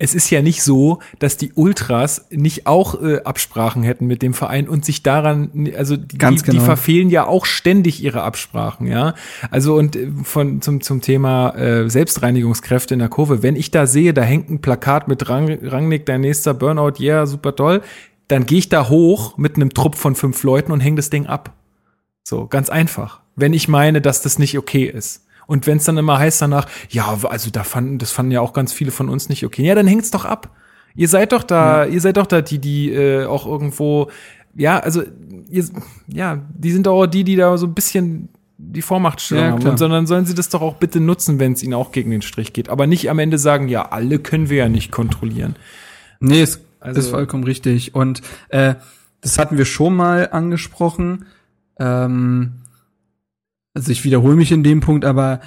es 0.04 0.14
ist 0.14 0.30
ja 0.30 0.42
nicht 0.42 0.64
so, 0.64 1.00
dass 1.20 1.38
die 1.38 1.54
Ultras 1.54 2.26
nicht 2.30 2.68
auch 2.68 3.02
äh, 3.02 3.22
Absprachen 3.24 3.84
hätten 3.84 4.06
mit 4.06 4.22
dem 4.22 4.34
Verein 4.34 4.68
und 4.68 4.84
sich 4.84 5.02
daran, 5.02 5.70
also 5.78 5.96
die, 5.96 6.18
Ganz 6.18 6.44
die, 6.44 6.52
genau. 6.52 6.64
verfehlen 6.66 7.10
ja 7.10 7.26
auch 7.26 7.46
ständig 7.46 8.04
ihre 8.04 8.22
Absprachen, 8.22 8.86
ja. 8.86 9.14
Also 9.50 9.76
und 9.76 9.96
äh, 9.96 10.10
von 10.24 10.62
zum 10.62 10.82
zum 10.82 11.00
Thema 11.00 11.52
äh, 11.56 11.90
Selbstreinigungskräfte 11.90 12.96
in 12.96 13.00
der 13.00 13.08
Kurve, 13.08 13.44
wenn 13.44 13.56
ich 13.56 13.72
da 13.72 13.88
sehe, 13.88 14.14
da 14.14 14.24
hängt 14.24 14.50
ein 14.50 14.60
Plakat 14.60 15.08
mit 15.08 15.30
Rang, 15.30 15.58
Rangnick, 15.62 16.06
dein 16.06 16.20
nächster 16.20 16.54
Burnout, 16.54 17.00
yeah, 17.00 17.26
super 17.26 17.56
toll, 17.56 17.82
dann 18.28 18.46
gehe 18.46 18.60
ich 18.60 18.68
da 18.68 18.90
hoch 18.90 19.38
mit 19.38 19.56
einem 19.56 19.74
Trupp 19.74 19.96
von 19.96 20.16
fünf 20.16 20.44
Leuten 20.44 20.74
und 20.74 20.82
hänge 20.82 20.98
das 20.98 21.12
Ding 21.12 21.28
ab. 21.28 21.54
So, 22.26 22.48
ganz 22.48 22.70
einfach. 22.70 23.22
Wenn 23.38 23.54
ich 23.54 23.70
meine, 23.70 24.02
dass 24.02 24.22
das 24.22 24.38
nicht 24.38 24.58
okay 24.58 24.84
ist. 24.84 25.26
Und 25.48 25.68
wenn 25.68 25.78
es 25.78 25.84
dann 25.84 25.98
immer 25.98 26.20
heißt 26.20 26.42
danach, 26.42 26.68
ja, 26.90 27.18
also 27.24 27.50
da 27.52 27.64
fanden, 27.64 27.98
das 27.98 28.12
fanden 28.12 28.32
ja 28.32 28.42
auch 28.42 28.54
ganz 28.54 28.74
viele 28.74 28.92
von 28.92 29.10
uns 29.10 29.30
nicht 29.30 29.46
okay. 29.46 29.66
Ja, 29.66 29.76
dann 29.76 29.88
hängt's 29.88 30.12
doch 30.12 30.26
ab. 30.26 30.50
Ihr 30.96 31.08
seid 31.08 31.32
doch 31.32 31.44
da, 31.44 31.86
ihr 31.86 32.00
seid 32.02 32.18
doch 32.18 32.28
da 32.28 32.42
die, 32.42 32.60
die 32.60 32.92
äh, 32.92 33.26
auch 33.26 33.46
irgendwo, 33.48 34.10
ja, 34.56 34.80
also 34.80 35.02
ihr, 35.50 35.66
ja, 36.08 36.40
die 36.54 36.72
sind 36.72 36.86
doch 36.86 36.94
auch 37.02 37.08
die, 37.08 37.24
die 37.24 37.36
da 37.36 37.58
so 37.58 37.66
ein 37.66 37.74
bisschen 37.74 38.30
die 38.58 38.82
Vormachtstellung 38.84 39.44
Ja, 39.46 39.52
haben, 39.54 39.68
und, 39.68 39.78
sondern 39.78 40.06
sollen 40.08 40.26
sie 40.26 40.36
das 40.36 40.50
doch 40.50 40.62
auch 40.62 40.76
bitte 40.76 41.00
nutzen, 41.00 41.40
wenn 41.40 41.54
es 41.54 41.64
ihnen 41.64 41.74
auch 41.74 41.92
gegen 41.92 42.12
den 42.12 42.22
Strich 42.22 42.54
geht. 42.54 42.70
Aber 42.70 42.88
nicht 42.88 43.10
am 43.10 43.20
Ende 43.20 43.38
sagen, 43.38 43.68
ja, 43.68 43.90
alle 43.90 44.20
können 44.20 44.50
wir 44.50 44.58
ja 44.58 44.70
nicht 44.70 44.92
kontrollieren. 44.92 45.56
Nee, 46.20 46.44
ist, 46.44 46.62
Also- 46.80 47.00
ist 47.02 47.10
vollkommen 47.10 47.44
richtig. 47.44 47.96
Und 47.96 48.22
äh, 48.50 48.76
das 49.22 49.40
hatten 49.40 49.58
wir 49.58 49.66
schon 49.66 49.96
mal 49.96 50.30
angesprochen. 50.32 51.26
Ähm, 51.80 52.54
also 53.74 53.92
ich 53.92 54.04
wiederhole 54.04 54.36
mich 54.36 54.52
in 54.52 54.64
dem 54.64 54.80
Punkt, 54.80 55.06
aber 55.06 55.42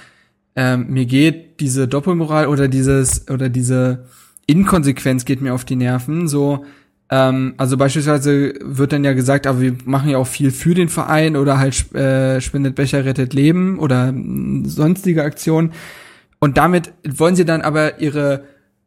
ähm, 0.57 0.87
mir 0.89 1.07
geht 1.07 1.61
diese 1.61 1.87
Doppelmoral 1.87 2.47
oder 2.47 2.69
dieses 2.69 3.29
oder 3.29 3.49
diese 3.49 4.07
Inkonsequenz 4.47 5.25
geht 5.25 5.43
mir 5.43 5.55
auf 5.55 5.65
die 5.65 5.77
Nerven. 5.77 6.29
So, 6.29 6.65
ähm, 7.11 7.55
also 7.57 7.77
beispielsweise 7.77 8.55
wird 8.61 8.93
dann 8.93 9.05
ja 9.05 9.13
gesagt, 9.13 9.47
aber 9.47 9.61
wir 9.61 9.77
machen 9.85 10.11
ja 10.11 10.19
auch 10.19 10.27
viel 10.27 10.51
für 10.51 10.75
den 10.75 10.89
Verein 10.89 11.37
oder 11.37 11.59
halt 11.59 11.95
äh, 11.95 12.41
spendet 12.41 12.75
Becher 12.75 13.05
rettet 13.05 13.35
Leben 13.35 13.79
oder 13.79 14.13
sonstige 14.65 15.23
Aktionen. 15.23 15.73
Und 16.39 16.57
damit 16.57 16.93
wollen 17.07 17.37
sie 17.37 17.45
dann 17.45 17.63
aber 17.63 18.01
ihre, 18.01 18.45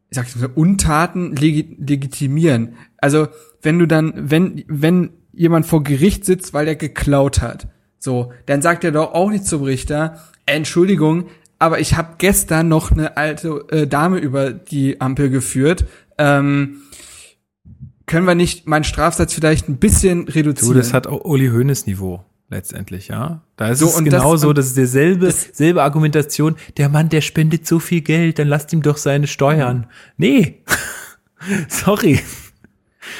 ich 0.10 0.18
sag's 0.18 0.36
mal, 0.36 0.50
Untaten 0.54 1.36
legi 1.36 1.78
legitimieren. 1.80 2.74
Also, 2.98 3.28
wenn 3.62 3.80
du 3.80 3.86
dann, 3.86 4.14
wenn, 4.16 4.64
wenn 4.68 5.12
jemand 5.34 5.66
vor 5.66 5.84
Gericht 5.84 6.26
sitzt, 6.26 6.54
weil 6.54 6.68
er 6.68 6.76
geklaut 6.76 7.42
hat, 7.42 7.68
so, 8.00 8.32
dann 8.45 8.62
sagt 8.62 8.84
er 8.84 8.91
doch 8.91 9.14
auch 9.14 9.30
nicht 9.30 9.45
zum 9.45 9.62
Richter, 9.64 10.20
Entschuldigung, 10.45 11.26
aber 11.60 11.80
ich 11.80 11.95
habe 11.97 12.16
gestern 12.18 12.68
noch 12.70 12.91
eine 12.91 13.18
alte 13.18 13.66
äh, 13.70 13.86
Dame 13.88 14.18
über 14.20 14.52
die 14.52 15.00
Ampel 15.02 15.30
geführt. 15.30 15.86
Ähm, 16.18 16.78
können 18.06 18.26
wir 18.26 18.34
nicht 18.36 18.66
meinen 18.68 18.84
Strafsatz 18.86 19.34
vielleicht 19.34 19.68
ein 19.70 19.78
bisschen 19.78 20.28
reduzieren? 20.28 20.74
Du, 20.74 20.80
das 20.80 20.93
hat 20.93 21.06
auch 21.06 21.24
Uli 21.26 21.50
Hoeneß 21.50 21.86
Niveau 21.86 22.24
letztendlich, 22.50 23.10
ja. 23.10 23.41
Da 23.58 23.70
ist 23.70 23.80
So, 23.80 23.88
es 23.88 23.95
und 23.97 24.06
genau 24.06 24.32
das- 24.32 24.41
so, 24.41 24.54
das 24.54 24.66
ist 24.68 24.78
derselbe, 24.78 25.28
das- 25.28 25.50
selbe 25.54 25.84
Argumentation. 25.84 26.56
Der 26.78 26.89
Mann, 26.89 27.10
der 27.10 27.22
spendet 27.22 27.68
so 27.68 27.78
viel 27.80 28.02
Geld, 28.02 28.39
dann 28.39 28.47
lasst 28.47 28.74
ihm 28.74 28.82
doch 28.82 28.97
seine 28.97 29.28
Steuern. 29.28 29.86
Nee. 30.18 30.64
Sorry. 31.68 32.20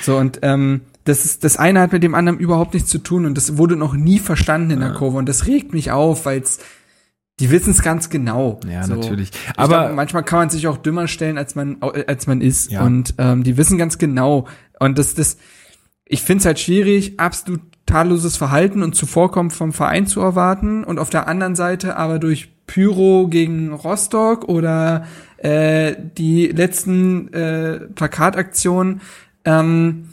So, 0.02 0.18
und 0.18 0.40
ähm, 0.42 0.82
das 1.10 1.26
ist, 1.26 1.44
das 1.44 1.58
eine 1.58 1.82
hat 1.82 1.92
mit 1.92 2.04
dem 2.04 2.16
anderen 2.16 2.40
überhaupt 2.40 2.74
nichts 2.74 2.90
zu 2.90 3.00
tun 3.00 3.26
und 3.26 3.36
das 3.36 3.58
wurde 3.58 3.76
noch 3.76 3.94
nie 3.94 4.20
verstanden 4.20 4.72
in 4.72 4.80
der 4.80 4.94
Kurve 4.94 5.18
und 5.18 5.28
das 5.28 5.48
regt 5.48 5.74
mich 5.74 5.92
auf, 5.92 6.26
weil 6.26 6.44
die 7.40 7.52
wissen 7.52 7.72
es 7.72 7.82
ganz 7.82 8.10
genau. 8.10 8.60
Ja, 8.70 8.84
so. 8.84 8.96
natürlich. 8.96 9.32
Ich 9.32 9.58
Aber 9.60 9.86
glaub, 9.86 9.96
manchmal 9.96 10.24
kann 10.24 10.40
man 10.40 10.50
sich 10.50 10.68
auch 10.68 10.78
dümmer 10.78 11.08
stellen, 11.08 11.38
als 11.38 11.56
man 11.56 11.78
äh, 11.82 12.06
als 12.08 12.28
man 12.28 12.42
ist 12.42 12.72
Ja. 12.72 12.84
und 12.84 13.16
ähm, 13.18 13.44
die 13.44 13.58
wissen 13.58 13.78
ganz 13.78 13.98
genau 13.98 14.48
und 14.80 14.98
das 14.98 15.16
das 15.16 15.38
ich 16.06 16.22
finde 16.22 16.40
es 16.42 16.46
halt 16.46 16.60
schwierig, 16.60 17.20
absolut 17.20 17.62
tadelloses 17.86 18.38
Verhalten 18.38 18.84
und 18.84 18.96
Zuvorkommen 18.96 19.52
vom 19.52 19.74
Verein 19.74 20.06
zu 20.06 20.22
erwarten 20.22 20.84
und 20.84 21.00
auf 21.00 21.10
der 21.10 21.28
anderen 21.28 21.56
Seite 21.56 21.98
aber 21.98 22.20
durch 22.20 22.50
Pyro 22.68 23.28
gegen 23.30 23.74
Rostock 23.74 24.48
oder 24.48 25.06
äh, 25.38 25.96
die 26.18 26.48
letzten 26.48 27.34
äh, 27.34 27.80
Plakataktionen 27.96 29.02
ähm, 29.46 30.10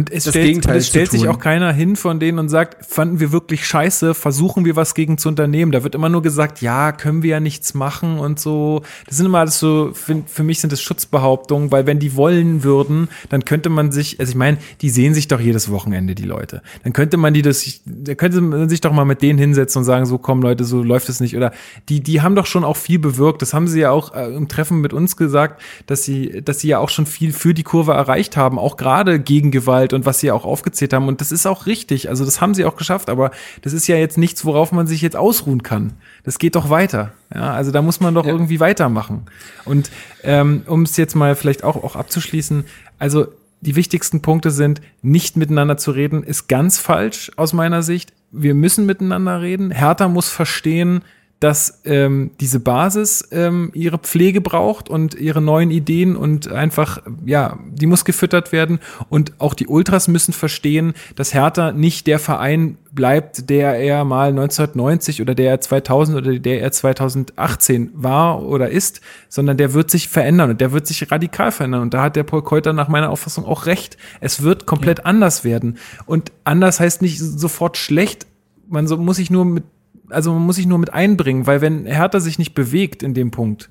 Und 0.00 0.10
es 0.10 0.24
das 0.24 0.32
stellt, 0.32 0.46
Gegenteil 0.46 0.78
es 0.78 0.86
stellt 0.86 1.10
sich 1.10 1.28
auch 1.28 1.38
keiner 1.38 1.74
hin 1.74 1.94
von 1.94 2.20
denen 2.20 2.38
und 2.38 2.48
sagt, 2.48 2.86
fanden 2.86 3.20
wir 3.20 3.32
wirklich 3.32 3.66
scheiße, 3.66 4.14
versuchen 4.14 4.64
wir 4.64 4.74
was 4.74 4.94
gegen 4.94 5.18
zu 5.18 5.28
unternehmen. 5.28 5.72
Da 5.72 5.82
wird 5.82 5.94
immer 5.94 6.08
nur 6.08 6.22
gesagt, 6.22 6.62
ja, 6.62 6.92
können 6.92 7.22
wir 7.22 7.32
ja 7.32 7.40
nichts 7.40 7.74
machen 7.74 8.18
und 8.18 8.40
so. 8.40 8.80
Das 9.06 9.18
sind 9.18 9.26
immer 9.26 9.40
alles 9.40 9.58
so, 9.58 9.90
für, 9.92 10.22
für 10.26 10.42
mich 10.42 10.58
sind 10.60 10.72
das 10.72 10.80
Schutzbehauptungen, 10.80 11.70
weil 11.70 11.84
wenn 11.84 11.98
die 11.98 12.16
wollen 12.16 12.64
würden, 12.64 13.08
dann 13.28 13.44
könnte 13.44 13.68
man 13.68 13.92
sich, 13.92 14.18
also 14.18 14.30
ich 14.30 14.36
meine, 14.36 14.56
die 14.80 14.88
sehen 14.88 15.12
sich 15.12 15.28
doch 15.28 15.38
jedes 15.38 15.70
Wochenende, 15.70 16.14
die 16.14 16.24
Leute. 16.24 16.62
Dann 16.82 16.94
könnte 16.94 17.18
man 17.18 17.34
die 17.34 17.42
das, 17.42 17.82
da 17.84 18.14
könnte 18.14 18.40
man 18.40 18.70
sich 18.70 18.80
doch 18.80 18.94
mal 18.94 19.04
mit 19.04 19.20
denen 19.20 19.38
hinsetzen 19.38 19.80
und 19.80 19.84
sagen, 19.84 20.06
so 20.06 20.16
komm 20.16 20.40
Leute, 20.40 20.64
so 20.64 20.82
läuft 20.82 21.10
es 21.10 21.20
nicht. 21.20 21.36
Oder 21.36 21.52
die, 21.90 22.00
die 22.00 22.22
haben 22.22 22.36
doch 22.36 22.46
schon 22.46 22.64
auch 22.64 22.78
viel 22.78 22.98
bewirkt. 22.98 23.42
Das 23.42 23.52
haben 23.52 23.68
sie 23.68 23.80
ja 23.80 23.90
auch 23.90 24.14
äh, 24.14 24.34
im 24.34 24.48
Treffen 24.48 24.80
mit 24.80 24.94
uns 24.94 25.18
gesagt, 25.18 25.60
dass 25.84 26.04
sie, 26.04 26.40
dass 26.42 26.60
sie 26.60 26.68
ja 26.68 26.78
auch 26.78 26.88
schon 26.88 27.04
viel 27.04 27.34
für 27.34 27.52
die 27.52 27.64
Kurve 27.64 27.92
erreicht 27.92 28.38
haben, 28.38 28.58
auch 28.58 28.78
gerade 28.78 29.20
gegen 29.20 29.50
Gewalt 29.50 29.89
und 29.92 30.06
was 30.06 30.20
sie 30.20 30.30
auch 30.30 30.44
aufgezählt 30.44 30.92
haben. 30.92 31.08
Und 31.08 31.20
das 31.20 31.32
ist 31.32 31.46
auch 31.46 31.66
richtig. 31.66 32.08
Also 32.08 32.24
das 32.24 32.40
haben 32.40 32.54
sie 32.54 32.64
auch 32.64 32.76
geschafft, 32.76 33.10
aber 33.10 33.30
das 33.62 33.72
ist 33.72 33.86
ja 33.86 33.96
jetzt 33.96 34.18
nichts, 34.18 34.44
worauf 34.44 34.72
man 34.72 34.86
sich 34.86 35.02
jetzt 35.02 35.16
ausruhen 35.16 35.62
kann. 35.62 35.92
Das 36.24 36.38
geht 36.38 36.54
doch 36.56 36.70
weiter. 36.70 37.12
Ja, 37.34 37.52
also 37.52 37.70
da 37.70 37.82
muss 37.82 38.00
man 38.00 38.14
doch 38.14 38.26
Ja. 38.26 38.32
irgendwie 38.32 38.60
weitermachen. 38.60 39.26
Und 39.64 39.90
ähm, 40.22 40.62
um 40.66 40.82
es 40.82 40.96
jetzt 40.96 41.14
mal 41.14 41.34
vielleicht 41.36 41.64
auch, 41.64 41.76
auch 41.82 41.96
abzuschließen, 41.96 42.64
also 42.98 43.26
die 43.62 43.76
wichtigsten 43.76 44.22
Punkte 44.22 44.50
sind, 44.50 44.80
nicht 45.02 45.36
miteinander 45.36 45.76
zu 45.76 45.90
reden, 45.90 46.22
ist 46.22 46.48
ganz 46.48 46.78
falsch 46.78 47.30
aus 47.36 47.52
meiner 47.52 47.82
Sicht. 47.82 48.12
Wir 48.30 48.54
müssen 48.54 48.86
miteinander 48.86 49.42
reden. 49.42 49.70
Hertha 49.70 50.08
muss 50.08 50.28
verstehen, 50.30 51.02
dass 51.40 51.80
ähm, 51.86 52.32
diese 52.38 52.60
Basis 52.60 53.26
ähm, 53.32 53.70
ihre 53.72 53.96
Pflege 53.96 54.42
braucht 54.42 54.90
und 54.90 55.14
ihre 55.14 55.40
neuen 55.40 55.70
Ideen 55.70 56.14
und 56.14 56.52
einfach, 56.52 57.02
ja, 57.24 57.58
die 57.72 57.86
muss 57.86 58.04
gefüttert 58.04 58.52
werden. 58.52 58.78
Und 59.08 59.32
auch 59.38 59.54
die 59.54 59.66
Ultras 59.66 60.06
müssen 60.06 60.34
verstehen, 60.34 60.92
dass 61.16 61.32
Hertha 61.32 61.72
nicht 61.72 62.06
der 62.06 62.18
Verein 62.18 62.76
bleibt, 62.92 63.48
der 63.48 63.76
er 63.76 64.04
mal 64.04 64.28
1990 64.28 65.22
oder 65.22 65.34
der 65.34 65.50
er 65.50 65.60
2000 65.62 66.18
oder 66.18 66.38
der 66.38 66.60
er 66.60 66.72
2018 66.72 67.90
war 67.94 68.42
oder 68.42 68.68
ist, 68.68 69.00
sondern 69.30 69.56
der 69.56 69.72
wird 69.72 69.90
sich 69.90 70.08
verändern 70.08 70.50
und 70.50 70.60
der 70.60 70.72
wird 70.72 70.86
sich 70.86 71.10
radikal 71.10 71.52
verändern. 71.52 71.80
Und 71.80 71.94
da 71.94 72.02
hat 72.02 72.16
der 72.16 72.24
Paul 72.24 72.42
Keuter 72.42 72.74
nach 72.74 72.88
meiner 72.88 73.08
Auffassung 73.08 73.46
auch 73.46 73.64
recht. 73.64 73.96
Es 74.20 74.42
wird 74.42 74.66
komplett 74.66 75.06
anders 75.06 75.42
werden. 75.42 75.78
Und 76.04 76.32
anders 76.44 76.80
heißt 76.80 77.00
nicht 77.00 77.18
sofort 77.18 77.78
schlecht. 77.78 78.26
Man 78.68 78.86
so, 78.86 78.98
muss 78.98 79.16
sich 79.16 79.30
nur 79.30 79.46
mit 79.46 79.64
also 80.10 80.32
man 80.32 80.42
muss 80.42 80.56
sich 80.56 80.66
nur 80.66 80.78
mit 80.78 80.92
einbringen, 80.92 81.46
weil 81.46 81.60
wenn 81.60 81.86
Hertha 81.86 82.20
sich 82.20 82.38
nicht 82.38 82.54
bewegt 82.54 83.02
in 83.02 83.14
dem 83.14 83.30
Punkt, 83.30 83.70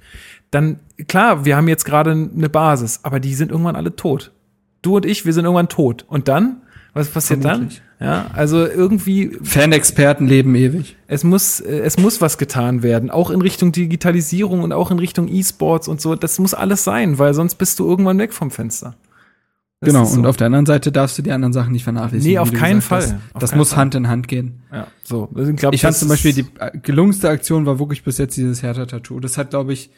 dann 0.51 0.79
klar, 1.07 1.45
wir 1.45 1.55
haben 1.55 1.67
jetzt 1.67 1.85
gerade 1.85 2.11
eine 2.11 2.49
Basis, 2.49 3.01
aber 3.03 3.19
die 3.19 3.35
sind 3.35 3.51
irgendwann 3.51 3.75
alle 3.75 3.95
tot. 3.95 4.31
Du 4.81 4.95
und 4.95 5.05
ich, 5.05 5.25
wir 5.25 5.33
sind 5.33 5.45
irgendwann 5.45 5.69
tot. 5.69 6.05
Und 6.07 6.27
dann? 6.27 6.61
Was 6.93 7.09
passiert 7.09 7.41
Vermutlich. 7.41 7.81
dann? 7.99 8.07
Ja, 8.07 8.27
also 8.33 8.65
irgendwie, 8.65 9.37
Fanexperten 9.43 10.25
leben 10.25 10.55
ewig. 10.55 10.95
es 11.07 11.23
muss, 11.23 11.59
äh, 11.59 11.79
es 11.79 11.97
muss 11.97 12.21
was 12.21 12.37
getan 12.37 12.81
werden, 12.81 13.11
auch 13.11 13.29
in 13.29 13.41
Richtung 13.41 13.73
Digitalisierung 13.73 14.63
und 14.63 14.71
auch 14.71 14.89
in 14.89 14.99
Richtung 14.99 15.27
E-Sports 15.27 15.87
und 15.87 15.99
so. 15.99 16.15
Das 16.15 16.39
muss 16.39 16.53
alles 16.53 16.83
sein, 16.85 17.19
weil 17.19 17.33
sonst 17.33 17.55
bist 17.55 17.77
du 17.79 17.87
irgendwann 17.87 18.17
weg 18.17 18.33
vom 18.33 18.51
Fenster. 18.51 18.95
Das 19.81 19.93
genau, 19.93 20.03
so. 20.03 20.17
und 20.19 20.25
auf 20.25 20.35
der 20.35 20.47
anderen 20.47 20.65
Seite 20.65 20.91
darfst 20.91 21.17
du 21.17 21.21
die 21.21 21.31
anderen 21.31 21.53
Sachen 21.53 21.71
nicht 21.71 21.85
vernachlässigen. 21.85 22.33
Nee, 22.33 22.37
auf 22.39 22.51
keinen 22.51 22.77
hast. 22.79 22.87
Fall. 22.87 23.19
Auf 23.33 23.39
Das 23.39 23.55
muss 23.55 23.69
Fall. 23.69 23.79
Hand 23.79 23.95
in 23.95 24.07
Hand 24.09 24.27
gehen. 24.27 24.61
ja, 24.73 24.87
so. 25.03 25.29
Also, 25.33 25.53
glaub, 25.53 25.73
Ich 25.73 25.81
fand 25.81 25.95
zum 25.95 26.09
Beispiel, 26.09 26.33
die 26.33 26.45
äh, 26.59 26.77
gelungenste 26.79 27.29
Aktion 27.29 27.65
war 27.65 27.79
wirklich 27.79 28.03
bis 28.03 28.17
jetzt 28.17 28.35
dieses 28.35 28.61
Hertha-Tattoo. 28.61 29.21
Das 29.21 29.37
hat, 29.37 29.51
glaube 29.51 29.71
ich, 29.71 29.89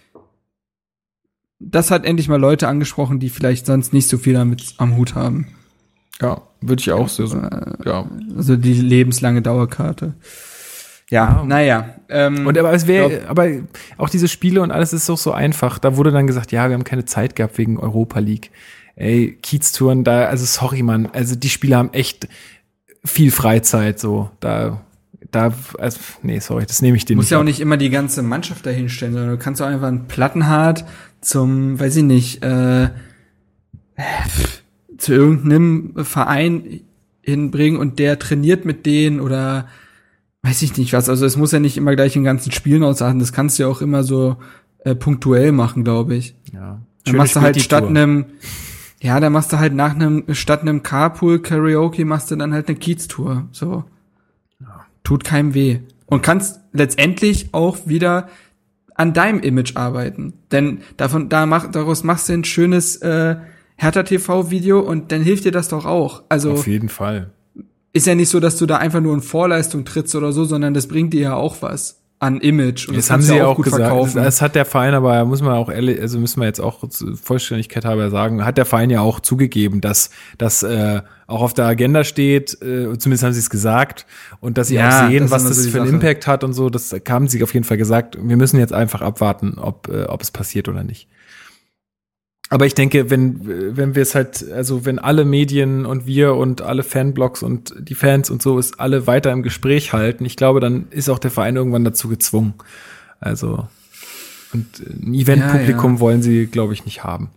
das 1.59 1.89
hat 1.91 2.05
endlich 2.05 2.27
mal 2.27 2.39
Leute 2.39 2.67
angesprochen, 2.67 3.19
die 3.19 3.29
vielleicht 3.29 3.65
sonst 3.65 3.91
nicht 3.93 4.07
so 4.07 4.17
viel 4.17 4.33
damit 4.33 4.75
am 4.77 4.97
Hut 4.97 5.15
haben. 5.15 5.47
ja, 6.21 6.41
würde 6.61 6.79
ich 6.79 6.91
auch 6.91 7.09
so, 7.09 7.25
ja, 7.83 8.05
Also 8.37 8.55
die 8.57 8.73
lebenslange 8.73 9.41
Dauerkarte. 9.41 10.13
Ja, 11.09 11.37
Ja. 11.37 11.43
naja. 11.43 11.95
Ähm, 12.07 12.45
Und 12.45 12.55
aber 12.57 12.71
es 12.73 12.85
wäre, 12.87 13.27
aber 13.27 13.47
auch 13.97 14.09
diese 14.09 14.27
Spiele 14.27 14.61
und 14.61 14.71
alles 14.71 14.93
ist 14.93 15.09
doch 15.09 15.17
so 15.17 15.31
einfach. 15.31 15.79
Da 15.79 15.97
wurde 15.97 16.11
dann 16.11 16.27
gesagt, 16.27 16.51
ja, 16.51 16.67
wir 16.69 16.75
haben 16.75 16.83
keine 16.83 17.05
Zeit 17.05 17.35
gehabt 17.35 17.57
wegen 17.57 17.79
Europa 17.79 18.19
League. 18.19 18.51
Ey, 19.01 19.37
Kieztouren, 19.41 20.03
da, 20.03 20.25
also 20.25 20.45
sorry, 20.45 20.83
Mann, 20.83 21.07
also 21.07 21.35
die 21.35 21.49
Spieler 21.49 21.77
haben 21.77 21.93
echt 21.93 22.27
viel 23.03 23.31
Freizeit, 23.31 23.99
so. 23.99 24.29
Da 24.39 24.81
da, 25.31 25.53
also, 25.77 25.99
nee, 26.23 26.39
sorry, 26.39 26.65
das 26.65 26.81
nehme 26.81 26.97
ich 26.97 27.05
dir 27.05 27.13
Du 27.13 27.17
musst 27.17 27.27
nicht. 27.27 27.31
ja 27.31 27.37
auch 27.37 27.41
ab. 27.41 27.45
nicht 27.47 27.61
immer 27.61 27.77
die 27.77 27.89
ganze 27.89 28.21
Mannschaft 28.21 28.65
dahinstellen, 28.65 29.13
sondern 29.13 29.31
du 29.31 29.37
kannst 29.37 29.61
auch 29.61 29.67
einfach 29.67 29.87
einen 29.87 30.07
Plattenhart 30.07 30.83
zum, 31.21 31.79
weiß 31.79 31.95
ich 31.97 32.03
nicht, 32.03 32.43
äh, 32.43 32.89
zu 34.97 35.13
irgendeinem 35.13 35.93
Verein 36.03 36.81
hinbringen 37.21 37.79
und 37.79 37.99
der 37.99 38.19
trainiert 38.19 38.65
mit 38.65 38.85
denen 38.85 39.19
oder 39.19 39.67
weiß 40.41 40.61
ich 40.63 40.75
nicht 40.77 40.91
was. 40.93 41.07
Also 41.07 41.25
es 41.25 41.37
muss 41.37 41.51
ja 41.51 41.59
nicht 41.59 41.77
immer 41.77 41.95
gleich 41.95 42.15
in 42.15 42.23
ganzen 42.23 42.51
Spielen 42.51 42.83
ausarten. 42.83 43.19
Das 43.19 43.31
kannst 43.31 43.57
du 43.57 43.63
ja 43.63 43.69
auch 43.69 43.81
immer 43.81 44.03
so 44.03 44.37
äh, 44.79 44.95
punktuell 44.95 45.51
machen, 45.51 45.83
glaube 45.83 46.15
ich. 46.15 46.35
Ja. 46.51 46.81
Dann 47.05 47.15
machst 47.15 47.35
du 47.35 47.41
halt 47.41 47.61
statt 47.61 47.85
einem, 47.85 48.25
ja, 49.01 49.19
dann 49.19 49.33
machst 49.33 49.51
du 49.51 49.57
halt 49.57 49.73
nach 49.73 49.95
einem, 49.95 50.23
statt 50.33 50.61
einem 50.61 50.83
Carpool 50.83 51.41
Karaoke 51.41 52.05
machst 52.05 52.29
du 52.29 52.35
dann 52.35 52.53
halt 52.53 52.67
eine 52.67 52.77
Kiez-Tour. 52.77 53.47
So. 53.51 53.83
Tut 55.03 55.23
keinem 55.23 55.55
weh. 55.55 55.79
Und 56.05 56.21
kannst 56.21 56.59
letztendlich 56.71 57.53
auch 57.53 57.87
wieder 57.87 58.29
an 58.93 59.13
deinem 59.13 59.39
Image 59.39 59.75
arbeiten. 59.75 60.33
Denn 60.51 60.81
davon, 60.97 61.29
da 61.29 61.47
mach, 61.47 61.71
daraus 61.71 62.03
machst 62.03 62.29
du 62.29 62.33
ein 62.33 62.43
schönes 62.43 62.97
äh, 62.97 63.37
Hertha 63.75 64.03
TV-Video 64.03 64.79
und 64.79 65.11
dann 65.11 65.23
hilft 65.23 65.45
dir 65.45 65.51
das 65.51 65.69
doch 65.69 65.85
auch. 65.85 66.21
Also 66.29 66.51
Auf 66.51 66.67
jeden 66.67 66.89
Fall. 66.89 67.31
ist 67.93 68.05
ja 68.05 68.13
nicht 68.13 68.29
so, 68.29 68.39
dass 68.39 68.57
du 68.57 68.67
da 68.67 68.77
einfach 68.77 69.01
nur 69.01 69.15
in 69.15 69.21
Vorleistung 69.21 69.83
trittst 69.83 70.13
oder 70.13 70.31
so, 70.31 70.45
sondern 70.45 70.75
das 70.75 70.87
bringt 70.87 71.13
dir 71.13 71.21
ja 71.21 71.33
auch 71.33 71.63
was 71.63 72.00
an 72.21 72.39
Image. 72.39 72.87
Und 72.87 72.95
Das, 72.95 73.07
kannst 73.07 73.27
haben 73.27 73.33
sie 73.33 73.37
ja 73.39 73.47
auch 73.47 73.55
gut 73.55 73.65
gesagt. 73.65 73.81
Das, 73.81 73.89
verkaufen. 73.89 74.23
das 74.23 74.41
hat 74.41 74.53
der 74.53 74.65
Verein 74.65 74.93
aber, 74.93 75.25
muss 75.25 75.41
man 75.41 75.53
auch 75.53 75.69
ehrlich, 75.71 75.99
also 75.99 76.19
müssen 76.19 76.39
wir 76.39 76.45
jetzt 76.45 76.59
auch 76.61 76.83
Vollständigkeit 77.21 77.83
halber 77.83 78.11
sagen, 78.11 78.45
hat 78.45 78.57
der 78.59 78.65
Verein 78.65 78.91
ja 78.91 79.01
auch 79.01 79.19
zugegeben, 79.19 79.81
dass 79.81 80.11
das 80.37 80.61
äh, 80.61 81.01
auch 81.25 81.41
auf 81.41 81.55
der 81.55 81.65
Agenda 81.65 82.03
steht, 82.03 82.61
äh, 82.61 82.95
zumindest 82.99 83.23
haben 83.23 83.33
sie 83.33 83.39
es 83.39 83.49
gesagt, 83.49 84.05
und 84.39 84.59
dass 84.59 84.67
sie 84.67 84.75
Ja, 84.75 85.05
auch 85.05 85.09
sehen, 85.09 85.23
das 85.23 85.31
was 85.31 85.45
das 85.45 85.65
für 85.65 85.77
einen 85.79 85.87
Sache. 85.87 85.95
Impact 85.95 86.27
hat 86.27 86.43
und 86.43 86.53
so. 86.53 86.69
Das 86.69 86.95
haben 87.09 87.27
sie 87.27 87.41
auf 87.41 87.53
jeden 87.55 87.63
Fall 87.65 87.77
gesagt. 87.77 88.17
Wir 88.21 88.37
müssen 88.37 88.59
jetzt 88.59 88.71
einfach 88.73 89.01
abwarten, 89.01 89.55
ob, 89.57 89.87
äh, 89.87 90.03
ob 90.03 90.21
es 90.21 90.29
passiert 90.29 90.69
oder 90.69 90.83
nicht. 90.83 91.07
Aber 92.53 92.65
ich 92.65 92.75
denke, 92.75 93.09
wenn, 93.09 93.77
wenn 93.77 93.95
wir 93.95 94.01
es 94.01 94.13
halt, 94.13 94.51
also 94.51 94.83
wenn 94.85 94.99
alle 94.99 95.23
Medien 95.23 95.85
und 95.85 96.05
wir 96.05 96.35
und 96.35 96.61
alle 96.61 96.83
Fanblogs 96.83 97.43
und 97.43 97.73
die 97.79 97.95
Fans 97.95 98.29
und 98.29 98.41
so 98.41 98.59
es 98.59 98.77
alle 98.77 99.07
weiter 99.07 99.31
im 99.31 99.41
Gespräch 99.41 99.93
halten, 99.93 100.25
ich 100.25 100.35
glaube, 100.35 100.59
dann 100.59 100.87
ist 100.89 101.07
auch 101.09 101.17
der 101.19 101.31
Verein 101.31 101.55
irgendwann 101.55 101.85
dazu 101.85 102.09
gezwungen. 102.09 102.55
Also, 103.21 103.69
und 104.51 104.67
ein 104.81 105.13
Eventpublikum 105.13 105.91
Ja, 105.91 105.95
ja. 105.95 105.99
wollen 106.01 106.21
sie, 106.21 106.45
glaube 106.47 106.73
ich, 106.73 106.83
nicht 106.83 107.05
haben. 107.05 107.29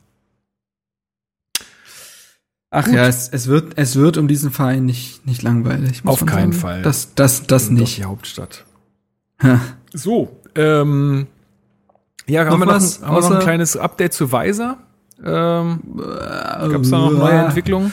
Ach 2.70 2.88
ja, 2.88 3.06
es, 3.06 3.28
es 3.28 3.46
wird, 3.46 3.74
es 3.76 3.94
wird 3.94 4.16
um 4.16 4.26
diesen 4.26 4.50
Verein 4.50 4.84
nicht, 4.84 5.24
nicht 5.26 5.42
langweilig. 5.42 6.02
Auf 6.04 6.26
keinen 6.26 6.50
sagen. 6.50 6.60
Fall. 6.60 6.82
Das, 6.82 7.14
das, 7.14 7.46
das 7.46 7.68
auch 7.68 7.70
nicht. 7.70 7.98
Die 7.98 8.04
Hauptstadt. 8.04 8.64
Ha. 9.40 9.60
So, 9.92 10.40
ähm, 10.56 11.28
ja, 12.26 12.42
Noch 12.44 12.50
haben 12.52 12.58
wir 12.60 12.66
noch, 12.66 12.74
ein- 12.74 13.06
haben 13.06 13.14
wir 13.14 13.20
noch 13.20 13.30
ein 13.36 13.42
kleines 13.42 13.76
Update 13.76 14.12
zu 14.12 14.32
Weiser? 14.32 14.78
Ähm, 15.22 15.80
Gab 15.96 16.80
es 16.80 16.90
da 16.90 16.98
noch 16.98 17.12
Äh, 17.12 17.18
neue 17.18 17.38
Entwicklungen? 17.44 17.92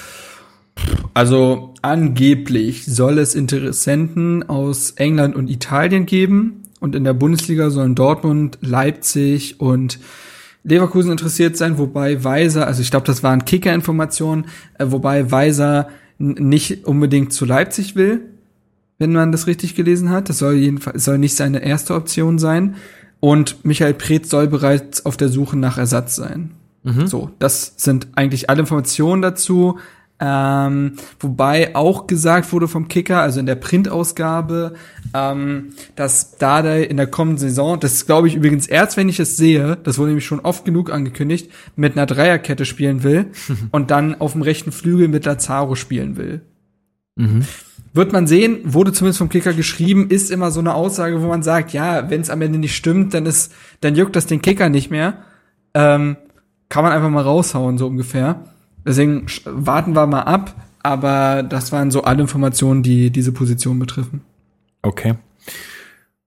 Also 1.13 1.73
angeblich 1.81 2.85
soll 2.85 3.19
es 3.19 3.35
Interessenten 3.35 4.47
aus 4.47 4.91
England 4.91 5.35
und 5.35 5.49
Italien 5.49 6.05
geben 6.05 6.63
und 6.79 6.95
in 6.95 7.03
der 7.03 7.13
Bundesliga 7.13 7.69
sollen 7.69 7.95
Dortmund, 7.95 8.57
Leipzig 8.61 9.59
und 9.59 9.99
Leverkusen 10.63 11.11
interessiert 11.11 11.57
sein, 11.57 11.77
wobei 11.77 12.23
Weiser, 12.23 12.67
also 12.67 12.81
ich 12.81 12.91
glaube, 12.91 13.07
das 13.07 13.23
waren 13.23 13.45
Kicker-Informationen, 13.45 14.45
äh, 14.77 14.85
wobei 14.87 15.31
Weiser 15.31 15.89
nicht 16.17 16.85
unbedingt 16.85 17.33
zu 17.33 17.45
Leipzig 17.45 17.95
will, 17.95 18.21
wenn 18.99 19.11
man 19.11 19.31
das 19.31 19.47
richtig 19.47 19.75
gelesen 19.75 20.11
hat. 20.11 20.29
Das 20.29 20.37
soll 20.37 20.53
jedenfalls 20.53 21.03
soll 21.03 21.17
nicht 21.17 21.35
seine 21.35 21.63
erste 21.63 21.95
Option 21.95 22.37
sein. 22.37 22.75
Und 23.19 23.65
Michael 23.65 23.95
Preetz 23.95 24.29
soll 24.29 24.47
bereits 24.47 25.05
auf 25.05 25.17
der 25.17 25.29
Suche 25.29 25.57
nach 25.57 25.79
Ersatz 25.79 26.15
sein. 26.15 26.51
So, 27.07 27.29
das 27.39 27.73
sind 27.77 28.07
eigentlich 28.15 28.49
alle 28.49 28.61
Informationen 28.61 29.21
dazu. 29.21 29.79
Ähm, 30.23 30.97
wobei 31.19 31.75
auch 31.75 32.05
gesagt 32.05 32.51
wurde 32.53 32.67
vom 32.67 32.87
Kicker, 32.87 33.21
also 33.21 33.39
in 33.39 33.47
der 33.47 33.55
Printausgabe, 33.55 34.75
ähm, 35.15 35.69
dass 35.95 36.37
Dardai 36.37 36.83
in 36.83 36.97
der 36.97 37.07
kommenden 37.07 37.39
Saison, 37.39 37.79
das 37.79 38.05
glaube 38.05 38.27
ich 38.27 38.35
übrigens 38.35 38.67
erst, 38.67 38.97
wenn 38.97 39.09
ich 39.09 39.19
es 39.19 39.35
sehe, 39.35 39.79
das 39.83 39.97
wurde 39.97 40.09
nämlich 40.09 40.27
schon 40.27 40.39
oft 40.39 40.63
genug 40.63 40.91
angekündigt, 40.91 41.49
mit 41.75 41.97
einer 41.97 42.05
Dreierkette 42.05 42.65
spielen 42.65 43.01
will 43.01 43.31
und 43.71 43.89
dann 43.89 44.21
auf 44.21 44.33
dem 44.33 44.43
rechten 44.43 44.71
Flügel 44.71 45.07
mit 45.07 45.25
Lazaro 45.25 45.73
spielen 45.73 46.17
will. 46.17 46.41
Wird 47.93 48.13
man 48.13 48.27
sehen, 48.27 48.59
wurde 48.63 48.93
zumindest 48.93 49.17
vom 49.17 49.29
Kicker 49.29 49.53
geschrieben, 49.53 50.07
ist 50.09 50.29
immer 50.29 50.51
so 50.51 50.59
eine 50.59 50.75
Aussage, 50.75 51.23
wo 51.23 51.27
man 51.27 51.41
sagt, 51.41 51.73
ja, 51.73 52.11
wenn 52.11 52.21
es 52.21 52.29
am 52.29 52.43
Ende 52.43 52.59
nicht 52.59 52.75
stimmt, 52.75 53.15
dann 53.15 53.25
ist, 53.25 53.51
dann 53.81 53.95
juckt 53.95 54.15
das 54.15 54.27
den 54.27 54.43
Kicker 54.43 54.69
nicht 54.69 54.91
mehr. 54.91 55.23
Ähm, 55.73 56.15
kann 56.71 56.85
man 56.85 56.93
einfach 56.93 57.09
mal 57.09 57.21
raushauen, 57.23 57.77
so 57.77 57.85
ungefähr. 57.85 58.45
Deswegen 58.85 59.25
warten 59.43 59.93
wir 59.93 60.07
mal 60.07 60.21
ab, 60.21 60.55
aber 60.81 61.43
das 61.43 61.73
waren 61.73 61.91
so 61.91 62.03
alle 62.03 62.21
Informationen, 62.21 62.81
die 62.81 63.11
diese 63.11 63.33
Position 63.33 63.77
betreffen. 63.77 64.21
Okay. 64.81 65.15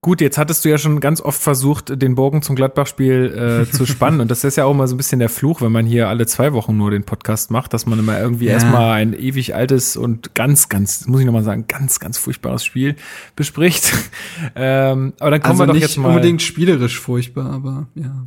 Gut, 0.04 0.20
jetzt 0.20 0.36
hattest 0.36 0.62
du 0.66 0.68
ja 0.68 0.76
schon 0.76 1.00
ganz 1.00 1.22
oft 1.22 1.40
versucht, 1.40 2.02
den 2.02 2.14
Bogen 2.14 2.42
zum 2.42 2.56
Gladbach-Spiel 2.56 3.64
äh, 3.66 3.70
zu 3.72 3.86
spannen. 3.86 4.20
Und 4.20 4.30
das 4.30 4.44
ist 4.44 4.56
ja 4.56 4.66
auch 4.66 4.72
immer 4.72 4.86
so 4.86 4.94
ein 4.94 4.98
bisschen 4.98 5.18
der 5.18 5.30
Fluch, 5.30 5.62
wenn 5.62 5.72
man 5.72 5.86
hier 5.86 6.10
alle 6.10 6.26
zwei 6.26 6.52
Wochen 6.52 6.76
nur 6.76 6.90
den 6.90 7.04
Podcast 7.04 7.50
macht, 7.50 7.72
dass 7.72 7.86
man 7.86 7.98
immer 7.98 8.20
irgendwie 8.20 8.44
Ja. 8.44 8.52
erstmal 8.52 8.90
ein 9.00 9.14
ewig 9.14 9.54
altes 9.54 9.96
und 9.96 10.34
ganz, 10.34 10.68
ganz, 10.68 11.06
muss 11.06 11.20
ich 11.20 11.26
nochmal 11.26 11.42
sagen, 11.42 11.64
ganz, 11.68 12.00
ganz 12.00 12.18
furchtbares 12.18 12.62
Spiel 12.66 12.96
bespricht. 13.34 13.94
ähm, 14.54 15.14
aber 15.20 15.30
dann 15.30 15.40
kommen 15.40 15.58
wir 15.58 15.66
doch 15.68 15.72
Also 15.72 15.86
jetzt 15.86 15.96
mal. 15.96 16.08
unbedingt 16.10 16.42
spielerisch 16.42 17.00
furchtbar, 17.00 17.50
aber 17.50 17.86
ja. 17.94 18.26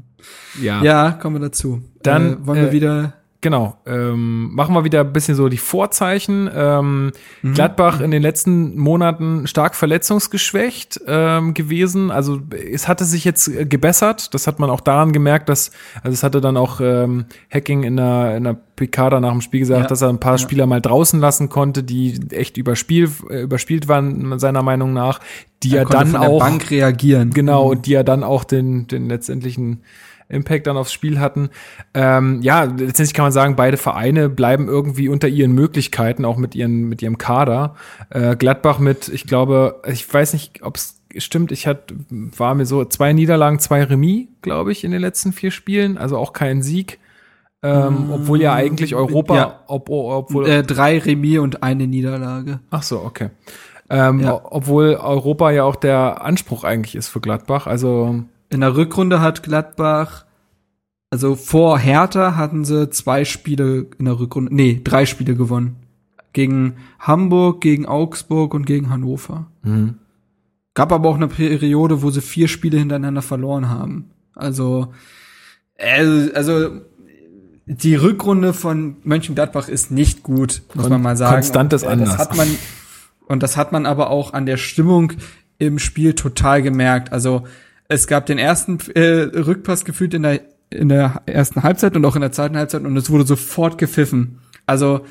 ja, 0.60 0.82
Ja, 0.84 1.12
kommen 1.12 1.36
wir 1.36 1.42
dazu. 1.42 1.84
Dann, 2.02 2.34
äh, 2.42 2.48
wollen 2.48 2.60
wir 2.62 2.70
äh, 2.70 2.72
wieder 2.72 3.14
Genau. 3.42 3.78
Ähm, 3.86 4.56
machen 4.56 4.74
wir 4.74 4.84
wieder 4.84 5.02
ein 5.02 5.14
bisschen 5.14 5.36
so 5.36 5.48
die 5.48 5.60
Vorzeichen. 5.60 6.50
Ähm, 6.54 7.12
Gladbach 7.44 8.02
in 8.02 8.10
den 8.10 8.24
letzten 8.24 8.76
Monaten 8.78 9.46
stark 9.46 9.76
verletzungsgeschwächt 9.76 11.02
ähm, 11.08 11.54
gewesen. 11.54 12.10
Also 12.10 12.40
es 12.72 12.88
hatte 12.88 13.06
sich 13.06 13.26
jetzt 13.26 13.48
äh, 13.48 13.66
gebessert. 13.66 14.34
Das 14.34 14.48
hat 14.48 14.58
man 14.60 14.72
auch 14.72 14.82
daran 14.82 15.12
gemerkt, 15.12 15.50
dass, 15.50 15.72
also 16.02 16.14
es 16.14 16.24
hatte 16.24 16.42
dann 16.42 16.58
auch 16.58 16.82
ähm, 16.82 17.26
Hacking 17.54 17.84
in 17.84 17.98
der, 17.98 18.38
in 18.38 18.44
der 18.44 18.58
PK 18.76 19.20
nach 19.20 19.32
dem 19.32 19.42
Spiel 19.42 19.60
gesagt, 19.60 19.82
Ja. 19.84 19.88
dass 19.88 20.02
er 20.02 20.10
ein 20.10 20.20
paar 20.20 20.40
Spieler 20.40 20.66
mal 20.66 20.82
draußen 20.82 21.20
lassen 21.20 21.50
konnte, 21.50 21.84
die 21.84 22.20
echt 22.32 22.58
überspiel, 22.58 23.12
äh, 23.30 23.42
überspielt 23.42 23.88
waren, 23.88 24.40
seiner 24.40 24.64
Meinung 24.64 24.94
nach, 24.94 25.20
die 25.62 25.70
ja, 25.70 25.80
er 25.80 25.86
konnte 25.86 26.14
dann 26.14 26.16
auch 26.16 26.40
Bank 26.40 26.72
reagieren. 26.72 27.32
Genau, 27.32 27.76
die 27.76 27.92
ja 27.92 28.04
dann 28.04 28.24
auch 28.24 28.44
den, 28.44 28.88
den 28.88 29.08
letztendlichen 29.08 29.82
Impact 30.30 30.68
dann 30.68 30.78
aufs 30.78 30.92
Spiel 30.94 31.20
hatten. 31.20 31.50
Ähm, 31.94 32.42
ja, 32.42 32.64
letztendlich 32.64 33.14
kann 33.14 33.26
man 33.26 33.32
sagen, 33.32 33.56
beide 33.56 33.78
Vereine 33.78 34.30
bleiben 34.30 34.68
irgendwie 34.68 35.10
unter 35.10 35.28
ihren 35.28 35.54
Möglichkeiten, 35.54 36.26
auch 36.26 36.38
mit, 36.38 36.56
ihren, 36.56 36.90
mit 36.90 37.02
ihrem 37.02 37.18
Kader. 37.18 37.76
Äh, 38.10 38.36
Gladbach 38.36 38.80
mit, 38.80 39.08
ich 39.08 39.26
glaube, 39.26 39.82
ich 39.88 40.12
weiß 40.14 40.34
nicht, 40.34 40.64
ob 40.64 40.76
es 40.78 41.02
stimmt, 41.18 41.52
ich 41.52 41.66
hatte, 41.68 41.96
war 42.10 42.54
mir 42.56 42.66
so 42.66 42.84
zwei 42.86 43.14
Niederlagen, 43.14 43.60
zwei 43.60 43.84
Remis, 43.84 44.28
glaube 44.42 44.72
ich, 44.72 44.84
in 44.84 44.92
den 44.92 45.02
letzten 45.02 45.32
vier 45.34 45.52
Spielen, 45.52 45.98
also 45.98 46.18
auch 46.18 46.34
kein 46.34 46.62
Sieg. 46.62 47.00
Ähm, 47.64 48.12
obwohl 48.12 48.40
ja 48.40 48.54
eigentlich 48.54 48.94
Europa, 48.94 49.36
Ja. 49.36 49.60
ob, 49.66 49.90
obwohl, 49.90 50.48
Äh, 50.48 50.62
drei 50.64 51.00
Remis 51.00 51.40
und 51.40 51.64
eine 51.64 51.88
Niederlage. 51.88 52.60
Ach 52.70 52.84
so, 52.84 53.00
okay. 53.00 53.30
Ähm, 53.90 54.20
Ja. 54.20 54.40
Obwohl 54.44 54.96
Europa 54.96 55.50
ja 55.50 55.64
auch 55.64 55.76
der 55.76 56.22
Anspruch 56.24 56.64
eigentlich 56.64 56.96
ist 56.96 57.08
für 57.08 57.20
Gladbach. 57.20 57.66
Also 57.66 58.24
In 58.50 58.62
der 58.62 58.76
Rückrunde 58.76 59.20
hat 59.22 59.44
Gladbach, 59.44 60.26
also 61.10 61.36
vor 61.36 61.80
Hertha 61.80 62.36
hatten 62.36 62.66
sie 62.66 62.90
zwei 62.90 63.26
Spiele 63.26 63.88
in 63.98 64.06
der 64.06 64.20
Rückrunde, 64.20 64.54
nee, 64.54 64.82
drei 64.84 65.06
Spiele 65.06 65.36
gewonnen. 65.36 65.78
Gegen 66.34 66.76
Hamburg, 67.00 67.62
gegen 67.62 67.86
Augsburg 67.86 68.54
und 68.54 68.66
gegen 68.66 68.90
Hannover. 68.90 69.48
Gab 70.74 70.92
aber 70.92 71.10
auch 71.10 71.16
eine 71.16 71.28
Periode, 71.28 72.02
wo 72.04 72.12
sie 72.12 72.22
vier 72.22 72.48
Spiele 72.48 72.78
hintereinander 72.78 73.22
verloren 73.22 73.70
haben. 73.70 74.12
Also, 74.36 74.94
also, 75.80 76.34
also 76.34 76.82
die 77.66 77.96
Rückrunde 77.96 78.54
von 78.54 78.98
Mönchengladbach 79.04 79.68
ist 79.68 79.92
nicht 79.92 80.24
gut, 80.24 80.62
muss 80.74 80.84
Kon- 80.84 80.92
man 80.92 81.02
mal 81.02 81.18
sagen. 81.18 81.34
konstant 81.34 81.74
ist 81.74 81.84
Und, 81.84 81.90
äh, 81.90 81.92
anders. 81.94 82.10
Das 82.12 82.20
hat 82.20 82.38
man, 82.38 82.48
und 83.28 83.44
das 83.44 83.58
hat 83.58 83.72
man 83.72 83.86
aber 83.86 84.10
auch 84.10 84.34
an 84.34 84.46
der 84.46 84.58
Stimmung 84.58 85.14
im 85.58 85.80
Spiel 85.80 86.14
total 86.14 86.62
gemerkt. 86.62 87.12
Also 87.12 87.44
es 87.90 88.08
gab 88.08 88.26
den 88.26 88.38
ersten 88.38 88.78
äh, 88.96 89.02
Rückpass 89.38 89.86
gefühlt 89.86 90.14
in 90.14 90.24
der 90.24 90.42
in 90.70 90.90
der 90.90 91.22
ersten 91.26 91.64
Halbzeit 91.64 91.96
und 91.96 92.04
auch 92.04 92.16
in 92.16 92.22
der 92.22 92.34
zweiten 92.34 92.58
Halbzeit 92.58 92.84
und 92.84 92.98
es 92.98 93.10
wurde 93.10 93.26
sofort 93.26 93.78
gepfiffen. 93.78 94.40
Also 94.66 95.06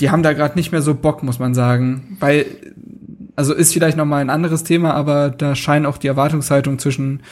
die 0.00 0.10
haben 0.10 0.24
da 0.24 0.32
gerade 0.32 0.56
nicht 0.56 0.72
mehr 0.72 0.82
so 0.82 0.94
Bock, 0.94 1.22
muss 1.22 1.38
man 1.38 1.54
sagen, 1.54 2.16
weil 2.18 2.46
also 3.36 3.54
ist 3.54 3.72
vielleicht 3.72 3.96
noch 3.96 4.04
mal 4.06 4.18
ein 4.20 4.30
anderes 4.30 4.64
Thema, 4.64 4.92
aber 4.94 5.30
da 5.30 5.54
scheinen 5.54 5.86
auch 5.86 5.98
die 5.98 6.08
Erwartungshaltung 6.08 6.80
zwischen 6.80 7.22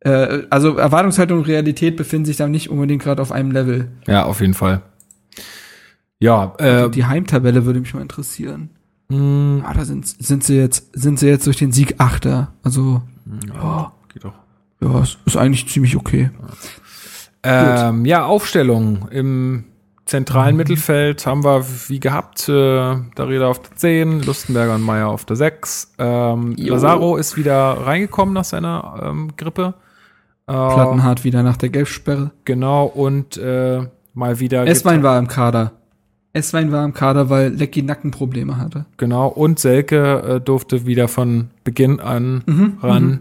äh, 0.00 0.42
also 0.50 0.76
Erwartungshaltung 0.76 1.38
und 1.38 1.46
Realität 1.46 1.96
befinden 1.96 2.26
sich 2.26 2.36
da 2.36 2.46
nicht 2.46 2.68
unbedingt 2.68 3.02
gerade 3.02 3.22
auf 3.22 3.32
einem 3.32 3.50
Level. 3.50 3.88
ja, 4.06 4.24
auf 4.24 4.40
jeden 4.42 4.54
Fall. 4.54 4.82
Ja, 6.18 6.54
äh, 6.58 6.90
Die 6.90 7.04
Heimtabelle 7.06 7.64
würde 7.64 7.80
mich 7.80 7.94
mal 7.94 8.02
interessieren. 8.02 8.70
Hm, 9.10 9.62
Ah, 9.64 9.74
da 9.74 9.84
sind, 9.84 10.06
sind 10.06 10.44
sie 10.44 10.56
jetzt, 10.56 10.90
sind 10.98 11.18
sie 11.18 11.28
jetzt 11.28 11.46
durch 11.46 11.56
den 11.58 11.72
Sieg 11.72 11.94
Achter. 11.98 12.52
Also, 12.62 13.02
ja, 13.54 13.92
geht 14.12 14.24
doch. 14.24 14.34
ja, 14.80 15.00
es 15.00 15.18
ist 15.24 15.36
eigentlich 15.36 15.68
ziemlich 15.68 15.96
okay. 15.96 16.30
Ähm, 17.42 18.04
ja, 18.04 18.24
Aufstellung. 18.24 19.08
Im 19.10 19.64
zentralen 20.04 20.52
Mhm. 20.52 20.58
Mittelfeld 20.58 21.26
haben 21.26 21.44
wir 21.44 21.64
wie 21.88 22.00
gehabt, 22.00 22.48
äh, 22.48 22.96
Darida 23.14 23.48
auf 23.48 23.60
der 23.60 23.76
10, 23.76 24.22
Lustenberger 24.22 24.74
und 24.76 24.82
Meier 24.82 25.08
auf 25.08 25.24
der 25.24 25.36
6. 25.36 25.94
Ähm. 25.98 26.54
Lazaro 26.56 27.16
ist 27.16 27.36
wieder 27.36 27.54
reingekommen 27.86 28.34
nach 28.34 28.44
seiner 28.44 29.00
ähm, 29.02 29.36
Grippe. 29.36 29.74
Äh, 30.46 30.52
Plattenhart 30.52 31.24
wieder 31.24 31.42
nach 31.42 31.56
der 31.56 31.70
Gelbsperre. 31.70 32.30
Genau, 32.44 32.86
und 32.86 33.36
äh, 33.36 33.86
mal 34.14 34.38
wieder. 34.38 34.66
Esswein 34.66 35.02
war 35.02 35.18
im 35.18 35.26
Kader. 35.26 35.72
Esswein 36.36 36.70
war 36.72 36.84
im 36.84 36.94
Kader, 36.94 37.30
weil 37.30 37.50
Lecky 37.52 37.82
Nackenprobleme 37.82 38.58
hatte. 38.58 38.84
Genau, 38.96 39.26
und 39.28 39.58
Selke 39.58 40.36
äh, 40.36 40.40
durfte 40.40 40.86
wieder 40.86 41.08
von 41.08 41.48
Beginn 41.64 41.98
an 42.00 42.42
Mhm, 42.46 42.78
ran. 42.82 43.20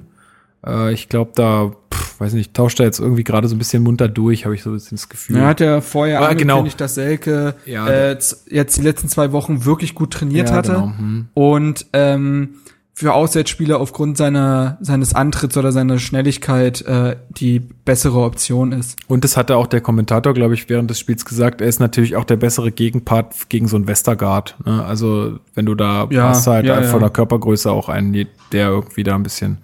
Äh, 0.66 0.94
ich 0.94 1.10
glaube, 1.10 1.32
da, 1.36 1.72
pff, 1.94 2.20
weiß 2.20 2.34
nicht, 2.34 2.54
tauscht 2.54 2.80
er 2.80 2.86
jetzt 2.86 3.00
irgendwie 3.00 3.24
gerade 3.24 3.48
so 3.48 3.56
ein 3.56 3.60
bisschen 3.60 3.84
munter 3.84 4.08
durch, 4.08 4.46
habe 4.46 4.56
ich 4.56 4.64
so 4.64 4.70
ein 4.72 4.74
bisschen 4.74 4.98
das 4.98 5.10
Gefühl. 5.10 5.38
Er 5.38 5.48
hat 5.48 5.60
ja 5.60 5.82
vorher 5.82 6.22
Ah, 6.22 6.34
genau. 6.34 6.54
angekündigt, 6.56 6.82
dass 6.82 6.96
Selke 6.96 7.56
Ja, 7.66 7.88
äh, 7.88 8.12
jetzt 8.12 8.78
die 8.78 8.82
letzten 8.82 9.08
zwei 9.10 9.32
Wochen 9.32 9.66
wirklich 9.66 9.96
gut 9.96 10.12
trainiert 10.12 10.50
Ja, 10.50 10.56
hatte. 10.56 10.72
genau, 10.74 10.94
hm. 10.98 11.28
Und 11.34 11.86
ähm, 11.94 12.50
für 12.98 13.14
Auswärtsspieler 13.14 13.78
aufgrund 13.80 14.16
seiner 14.16 14.78
seines 14.80 15.14
Antritts 15.14 15.58
oder 15.58 15.74
seiner 15.74 16.00
Schnelligkeit 16.00 16.82
äh, 16.84 17.18
die 17.30 17.60
bessere 17.60 18.22
Option 18.22 18.72
ist. 18.72 18.98
Und 19.08 19.26
das 19.26 19.36
hatte 19.36 19.58
auch 19.58 19.68
der 19.68 19.82
Kommentator, 19.82 20.34
glaube 20.34 20.54
ich, 20.54 20.70
während 20.70 20.90
des 20.90 21.00
Spiels 21.00 21.26
gesagt. 21.26 21.60
Er 21.60 21.68
ist 21.68 21.82
natürlich 21.82 22.16
auch 22.16 22.24
der 22.24 22.38
bessere 22.38 22.72
Gegenpart 22.72 23.50
gegen 23.50 23.68
so 23.68 23.76
einen 23.76 23.88
Westergaard. 23.88 24.56
Ne? 24.66 24.84
Also 24.86 25.40
wenn 25.54 25.66
du 25.66 25.76
da 25.76 26.08
Ja, 26.10 26.30
hast 26.30 26.48
halt 26.48 26.66
ja, 26.66 26.82
von 26.84 27.02
ja. 27.02 27.08
der 27.08 27.10
Körpergröße 27.10 27.70
auch 27.70 27.90
einen, 27.90 28.14
der 28.54 28.70
irgendwie 28.70 29.04
da 29.04 29.16
ein 29.16 29.24
bisschen 29.24 29.58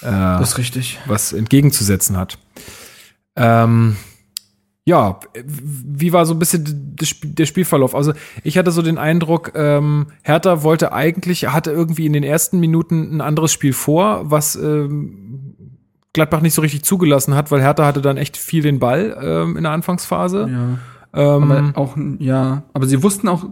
äh, 0.00 0.06
was 0.08 1.34
entgegenzusetzen 1.34 2.16
hat. 2.16 2.38
Ähm, 3.36 3.96
ja, 4.88 5.18
wie 5.44 6.12
war 6.12 6.24
so 6.26 6.34
ein 6.34 6.38
bisschen 6.38 6.94
der 6.96 7.46
Spielverlauf? 7.46 7.96
Also 7.96 8.12
ich 8.44 8.56
hatte 8.56 8.70
so 8.70 8.82
den 8.82 8.98
Eindruck, 8.98 9.52
ähm, 9.56 10.06
Hertha 10.22 10.62
wollte 10.62 10.92
eigentlich, 10.92 11.48
hatte 11.48 11.72
irgendwie 11.72 12.06
in 12.06 12.12
den 12.12 12.22
ersten 12.22 12.60
Minuten 12.60 13.16
ein 13.16 13.20
anderes 13.20 13.52
Spiel 13.52 13.72
vor, 13.72 14.30
was 14.30 14.54
ähm, 14.54 15.56
Gladbach 16.12 16.40
nicht 16.40 16.54
so 16.54 16.62
richtig 16.62 16.84
zugelassen 16.84 17.34
hat, 17.34 17.50
weil 17.50 17.60
Hertha 17.60 17.84
hatte 17.84 18.00
dann 18.00 18.16
echt 18.16 18.36
viel 18.36 18.62
den 18.62 18.78
Ball 18.78 19.18
ähm, 19.20 19.56
in 19.56 19.64
der 19.64 19.72
Anfangsphase. 19.72 20.48
Ja. 20.48 20.78
Ähm, 21.34 21.50
Aber 21.50 21.72
auch, 21.74 21.96
ja, 22.20 22.62
aber 22.72 22.86
sie 22.86 23.02
wussten 23.02 23.26
auch, 23.26 23.44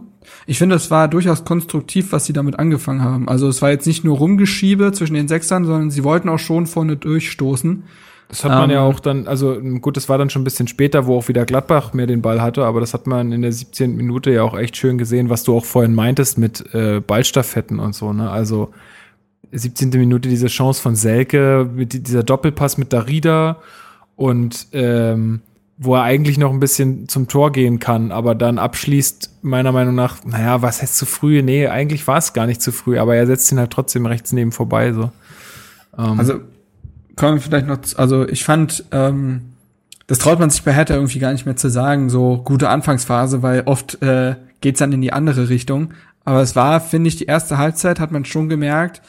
ich 0.45 0.57
finde, 0.57 0.75
es 0.75 0.89
war 0.89 1.09
durchaus 1.09 1.43
konstruktiv, 1.43 2.13
was 2.13 2.25
sie 2.25 2.33
damit 2.33 2.59
angefangen 2.59 3.03
haben. 3.03 3.27
Also 3.27 3.49
es 3.49 3.61
war 3.61 3.71
jetzt 3.71 3.87
nicht 3.87 4.05
nur 4.05 4.17
Rumgeschiebe 4.17 4.93
zwischen 4.93 5.15
den 5.15 5.27
Sechsern, 5.27 5.65
sondern 5.65 5.91
sie 5.91 6.05
wollten 6.05 6.29
auch 6.29 6.39
schon 6.39 6.65
vorne 6.65 6.95
durchstoßen. 6.95 7.83
Das 8.27 8.43
hat 8.43 8.51
man 8.51 8.69
Ähm, 8.69 8.75
ja 8.75 8.81
auch 8.81 8.99
dann, 8.99 9.27
also 9.27 9.59
gut, 9.81 9.97
das 9.97 10.09
war 10.09 10.17
dann 10.17 10.29
schon 10.29 10.41
ein 10.41 10.45
bisschen 10.45 10.67
später, 10.67 11.05
wo 11.05 11.17
auch 11.17 11.27
wieder 11.27 11.45
Gladbach 11.45 11.93
mehr 11.93 12.07
den 12.07 12.21
Ball 12.21 12.41
hatte, 12.41 12.65
aber 12.65 12.79
das 12.79 12.93
hat 12.93 13.05
man 13.07 13.31
in 13.31 13.41
der 13.43 13.51
17. 13.51 13.95
Minute 13.95 14.31
ja 14.31 14.41
auch 14.43 14.57
echt 14.57 14.75
schön 14.77 14.97
gesehen, 14.97 15.29
was 15.29 15.43
du 15.43 15.55
auch 15.55 15.65
vorhin 15.65 15.93
meintest 15.93 16.37
mit 16.37 16.73
äh, 16.73 17.01
Ballstaffetten 17.01 17.79
und 17.79 17.93
so, 17.93 18.13
ne? 18.13 18.29
Also 18.31 18.71
17. 19.51 19.89
Minute 19.91 20.27
diese 20.27 20.47
Chance 20.47 20.81
von 20.81 20.95
Selke, 20.95 21.69
mit 21.73 21.93
die- 21.93 22.01
dieser 22.03 22.23
Doppelpass 22.23 22.77
mit 22.77 22.91
Darida 22.91 23.57
und 24.15 24.67
ähm, 24.73 25.41
wo 25.77 25.93
er 25.95 26.03
eigentlich 26.03 26.37
noch 26.37 26.51
ein 26.51 26.59
bisschen 26.61 27.07
zum 27.09 27.27
Tor 27.27 27.51
gehen 27.51 27.79
kann, 27.79 28.11
aber 28.11 28.33
dann 28.33 28.57
abschließt, 28.59 29.29
meiner 29.43 29.71
Meinung 29.73 29.93
nach, 29.93 30.23
naja, 30.25 30.61
was 30.61 30.81
heißt 30.81 30.97
zu 30.97 31.05
früh? 31.05 31.41
Nee, 31.43 31.67
eigentlich 31.67 32.07
war 32.07 32.17
es 32.17 32.31
gar 32.33 32.47
nicht 32.47 32.61
zu 32.61 32.71
früh, 32.71 32.97
aber 32.97 33.15
er 33.15 33.27
setzt 33.27 33.51
ihn 33.51 33.59
halt 33.59 33.71
trotzdem 33.71 34.05
rechts 34.05 34.31
neben 34.31 34.51
vorbei, 34.53 34.93
so. 34.93 35.11
Ähm, 35.97 36.17
Also 36.19 36.39
kommen 37.15 37.35
wir 37.35 37.41
vielleicht 37.41 37.67
noch, 37.67 37.79
also 37.97 38.27
ich 38.27 38.43
fand, 38.43 38.85
ähm, 38.91 39.53
das 40.07 40.19
traut 40.19 40.39
man 40.39 40.49
sich 40.49 40.63
bei 40.63 40.73
Hertha 40.73 40.93
irgendwie 40.93 41.19
gar 41.19 41.31
nicht 41.31 41.45
mehr 41.45 41.55
zu 41.55 41.69
sagen, 41.69 42.09
so 42.09 42.41
gute 42.43 42.69
Anfangsphase, 42.69 43.41
weil 43.41 43.63
oft 43.65 44.01
äh, 44.01 44.35
geht's 44.61 44.79
dann 44.79 44.93
in 44.93 45.01
die 45.01 45.13
andere 45.13 45.49
Richtung. 45.49 45.93
Aber 46.23 46.41
es 46.41 46.55
war, 46.55 46.81
finde 46.81 47.07
ich, 47.07 47.15
die 47.15 47.25
erste 47.25 47.57
Halbzeit 47.57 47.99
hat 47.99 48.11
man 48.11 48.25
schon 48.25 48.49
gemerkt. 48.49 49.01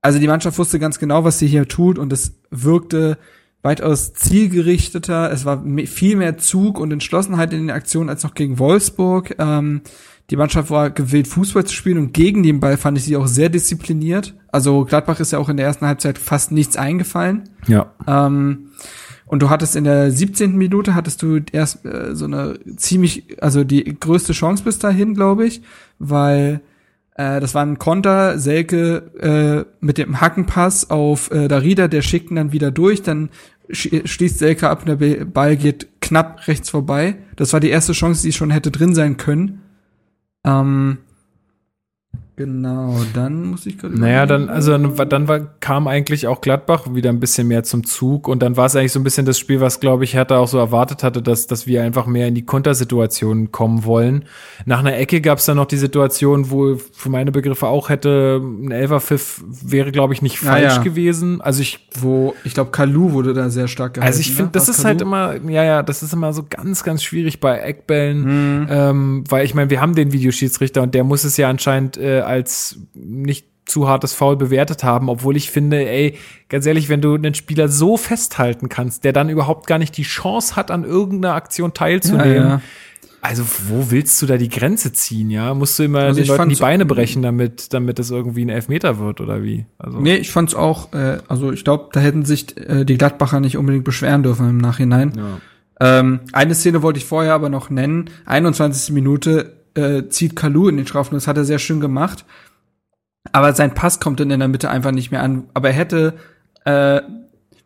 Also 0.00 0.18
die 0.18 0.28
Mannschaft 0.28 0.58
wusste 0.58 0.78
ganz 0.78 0.98
genau, 0.98 1.24
was 1.24 1.38
sie 1.38 1.48
hier 1.48 1.68
tut 1.68 1.98
und 1.98 2.12
es 2.12 2.40
wirkte 2.50 3.18
weitaus 3.62 4.14
zielgerichteter. 4.14 5.30
Es 5.32 5.44
war 5.44 5.64
viel 5.86 6.16
mehr 6.16 6.38
Zug 6.38 6.78
und 6.78 6.92
Entschlossenheit 6.92 7.52
in 7.52 7.60
den 7.60 7.70
Aktionen 7.70 8.08
als 8.08 8.22
noch 8.22 8.34
gegen 8.34 8.58
Wolfsburg. 8.58 9.34
Ähm, 9.38 9.82
die 10.30 10.36
Mannschaft 10.36 10.70
war 10.70 10.90
gewillt, 10.90 11.26
Fußball 11.26 11.64
zu 11.64 11.74
spielen 11.74 11.98
und 11.98 12.12
gegen 12.12 12.42
den 12.42 12.60
Ball 12.60 12.76
fand 12.76 12.98
ich 12.98 13.04
sie 13.04 13.16
auch 13.16 13.26
sehr 13.26 13.48
diszipliniert. 13.48 14.34
Also 14.50 14.84
Gladbach 14.84 15.20
ist 15.20 15.32
ja 15.32 15.38
auch 15.38 15.48
in 15.48 15.56
der 15.56 15.66
ersten 15.66 15.86
Halbzeit 15.86 16.18
fast 16.18 16.52
nichts 16.52 16.76
eingefallen. 16.76 17.48
ja. 17.66 17.92
Ähm, 18.06 18.70
und 19.28 19.42
du 19.42 19.50
hattest 19.50 19.76
in 19.76 19.84
der 19.84 20.10
17. 20.10 20.56
Minute 20.56 20.94
hattest 20.94 21.20
du 21.22 21.40
erst 21.52 21.84
äh, 21.84 22.16
so 22.16 22.24
eine 22.24 22.58
ziemlich, 22.76 23.42
also 23.42 23.62
die 23.62 23.84
größte 23.84 24.32
Chance 24.32 24.64
bis 24.64 24.78
dahin, 24.78 25.14
glaube 25.14 25.46
ich, 25.46 25.60
weil 25.98 26.62
äh, 27.14 27.38
das 27.38 27.54
war 27.54 27.64
ein 27.64 27.78
Konter, 27.78 28.38
Selke 28.38 29.10
äh, 29.20 29.84
mit 29.84 29.98
dem 29.98 30.20
Hackenpass 30.20 30.88
auf 30.88 31.30
äh, 31.30 31.46
Darida, 31.48 31.88
der 31.88 32.00
schickt 32.00 32.30
ihn 32.30 32.36
dann 32.36 32.52
wieder 32.52 32.70
durch, 32.70 33.02
dann 33.02 33.28
sch 33.70 33.90
schließt 34.04 34.38
Selke 34.38 34.70
ab 34.70 34.86
und 34.86 34.98
der 34.98 35.24
Ball 35.26 35.56
geht 35.56 35.88
knapp 36.00 36.48
rechts 36.48 36.70
vorbei. 36.70 37.16
Das 37.36 37.52
war 37.52 37.60
die 37.60 37.68
erste 37.68 37.92
Chance, 37.92 38.22
die 38.22 38.32
schon 38.32 38.50
hätte 38.50 38.70
drin 38.70 38.94
sein 38.94 39.18
können. 39.18 39.60
Ähm, 40.42 40.98
genau, 42.38 42.94
dann 43.12 43.42
muss 43.50 43.66
ich 43.66 43.76
gerade 43.76 43.98
Naja, 44.00 44.24
dann, 44.24 44.48
also 44.48 44.70
dann, 44.72 44.94
dann 45.10 45.28
war, 45.28 45.40
kam 45.60 45.86
eigentlich 45.88 46.26
auch 46.26 46.40
Gladbach 46.40 46.94
wieder 46.94 47.10
ein 47.10 47.20
bisschen 47.20 47.48
mehr 47.48 47.64
zum 47.64 47.84
Zug 47.84 48.26
und 48.28 48.40
dann 48.42 48.56
war 48.56 48.66
es 48.66 48.76
eigentlich 48.76 48.92
so 48.92 49.00
ein 49.00 49.04
bisschen 49.04 49.26
das 49.26 49.38
Spiel, 49.38 49.60
was, 49.60 49.80
glaube 49.80 50.04
ich, 50.04 50.14
Hertha 50.14 50.38
auch 50.38 50.48
so 50.48 50.56
erwartet 50.58 51.02
hatte, 51.02 51.20
dass, 51.20 51.46
dass 51.46 51.66
wir 51.66 51.82
einfach 51.82 52.06
mehr 52.06 52.28
in 52.28 52.34
die 52.34 52.46
Kontersituation 52.46 53.52
kommen 53.52 53.84
wollen. 53.84 54.24
Nach 54.64 54.78
einer 54.78 54.96
Ecke 54.96 55.20
gab 55.20 55.38
es 55.38 55.44
dann 55.44 55.56
noch 55.56 55.66
die 55.66 55.76
Situation, 55.76 56.50
wo 56.50 56.76
für 56.76 57.10
meine 57.10 57.32
Begriffe 57.32 57.66
auch 57.66 57.88
hätte 57.88 58.40
ein 58.42 58.70
Elferpfiff 58.70 59.42
wäre, 59.46 59.92
glaube 59.92 60.14
ich, 60.14 60.22
nicht 60.22 60.42
Ja, 60.42 60.50
falsch 60.52 60.76
ja. 60.76 60.82
gewesen. 60.82 61.40
Also 61.40 61.60
ich 61.60 61.86
wo 62.00 62.34
ich 62.44 62.54
glaube 62.54 62.70
Kalu 62.70 63.12
wurde 63.12 63.34
da 63.34 63.50
sehr 63.50 63.68
stark 63.68 63.94
gehalten. 63.94 64.06
also 64.06 64.20
ich 64.20 64.28
finde, 64.28 64.44
ne? 64.44 64.50
das 64.52 64.68
War's 64.68 64.78
ist 64.78 64.84
halt 64.84 64.98
Kalou? 65.00 65.08
immer, 65.40 65.50
ja, 65.50 65.64
ja, 65.64 65.82
das 65.82 66.02
ist 66.02 66.12
immer 66.12 66.32
so 66.32 66.44
ganz, 66.48 66.84
ganz 66.84 67.02
schwierig 67.02 67.40
bei 67.40 67.58
Eckbällen, 67.58 68.18
Mhm. 68.62 68.66
ähm, 68.70 69.24
weil 69.28 69.44
ich 69.44 69.54
meine, 69.54 69.70
wir 69.70 69.80
haben 69.80 69.94
den 69.94 70.12
Videoschiedsrichter 70.12 70.82
und 70.82 70.94
der 70.94 71.04
muss 71.04 71.24
es 71.24 71.36
ja 71.36 71.48
anscheinend 71.48 71.96
äh, 71.96 72.20
als 72.28 72.78
nicht 72.94 73.46
zu 73.66 73.86
hartes 73.88 74.14
Foul 74.14 74.36
bewertet 74.36 74.82
haben, 74.84 75.08
obwohl 75.10 75.36
ich 75.36 75.50
finde, 75.50 75.86
ey, 75.86 76.14
ganz 76.48 76.64
ehrlich, 76.64 76.88
wenn 76.88 77.00
du 77.02 77.14
einen 77.14 77.34
Spieler 77.34 77.68
so 77.68 77.96
festhalten 77.98 78.68
kannst, 78.68 79.04
der 79.04 79.12
dann 79.12 79.28
überhaupt 79.28 79.66
gar 79.66 79.78
nicht 79.78 79.96
die 79.96 80.04
Chance 80.04 80.56
hat, 80.56 80.70
an 80.70 80.84
irgendeiner 80.84 81.34
Aktion 81.34 81.74
teilzunehmen, 81.74 82.34
Ja, 82.34 82.48
ja. 82.48 82.60
also 83.20 83.42
wo 83.68 83.90
willst 83.90 84.22
du 84.22 84.26
da 84.26 84.38
die 84.38 84.48
Grenze 84.48 84.94
ziehen, 84.94 85.28
ja? 85.28 85.52
Musst 85.52 85.78
du 85.78 85.82
immer 85.82 85.98
Also 86.00 86.20
den 86.20 86.28
Leuten 86.28 86.48
die 86.48 86.54
Beine 86.56 86.86
brechen, 86.86 87.20
damit, 87.20 87.74
damit 87.74 87.98
es 87.98 88.10
irgendwie 88.10 88.44
ein 88.46 88.48
Elfmeter 88.48 88.98
wird 88.98 89.20
oder 89.20 89.42
wie? 89.42 89.66
Also, 89.76 90.00
Nee, 90.00 90.16
ich 90.16 90.30
fand's 90.30 90.54
auch, 90.54 90.94
äh, 90.94 91.18
also 91.28 91.52
ich 91.52 91.62
glaube, 91.62 91.90
da 91.92 92.00
hätten 92.00 92.24
sich 92.24 92.56
äh, 92.56 92.84
die 92.86 92.96
Gladbacher 92.96 93.40
nicht 93.40 93.58
unbedingt 93.58 93.84
beschweren 93.84 94.22
dürfen 94.22 94.48
im 94.48 94.58
Nachhinein. 94.58 95.12
ja. 95.14 95.40
Ähm, 95.80 96.20
eine 96.32 96.56
Szene 96.56 96.82
wollte 96.82 96.98
ich 96.98 97.04
vorher 97.04 97.34
aber 97.34 97.50
noch 97.50 97.70
nennen. 97.70 98.10
21. 98.26 98.92
Minute 98.94 99.57
äh, 99.78 100.08
zieht 100.08 100.36
Kalu 100.36 100.68
in 100.68 100.76
den 100.76 100.86
Strafraum. 100.86 101.14
Das 101.14 101.28
hat 101.28 101.36
er 101.36 101.44
sehr 101.44 101.58
schön 101.58 101.80
gemacht. 101.80 102.24
Aber 103.32 103.52
sein 103.52 103.74
Pass 103.74 104.00
kommt 104.00 104.20
dann 104.20 104.30
in 104.30 104.40
der 104.40 104.48
Mitte 104.48 104.70
einfach 104.70 104.90
nicht 104.90 105.10
mehr 105.10 105.22
an. 105.22 105.44
Aber 105.54 105.68
er 105.68 105.74
hätte, 105.74 106.14
äh, 106.64 107.00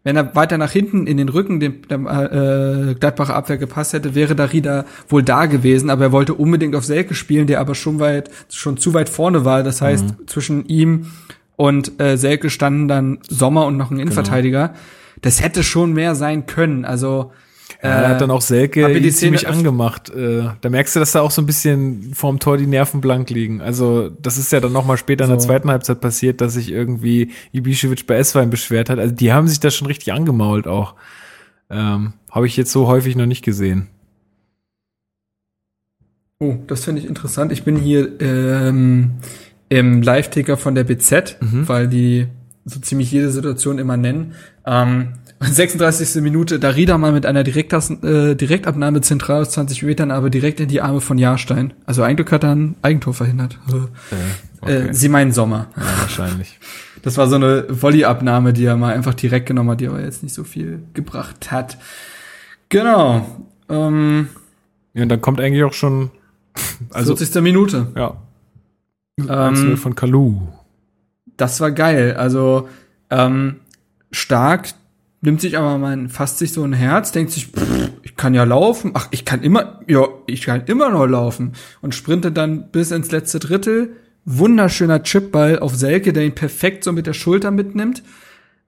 wenn 0.05 0.17
er 0.17 0.35
weiter 0.35 0.59
nach 0.59 0.71
hinten 0.71 1.07
in 1.07 1.17
den 1.17 1.29
Rücken 1.29 1.61
dem, 1.61 1.87
dem 1.89 2.07
äh, 2.07 2.95
Gladbacher 2.95 3.35
Abwehr 3.35 3.59
gepasst 3.59 3.93
hätte, 3.93 4.15
wäre 4.15 4.35
Darida 4.35 4.85
wohl 5.09 5.23
da 5.23 5.47
gewesen. 5.47 5.91
Aber 5.91 6.05
er 6.05 6.13
wollte 6.13 6.35
unbedingt 6.35 6.75
auf 6.75 6.85
Selke 6.85 7.15
spielen, 7.15 7.47
der 7.47 7.61
aber 7.61 7.75
schon 7.75 8.01
weit, 8.01 8.31
schon 8.51 8.77
zu 8.77 8.95
weit 8.95 9.09
vorne 9.09 9.45
war. 9.45 9.63
Das 9.63 9.81
heißt, 9.81 10.15
zwischen 10.27 10.67
ihm 10.67 11.07
und 11.57 12.01
äh, 12.01 12.17
Selke 12.17 12.51
standen 12.51 12.89
dann 12.89 13.19
Sommer 13.29 13.67
und 13.67 13.77
noch 13.77 13.91
ein 13.91 14.01
Innenverteidiger. 14.01 14.75
Das 15.21 15.43
hätte 15.43 15.63
schon 15.63 15.93
mehr 15.93 16.15
sein 16.15 16.47
können. 16.47 16.85
Also 16.85 17.33
Ja, 17.83 18.01
da 18.03 18.09
hat 18.11 18.21
dann 18.21 18.31
auch 18.31 18.43
Selke 18.43 18.87
ziemlich 19.11 19.49
angemacht. 19.49 20.09
Äh, 20.11 20.51
da 20.61 20.69
merkst 20.71 20.95
du, 20.95 21.01
dass 21.01 21.11
da 21.13 21.21
auch 21.21 21.33
so 21.33 21.43
ein 21.43 21.47
bisschen 21.47 22.15
vorm 22.15 22.39
Tor 22.39 22.57
die 22.57 22.69
Nerven 22.69 23.01
blank 23.01 23.29
liegen. 23.31 23.61
Also 23.61 24.09
das 24.09 24.39
ist 24.39 24.53
ja 24.53 24.61
dann 24.61 24.73
noch 24.73 24.87
mal 24.87 24.97
später 24.97 25.25
in 25.25 25.31
der 25.31 25.41
So. 25.41 25.49
zweiten 25.49 25.69
Halbzeit 25.69 26.01
passiert, 26.01 26.41
dass 26.41 26.55
sich 26.55 26.71
irgendwie 26.71 27.33
Ibišević 27.53 28.07
bei 28.07 28.15
Esswein 28.17 28.51
beschwert 28.51 28.89
hat. 28.89 29.01
Also 29.01 29.13
die 29.13 29.33
haben 29.33 29.49
sich 29.49 29.59
da 29.59 29.71
schon 29.73 29.89
richtig 29.89 30.13
angemault 30.13 30.69
auch. 30.69 30.95
Ähm, 31.71 32.13
Habe 32.31 32.47
ich 32.47 32.57
jetzt 32.57 32.71
so 32.71 32.87
häufig 32.87 33.17
noch 33.17 33.27
nicht 33.27 33.43
gesehen. 33.45 33.89
Oh, 36.39 36.57
das 36.67 36.85
finde 36.85 37.01
ich 37.03 37.09
interessant. 37.09 37.53
Ich 37.53 37.63
bin 37.65 37.77
hier 37.77 38.21
ähm, 38.21 39.13
im 39.69 40.03
Live-Ticker 40.03 40.57
von 40.57 40.75
der 40.75 40.85
BZ, 40.85 41.37
Mhm. 41.41 41.69
weil 41.69 41.89
die 41.89 42.27
so 42.65 42.81
ziemlich 42.81 43.11
jede 43.11 43.31
Situation 43.31 43.79
immer 43.79 43.97
nennen. 43.97 44.35
Ähm, 44.67 45.15
36. 45.43 46.23
Minute, 46.23 46.59
Darida 46.59 46.99
mal 46.99 47.13
mit 47.13 47.27
einer 47.27 47.43
Direktas 47.43 47.91
äh, 47.91 48.35
Direktabnahme 48.35 49.01
zentral 49.01 49.43
aus 49.43 49.51
20 49.51 49.83
Metern, 49.83 50.11
aber 50.11 50.31
direkt 50.31 50.61
in 50.61 50.69
die 50.69 50.81
Arme 50.81 51.01
von 51.01 51.19
Jahrstein. 51.19 51.75
Also 51.85 52.03
ein 52.03 52.17
Glück 52.17 52.33
hat 52.33 52.45
er 52.45 52.55
ein 52.55 52.77
Eigentor 52.83 53.15
verhindert. 53.15 53.59
okay. 54.61 54.89
Äh, 54.89 54.95
sie 54.95 55.09
meinen 55.09 55.33
Sommer. 55.33 55.69
ja, 55.77 55.83
wahrscheinlich. 56.01 56.59
Das 57.03 57.17
war 57.17 57.29
so 57.29 57.35
eine 57.37 57.67
Volleyabnahme, 57.69 58.53
die 58.53 58.65
er 58.65 58.77
mal 58.77 58.95
einfach 58.95 59.15
direkt 59.15 59.47
genommen 59.47 59.71
hat, 59.71 59.81
die 59.81 59.89
aber 59.89 60.01
jetzt 60.01 60.23
nicht 60.23 60.35
so 60.35 60.45
viel 60.45 60.83
gebracht 60.95 61.51
hat. 61.51 61.79
Genau. 62.69 63.27
Ähm, 63.69 64.29
Ja, 64.95 65.03
und 65.03 65.09
dann 65.09 65.21
kommt 65.21 65.41
eigentlich 65.41 65.65
auch 65.65 65.73
schon, 65.73 66.11
also, 66.91 67.17
40. 67.17 67.43
Minute. 67.43 67.89
ja, 67.97 68.17
Ähm, 69.29 69.77
von 69.77 69.95
Kalu. 69.95 70.41
das 71.37 71.61
war 71.61 71.73
geil. 71.73 72.15
Also 72.17 72.69
ähm, 73.11 73.57
stark 74.13 74.69
nimmt 75.23 75.41
sich 75.41 75.57
aber 75.57 75.79
man 75.79 76.09
fasst 76.09 76.39
sich 76.39 76.53
so 76.53 76.63
ein 76.63 76.73
Herz, 76.73 77.13
denkt 77.13 77.33
sich, 77.33 77.47
pff, 77.47 77.91
ich 78.03 78.17
kann 78.17 78.35
ja 78.35 78.45
laufen. 78.45 78.91
Ach, 78.95 79.09
ich 79.13 79.25
kann 79.25 79.43
immer, 79.43 79.81
ja, 79.89 80.07
ich 80.27 80.43
kann 80.43 80.65
immer 80.67 80.91
noch 80.91 81.07
laufen 81.07 81.53
und 81.81 81.95
sprintet 81.95 82.37
dann 82.37 82.71
bis 82.71 82.91
ins 82.91 83.11
letzte 83.11 83.39
Drittel. 83.39 83.97
Wunderschöner 84.25 85.03
Chipball 85.03 85.59
auf 85.59 85.75
Selke, 85.75 86.13
der 86.13 86.25
ihn 86.25 86.35
perfekt 86.35 86.85
so 86.85 86.93
mit 86.93 87.07
der 87.07 87.13
Schulter 87.13 87.51
mitnimmt. 87.51 88.03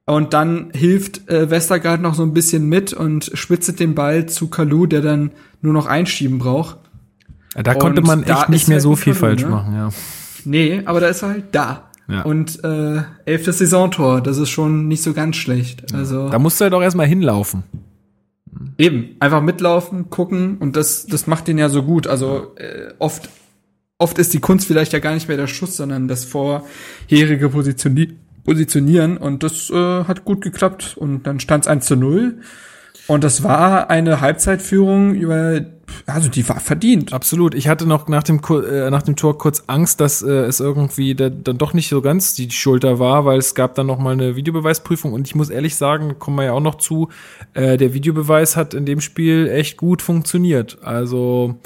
Und 0.06 0.32
dann 0.34 0.70
hilft 0.74 1.28
äh, 1.30 1.50
Westergaard 1.50 2.00
noch 2.00 2.14
so 2.14 2.22
ein 2.22 2.34
bisschen 2.34 2.68
mit 2.68 2.92
und 2.92 3.30
spitzet 3.34 3.80
den 3.80 3.94
Ball 3.94 4.26
zu 4.26 4.48
Kalu, 4.48 4.86
der 4.86 5.00
dann 5.00 5.30
nur 5.60 5.72
noch 5.72 5.86
einschieben 5.86 6.38
braucht. 6.38 6.76
Ja, 7.56 7.62
da 7.62 7.74
konnte 7.74 8.00
und 8.00 8.06
man 8.06 8.22
echt 8.22 8.48
nicht 8.48 8.68
mehr 8.68 8.80
so 8.80 8.96
viel 8.96 9.14
Kalu, 9.14 9.26
falsch 9.26 9.42
ne? 9.42 9.48
machen, 9.48 9.74
ja. 9.74 9.88
Nee, 10.44 10.82
aber 10.84 11.00
da 11.00 11.08
ist 11.08 11.22
er 11.22 11.30
halt 11.30 11.44
da. 11.52 11.90
Ja. 12.08 12.22
Und 12.22 12.62
äh, 12.64 13.02
elftes 13.24 13.58
Saisontor, 13.58 14.20
das 14.20 14.38
ist 14.38 14.50
schon 14.50 14.88
nicht 14.88 15.02
so 15.02 15.14
ganz 15.14 15.36
schlecht. 15.36 15.94
Also 15.94 16.28
Da 16.28 16.38
musst 16.38 16.60
du 16.60 16.64
halt 16.64 16.74
auch 16.74 16.82
erstmal 16.82 17.06
hinlaufen. 17.06 17.62
eben, 18.78 19.16
einfach 19.20 19.40
mitlaufen, 19.40 20.10
gucken 20.10 20.58
und 20.58 20.76
das, 20.76 21.06
das 21.06 21.26
macht 21.26 21.48
ihn 21.48 21.58
ja 21.58 21.68
so 21.68 21.82
gut. 21.82 22.06
Also 22.06 22.54
äh, 22.56 22.92
oft, 22.98 23.28
oft 23.98 24.18
ist 24.18 24.34
die 24.34 24.40
Kunst 24.40 24.66
vielleicht 24.66 24.92
ja 24.92 24.98
gar 24.98 25.14
nicht 25.14 25.28
mehr 25.28 25.36
der 25.36 25.46
Schuss, 25.46 25.76
sondern 25.76 26.08
das 26.08 26.24
vorherige 26.24 27.48
Positioni 27.48 28.16
Positionieren 28.44 29.16
und 29.16 29.42
das 29.42 29.70
äh, 29.70 30.04
hat 30.04 30.26
gut 30.26 30.42
geklappt 30.42 30.98
und 30.98 31.22
dann 31.22 31.40
stand 31.40 31.64
es 31.64 31.68
1 31.68 31.86
zu 31.86 31.96
0 31.96 32.40
und 33.06 33.24
das 33.24 33.42
war 33.42 33.90
eine 33.90 34.20
Halbzeitführung 34.20 35.14
über, 35.14 35.60
also 36.06 36.28
die 36.28 36.48
war 36.48 36.58
verdient. 36.58 37.12
Absolut. 37.12 37.54
Ich 37.54 37.68
hatte 37.68 37.86
noch 37.86 38.08
nach 38.08 38.22
dem, 38.22 38.40
äh, 38.50 38.90
nach 38.90 39.02
dem 39.02 39.16
Tor 39.16 39.36
kurz 39.36 39.64
Angst, 39.66 40.00
dass 40.00 40.22
äh, 40.22 40.30
es 40.30 40.60
irgendwie 40.60 41.14
da, 41.14 41.28
dann 41.28 41.58
doch 41.58 41.74
nicht 41.74 41.88
so 41.88 42.00
ganz 42.00 42.34
die 42.34 42.50
Schulter 42.50 42.98
war, 42.98 43.24
weil 43.26 43.38
es 43.38 43.54
gab 43.54 43.74
dann 43.74 43.86
noch 43.86 43.98
mal 43.98 44.12
eine 44.12 44.36
Videobeweisprüfung 44.36 45.12
und 45.12 45.26
ich 45.26 45.34
muss 45.34 45.50
ehrlich 45.50 45.76
sagen, 45.76 46.18
kommen 46.18 46.38
wir 46.38 46.44
ja 46.44 46.52
auch 46.52 46.60
noch 46.60 46.76
zu, 46.76 47.10
äh, 47.52 47.76
der 47.76 47.92
Videobeweis 47.92 48.56
hat 48.56 48.72
in 48.72 48.86
dem 48.86 49.00
Spiel 49.00 49.48
echt 49.48 49.76
gut 49.76 50.00
funktioniert. 50.00 50.78
Also 50.82 51.56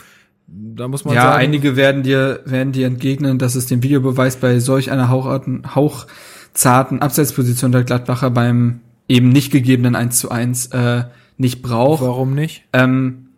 da 0.49 0.89
muss 0.89 1.05
man 1.05 1.15
ja, 1.15 1.23
sagen, 1.23 1.37
einige 1.37 1.77
werden 1.77 2.03
dir, 2.03 2.41
werden 2.47 2.73
dir 2.73 2.87
entgegnen, 2.87 3.39
dass 3.39 3.55
es 3.55 3.67
den 3.67 3.83
Videobeweis 3.83 4.37
bei 4.37 4.59
solch 4.59 4.91
einer 4.91 5.09
haucharten, 5.09 5.75
hauchzarten 5.75 7.01
Abseitsposition 7.01 7.71
der 7.71 7.85
Gladbacher 7.85 8.31
beim 8.31 8.81
eben 9.09 9.29
nicht 9.29 9.53
gegebenen 9.53 9.95
1 9.95 10.19
zu 10.19 10.31
1 10.31 10.67
äh, 10.69 11.05
nicht 11.39 11.63
braucht. 11.63 12.03
warum 12.03 12.35
nicht? 12.35 12.65
Ähm, 12.73 13.29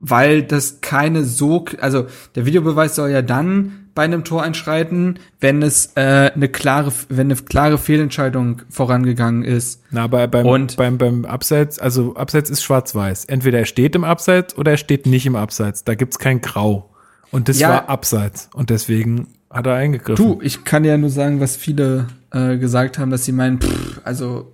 weil 0.00 0.42
das 0.42 0.80
keine 0.82 1.24
so, 1.24 1.64
also 1.80 2.06
der 2.34 2.44
Videobeweis 2.46 2.94
soll 2.94 3.10
ja 3.10 3.22
dann 3.22 3.72
bei 3.94 4.02
einem 4.02 4.24
Tor 4.24 4.42
einschreiten, 4.42 5.20
wenn 5.40 5.62
es 5.62 5.92
äh, 5.94 6.32
eine 6.34 6.48
klare, 6.48 6.92
wenn 7.08 7.28
eine 7.28 7.36
klare 7.36 7.78
Fehlentscheidung 7.78 8.62
vorangegangen 8.68 9.44
ist. 9.44 9.82
Na, 9.92 10.08
bei, 10.08 10.26
beim, 10.26 10.44
Und- 10.46 10.76
beim, 10.76 10.98
beim 10.98 11.24
Abseits, 11.24 11.78
also 11.78 12.16
Abseits 12.16 12.50
ist 12.50 12.62
schwarz-weiß. 12.64 13.24
Entweder 13.26 13.60
er 13.60 13.66
steht 13.66 13.94
im 13.94 14.02
Abseits 14.04 14.58
oder 14.58 14.72
er 14.72 14.76
steht 14.78 15.06
nicht 15.06 15.26
im 15.26 15.36
Abseits. 15.36 15.84
Da 15.84 15.94
gibt's 15.94 16.18
kein 16.18 16.40
Grau. 16.40 16.90
Und 17.30 17.48
das 17.48 17.60
Ja. 17.60 17.68
war 17.68 17.88
Abseits. 17.88 18.50
Und 18.52 18.70
deswegen 18.70 19.28
hat 19.48 19.66
er 19.66 19.74
eingegriffen. 19.74 20.24
Du, 20.24 20.40
ich 20.42 20.64
kann 20.64 20.84
ja 20.84 20.98
nur 20.98 21.10
sagen, 21.10 21.38
was 21.40 21.54
viele 21.56 22.08
äh, 22.32 22.58
gesagt 22.58 22.98
haben, 22.98 23.10
dass 23.12 23.24
sie 23.24 23.32
meinen, 23.32 23.60
pff, 23.60 24.00
also 24.02 24.52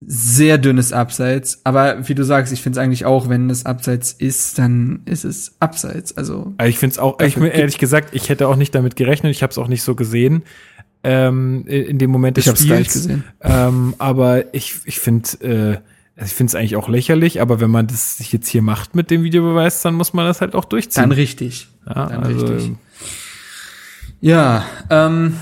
sehr 0.00 0.58
dünnes 0.58 0.92
Abseits. 0.92 1.60
Aber 1.64 2.08
wie 2.08 2.14
du 2.14 2.24
sagst, 2.24 2.52
ich 2.52 2.62
finde 2.62 2.78
es 2.78 2.84
eigentlich 2.84 3.04
auch, 3.04 3.28
wenn 3.28 3.50
es 3.50 3.66
Abseits 3.66 4.12
ist, 4.12 4.58
dann 4.58 5.00
ist 5.06 5.24
es 5.24 5.56
Abseits. 5.60 6.16
Also 6.16 6.54
Also 6.56 6.70
ich 6.70 6.78
finde 6.78 6.92
es 6.92 6.98
auch, 6.98 7.20
ich, 7.20 7.36
ehrlich 7.36 7.78
gesagt, 7.78 8.10
ich 8.12 8.28
hätte 8.28 8.48
auch 8.48 8.56
nicht 8.56 8.74
damit 8.74 8.96
gerechnet, 8.96 9.32
ich 9.32 9.42
habe 9.42 9.50
es 9.50 9.58
auch 9.58 9.68
nicht 9.68 9.82
so 9.82 9.94
gesehen 9.94 10.42
ähm, 11.02 11.64
in 11.66 11.98
dem 11.98 12.10
Moment 12.10 12.36
des 12.36 12.44
ich 12.44 12.48
habe 12.48 12.56
es 12.56 12.64
Spiels. 12.64 12.76
gleich 12.76 12.92
gesehen. 12.92 13.24
Ähm, 13.40 13.94
aber 13.98 14.54
ich, 14.54 14.76
ich 14.84 15.00
finde 15.00 15.28
äh, 15.40 15.78
also 16.18 16.30
ich 16.30 16.34
finde 16.34 16.50
es 16.50 16.54
eigentlich 16.56 16.74
auch 16.74 16.88
lächerlich, 16.88 17.40
aber 17.40 17.60
wenn 17.60 17.70
man 17.70 17.86
das 17.86 18.18
sich 18.18 18.32
jetzt 18.32 18.48
hier 18.48 18.62
macht 18.62 18.96
mit 18.96 19.08
dem 19.10 19.22
Videobeweis, 19.22 19.82
dann 19.82 19.94
muss 19.94 20.12
man 20.14 20.26
das 20.26 20.40
halt 20.40 20.56
auch 20.56 20.64
durchziehen. 20.64 21.02
Dann 21.02 21.12
richtig. 21.12 21.68
ja, 21.86 22.06
dann 22.06 22.24
also, 22.24 22.46
richtig. 22.46 22.72
Ja, 24.20 24.64
ähm, 24.90 25.36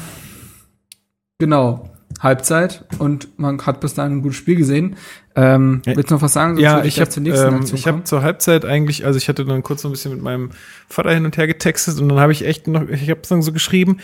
genau. 1.38 1.95
Halbzeit 2.20 2.84
und 2.98 3.38
man 3.38 3.60
hat 3.66 3.80
bis 3.80 3.94
dahin 3.94 4.12
ein 4.12 4.22
gutes 4.22 4.38
Spiel 4.38 4.56
gesehen. 4.56 4.96
Ähm, 5.34 5.82
willst 5.84 6.10
du 6.10 6.14
noch 6.14 6.22
was 6.22 6.32
sagen? 6.32 6.58
Ja, 6.58 6.82
ich 6.82 6.98
habe 7.00 7.10
ähm, 7.16 7.64
ich 7.72 7.84
kommen. 7.84 8.04
zur 8.06 8.22
Halbzeit 8.22 8.64
eigentlich, 8.64 9.04
also 9.04 9.18
ich 9.18 9.28
hatte 9.28 9.44
dann 9.44 9.62
kurz 9.62 9.82
so 9.82 9.88
ein 9.88 9.92
bisschen 9.92 10.12
mit 10.12 10.22
meinem 10.22 10.50
Vater 10.88 11.12
hin 11.12 11.26
und 11.26 11.36
her 11.36 11.46
getextet 11.46 12.00
und 12.00 12.08
dann 12.08 12.18
habe 12.18 12.32
ich 12.32 12.46
echt 12.46 12.68
noch, 12.68 12.88
ich 12.88 13.10
habe 13.10 13.20
dann 13.28 13.42
so 13.42 13.52
geschrieben, 13.52 13.98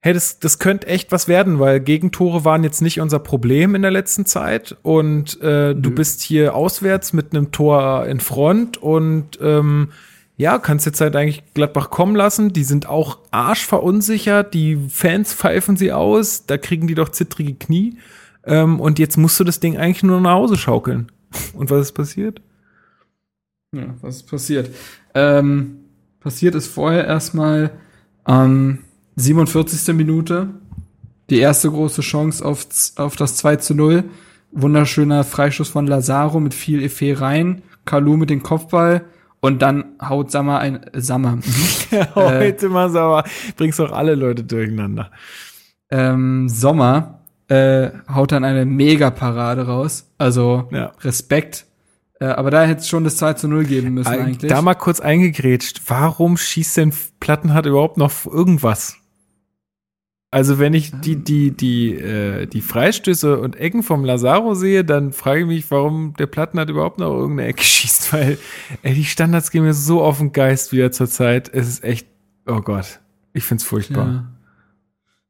hey, 0.00 0.12
das, 0.12 0.38
das 0.38 0.58
könnte 0.58 0.86
echt 0.86 1.10
was 1.10 1.28
werden, 1.28 1.58
weil 1.58 1.80
Gegentore 1.80 2.44
waren 2.44 2.62
jetzt 2.62 2.82
nicht 2.82 3.00
unser 3.00 3.18
Problem 3.18 3.74
in 3.74 3.82
der 3.82 3.90
letzten 3.90 4.26
Zeit 4.26 4.76
und 4.82 5.40
äh, 5.40 5.74
du 5.74 5.88
Nö. 5.88 5.94
bist 5.94 6.20
hier 6.20 6.54
auswärts 6.54 7.12
mit 7.12 7.34
einem 7.34 7.52
Tor 7.52 8.06
in 8.06 8.20
Front 8.20 8.76
und 8.76 9.38
ähm, 9.42 9.90
ja, 10.38 10.58
kannst 10.58 10.86
jetzt 10.86 11.00
halt 11.00 11.16
eigentlich 11.16 11.42
Gladbach 11.52 11.90
kommen 11.90 12.14
lassen. 12.14 12.52
Die 12.52 12.62
sind 12.62 12.88
auch 12.88 13.18
arschverunsichert, 13.32 14.54
die 14.54 14.78
Fans 14.88 15.34
pfeifen 15.34 15.76
sie 15.76 15.92
aus, 15.92 16.46
da 16.46 16.56
kriegen 16.56 16.86
die 16.86 16.94
doch 16.94 17.08
zittrige 17.08 17.54
Knie. 17.54 17.98
Ähm, 18.44 18.80
und 18.80 19.00
jetzt 19.00 19.18
musst 19.18 19.38
du 19.40 19.44
das 19.44 19.58
Ding 19.58 19.76
eigentlich 19.76 20.04
nur 20.04 20.20
nach 20.20 20.34
Hause 20.34 20.56
schaukeln. 20.56 21.10
Und 21.54 21.70
was 21.70 21.82
ist 21.82 21.92
passiert? 21.92 22.40
Ja, 23.74 23.94
was 24.00 24.16
ist 24.16 24.30
passiert? 24.30 24.70
Ähm, 25.12 25.80
passiert 26.20 26.54
ist 26.54 26.68
vorher 26.68 27.04
erstmal 27.04 27.72
ähm, 28.26 28.78
47. 29.16 29.92
Minute 29.92 30.50
die 31.30 31.40
erste 31.40 31.68
große 31.68 32.00
Chance 32.00 32.44
auf, 32.44 32.64
auf 32.94 33.16
das 33.16 33.36
2 33.36 33.56
zu 33.56 33.74
0. 33.74 34.04
Wunderschöner 34.52 35.24
Freischuss 35.24 35.68
von 35.68 35.88
Lazaro 35.88 36.38
mit 36.38 36.54
viel 36.54 36.80
Effet 36.80 37.20
rein. 37.20 37.62
Kalu 37.84 38.16
mit 38.16 38.30
dem 38.30 38.44
Kopfball 38.44 39.04
und 39.40 39.62
dann 39.62 39.84
haut 40.02 40.30
Sammer 40.30 40.58
ein 40.60 40.80
Sammer. 40.94 41.38
Heute 42.14 42.68
mal 42.68 42.90
sauer. 42.90 43.24
Bringst 43.56 43.78
doch 43.78 43.92
alle 43.92 44.14
Leute 44.14 44.44
durcheinander. 44.44 45.10
ähm, 45.90 46.48
Sommer 46.48 47.20
äh, 47.48 47.90
haut 48.12 48.32
dann 48.32 48.44
eine 48.44 48.64
Mega-Parade 48.66 49.66
raus. 49.66 50.10
Also 50.18 50.68
Ja. 50.70 50.92
Respekt. 51.02 51.64
Äh, 52.20 52.26
aber 52.26 52.50
da 52.50 52.64
hätte 52.64 52.80
es 52.80 52.88
schon 52.88 53.04
das 53.04 53.16
2 53.16 53.34
zu 53.34 53.48
0 53.48 53.64
geben 53.64 53.94
müssen 53.94 54.08
eigentlich. 54.08 54.50
Da 54.50 54.60
mal 54.60 54.74
kurz 54.74 55.00
eingegrätscht. 55.00 55.82
Warum 55.86 56.36
schießt 56.36 56.76
denn 56.76 56.92
Plattenhardt 57.20 57.66
überhaupt 57.66 57.96
noch 57.96 58.12
irgendwas? 58.26 58.96
Also 60.30 60.58
wenn 60.58 60.74
ich 60.74 60.92
die, 60.92 61.16
die, 61.16 61.52
die, 61.52 61.94
äh, 61.94 62.46
die 62.46 62.60
Freistöße 62.60 63.40
und 63.40 63.56
Ecken 63.56 63.82
vom 63.82 64.04
Lazaro 64.04 64.54
sehe, 64.54 64.84
dann 64.84 65.12
frage 65.12 65.40
ich 65.40 65.46
mich, 65.46 65.70
warum 65.70 66.12
der 66.18 66.26
Plattenhardt 66.26 66.68
überhaupt 66.68 66.98
noch 66.98 67.14
irgendeine 67.14 67.48
Ecke 67.48 67.62
schießt, 67.64 68.12
weil 68.12 68.38
ey, 68.82 68.94
die 68.94 69.04
Standards 69.04 69.50
gehen 69.50 69.64
mir 69.64 69.72
so 69.72 70.02
auf 70.02 70.18
den 70.18 70.32
Geist 70.32 70.72
wieder 70.72 70.92
zur 70.92 71.08
Zeit. 71.08 71.50
Es 71.52 71.66
ist 71.66 71.82
echt, 71.82 72.08
oh 72.46 72.60
Gott, 72.60 73.00
ich 73.32 73.44
find's 73.44 73.64
furchtbar. 73.64 74.06
Ja. 74.06 74.32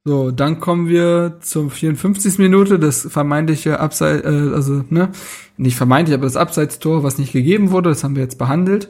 So, 0.05 0.31
dann 0.31 0.59
kommen 0.59 0.89
wir 0.89 1.37
zum 1.41 1.70
54. 1.70 2.39
Minute, 2.39 2.79
das 2.79 3.03
vermeintliche 3.03 3.79
Abseits, 3.79 4.25
äh, 4.25 4.55
also, 4.55 4.85
ne, 4.89 5.11
nicht 5.57 5.77
vermeintlich, 5.77 6.15
aber 6.15 6.25
das 6.25 6.37
Abseitstor, 6.37 7.05
was 7.05 7.19
nicht 7.19 7.33
gegeben 7.33 7.70
wurde, 7.70 7.91
das 7.91 8.03
haben 8.03 8.16
wir 8.16 8.23
jetzt 8.23 8.39
behandelt. 8.39 8.89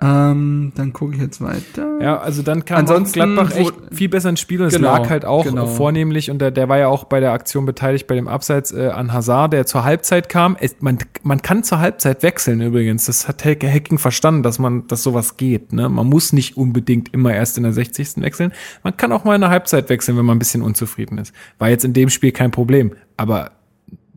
Ähm, 0.00 0.70
dann 0.76 0.92
gucke 0.92 1.16
ich 1.16 1.20
jetzt 1.20 1.40
weiter. 1.40 2.00
Ja, 2.00 2.18
also 2.18 2.42
dann 2.42 2.64
kam 2.64 2.78
Ansonsten, 2.78 3.14
Gladbach 3.14 3.50
echt 3.56 3.74
viel 3.90 4.08
besser 4.08 4.28
ins 4.28 4.38
Spiel 4.38 4.62
und 4.62 4.70
Genau, 4.70 4.92
es 4.92 4.98
lag 5.00 5.10
halt 5.10 5.24
auch 5.24 5.42
genau. 5.42 5.66
vornehmlich 5.66 6.30
und 6.30 6.38
der, 6.38 6.52
der 6.52 6.68
war 6.68 6.78
ja 6.78 6.86
auch 6.86 7.02
bei 7.02 7.18
der 7.18 7.32
Aktion 7.32 7.66
beteiligt 7.66 8.06
bei 8.06 8.14
dem 8.14 8.28
Abseits 8.28 8.70
äh, 8.70 8.90
an 8.90 9.12
Hazard, 9.12 9.52
der 9.52 9.66
zur 9.66 9.82
Halbzeit 9.82 10.28
kam. 10.28 10.56
Es, 10.60 10.76
man, 10.78 10.98
man 11.24 11.42
kann 11.42 11.64
zur 11.64 11.80
Halbzeit 11.80 12.22
wechseln 12.22 12.60
übrigens. 12.60 13.06
Das 13.06 13.26
hat 13.26 13.44
Hacking 13.44 13.98
verstanden, 13.98 14.44
dass 14.44 14.60
man, 14.60 14.86
dass 14.86 15.02
sowas 15.02 15.36
geht. 15.36 15.72
Ne? 15.72 15.88
Man 15.88 16.06
muss 16.06 16.32
nicht 16.32 16.56
unbedingt 16.56 17.12
immer 17.12 17.34
erst 17.34 17.56
in 17.56 17.64
der 17.64 17.72
60. 17.72 18.18
wechseln. 18.18 18.52
Man 18.84 18.96
kann 18.96 19.10
auch 19.10 19.24
mal 19.24 19.34
in 19.34 19.40
der 19.40 19.50
Halbzeit 19.50 19.88
wechseln, 19.88 20.16
wenn 20.16 20.24
man 20.24 20.36
ein 20.36 20.38
bisschen 20.38 20.62
unzufrieden 20.62 21.18
ist. 21.18 21.34
War 21.58 21.70
jetzt 21.70 21.84
in 21.84 21.92
dem 21.92 22.08
Spiel 22.08 22.30
kein 22.30 22.52
Problem, 22.52 22.92
aber 23.16 23.50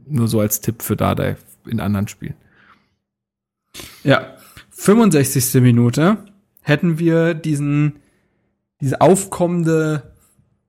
nur 0.06 0.28
so 0.28 0.42
als 0.42 0.62
Tipp 0.62 0.84
für 0.84 0.96
Dardai 0.96 1.38
in 1.66 1.80
anderen 1.80 2.08
Spielen. 2.08 2.36
Ja. 4.04 4.36
65. 4.82 5.62
Minute 5.62 6.18
hätten 6.64 6.98
wir 6.98 7.36
diesen, 7.36 8.00
diese 8.82 9.00
aufkommende 9.00 10.14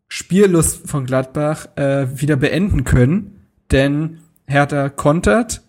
Spiellust 0.06 0.86
von 0.86 1.06
Gladbach 1.06 1.66
äh, 1.76 2.08
wieder 2.20 2.36
beenden 2.36 2.84
können, 2.84 3.40
denn 3.70 4.18
Hertha 4.44 4.90
kontert 4.90 5.62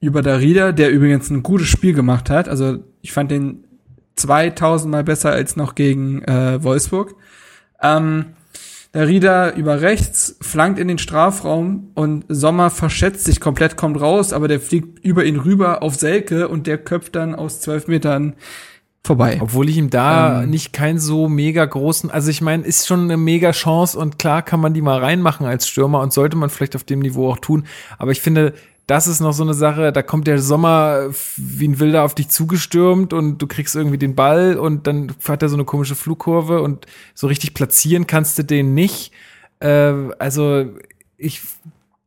über 0.00 0.22
Darida, 0.22 0.70
der 0.70 0.92
übrigens 0.92 1.30
ein 1.30 1.42
gutes 1.42 1.66
Spiel 1.66 1.92
gemacht 1.92 2.30
hat. 2.30 2.48
Also 2.48 2.78
ich 3.00 3.10
fand 3.10 3.32
den 3.32 3.64
2000 4.14 4.88
Mal 4.88 5.02
besser 5.02 5.32
als 5.32 5.56
noch 5.56 5.74
gegen 5.74 6.22
äh, 6.22 6.62
Wolfsburg. 6.62 7.16
Ähm, 7.82 8.26
Darida 8.92 9.50
über 9.52 9.82
rechts, 9.82 10.36
flankt 10.40 10.80
in 10.80 10.88
den 10.88 10.98
Strafraum 10.98 11.90
und 11.94 12.24
Sommer 12.28 12.70
verschätzt 12.70 13.24
sich 13.24 13.40
komplett, 13.40 13.76
kommt 13.76 14.00
raus, 14.00 14.32
aber 14.32 14.48
der 14.48 14.58
fliegt 14.58 15.04
über 15.04 15.24
ihn 15.24 15.36
rüber 15.36 15.82
auf 15.82 15.94
Selke 15.94 16.48
und 16.48 16.66
der 16.66 16.78
köpft 16.78 17.14
dann 17.14 17.36
aus 17.36 17.60
zwölf 17.60 17.86
Metern 17.86 18.34
vorbei. 19.04 19.38
Obwohl 19.40 19.68
ich 19.68 19.76
ihm 19.76 19.90
da 19.90 20.42
Ähm. 20.42 20.50
nicht 20.50 20.72
keinen 20.72 20.98
so 20.98 21.28
mega 21.28 21.64
großen, 21.64 22.10
also 22.10 22.30
ich 22.30 22.40
meine, 22.40 22.64
ist 22.64 22.88
schon 22.88 23.04
eine 23.04 23.16
mega 23.16 23.52
Chance 23.52 23.96
und 23.96 24.18
klar 24.18 24.42
kann 24.42 24.60
man 24.60 24.74
die 24.74 24.82
mal 24.82 24.98
reinmachen 24.98 25.46
als 25.46 25.68
Stürmer 25.68 26.00
und 26.00 26.12
sollte 26.12 26.36
man 26.36 26.50
vielleicht 26.50 26.74
auf 26.74 26.84
dem 26.84 26.98
Niveau 26.98 27.30
auch 27.30 27.38
tun. 27.38 27.66
Aber 27.96 28.10
ich 28.10 28.20
finde, 28.20 28.54
das 28.90 29.06
ist 29.06 29.20
noch 29.20 29.32
so 29.32 29.44
eine 29.44 29.54
Sache, 29.54 29.92
da 29.92 30.02
kommt 30.02 30.26
der 30.26 30.40
Sommer 30.40 31.10
wie 31.36 31.68
ein 31.68 31.78
Wilder 31.78 32.02
auf 32.02 32.16
dich 32.16 32.28
zugestürmt 32.28 33.12
und 33.12 33.38
du 33.38 33.46
kriegst 33.46 33.76
irgendwie 33.76 33.98
den 33.98 34.16
Ball 34.16 34.58
und 34.58 34.88
dann 34.88 35.12
hat 35.28 35.42
er 35.42 35.48
so 35.48 35.54
eine 35.54 35.64
komische 35.64 35.94
Flugkurve 35.94 36.60
und 36.60 36.86
so 37.14 37.28
richtig 37.28 37.54
platzieren 37.54 38.08
kannst 38.08 38.36
du 38.36 38.42
den 38.42 38.74
nicht. 38.74 39.12
Äh, 39.60 39.92
also 40.18 40.66
ich 41.16 41.40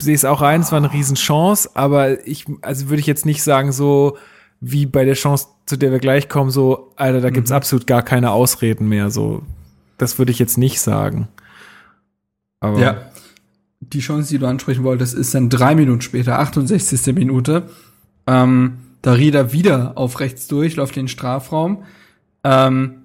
sehe 0.01 0.13
es 0.13 0.25
auch 0.25 0.41
ein, 0.41 0.59
es 0.59 0.73
war 0.73 0.77
eine 0.77 0.91
Riesenchance, 0.91 1.69
aber 1.73 2.27
ich, 2.27 2.47
also 2.61 2.89
würde 2.89 2.99
ich 2.99 3.07
jetzt 3.07 3.25
nicht 3.25 3.43
sagen, 3.43 3.71
so 3.71 4.17
wie 4.59 4.85
bei 4.85 5.05
der 5.05 5.13
Chance, 5.13 5.47
zu 5.65 5.77
der 5.77 5.93
wir 5.93 5.99
gleich 5.99 6.27
kommen, 6.27 6.49
so, 6.49 6.91
Alter, 6.97 7.21
da 7.21 7.29
gibt's 7.29 7.51
absolut 7.53 7.87
gar 7.87 8.01
keine 8.01 8.31
Ausreden 8.31 8.89
mehr. 8.89 9.09
So, 9.09 9.43
das 9.97 10.17
würde 10.17 10.33
ich 10.33 10.39
jetzt 10.39 10.57
nicht 10.57 10.81
sagen. 10.81 11.29
Aber 12.59 12.77
Ja. 12.77 13.12
Die 13.91 13.99
Chance, 13.99 14.29
die 14.29 14.39
du 14.39 14.47
ansprechen 14.47 14.83
wolltest, 14.83 15.13
ist 15.13 15.33
dann 15.33 15.49
drei 15.49 15.75
Minuten 15.75 16.01
später, 16.01 16.39
68. 16.39 17.13
Minute. 17.13 17.69
Ähm, 18.27 18.77
Darida 19.01 19.51
wieder 19.51 19.97
auf 19.97 20.19
rechts 20.19 20.47
durch, 20.47 20.75
läuft 20.75 20.95
in 20.95 21.03
den 21.03 21.09
Strafraum. 21.09 21.83
Ähm, 22.43 23.03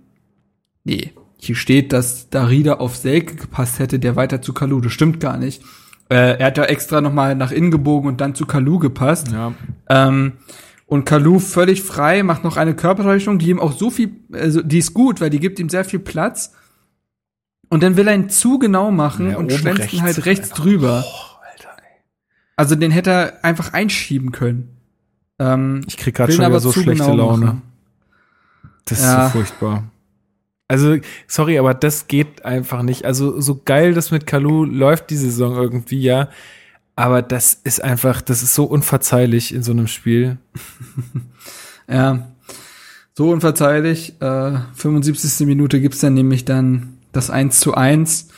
nee, 0.84 1.12
hier 1.38 1.56
steht, 1.56 1.92
dass 1.92 2.30
Darida 2.30 2.74
auf 2.74 2.96
Selke 2.96 3.34
gepasst 3.34 3.78
hätte, 3.78 3.98
der 3.98 4.16
weiter 4.16 4.42
zu 4.42 4.52
Kalu. 4.52 4.80
Das 4.80 4.92
stimmt 4.92 5.20
gar 5.20 5.36
nicht. 5.36 5.62
Äh, 6.08 6.38
er 6.38 6.46
hat 6.46 6.58
da 6.58 6.64
extra 6.64 7.00
nochmal 7.00 7.34
nach 7.34 7.50
innen 7.50 7.70
gebogen 7.70 8.08
und 8.08 8.20
dann 8.20 8.34
zu 8.34 8.46
Kalu 8.46 8.78
gepasst. 8.78 9.28
ja. 9.32 9.54
Ähm, 9.88 10.34
und 10.86 11.04
Kalu 11.04 11.38
völlig 11.38 11.82
frei, 11.82 12.22
macht 12.22 12.44
noch 12.44 12.56
eine 12.56 12.74
Körpertäuschung, 12.74 13.38
die 13.38 13.50
ihm 13.50 13.60
auch 13.60 13.72
so 13.72 13.90
viel, 13.90 14.10
also 14.32 14.62
die 14.62 14.78
ist 14.78 14.94
gut, 14.94 15.20
weil 15.20 15.28
die 15.28 15.38
gibt 15.38 15.58
ihm 15.58 15.68
sehr 15.68 15.84
viel 15.84 15.98
Platz. 15.98 16.54
Und 17.70 17.82
dann 17.82 17.96
will 17.96 18.08
er 18.08 18.14
ihn 18.14 18.30
zu 18.30 18.58
genau 18.58 18.90
machen 18.90 19.30
Ja, 19.32 19.36
und 19.36 19.46
oben 19.46 19.58
schlänzt 19.58 19.92
ihn 19.92 20.02
halt 20.02 20.24
rechts 20.24 20.50
drüber. 20.50 21.04
Alter, 21.52 21.68
ey. 21.78 22.00
Also 22.56 22.74
den 22.76 22.90
hätte 22.90 23.10
er 23.10 23.44
einfach 23.44 23.72
einschieben 23.74 24.32
können. 24.32 24.76
Ähm, 25.38 25.82
Ich 25.86 25.96
krieg 25.96 26.14
gerade 26.14 26.32
schon 26.32 26.44
wieder 26.46 26.60
so 26.60 26.72
schlechte 26.72 27.04
genau 27.04 27.14
Laune. 27.14 27.44
machen. 27.46 27.62
Das 28.86 29.02
Ja. 29.02 29.26
ist 29.26 29.32
so 29.32 29.38
furchtbar. 29.38 29.84
Also, 30.70 30.96
sorry, 31.26 31.58
aber 31.58 31.72
das 31.74 32.08
geht 32.08 32.44
einfach 32.44 32.82
nicht. 32.82 33.04
Also, 33.06 33.40
so 33.40 33.60
geil 33.64 33.94
das 33.94 34.10
mit 34.10 34.26
Kalu 34.26 34.64
läuft 34.64 35.08
die 35.10 35.16
Saison 35.16 35.54
irgendwie, 35.56 36.00
ja. 36.00 36.28
Aber 36.94 37.22
das 37.22 37.54
ist 37.54 37.82
einfach, 37.82 38.20
das 38.20 38.42
ist 38.42 38.54
so 38.54 38.64
unverzeihlich 38.64 39.54
in 39.54 39.62
so 39.62 39.72
einem 39.72 39.86
Spiel. 39.86 40.38
Ja, 41.90 42.28
so 43.14 43.30
unverzeihlich. 43.30 44.20
Äh, 44.20 44.58
75. 44.74 45.46
Minute 45.46 45.80
gibt's 45.80 46.00
dann 46.00 46.12
nämlich 46.14 46.44
dann 46.44 46.97
das 47.12 47.30
1 47.30 47.60
zu 47.60 47.74
1. 47.74 48.28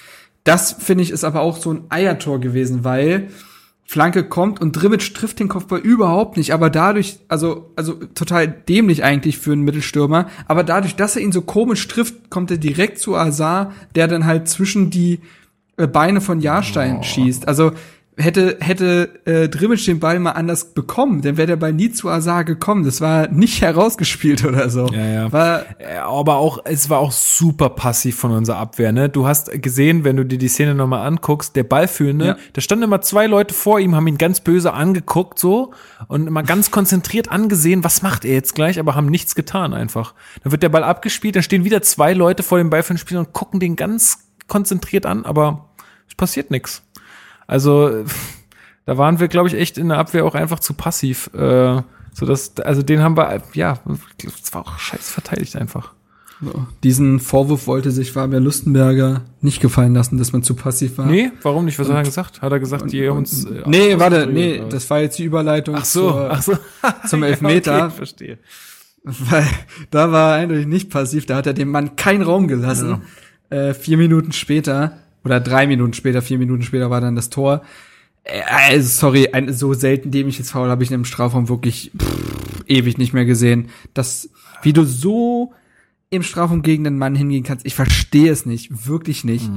Das, 0.44 0.72
finde 0.72 1.02
ich, 1.02 1.10
ist 1.10 1.24
aber 1.24 1.40
auch 1.40 1.58
so 1.58 1.72
ein 1.72 1.84
Eiertor 1.90 2.40
gewesen, 2.40 2.84
weil 2.84 3.28
Flanke 3.90 4.22
kommt 4.22 4.60
und 4.60 4.72
Dribbitsch 4.72 5.12
trifft 5.14 5.40
den 5.40 5.48
Kopfball 5.48 5.80
überhaupt 5.80 6.36
nicht, 6.36 6.52
aber 6.52 6.70
dadurch, 6.70 7.18
also, 7.26 7.72
also 7.74 7.94
total 7.94 8.46
dämlich 8.46 9.02
eigentlich 9.02 9.38
für 9.38 9.52
einen 9.52 9.62
Mittelstürmer, 9.62 10.28
aber 10.46 10.62
dadurch, 10.62 10.94
dass 10.94 11.16
er 11.16 11.22
ihn 11.22 11.32
so 11.32 11.42
komisch 11.42 11.88
trifft, 11.88 12.30
kommt 12.30 12.52
er 12.52 12.58
direkt 12.58 13.00
zu 13.00 13.16
Azar, 13.16 13.72
der 13.96 14.06
dann 14.06 14.26
halt 14.26 14.48
zwischen 14.48 14.90
die 14.90 15.18
äh, 15.76 15.88
Beine 15.88 16.20
von 16.20 16.40
Jahrstein 16.40 17.02
schießt. 17.02 17.48
Also 17.48 17.72
hätte 18.20 18.58
hätte 18.60 19.08
äh, 19.24 19.48
Dribbitsch 19.48 19.86
den 19.88 19.98
Ball 20.00 20.18
mal 20.20 20.32
anders 20.32 20.74
bekommen, 20.74 21.22
dann 21.22 21.36
wäre 21.36 21.46
der 21.46 21.56
Ball 21.56 21.72
nie 21.72 21.90
zu 21.90 22.08
Azar 22.08 22.44
gekommen. 22.44 22.84
Das 22.84 23.00
war 23.00 23.28
nicht 23.28 23.60
herausgespielt 23.62 24.44
oder 24.44 24.70
so. 24.70 24.86
Ja, 24.88 25.04
ja. 25.06 25.32
War 25.32 25.64
Äh, 25.78 25.96
Aber 25.98 26.36
auch, 26.36 26.58
es 26.64 26.90
war 26.90 26.98
auch 26.98 27.12
super 27.12 27.70
passiv 27.70 28.16
von 28.18 28.30
unserer 28.32 28.58
Abwehr, 28.58 28.92
ne? 28.92 29.08
Du 29.08 29.26
hast 29.26 29.50
gesehen, 29.62 30.04
wenn 30.04 30.16
du 30.16 30.24
dir 30.24 30.38
die 30.38 30.48
Szene 30.48 30.74
nochmal 30.74 31.06
anguckst, 31.06 31.56
der 31.56 31.64
Ballführende, 31.64 32.26
Ja. 32.26 32.36
da 32.52 32.60
standen 32.60 32.84
immer 32.84 33.00
zwei 33.00 33.26
Leute 33.26 33.54
vor 33.54 33.80
ihm, 33.80 33.94
haben 33.96 34.06
ihn 34.06 34.18
ganz 34.18 34.40
böse 34.40 34.72
angeguckt, 34.72 35.38
so, 35.38 35.72
und 36.08 36.26
immer 36.26 36.42
ganz 36.42 36.70
konzentriert 36.70 37.30
angesehen, 37.30 37.82
was 37.84 38.02
macht 38.02 38.24
er 38.24 38.34
jetzt 38.34 38.54
gleich, 38.54 38.78
aber 38.78 38.94
haben 38.94 39.06
nichts 39.06 39.34
getan 39.34 39.72
einfach. 39.74 40.14
Dann 40.42 40.52
wird 40.52 40.62
der 40.62 40.68
Ball 40.68 40.84
abgespielt, 40.84 41.36
dann 41.36 41.42
stehen 41.42 41.64
wieder 41.64 41.82
zwei 41.82 42.12
Leute 42.12 42.42
vor 42.42 42.58
dem 42.58 42.70
Ballführenden 42.70 43.00
Spieler 43.00 43.20
und 43.20 43.32
gucken 43.32 43.60
den 43.60 43.76
ganz 43.76 44.28
konzentriert 44.48 45.06
an, 45.06 45.24
aber 45.24 45.70
es 46.08 46.14
passiert 46.14 46.50
nichts. 46.50 46.82
Also, 47.50 48.04
da 48.86 48.96
waren 48.96 49.18
wir, 49.20 49.28
glaube 49.28 49.48
ich, 49.48 49.54
echt 49.54 49.76
in 49.78 49.88
der 49.88 49.98
Abwehr 49.98 50.24
auch 50.24 50.34
einfach 50.34 50.60
zu 50.60 50.74
passiv. 50.74 51.30
Äh, 51.34 51.82
so 52.12 52.26
dass, 52.26 52.56
also 52.58 52.82
den 52.82 53.00
haben 53.02 53.16
wir, 53.16 53.42
ja, 53.54 53.78
es 54.42 54.52
war 54.54 54.62
auch 54.62 54.78
scheiß 54.78 55.08
verteidigt 55.10 55.54
einfach. 55.56 55.92
so. 56.42 56.66
diesen 56.82 57.20
Vorwurf 57.20 57.66
wollte 57.66 57.90
sich 57.92 58.12
Fabian 58.12 58.42
Lustenberger 58.42 59.22
nicht 59.40 59.60
gefallen 59.60 59.94
lassen, 59.94 60.18
dass 60.18 60.32
man 60.32 60.42
zu 60.42 60.54
passiv 60.54 60.98
war. 60.98 61.06
Nee, 61.06 61.30
warum 61.42 61.64
nicht? 61.66 61.78
Was 61.78 61.88
hat 61.88 61.96
er 61.96 62.02
gesagt? 62.02 62.42
Hat 62.42 62.50
er 62.52 62.58
gesagt, 62.60 62.90
die 62.92 63.06
uns. 63.08 63.44
äh, 63.44 63.62
Nee, 63.66 63.98
warte, 63.98 64.26
nee, 64.26 64.58
oder? 64.58 64.68
das 64.70 64.90
war 64.90 65.00
jetzt 65.00 65.18
die 65.18 65.24
Überleitung 65.24 65.76
Ach 65.76 65.84
so, 65.84 66.10
zur, 66.10 66.30
ach 66.30 66.42
so. 66.42 66.58
zum 67.08 67.22
Ja, 67.22 67.28
Elfmeter. 67.28 67.84
okay, 67.86 67.94
verstehe. 67.96 68.38
weil 69.02 69.46
da 69.90 70.10
war 70.12 70.32
er 70.36 70.42
eindeutig 70.42 70.66
nicht 70.66 70.90
passiv, 70.90 71.26
da 71.26 71.36
hat 71.36 71.46
er 71.46 71.54
dem 71.54 71.70
Mann 71.70 71.94
keinen 71.96 72.22
Raum 72.22 72.48
gelassen. 72.48 73.02
Äh, 73.50 73.72
vier 73.74 73.96
Minuten 73.98 74.32
später, 74.32 74.98
oder 75.24 75.40
drei 75.40 75.66
Minuten 75.66 75.92
später, 75.92 76.22
vier 76.22 76.38
Minuten 76.38 76.62
später 76.62 76.90
war 76.90 77.00
dann 77.00 77.16
das 77.16 77.30
Tor. 77.30 77.62
Äh, 78.24 78.40
also, 78.46 78.88
sorry, 78.88 79.28
ein, 79.32 79.52
so 79.52 79.74
selten 79.74 80.10
dämliches 80.10 80.50
Foul 80.50 80.68
habe 80.68 80.82
ich 80.82 80.90
im 80.90 81.04
Strafraum 81.04 81.48
wirklich 81.48 81.92
pff, 81.96 82.64
ewig 82.66 82.98
nicht 82.98 83.12
mehr 83.12 83.24
gesehen. 83.24 83.68
Das, 83.94 84.30
wie 84.62 84.72
du 84.72 84.84
so 84.84 85.52
im 86.10 86.22
Strafraum 86.22 86.62
gegen 86.62 86.84
den 86.84 86.98
Mann 86.98 87.14
hingehen 87.14 87.44
kannst, 87.44 87.66
ich 87.66 87.74
verstehe 87.74 88.32
es 88.32 88.46
nicht, 88.46 88.86
wirklich 88.86 89.24
nicht. 89.24 89.48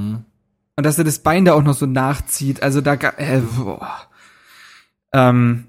Und 0.76 0.86
dass 0.86 0.98
er 0.98 1.04
das 1.04 1.20
Bein 1.20 1.46
da 1.46 1.54
auch 1.54 1.64
noch 1.64 1.76
so 1.76 1.86
nachzieht, 1.86 2.64
also 2.64 2.82
da, 2.82 2.94
äh, 2.94 3.42
boah. 3.58 4.08
ähm, 5.14 5.66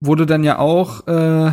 wurde 0.00 0.26
dann 0.26 0.44
ja 0.44 0.58
auch 0.58 1.06
äh, 1.06 1.52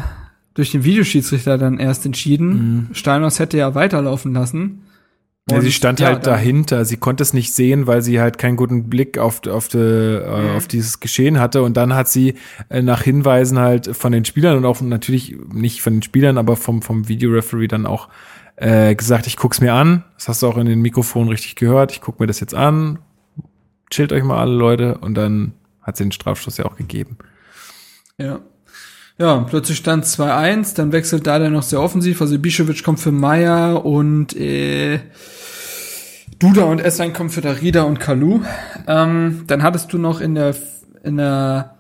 durch 0.56 0.72
den 0.72 0.84
Videoschiedsrichter 0.84 1.58
dann 1.58 1.78
erst 1.78 2.06
entschieden. 2.06 2.90
Steinhaus 2.94 3.40
hätte 3.40 3.58
ja 3.58 3.76
weiterlaufen 3.76 4.34
lassen. 4.34 4.82
Ja, 5.52 5.62
sie 5.62 5.72
stand 5.72 6.00
ja, 6.00 6.08
halt 6.08 6.28
dahinter. 6.28 6.86
Sie 6.86 6.98
konnte 6.98 7.24
es 7.24 7.34
nicht 7.34 7.54
sehen, 7.54 7.88
weil 7.88 8.02
sie 8.02 8.20
halt 8.20 8.38
keinen 8.38 8.56
guten 8.56 8.90
Blick 8.90 9.18
auf, 9.18 9.46
auf, 9.48 9.68
die, 9.68 9.78
äh, 9.78 10.56
auf 10.56 10.68
dieses 10.68 11.00
Geschehen 11.00 11.40
hatte. 11.40 11.64
Und 11.64 11.78
dann 11.78 11.94
hat 11.94 12.08
sie 12.08 12.36
äh, 12.70 12.82
nach 12.82 13.02
Hinweisen 13.02 13.60
halt 13.60 13.96
von 13.96 14.12
den 14.12 14.26
Spielern 14.26 14.58
und 14.58 14.66
auch 14.66 14.82
natürlich 14.82 15.38
nicht 15.54 15.82
von 15.82 15.94
den 15.94 16.02
Spielern, 16.04 16.38
aber 16.38 16.56
vom, 16.56 16.82
vom 16.82 17.08
Videoreferee 17.08 17.68
dann 17.68 17.86
auch 17.86 18.10
äh, 18.56 18.96
gesagt, 18.96 19.28
ich 19.28 19.38
guck's 19.38 19.62
mir 19.62 19.74
an. 19.74 20.04
Das 20.16 20.28
hast 20.28 20.44
du 20.44 20.48
auch 20.48 20.58
in 20.58 20.66
den 20.66 20.82
Mikrofonen 20.82 21.30
richtig 21.30 21.56
gehört. 21.56 21.92
Ich 21.92 22.02
guck 22.02 22.20
mir 22.20 22.28
das 22.28 22.40
jetzt 22.40 22.56
an. 22.56 23.00
Chillt 23.90 24.12
euch 24.12 24.24
mal 24.24 24.40
alle 24.40 24.54
Leute. 24.56 24.98
Und 24.98 25.16
dann 25.16 25.54
hat 25.82 25.98
sie 25.98 26.04
den 26.04 26.12
Strafstoß 26.12 26.58
ja 26.58 26.66
auch 26.66 26.76
gegeben. 26.76 27.18
Ja. 28.18 28.42
Ja, 29.20 29.40
plötzlich 29.40 29.78
stand 29.78 30.06
2-1, 30.06 30.76
dann 30.76 30.94
wechselt 30.94 31.28
da 31.28 31.40
dann 31.40 31.52
noch 31.52 31.64
sehr 31.64 31.82
offensiv, 31.82 32.22
also 32.22 32.40
Bischewitsch 32.40 32.84
kommt 32.84 33.02
für 33.02 33.12
Meier 33.12 33.86
und 33.86 34.34
äh, 34.34 35.02
Duda 36.40 36.64
und 36.64 36.80
Esslein 36.80 37.12
kommen 37.12 37.30
für 37.30 37.42
Darida 37.42 37.84
und 37.84 38.00
Kalu. 38.00 38.40
Ähm, 38.88 39.44
dann 39.48 39.62
hattest 39.62 39.92
du 39.92 39.98
noch 39.98 40.22
in 40.22 40.36
der 40.36 40.56
in 41.04 41.18
der 41.18 41.76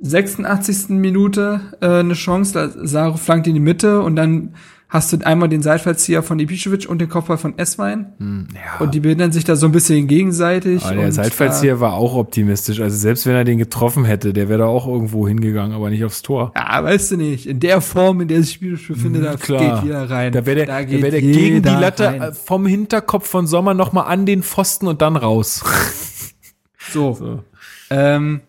86. 0.00 0.90
Minute 0.90 1.60
äh, 1.80 1.98
eine 1.98 2.14
Chance, 2.14 2.52
da 2.52 2.86
Saro 2.86 3.16
flankt 3.16 3.48
in 3.48 3.54
die 3.54 3.60
Mitte 3.60 4.00
und 4.00 4.14
dann 4.14 4.54
hast 4.94 5.12
du 5.12 5.18
einmal 5.26 5.48
den 5.48 5.60
Seitfallzieher 5.60 6.22
von 6.22 6.38
Ibišević 6.38 6.86
und 6.86 7.00
den 7.00 7.08
Kopfball 7.08 7.36
von 7.36 7.58
Esswein 7.58 8.14
Ja. 8.54 8.78
und 8.78 8.94
die 8.94 9.00
behindern 9.00 9.32
sich 9.32 9.42
da 9.44 9.56
so 9.56 9.66
ein 9.66 9.72
bisschen 9.72 10.06
gegenseitig. 10.06 10.84
Aber 10.84 10.94
der 10.94 11.12
Seitfallzieher 11.12 11.80
war 11.80 11.94
auch 11.94 12.14
optimistisch. 12.14 12.80
Also 12.80 12.96
selbst 12.96 13.26
wenn 13.26 13.34
er 13.34 13.44
den 13.44 13.58
getroffen 13.58 14.04
hätte, 14.04 14.32
der 14.32 14.48
wäre 14.48 14.60
da 14.60 14.66
auch 14.66 14.86
irgendwo 14.86 15.26
hingegangen, 15.26 15.74
aber 15.74 15.90
nicht 15.90 16.04
aufs 16.04 16.22
Tor. 16.22 16.52
Ja, 16.56 16.82
weißt 16.84 17.10
du 17.10 17.16
nicht. 17.16 17.46
In 17.46 17.58
der 17.60 17.80
Form, 17.80 18.20
in 18.20 18.28
der 18.28 18.42
sich 18.42 18.54
Spiel 18.54 18.78
befindet, 18.78 19.24
da 19.24 19.34
geht 19.34 19.82
jeder 19.84 20.08
rein. 20.08 20.32
Da 20.32 20.46
wäre 20.46 20.56
der, 20.56 20.66
Da 20.66 20.82
da 20.82 20.90
wär 20.90 21.10
der 21.10 21.20
gegen 21.20 21.62
die 21.62 21.68
Latte 21.68 22.06
rein. 22.06 22.22
äh, 22.22 22.32
vom 22.32 22.64
Hinterkopf 22.64 23.28
von 23.28 23.46
Sommer 23.48 23.74
noch 23.74 23.92
mal 23.92 24.02
an 24.04 24.26
den 24.26 24.42
Pfosten 24.44 24.86
und 24.86 25.02
dann 25.02 25.16
raus. 25.16 25.64
So. 26.92 27.14
So. 27.14 27.42
Ähm, 27.90 28.42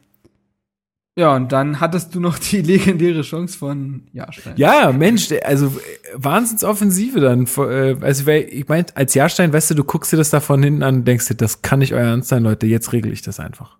ja, 1.17 1.35
und 1.35 1.51
dann 1.51 1.79
hattest 1.79 2.13
du 2.13 2.19
noch 2.19 2.37
die 2.37 2.61
legendäre 2.61 3.21
Chance 3.21 3.57
von 3.57 4.03
Jahrstein. 4.11 4.53
Ja, 4.57 4.91
Mensch, 4.91 5.29
also 5.43 5.71
Wahnsinnsoffensive 6.13 7.19
dann. 7.21 7.45
Äh, 7.45 7.95
Also 8.01 8.27
ich 8.27 8.67
meine, 8.67 8.85
als 8.95 9.13
Jahrstein, 9.13 9.53
weißt 9.53 9.71
du, 9.71 9.75
du 9.75 9.83
guckst 9.83 10.11
dir 10.11 10.17
das 10.17 10.29
da 10.29 10.39
von 10.39 10.61
hinten 10.61 10.83
an 10.83 10.95
und 10.95 11.07
denkst 11.07 11.27
dir, 11.27 11.35
das 11.35 11.61
kann 11.61 11.79
nicht 11.79 11.93
euer 11.93 12.05
Ernst 12.07 12.29
sein, 12.29 12.43
Leute, 12.43 12.67
jetzt 12.67 12.91
regle 12.91 13.11
ich 13.11 13.21
das 13.21 13.39
einfach. 13.39 13.77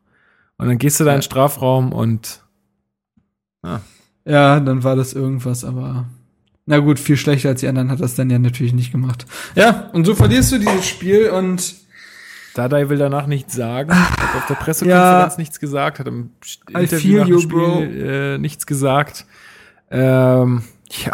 Und 0.58 0.68
dann 0.70 0.78
gehst 0.78 1.00
du 1.00 1.04
da 1.04 1.12
in 1.12 1.18
den 1.18 1.24
Strafraum 1.24 1.92
und 1.92 2.42
Ja, 4.26 4.60
dann 4.60 4.84
war 4.84 4.96
das 4.96 5.14
irgendwas, 5.14 5.64
aber 5.66 6.06
na 6.66 6.80
gut, 6.80 7.00
viel 7.00 7.18
schlechter 7.18 7.50
als 7.50 7.60
die 7.60 7.68
anderen 7.68 7.92
hat 7.92 8.00
das 8.00 8.16
dann 8.16 8.30
ja 8.30 8.40
natürlich 8.40 8.74
nicht 8.74 8.92
gemacht. 8.92 9.26
Ja, 9.56 9.90
und 9.94 10.06
so 10.06 10.16
verlierst 10.16 10.52
du 10.52 10.58
dieses 10.58 10.88
Spiel 10.88 11.30
und 11.30 11.76
Dardai 12.56 12.88
will 12.90 12.98
danach 12.98 13.28
nichts 13.28 13.54
sagen, 13.54 13.92
hat 13.94 14.36
auf 14.36 14.48
der 14.48 14.56
Pressekonferenz 14.56 15.34
Ja. 15.34 15.38
nichts 15.40 15.60
gesagt, 15.60 16.00
hat 16.00 16.08
im 16.08 16.32
I 16.70 16.82
Interview 16.82 17.18
nach 17.20 17.26
dem 17.26 17.34
you, 17.34 17.40
Spiel. 17.42 18.06
Äh, 18.06 18.38
nichts 18.38 18.66
gesagt. 18.66 19.26
Ähm, 19.92 20.64
ja, 20.90 21.12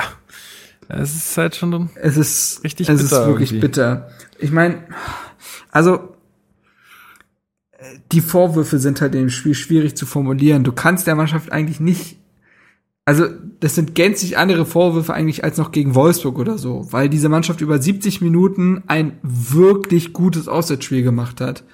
es 0.88 1.16
ist 1.16 1.38
halt 1.38 1.56
schon 1.56 1.90
es 1.96 2.16
ist 2.16 2.64
Richtig 2.64 2.88
es 2.88 3.02
ist 3.02 3.10
bitter 3.10 3.28
wirklich 3.28 3.52
irgendwie. 3.52 3.68
bitter. 3.68 4.10
Ich 4.38 4.52
meine, 4.52 4.84
also 5.72 6.16
äh, 7.72 7.86
die 8.12 8.22
Vorwürfe 8.22 8.78
sind 8.78 9.02
halt 9.02 9.16
im 9.16 9.30
Spiel 9.30 9.56
schwierig 9.56 9.96
zu 9.96 10.06
formulieren. 10.06 10.64
Du 10.64 10.72
kannst 10.72 11.08
der 11.08 11.16
Mannschaft 11.16 11.52
eigentlich 11.52 11.80
nicht 11.80 12.18
also 13.12 13.26
das 13.60 13.76
sind 13.76 13.94
gänzlich 13.94 14.38
andere 14.38 14.66
Vorwürfe 14.66 15.14
eigentlich 15.14 15.44
als 15.44 15.58
noch 15.58 15.74
gegen 15.74 15.96
Wolfsburg 15.96 16.40
oder 16.40 16.58
so, 16.58 16.88
weil 16.92 17.10
diese 17.10 17.28
Mannschaft 17.28 17.60
über 17.60 17.78
70 17.78 18.22
Minuten 18.22 18.84
ein 18.88 19.18
wirklich 19.22 20.14
gutes 20.14 20.48
Auswärtsspiel 20.48 21.04
gemacht 21.04 21.42
hat. 21.42 21.66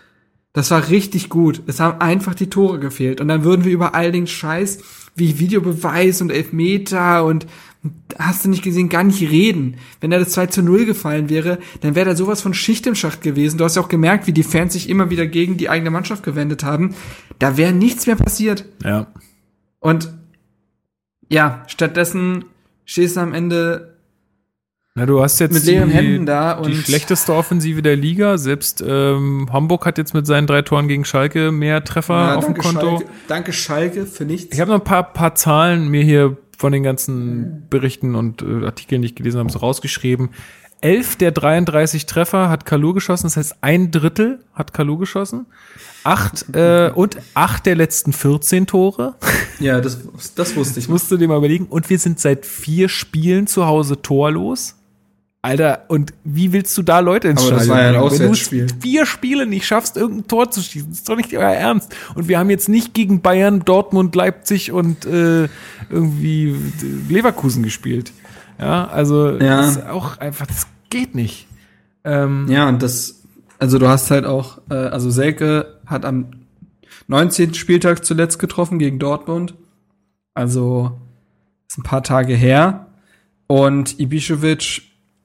Das 0.53 0.71
war 0.71 0.89
richtig 0.89 1.29
gut. 1.29 1.61
Es 1.67 1.79
haben 1.79 2.01
einfach 2.01 2.33
die 2.33 2.49
Tore 2.49 2.79
gefehlt. 2.79 3.21
Und 3.21 3.27
dann 3.27 3.43
würden 3.43 3.65
wir 3.65 3.71
über 3.71 3.93
all 3.93 4.11
den 4.11 4.25
Scheiß 4.25 4.79
wie 5.15 5.37
Videobeweis 5.37 6.21
und 6.21 6.31
Elfmeter 6.31 7.23
und 7.23 7.45
hast 8.17 8.43
du 8.43 8.49
nicht 8.49 8.63
gesehen, 8.63 8.89
gar 8.89 9.03
nicht 9.03 9.21
reden. 9.21 9.75
Wenn 10.01 10.09
da 10.09 10.17
das 10.17 10.29
2 10.29 10.47
zu 10.47 10.63
0 10.63 10.87
gefallen 10.87 11.29
wäre, 11.29 11.59
dann 11.81 11.93
wäre 11.93 12.09
da 12.09 12.15
sowas 12.15 12.41
von 12.41 12.55
Schicht 12.55 12.87
im 12.87 12.95
Schacht 12.95 13.21
gewesen. 13.21 13.59
Du 13.59 13.63
hast 13.63 13.75
ja 13.75 13.83
auch 13.83 13.89
gemerkt, 13.89 14.25
wie 14.25 14.33
die 14.33 14.41
Fans 14.41 14.73
sich 14.73 14.89
immer 14.89 15.11
wieder 15.11 15.27
gegen 15.27 15.57
die 15.57 15.69
eigene 15.69 15.91
Mannschaft 15.91 16.23
gewendet 16.23 16.63
haben. 16.63 16.95
Da 17.37 17.57
wäre 17.57 17.73
nichts 17.73 18.07
mehr 18.07 18.15
passiert. 18.15 18.65
Ja. 18.83 19.13
Und 19.79 20.16
ja, 21.29 21.63
stattdessen 21.67 22.45
stehst 22.85 23.17
du 23.17 23.21
am 23.21 23.33
Ende 23.33 23.97
Na, 24.95 25.05
du 25.05 25.21
hast 25.21 25.39
jetzt 25.39 25.53
mit 25.53 25.65
leeren 25.65 25.89
die, 25.89 25.95
Händen 25.95 26.25
da 26.25 26.53
und 26.53 26.67
die 26.67 26.75
schlechteste 26.75 27.33
Offensive 27.33 27.81
der 27.81 27.95
Liga. 27.95 28.37
Selbst 28.37 28.83
ähm, 28.85 29.49
Hamburg 29.51 29.85
hat 29.85 29.97
jetzt 29.97 30.13
mit 30.13 30.25
seinen 30.25 30.47
drei 30.47 30.61
Toren 30.61 30.87
gegen 30.87 31.05
Schalke 31.05 31.51
mehr 31.51 31.83
Treffer 31.83 32.13
Ja, 32.13 32.35
auf 32.35 32.45
dem 32.45 32.57
Konto. 32.57 32.99
Schalke, 32.99 33.05
danke 33.27 33.53
Schalke 33.53 34.05
für 34.05 34.25
nichts. 34.25 34.53
Ich 34.53 34.59
habe 34.61 34.71
noch 34.71 34.79
ein 34.79 34.85
paar, 34.85 35.13
paar 35.13 35.35
Zahlen 35.35 35.89
mir 35.89 36.03
hier 36.03 36.37
von 36.57 36.71
den 36.71 36.83
ganzen 36.83 37.67
Berichten 37.69 38.15
und 38.15 38.41
äh, 38.41 38.65
Artikeln, 38.65 39.01
die 39.01 39.09
ich 39.09 39.15
gelesen 39.15 39.39
habe, 39.39 39.51
so 39.51 39.59
rausgeschrieben. 39.59 40.29
Elf 40.81 41.15
der 41.15 41.31
33 41.31 42.05
Treffer 42.05 42.49
hat 42.49 42.65
Kalu 42.65 42.93
geschossen, 42.93 43.23
das 43.23 43.37
heißt 43.37 43.55
ein 43.61 43.91
Drittel 43.91 44.39
hat 44.53 44.73
Kalu 44.73 44.97
geschossen. 44.97 45.45
Acht 46.03 46.45
äh, 46.55 46.91
und 46.93 47.17
acht 47.33 47.65
der 47.65 47.75
letzten 47.75 48.13
14 48.13 48.67
Tore. 48.67 49.15
ja, 49.59 49.81
das, 49.81 49.99
das 50.35 50.55
wusste 50.55 50.79
ich. 50.79 50.85
Das 50.85 50.91
musst 50.91 51.11
du 51.11 51.17
dir 51.17 51.27
mal 51.27 51.37
überlegen. 51.37 51.65
Und 51.65 51.89
wir 51.89 51.99
sind 51.99 52.19
seit 52.19 52.45
vier 52.45 52.87
Spielen 52.87 53.47
zu 53.47 53.65
Hause 53.65 54.01
torlos. 54.01 54.75
Alter, 55.41 55.85
und 55.87 56.13
wie 56.23 56.51
willst 56.51 56.77
du 56.77 56.81
da 56.81 56.99
Leute 56.99 57.27
ins 57.29 57.41
Aber 57.41 57.51
das 57.51 57.65
Stadion 57.65 57.77
war 57.77 57.93
ja 57.93 58.03
ein? 58.03 58.19
Wenn 58.19 58.67
du 58.67 58.75
vier 58.81 59.05
Spiele 59.05 59.45
nicht 59.45 59.65
schaffst, 59.65 59.95
irgendein 59.95 60.27
Tor 60.27 60.51
zu 60.51 60.61
schießen, 60.61 60.89
das 60.89 60.99
ist 60.99 61.09
doch 61.09 61.15
nicht 61.15 61.33
euer 61.33 61.51
Ernst. 61.51 61.95
Und 62.15 62.27
wir 62.27 62.39
haben 62.39 62.49
jetzt 62.49 62.69
nicht 62.69 62.93
gegen 62.93 63.21
Bayern, 63.21 63.63
Dortmund, 63.63 64.15
Leipzig 64.15 64.71
und 64.71 65.05
äh, 65.05 65.47
irgendwie 65.89 66.55
Leverkusen 67.07 67.63
gespielt. 67.63 68.11
Ja, 68.59 68.87
also 68.87 69.31
Ja. 69.37 69.57
das 69.61 69.77
ist 69.77 69.87
auch 69.87 70.17
einfach, 70.17 70.45
das 70.47 70.67
geht 70.89 71.15
nicht. 71.15 71.47
Ähm, 72.03 72.47
Ja, 72.49 72.67
und 72.69 72.81
das, 72.81 73.23
also 73.59 73.77
du 73.79 73.87
hast 73.87 74.11
halt 74.11 74.25
auch, 74.25 74.59
äh, 74.69 74.75
also 74.75 75.09
Selke 75.09 75.79
hat 75.85 76.05
am 76.05 76.27
19. 77.07 77.53
Spieltag 77.53 78.03
zuletzt 78.05 78.39
getroffen 78.39 78.79
gegen 78.79 78.99
Dortmund. 78.99 79.53
Also 80.33 80.91
ist 81.67 81.77
ein 81.77 81.83
paar 81.83 82.03
Tage 82.03 82.33
her. 82.33 82.87
Und 83.47 83.97
Ibišević 83.99 84.81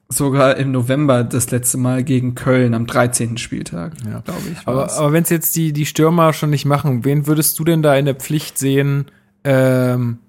sogar 0.09 0.57
im 0.57 0.71
November 0.71 1.23
das 1.23 1.49
letzte 1.51 1.77
Mal 1.77 2.03
gegen 2.03 2.35
Köln 2.35 2.73
am 2.73 2.85
13. 2.85 3.37
Spieltag, 3.37 3.93
Ja. 4.05 4.19
glaube 4.21 4.41
ich. 4.51 4.57
Aber, 4.67 4.91
aber 4.93 5.11
wenn 5.11 5.23
es 5.23 5.29
jetzt 5.29 5.55
die, 5.55 5.73
die 5.73 5.85
Stürmer 5.85 6.33
schon 6.33 6.51
nicht 6.51 6.65
machen, 6.65 7.03
wen 7.03 7.25
würdest 7.27 7.57
du 7.59 7.63
denn 7.63 7.81
da 7.81 7.95
in 7.95 8.05
der 8.05 8.15
Pflicht 8.15 8.57
sehen, 8.57 9.05
ähm, 9.43 10.19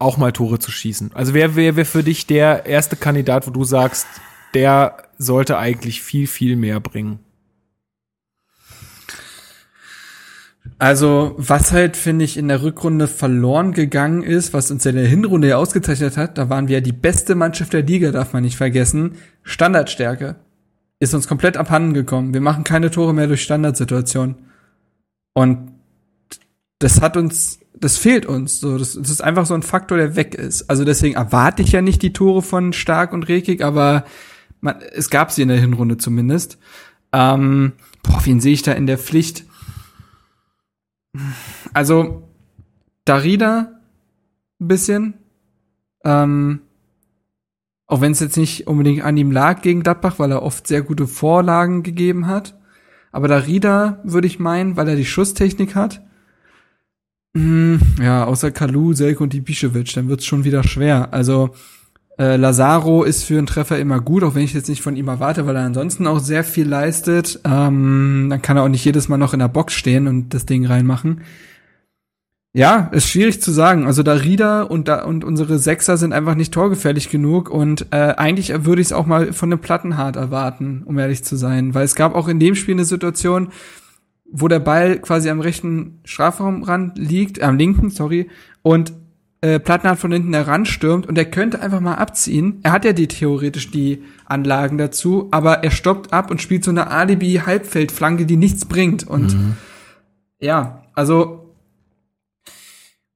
auch 0.00 0.16
mal 0.16 0.32
Tore 0.32 0.58
zu 0.58 0.70
schießen? 0.70 1.12
Also 1.14 1.34
wer 1.34 1.56
wäre 1.56 1.76
wär 1.76 1.86
für 1.86 2.02
dich 2.02 2.26
der 2.26 2.66
erste 2.66 2.96
Kandidat, 2.96 3.46
wo 3.46 3.50
du 3.50 3.64
sagst, 3.64 4.06
der 4.54 4.96
sollte 5.18 5.58
eigentlich 5.58 6.02
viel, 6.02 6.26
viel 6.26 6.56
mehr 6.56 6.80
bringen? 6.80 7.20
Also, 10.78 11.34
was 11.36 11.72
halt, 11.72 11.96
finde 11.96 12.24
ich, 12.24 12.38
in 12.38 12.48
der 12.48 12.62
Rückrunde 12.62 13.06
verloren 13.06 13.72
gegangen 13.72 14.22
ist, 14.22 14.54
was 14.54 14.70
uns 14.70 14.86
in 14.86 14.96
der 14.96 15.06
Hinrunde 15.06 15.48
ja 15.48 15.56
ausgezeichnet 15.58 16.16
hat, 16.16 16.38
da 16.38 16.48
waren 16.48 16.68
wir 16.68 16.78
ja 16.78 16.80
die 16.80 16.92
beste 16.92 17.34
Mannschaft 17.34 17.74
der 17.74 17.82
Liga, 17.82 18.12
darf 18.12 18.32
man 18.32 18.42
nicht 18.42 18.56
vergessen. 18.56 19.16
Standardstärke 19.42 20.36
ist 20.98 21.12
uns 21.12 21.28
komplett 21.28 21.58
abhanden 21.58 21.92
gekommen. 21.92 22.32
Wir 22.32 22.40
machen 22.40 22.64
keine 22.64 22.90
Tore 22.90 23.12
mehr 23.12 23.26
durch 23.26 23.42
Standardsituationen. 23.42 24.36
Und 25.34 25.69
das 26.80 27.00
hat 27.00 27.16
uns, 27.16 27.60
das 27.74 27.96
fehlt 27.96 28.26
uns. 28.26 28.58
So, 28.58 28.76
das, 28.76 28.94
das 28.94 29.08
ist 29.08 29.22
einfach 29.22 29.46
so 29.46 29.54
ein 29.54 29.62
Faktor, 29.62 29.98
der 29.98 30.16
weg 30.16 30.34
ist. 30.34 30.68
Also 30.68 30.84
deswegen 30.84 31.14
erwarte 31.14 31.62
ich 31.62 31.70
ja 31.70 31.82
nicht 31.82 32.02
die 32.02 32.12
Tore 32.12 32.42
von 32.42 32.72
Stark 32.72 33.12
und 33.12 33.28
Rekik, 33.28 33.62
aber 33.62 34.04
man, 34.60 34.80
es 34.80 35.10
gab 35.10 35.30
sie 35.30 35.42
in 35.42 35.48
der 35.48 35.60
Hinrunde 35.60 35.98
zumindest. 35.98 36.58
Ähm, 37.12 37.72
boah, 38.02 38.20
wen 38.24 38.40
sehe 38.40 38.54
ich 38.54 38.62
da 38.62 38.72
in 38.72 38.86
der 38.86 38.98
Pflicht? 38.98 39.44
Also, 41.72 42.28
Darida 43.04 43.80
ein 44.60 44.68
bisschen. 44.68 45.14
Ähm, 46.04 46.60
auch 47.86 48.00
wenn 48.00 48.12
es 48.12 48.20
jetzt 48.20 48.36
nicht 48.36 48.68
unbedingt 48.68 49.02
an 49.02 49.16
ihm 49.16 49.32
lag 49.32 49.62
gegen 49.62 49.82
Gladbach, 49.82 50.18
weil 50.18 50.30
er 50.30 50.42
oft 50.42 50.66
sehr 50.66 50.82
gute 50.82 51.06
Vorlagen 51.06 51.82
gegeben 51.82 52.26
hat. 52.26 52.58
Aber 53.12 53.28
Darida 53.28 54.00
würde 54.04 54.28
ich 54.28 54.38
meinen, 54.38 54.76
weil 54.76 54.88
er 54.88 54.96
die 54.96 55.04
Schusstechnik 55.04 55.74
hat. 55.74 56.02
Hm, 57.36 57.80
ja, 58.02 58.24
außer 58.24 58.50
Kalu, 58.50 58.92
Selke 58.92 59.22
und 59.22 59.34
Ibišević, 59.34 59.94
dann 59.94 60.08
wird's 60.08 60.24
schon 60.24 60.44
wieder 60.44 60.64
schwer. 60.64 61.12
Also 61.12 61.50
äh, 62.18 62.36
Lazaro 62.36 63.04
ist 63.04 63.24
für 63.24 63.38
einen 63.38 63.46
Treffer 63.46 63.78
immer 63.78 64.00
gut, 64.00 64.24
auch 64.24 64.34
wenn 64.34 64.42
ich 64.42 64.52
jetzt 64.52 64.68
nicht 64.68 64.82
von 64.82 64.96
ihm 64.96 65.08
erwarte, 65.08 65.46
weil 65.46 65.56
er 65.56 65.64
ansonsten 65.64 66.06
auch 66.06 66.18
sehr 66.18 66.44
viel 66.44 66.68
leistet. 66.68 67.40
Ähm, 67.44 68.26
dann 68.30 68.42
kann 68.42 68.56
er 68.56 68.64
auch 68.64 68.68
nicht 68.68 68.84
jedes 68.84 69.08
Mal 69.08 69.16
noch 69.16 69.32
in 69.32 69.38
der 69.38 69.48
Box 69.48 69.74
stehen 69.74 70.08
und 70.08 70.34
das 70.34 70.44
Ding 70.44 70.66
reinmachen. 70.66 71.22
Ja, 72.52 72.88
ist 72.92 73.08
schwierig 73.08 73.40
zu 73.40 73.52
sagen. 73.52 73.86
Also 73.86 74.02
da 74.02 74.14
Rieder 74.14 74.72
und 74.72 74.88
da 74.88 75.04
und 75.04 75.22
unsere 75.22 75.60
Sechser 75.60 75.96
sind 75.96 76.12
einfach 76.12 76.34
nicht 76.34 76.52
torgefährlich 76.52 77.08
genug 77.08 77.48
und 77.48 77.86
äh, 77.92 78.14
eigentlich 78.16 78.52
würde 78.64 78.82
ich 78.82 78.88
es 78.88 78.92
auch 78.92 79.06
mal 79.06 79.32
von 79.32 79.50
dem 79.50 79.60
Plattenhart 79.60 80.16
erwarten, 80.16 80.82
um 80.84 80.98
ehrlich 80.98 81.22
zu 81.22 81.36
sein, 81.36 81.74
weil 81.74 81.84
es 81.84 81.94
gab 81.94 82.16
auch 82.16 82.26
in 82.26 82.40
dem 82.40 82.56
Spiel 82.56 82.74
eine 82.74 82.84
Situation, 82.84 83.50
wo 84.32 84.48
der 84.48 84.60
Ball 84.60 84.98
quasi 84.98 85.30
am 85.30 85.40
rechten 85.40 86.00
Strafraumrand 86.04 86.98
liegt, 86.98 87.38
äh, 87.38 87.42
am 87.42 87.56
linken, 87.56 87.90
sorry, 87.90 88.28
und 88.62 88.92
äh, 89.42 89.58
Plattenhardt 89.58 89.98
von 89.98 90.12
hinten 90.12 90.34
heranstürmt 90.34 91.06
und 91.06 91.16
er 91.16 91.24
könnte 91.24 91.60
einfach 91.60 91.80
mal 91.80 91.94
abziehen. 91.94 92.60
Er 92.62 92.72
hat 92.72 92.84
ja 92.84 92.92
die 92.92 93.08
theoretisch 93.08 93.70
die 93.70 94.02
Anlagen 94.26 94.76
dazu, 94.76 95.28
aber 95.30 95.64
er 95.64 95.70
stoppt 95.70 96.12
ab 96.12 96.30
und 96.30 96.42
spielt 96.42 96.64
so 96.64 96.70
eine 96.70 96.90
Alibi-Halbfeldflanke, 96.90 98.26
die 98.26 98.36
nichts 98.36 98.66
bringt. 98.66 99.08
Und 99.08 99.34
ja, 100.40 100.82
also 100.94 101.40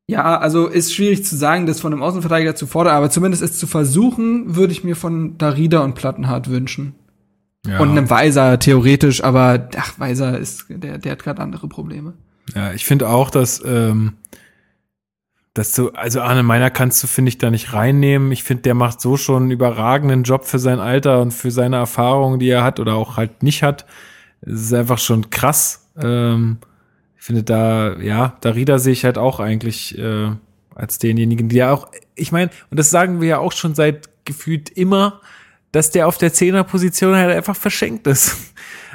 ja, 0.06 0.38
also 0.38 0.66
ist 0.66 0.94
schwierig 0.94 1.24
zu 1.24 1.34
sagen, 1.36 1.66
das 1.66 1.80
von 1.80 1.92
einem 1.92 2.02
Außenverteidiger 2.02 2.54
zu 2.54 2.66
fordern, 2.66 2.94
aber 2.94 3.08
zumindest 3.10 3.42
es 3.42 3.58
zu 3.58 3.66
versuchen, 3.66 4.54
würde 4.54 4.72
ich 4.72 4.84
mir 4.84 4.96
von 4.96 5.38
Darida 5.38 5.80
und 5.80 5.94
Plattenhardt 5.94 6.50
wünschen. 6.50 6.94
Ja, 7.66 7.80
Und 7.80 7.90
einem 7.90 8.10
Weiser 8.10 8.58
theoretisch, 8.58 9.24
aber 9.24 9.68
ach, 9.76 9.98
Weiser 9.98 10.38
ist, 10.38 10.66
der, 10.68 10.98
der 10.98 11.12
hat 11.12 11.22
gerade 11.22 11.40
andere 11.40 11.66
Probleme. 11.68 12.12
ja 12.54 12.72
ich 12.72 12.84
finde 12.84 13.08
auch, 13.08 13.30
dass, 13.30 13.62
ähm, 13.64 14.14
dass 15.54 15.72
du, 15.72 15.90
also 15.90 16.20
Arne 16.20 16.42
Meiner 16.42 16.70
kannst 16.70 17.02
du, 17.02 17.06
finde 17.06 17.30
ich, 17.30 17.38
da 17.38 17.50
nicht 17.50 17.72
reinnehmen. 17.72 18.32
Ich 18.32 18.42
finde, 18.42 18.64
der 18.64 18.74
macht 18.74 19.00
so 19.00 19.16
schon 19.16 19.44
einen 19.44 19.50
überragenden 19.50 20.24
Job 20.24 20.44
für 20.44 20.58
sein 20.58 20.78
Alter 20.78 21.22
und 21.22 21.30
für 21.30 21.50
seine 21.50 21.76
Erfahrungen, 21.76 22.38
die 22.38 22.48
er 22.48 22.64
hat 22.64 22.80
oder 22.80 22.96
auch 22.96 23.16
halt 23.16 23.42
nicht 23.42 23.62
hat. 23.62 23.86
Es 24.42 24.60
ist 24.60 24.74
einfach 24.74 24.98
schon 24.98 25.30
krass. 25.30 25.88
Ähm, 26.02 26.58
ich 27.16 27.24
finde 27.24 27.44
da, 27.44 27.98
ja, 27.98 28.36
Darida 28.42 28.78
sehe 28.78 28.92
ich 28.92 29.04
halt 29.06 29.16
auch 29.16 29.40
eigentlich 29.40 29.96
äh, 29.96 30.32
als 30.74 30.98
denjenigen, 30.98 31.48
die 31.48 31.56
ja 31.56 31.72
auch, 31.72 31.88
ich 32.14 32.32
meine, 32.32 32.50
und 32.70 32.78
das 32.78 32.90
sagen 32.90 33.22
wir 33.22 33.28
ja 33.28 33.38
auch 33.38 33.52
schon 33.52 33.74
seit 33.74 34.10
gefühlt 34.26 34.68
immer, 34.68 35.20
dass 35.74 35.90
der 35.90 36.06
auf 36.06 36.18
der 36.18 36.32
Zehnerposition 36.32 37.14
halt 37.16 37.34
einfach 37.36 37.56
verschenkt 37.56 38.06
ist. 38.06 38.36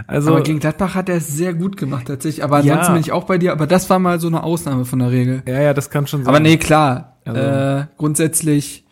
Also, 0.07 0.31
aber 0.31 0.43
gegen 0.43 0.59
Gladbach 0.59 0.95
hat 0.95 1.09
er 1.09 1.17
es 1.17 1.27
sehr 1.27 1.53
gut 1.53 1.75
gemacht 1.75 2.07
tatsächlich. 2.07 2.41
Aber 2.43 2.61
Ja. 2.61 2.73
ansonsten 2.75 2.93
bin 2.93 3.01
ich 3.01 3.11
auch 3.11 3.25
bei 3.25 3.37
dir. 3.37 3.51
Aber 3.51 3.67
das 3.67 3.89
war 3.89 3.99
mal 3.99 4.17
so 4.19 4.27
eine 4.27 4.43
Ausnahme 4.43 4.85
von 4.85 4.99
der 4.99 5.11
Regel. 5.11 5.43
ja, 5.45 5.59
ja, 5.61 5.73
das 5.73 5.89
kann 5.89 6.07
schon 6.07 6.21
sein. 6.23 6.29
Aber 6.29 6.39
nee, 6.39 6.55
klar. 6.57 7.17
Also- 7.25 7.39
Äh, 7.41 7.85
grundsätzlich 7.97 8.85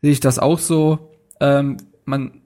sehe 0.00 0.12
ich 0.12 0.20
das 0.20 0.38
auch 0.38 0.60
so. 0.60 1.10
Ähm, 1.40 1.78
man, 2.04 2.40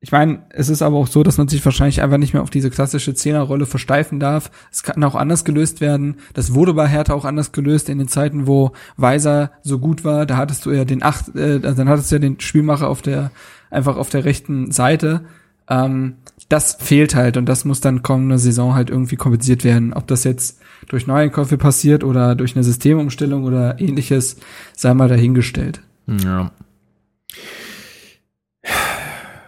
ich 0.00 0.12
meine, 0.12 0.44
es 0.50 0.68
ist 0.68 0.82
aber 0.82 0.96
auch 0.98 1.08
so, 1.08 1.24
dass 1.24 1.36
man 1.36 1.48
sich 1.48 1.64
wahrscheinlich 1.64 2.00
einfach 2.00 2.18
nicht 2.18 2.32
mehr 2.32 2.42
auf 2.44 2.50
diese 2.50 2.70
klassische 2.70 3.14
Zehnerrolle 3.14 3.66
versteifen 3.66 4.20
darf. 4.20 4.52
Es 4.70 4.84
kann 4.84 5.02
auch 5.02 5.16
anders 5.16 5.44
gelöst 5.44 5.80
werden. 5.80 6.18
Das 6.34 6.54
wurde 6.54 6.74
bei 6.74 6.86
Hertha 6.86 7.12
auch 7.12 7.24
anders 7.24 7.50
gelöst 7.50 7.88
in 7.88 7.98
den 7.98 8.06
Zeiten, 8.06 8.46
wo 8.46 8.70
Weiser 8.96 9.50
so 9.62 9.80
gut 9.80 10.04
war. 10.04 10.26
Da 10.26 10.36
hattest 10.36 10.64
du 10.64 10.70
ja 10.70 10.84
den 10.84 11.02
acht, 11.02 11.34
äh, 11.34 11.54
also 11.62 11.74
dann 11.74 11.88
hattest 11.88 12.12
du 12.12 12.14
ja 12.14 12.20
den 12.20 12.38
Spielmacher 12.38 12.88
auf 12.88 13.02
der 13.02 13.32
einfach 13.70 13.96
auf 13.96 14.08
der 14.08 14.24
rechten 14.24 14.70
Seite. 14.70 15.24
Ähm, 15.68 16.16
das 16.48 16.78
fehlt 16.80 17.14
halt 17.14 17.36
und 17.36 17.46
das 17.46 17.64
muss 17.64 17.80
dann 17.80 18.02
kommende 18.02 18.38
Saison 18.38 18.74
halt 18.74 18.90
irgendwie 18.90 19.16
kompensiert 19.16 19.64
werden. 19.64 19.92
Ob 19.92 20.06
das 20.06 20.24
jetzt 20.24 20.60
durch 20.88 21.06
Neueinkäufe 21.06 21.58
passiert 21.58 22.04
oder 22.04 22.34
durch 22.34 22.56
eine 22.56 22.64
Systemumstellung 22.64 23.44
oder 23.44 23.78
ähnliches, 23.80 24.36
sei 24.74 24.94
mal 24.94 25.08
dahingestellt. 25.08 25.82
Ja. 26.06 26.52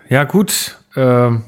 Ja, 0.08 0.24
gut. 0.24 0.78
Ähm, 0.96 1.44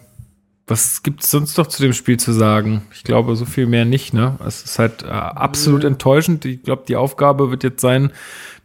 was 0.66 1.03
gibt's 1.03 1.31
sonst 1.31 1.59
noch 1.59 1.66
zu 1.66 1.82
dem 1.82 1.93
Spiel 1.93 2.19
zu 2.19 2.32
sagen? 2.32 2.82
Ich 2.94 3.03
glaube, 3.05 3.35
so 3.36 3.44
viel 3.44 3.66
mehr 3.66 3.85
nicht, 3.85 4.15
ne? 4.15 4.39
Es 4.47 4.62
ist 4.62 4.78
halt 4.78 5.03
äh, 5.03 5.09
absolut 5.09 5.85
enttäuschend. 5.85 6.44
Ich 6.44 6.62
glaube, 6.62 6.85
die 6.86 6.97
Aufgabe 6.97 7.51
wird 7.51 7.65
jetzt 7.65 7.81
sein, 7.82 8.12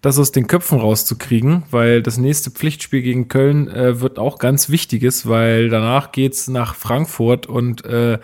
das 0.02 0.20
aus 0.20 0.32
den 0.32 0.48
Köpfen 0.48 0.80
rauszukriegen, 0.80 1.64
weil 1.72 2.02
das 2.02 2.18
nächste 2.18 2.52
Pflichtspiel 2.52 3.02
gegen 3.02 3.28
Köln 3.28 3.68
äh, 3.68 4.00
wird 4.00 4.20
auch 4.20 4.40
ganz 4.40 4.70
wichtiges, 4.70 5.28
weil 5.28 5.70
danach 5.70 6.12
geht's 6.12 6.48
nach 6.48 6.76
Frankfurt 6.76 7.48
und 7.48 7.84
äh, 7.86 8.20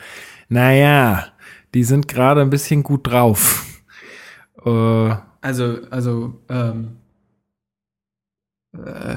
naja, 0.49 1.27
die 1.73 1.83
sind 1.83 2.07
gerade 2.07 2.41
ein 2.41 2.49
bisschen 2.49 2.83
gut 2.83 3.07
drauf. 3.07 3.65
Äh, 4.65 5.15
also, 5.41 5.79
also, 5.89 6.39
ähm, 6.47 6.97
äh, 8.73 9.15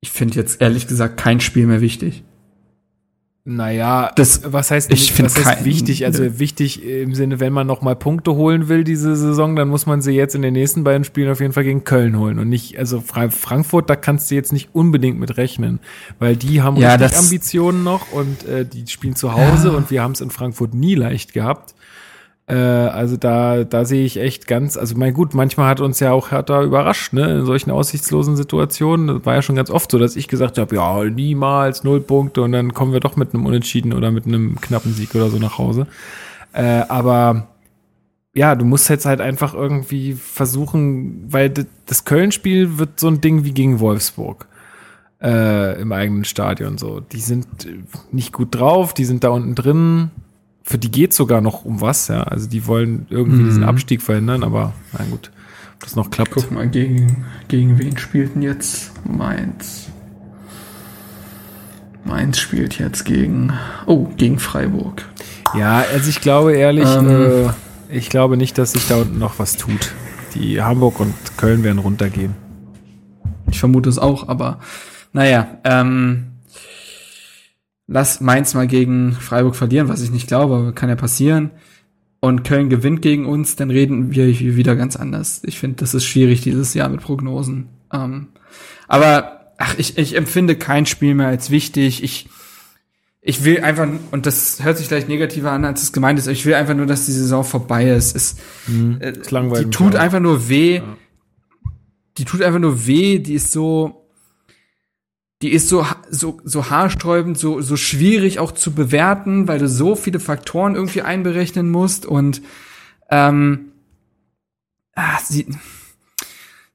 ich 0.00 0.10
finde 0.10 0.34
jetzt 0.36 0.60
ehrlich 0.60 0.86
gesagt 0.86 1.18
kein 1.18 1.40
Spiel 1.40 1.66
mehr 1.66 1.80
wichtig. 1.80 2.22
Naja, 3.50 4.12
das, 4.14 4.42
was 4.44 4.70
heißt, 4.70 4.92
ich 4.92 5.10
finde 5.10 5.32
heißt 5.32 5.64
wichtig? 5.64 6.04
Also 6.04 6.38
wichtig 6.38 6.84
im 6.84 7.14
Sinne, 7.14 7.40
wenn 7.40 7.54
man 7.54 7.66
noch 7.66 7.80
mal 7.80 7.96
Punkte 7.96 8.34
holen 8.34 8.68
will 8.68 8.84
diese 8.84 9.16
Saison, 9.16 9.56
dann 9.56 9.68
muss 9.68 9.86
man 9.86 10.02
sie 10.02 10.12
jetzt 10.12 10.34
in 10.34 10.42
den 10.42 10.52
nächsten 10.52 10.84
beiden 10.84 11.02
Spielen 11.02 11.30
auf 11.30 11.40
jeden 11.40 11.54
Fall 11.54 11.64
gegen 11.64 11.82
Köln 11.82 12.18
holen 12.18 12.38
und 12.38 12.50
nicht, 12.50 12.78
also 12.78 13.00
Frankfurt, 13.00 13.88
da 13.88 13.96
kannst 13.96 14.30
du 14.30 14.34
jetzt 14.34 14.52
nicht 14.52 14.68
unbedingt 14.74 15.18
mit 15.18 15.38
rechnen, 15.38 15.80
weil 16.18 16.36
die 16.36 16.60
haben 16.60 16.76
ja, 16.76 16.96
richtig 16.96 17.18
Ambitionen 17.18 17.84
noch 17.84 18.12
und 18.12 18.46
äh, 18.46 18.66
die 18.66 18.86
spielen 18.86 19.16
zu 19.16 19.32
Hause 19.32 19.68
ja. 19.68 19.74
und 19.74 19.90
wir 19.90 20.02
haben 20.02 20.12
es 20.12 20.20
in 20.20 20.28
Frankfurt 20.28 20.74
nie 20.74 20.94
leicht 20.94 21.32
gehabt. 21.32 21.74
Äh, 22.48 22.54
also 22.54 23.18
da, 23.18 23.64
da 23.64 23.84
sehe 23.84 24.04
ich 24.06 24.18
echt 24.18 24.46
ganz, 24.46 24.78
also 24.78 24.96
mein 24.96 25.12
gut, 25.12 25.34
manchmal 25.34 25.68
hat 25.68 25.80
uns 25.80 26.00
ja 26.00 26.12
auch 26.12 26.30
Hertha 26.30 26.62
überrascht, 26.62 27.12
ne, 27.12 27.40
in 27.40 27.44
solchen 27.44 27.70
aussichtslosen 27.70 28.36
Situationen. 28.36 29.08
Das 29.08 29.26
war 29.26 29.34
ja 29.34 29.42
schon 29.42 29.56
ganz 29.56 29.70
oft 29.70 29.90
so, 29.90 29.98
dass 29.98 30.16
ich 30.16 30.28
gesagt 30.28 30.56
habe, 30.56 30.76
ja, 30.76 31.04
niemals 31.04 31.84
null 31.84 32.00
Punkte 32.00 32.40
und 32.42 32.52
dann 32.52 32.72
kommen 32.72 32.94
wir 32.94 33.00
doch 33.00 33.16
mit 33.16 33.34
einem 33.34 33.44
Unentschieden 33.44 33.92
oder 33.92 34.10
mit 34.10 34.26
einem 34.26 34.58
knappen 34.60 34.94
Sieg 34.94 35.14
oder 35.14 35.28
so 35.28 35.38
nach 35.38 35.58
Hause. 35.58 35.86
Äh, 36.54 36.84
aber 36.88 37.48
ja, 38.34 38.54
du 38.54 38.64
musst 38.64 38.88
jetzt 38.88 39.04
halt 39.04 39.20
einfach 39.20 39.52
irgendwie 39.52 40.14
versuchen, 40.14 41.26
weil 41.30 41.52
das 41.84 42.06
Köln-Spiel 42.06 42.78
wird 42.78 42.98
so 42.98 43.08
ein 43.08 43.20
Ding 43.20 43.44
wie 43.44 43.52
gegen 43.52 43.78
Wolfsburg 43.78 44.46
äh, 45.20 45.78
im 45.78 45.92
eigenen 45.92 46.24
Stadion 46.24 46.78
so. 46.78 47.00
Die 47.00 47.20
sind 47.20 47.46
nicht 48.10 48.32
gut 48.32 48.54
drauf, 48.54 48.94
die 48.94 49.04
sind 49.04 49.22
da 49.22 49.28
unten 49.28 49.54
drin 49.54 50.10
für 50.68 50.76
die 50.76 50.90
geht 50.90 51.14
sogar 51.14 51.40
noch 51.40 51.64
um 51.64 51.80
was, 51.80 52.08
ja. 52.08 52.24
Also 52.24 52.46
die 52.46 52.66
wollen 52.66 53.06
irgendwie 53.08 53.40
mhm. 53.40 53.46
diesen 53.46 53.64
Abstieg 53.64 54.02
verhindern, 54.02 54.44
aber 54.44 54.74
na 54.92 55.02
gut, 55.06 55.30
ob 55.74 55.80
das 55.84 55.96
noch 55.96 56.10
klappt. 56.10 56.32
Guck 56.32 56.50
mal, 56.50 56.68
gegen, 56.68 57.24
gegen 57.48 57.78
wen 57.78 57.96
spielt 57.96 58.34
denn 58.34 58.42
jetzt 58.42 58.92
Mainz? 59.06 59.88
Mainz 62.04 62.38
spielt 62.38 62.78
jetzt 62.78 63.06
gegen, 63.06 63.54
oh, 63.86 64.08
gegen 64.18 64.38
Freiburg. 64.38 65.08
Ja, 65.56 65.84
also 65.90 66.10
ich 66.10 66.20
glaube 66.20 66.54
ehrlich, 66.54 66.86
ähm, 66.86 67.08
äh, 67.08 67.50
ich 67.88 68.10
glaube 68.10 68.36
nicht, 68.36 68.58
dass 68.58 68.72
sich 68.72 68.86
da 68.88 68.96
unten 68.98 69.18
noch 69.18 69.38
was 69.38 69.56
tut. 69.56 69.92
Die 70.34 70.60
Hamburg 70.60 71.00
und 71.00 71.14
Köln 71.38 71.64
werden 71.64 71.78
runtergehen. 71.78 72.34
Ich 73.50 73.58
vermute 73.58 73.88
es 73.88 73.98
auch, 73.98 74.28
aber 74.28 74.58
naja, 75.14 75.46
ähm, 75.64 76.26
lass 77.88 78.20
Mainz 78.20 78.54
mal 78.54 78.68
gegen 78.68 79.12
Freiburg 79.12 79.56
verlieren, 79.56 79.88
was 79.88 80.02
ich 80.02 80.10
nicht 80.10 80.28
glaube, 80.28 80.54
aber 80.54 80.72
kann 80.72 80.90
ja 80.90 80.94
passieren. 80.94 81.50
Und 82.20 82.44
Köln 82.44 82.68
gewinnt 82.68 83.00
gegen 83.00 83.26
uns, 83.26 83.56
dann 83.56 83.70
reden 83.70 84.12
wir 84.12 84.26
wieder 84.56 84.76
ganz 84.76 84.96
anders. 84.96 85.40
Ich 85.44 85.58
finde, 85.58 85.76
das 85.76 85.94
ist 85.94 86.04
schwierig 86.04 86.42
dieses 86.42 86.74
Jahr 86.74 86.88
mit 86.88 87.00
Prognosen. 87.00 87.68
Ähm, 87.92 88.28
aber 88.88 89.52
ach, 89.56 89.74
ich, 89.78 89.98
ich 89.98 90.16
empfinde 90.16 90.56
kein 90.56 90.84
Spiel 90.84 91.14
mehr 91.14 91.28
als 91.28 91.50
wichtig. 91.50 92.02
Ich, 92.02 92.28
ich 93.20 93.44
will 93.44 93.60
einfach, 93.60 93.88
und 94.10 94.26
das 94.26 94.62
hört 94.64 94.78
sich 94.78 94.88
vielleicht 94.88 95.08
negativer 95.08 95.52
an, 95.52 95.64
als 95.64 95.82
es 95.82 95.92
gemeint 95.92 96.18
ist, 96.18 96.26
ich 96.26 96.44
will 96.44 96.54
einfach 96.54 96.74
nur, 96.74 96.86
dass 96.86 97.06
die 97.06 97.12
Saison 97.12 97.44
vorbei 97.44 97.88
ist. 97.88 98.14
Es, 98.16 98.36
mhm, 98.66 98.98
äh, 99.00 99.12
die 99.12 99.70
tut 99.70 99.94
einfach 99.94 100.20
nur 100.20 100.48
weh. 100.48 100.76
Ja. 100.76 100.96
Die 102.18 102.24
tut 102.24 102.42
einfach 102.42 102.58
nur 102.58 102.84
weh, 102.86 103.20
die 103.20 103.34
ist 103.34 103.52
so, 103.52 103.97
die 105.42 105.52
ist 105.52 105.68
so, 105.68 105.86
so, 106.10 106.40
so 106.44 106.70
haarsträubend, 106.70 107.38
so, 107.38 107.60
so 107.60 107.76
schwierig 107.76 108.38
auch 108.38 108.52
zu 108.52 108.72
bewerten, 108.72 109.46
weil 109.46 109.58
du 109.58 109.68
so 109.68 109.94
viele 109.94 110.20
Faktoren 110.20 110.74
irgendwie 110.74 111.02
einberechnen 111.02 111.70
musst 111.70 112.06
und 112.06 112.42
ähm, 113.10 113.72
ah, 114.94 115.18
sie, 115.24 115.46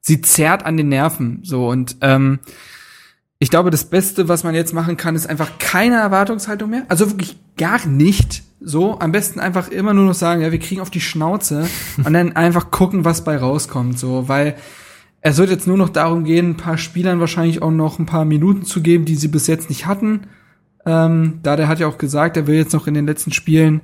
sie 0.00 0.22
zerrt 0.22 0.64
an 0.64 0.76
den 0.76 0.88
Nerven 0.88 1.40
so 1.42 1.68
und 1.68 1.96
ähm, 2.00 2.40
ich 3.44 3.50
glaube, 3.50 3.70
das 3.70 3.84
Beste, 3.84 4.28
was 4.28 4.42
man 4.42 4.54
jetzt 4.54 4.72
machen 4.72 4.96
kann, 4.96 5.16
ist 5.16 5.28
einfach 5.28 5.58
keine 5.58 5.96
Erwartungshaltung 5.96 6.70
mehr. 6.70 6.86
Also 6.88 7.10
wirklich 7.10 7.36
gar 7.58 7.84
nicht. 7.86 8.42
So, 8.60 8.98
am 9.00 9.12
besten 9.12 9.38
einfach 9.38 9.68
immer 9.68 9.92
nur 9.92 10.06
noch 10.06 10.14
sagen, 10.14 10.40
ja, 10.40 10.50
wir 10.50 10.58
kriegen 10.58 10.80
auf 10.80 10.88
die 10.88 11.02
Schnauze 11.02 11.68
und 12.02 12.14
dann 12.14 12.36
einfach 12.36 12.70
gucken, 12.70 13.04
was 13.04 13.22
bei 13.22 13.36
rauskommt. 13.36 13.98
So, 13.98 14.28
weil 14.28 14.56
es 15.26 15.38
wird 15.38 15.48
jetzt 15.48 15.66
nur 15.66 15.78
noch 15.78 15.88
darum 15.88 16.24
gehen, 16.24 16.50
ein 16.50 16.56
paar 16.58 16.76
Spielern 16.76 17.18
wahrscheinlich 17.18 17.62
auch 17.62 17.70
noch 17.70 17.98
ein 17.98 18.04
paar 18.04 18.26
Minuten 18.26 18.64
zu 18.64 18.82
geben, 18.82 19.06
die 19.06 19.16
sie 19.16 19.28
bis 19.28 19.46
jetzt 19.46 19.70
nicht 19.70 19.86
hatten. 19.86 20.26
Ähm, 20.84 21.40
da 21.42 21.56
der 21.56 21.66
hat 21.66 21.80
ja 21.80 21.86
auch 21.86 21.96
gesagt, 21.96 22.36
er 22.36 22.46
will 22.46 22.56
jetzt 22.56 22.74
noch 22.74 22.86
in 22.86 22.92
den 22.92 23.06
letzten 23.06 23.32
Spielen 23.32 23.80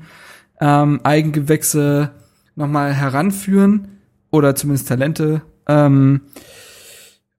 ähm, 0.61 1.01
Eigengewächse 1.03 2.11
nochmal 2.57 2.93
heranführen 2.93 3.89
oder 4.31 4.55
zumindest 4.55 4.89
Talente. 4.89 5.41
Ähm, 5.67 6.21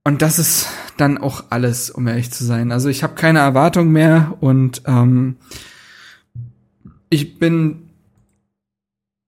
und 0.03 0.23
das 0.23 0.39
ist 0.39 0.67
dann 0.97 1.19
auch 1.19 1.43
alles, 1.51 1.91
um 1.91 2.07
ehrlich 2.07 2.31
zu 2.31 2.43
sein. 2.43 2.71
Also 2.71 2.89
ich 2.89 3.03
habe 3.03 3.13
keine 3.13 3.37
Erwartung 3.37 3.91
mehr 3.91 4.35
und 4.39 4.81
ähm, 4.87 5.35
ich 7.11 7.37
bin 7.37 7.91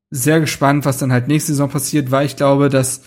sehr 0.09 0.39
gespannt, 0.39 0.85
was 0.85 0.97
dann 0.97 1.11
halt 1.11 1.27
nächste 1.27 1.51
Saison 1.51 1.69
passiert, 1.69 2.09
weil 2.09 2.25
ich 2.25 2.35
glaube, 2.35 2.69
dass 2.69 3.03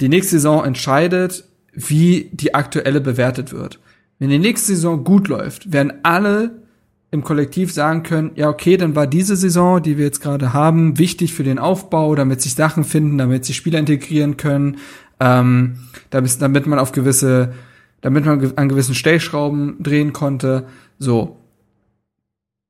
die 0.00 0.08
nächste 0.08 0.36
Saison 0.36 0.64
entscheidet, 0.64 1.44
wie 1.72 2.30
die 2.32 2.54
aktuelle 2.54 3.00
bewertet 3.00 3.52
wird. 3.52 3.80
Wenn 4.18 4.30
die 4.30 4.38
nächste 4.38 4.74
Saison 4.74 5.04
gut 5.04 5.28
läuft, 5.28 5.72
werden 5.72 5.92
alle 6.02 6.62
im 7.10 7.22
Kollektiv 7.22 7.72
sagen 7.72 8.02
können, 8.02 8.32
ja, 8.34 8.48
okay, 8.48 8.76
dann 8.76 8.96
war 8.96 9.06
diese 9.06 9.36
Saison, 9.36 9.82
die 9.82 9.96
wir 9.96 10.04
jetzt 10.04 10.20
gerade 10.20 10.52
haben, 10.52 10.98
wichtig 10.98 11.32
für 11.32 11.44
den 11.44 11.58
Aufbau, 11.58 12.14
damit 12.14 12.42
sich 12.42 12.54
Sachen 12.54 12.84
finden, 12.84 13.18
damit 13.18 13.44
sich 13.44 13.56
Spieler 13.56 13.78
integrieren 13.78 14.36
können, 14.36 14.78
ähm, 15.20 15.76
damit, 16.10 16.40
damit 16.42 16.66
man 16.66 16.78
auf 16.78 16.92
gewisse, 16.92 17.52
damit 18.00 18.24
man 18.24 18.52
an 18.56 18.68
gewissen 18.68 18.94
Stellschrauben 18.94 19.76
drehen 19.82 20.12
konnte. 20.12 20.66
So. 20.98 21.38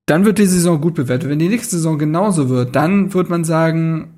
Dann 0.07 0.24
wird 0.24 0.39
die 0.39 0.47
Saison 0.47 0.81
gut 0.81 0.94
bewertet. 0.94 1.28
Wenn 1.28 1.39
die 1.39 1.48
nächste 1.48 1.77
Saison 1.77 1.98
genauso 1.98 2.48
wird, 2.48 2.77
dann 2.77 3.15
wird 3.15 3.28
man 3.28 3.43
sagen, 3.43 4.15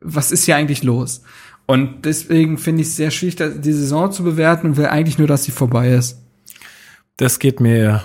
was 0.00 0.32
ist 0.32 0.44
hier 0.44 0.56
eigentlich 0.56 0.82
los? 0.82 1.22
Und 1.68 2.06
deswegen 2.06 2.56
finde 2.56 2.80
ich 2.80 2.88
es 2.88 2.96
sehr 2.96 3.10
schwierig, 3.10 3.36
die 3.36 3.72
Saison 3.72 4.10
zu 4.10 4.24
bewerten 4.24 4.68
und 4.68 4.76
will 4.78 4.86
eigentlich 4.86 5.18
nur, 5.18 5.28
dass 5.28 5.44
sie 5.44 5.52
vorbei 5.52 5.90
ist. 5.90 6.18
Das 7.18 7.38
geht 7.38 7.60
mir 7.60 8.02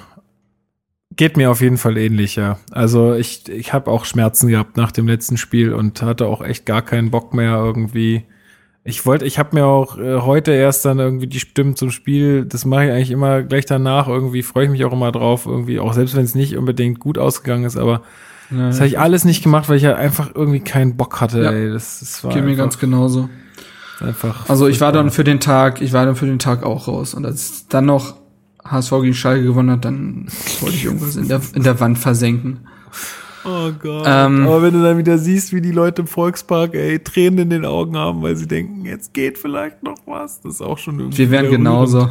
geht 1.15 1.37
mir 1.37 1.49
auf 1.49 1.61
jeden 1.61 1.77
Fall 1.77 1.97
ähnlich, 1.97 2.35
ja. 2.35 2.57
Also 2.71 3.13
ich, 3.13 3.47
ich 3.47 3.71
habe 3.71 3.89
auch 3.89 4.03
Schmerzen 4.03 4.49
gehabt 4.49 4.75
nach 4.75 4.91
dem 4.91 5.07
letzten 5.07 5.37
Spiel 5.37 5.73
und 5.73 6.01
hatte 6.01 6.25
auch 6.25 6.43
echt 6.43 6.65
gar 6.65 6.81
keinen 6.81 7.09
Bock 7.09 7.33
mehr 7.33 7.55
irgendwie. 7.55 8.25
Ich 8.83 9.05
wollte, 9.05 9.23
ich 9.23 9.39
habe 9.39 9.55
mir 9.55 9.65
auch 9.65 9.97
äh, 9.97 10.19
heute 10.19 10.51
erst 10.51 10.83
dann 10.83 10.99
irgendwie 10.99 11.27
die 11.27 11.39
Stimmen 11.39 11.77
zum 11.77 11.89
Spiel, 11.89 12.43
das 12.43 12.65
mache 12.65 12.85
ich 12.85 12.91
eigentlich 12.91 13.11
immer 13.11 13.43
gleich 13.43 13.65
danach, 13.65 14.09
irgendwie 14.09 14.43
freue 14.43 14.65
ich 14.65 14.71
mich 14.71 14.83
auch 14.83 14.91
immer 14.91 15.13
drauf, 15.13 15.45
irgendwie, 15.45 15.79
auch 15.79 15.93
selbst 15.93 16.17
wenn 16.17 16.25
es 16.25 16.35
nicht 16.35 16.57
unbedingt 16.57 16.99
gut 16.99 17.17
ausgegangen 17.17 17.63
ist, 17.63 17.77
aber 17.77 18.01
ja, 18.51 18.67
das 18.67 18.77
habe 18.77 18.87
ich 18.87 18.99
alles 18.99 19.23
nicht 19.23 19.41
gemacht, 19.41 19.69
weil 19.69 19.77
ich 19.77 19.83
ja 19.83 19.95
einfach 19.95 20.31
irgendwie 20.35 20.59
keinen 20.59 20.97
Bock 20.97 21.21
hatte, 21.21 21.43
ja. 21.43 21.51
ey. 21.51 21.71
Das, 21.71 22.01
das 22.01 22.23
war 22.25 22.33
Geht 22.33 22.43
mir 22.43 22.57
ganz 22.57 22.77
genauso. 22.77 23.29
Einfach. 24.03 24.49
Also 24.49 24.67
ich 24.67 24.81
war 24.81 24.91
dann 24.91 25.11
für 25.11 25.23
den 25.23 25.39
Tag, 25.39 25.81
ich 25.81 25.93
war 25.93 26.05
dann 26.05 26.15
für 26.15 26.25
den 26.25 26.39
Tag 26.39 26.63
auch 26.63 26.87
raus. 26.87 27.13
Und 27.13 27.25
als 27.25 27.67
dann 27.67 27.85
noch 27.85 28.15
HSV 28.65 28.91
gegen 29.01 29.13
Schalke 29.13 29.43
gewonnen 29.43 29.71
hat, 29.71 29.85
dann 29.85 30.27
wollte 30.61 30.75
ich 30.75 30.85
irgendwas 30.85 31.15
in 31.15 31.27
der, 31.27 31.41
in 31.53 31.63
der 31.63 31.79
Wand 31.79 31.97
versenken. 31.97 32.61
Oh 33.45 33.71
Gott. 33.77 34.05
Ähm, 34.07 34.47
Aber 34.47 34.61
wenn 34.61 34.73
du 34.73 34.81
dann 34.81 34.97
wieder 34.97 35.17
siehst, 35.17 35.51
wie 35.53 35.61
die 35.61 35.71
Leute 35.71 36.03
im 36.03 36.07
Volkspark, 36.07 36.75
ey, 36.75 36.99
Tränen 36.99 37.39
in 37.39 37.49
den 37.49 37.65
Augen 37.65 37.97
haben, 37.97 38.21
weil 38.21 38.35
sie 38.37 38.47
denken, 38.47 38.85
jetzt 38.85 39.13
geht 39.13 39.37
vielleicht 39.37 39.83
noch 39.83 39.97
was, 40.05 40.41
das 40.41 40.55
ist 40.55 40.61
auch 40.61 40.77
schon 40.77 40.99
irgendwie. 40.99 41.17
Wir 41.17 41.31
wären 41.31 41.49
genauso. 41.49 42.09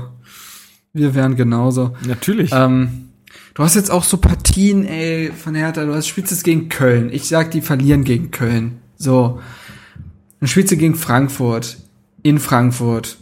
Wir 0.92 1.14
wären 1.14 1.36
genauso. 1.36 1.96
Natürlich. 2.06 2.50
Ähm, 2.52 3.08
du 3.54 3.62
hast 3.62 3.76
jetzt 3.76 3.90
auch 3.90 4.04
so 4.04 4.18
Partien, 4.18 4.84
ey, 4.84 5.32
von 5.32 5.54
Hertha. 5.54 5.84
Du 5.86 5.94
hast 5.94 6.06
spielst 6.06 6.30
jetzt 6.32 6.44
gegen 6.44 6.68
Köln. 6.68 7.08
Ich 7.10 7.28
sag, 7.28 7.50
die 7.50 7.62
verlieren 7.62 8.04
gegen 8.04 8.30
Köln. 8.30 8.80
So. 8.96 9.40
Dann 10.40 10.48
spielst 10.48 10.70
du 10.72 10.76
gegen 10.76 10.96
Frankfurt. 10.96 11.78
In 12.22 12.38
Frankfurt. 12.38 13.18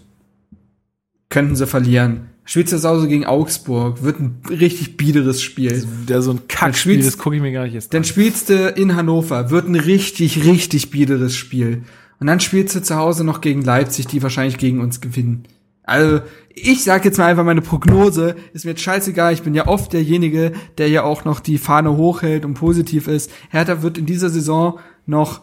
Könnten 1.29 1.57
sie 1.57 1.67
verlieren. 1.67 2.31
Zu 2.45 2.83
Hause 2.83 3.07
gegen 3.07 3.27
Augsburg. 3.27 4.03
Wird 4.03 4.19
ein 4.19 4.43
richtig 4.49 4.97
biederes 4.97 5.41
Spiel. 5.41 5.87
Der 6.09 6.21
so 6.21 6.33
ein 6.33 6.49
Kackspiel, 6.49 7.01
das 7.01 7.17
gucke 7.17 7.37
ich 7.37 7.43
mir 7.43 7.53
gar 7.53 7.65
nicht 7.65 7.75
jetzt 7.75 7.95
Dann 7.95 8.03
spielst 8.03 8.51
du 8.51 8.71
in 8.71 8.97
Hannover, 8.97 9.51
wird 9.51 9.69
ein 9.69 9.77
richtig, 9.77 10.45
richtig 10.45 10.91
biederes 10.91 11.37
Spiel. 11.37 11.85
Und 12.19 12.27
dann 12.27 12.41
spielst 12.41 12.75
du 12.75 12.83
zu 12.83 12.97
Hause 12.97 13.25
noch 13.25 13.41
gegen 13.41 13.63
Leipzig, 13.63 14.07
die 14.09 14.23
wahrscheinlich 14.23 14.59
gegen 14.59 14.81
uns 14.81 15.01
gewinnen. 15.01 15.45
Also, 15.85 16.21
ich 16.51 16.85
sag 16.85 17.05
jetzt 17.05 17.19
mal 17.19 17.27
einfach 17.27 17.45
meine 17.45 17.63
Prognose, 17.63 18.37
ist 18.53 18.65
mir 18.65 18.73
jetzt 18.73 18.83
scheißegal, 18.83 19.33
ich 19.33 19.43
bin 19.43 19.55
ja 19.55 19.67
oft 19.67 19.93
derjenige, 19.93 20.53
der 20.77 20.89
ja 20.89 21.05
auch 21.05 21.25
noch 21.25 21.41
die 21.41 21.59
Fahne 21.59 21.97
hochhält 21.97 22.45
und 22.45 22.55
positiv 22.55 23.09
ist. 23.09 23.31
Hertha 23.49 23.83
wird 23.83 23.97
in 23.97 24.07
dieser 24.07 24.29
Saison 24.29 24.79
noch 25.07 25.43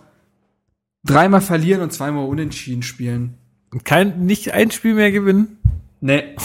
dreimal 1.03 1.41
verlieren 1.41 1.81
und 1.81 1.91
zweimal 1.91 2.27
unentschieden 2.27 2.83
spielen. 2.83 3.35
An. 3.71 3.83
Kein, 3.83 4.25
nicht 4.25 4.53
ein 4.53 4.71
Spiel 4.71 4.93
mehr 4.93 5.11
gewinnen. 5.11 5.57
Nee. 6.01 6.35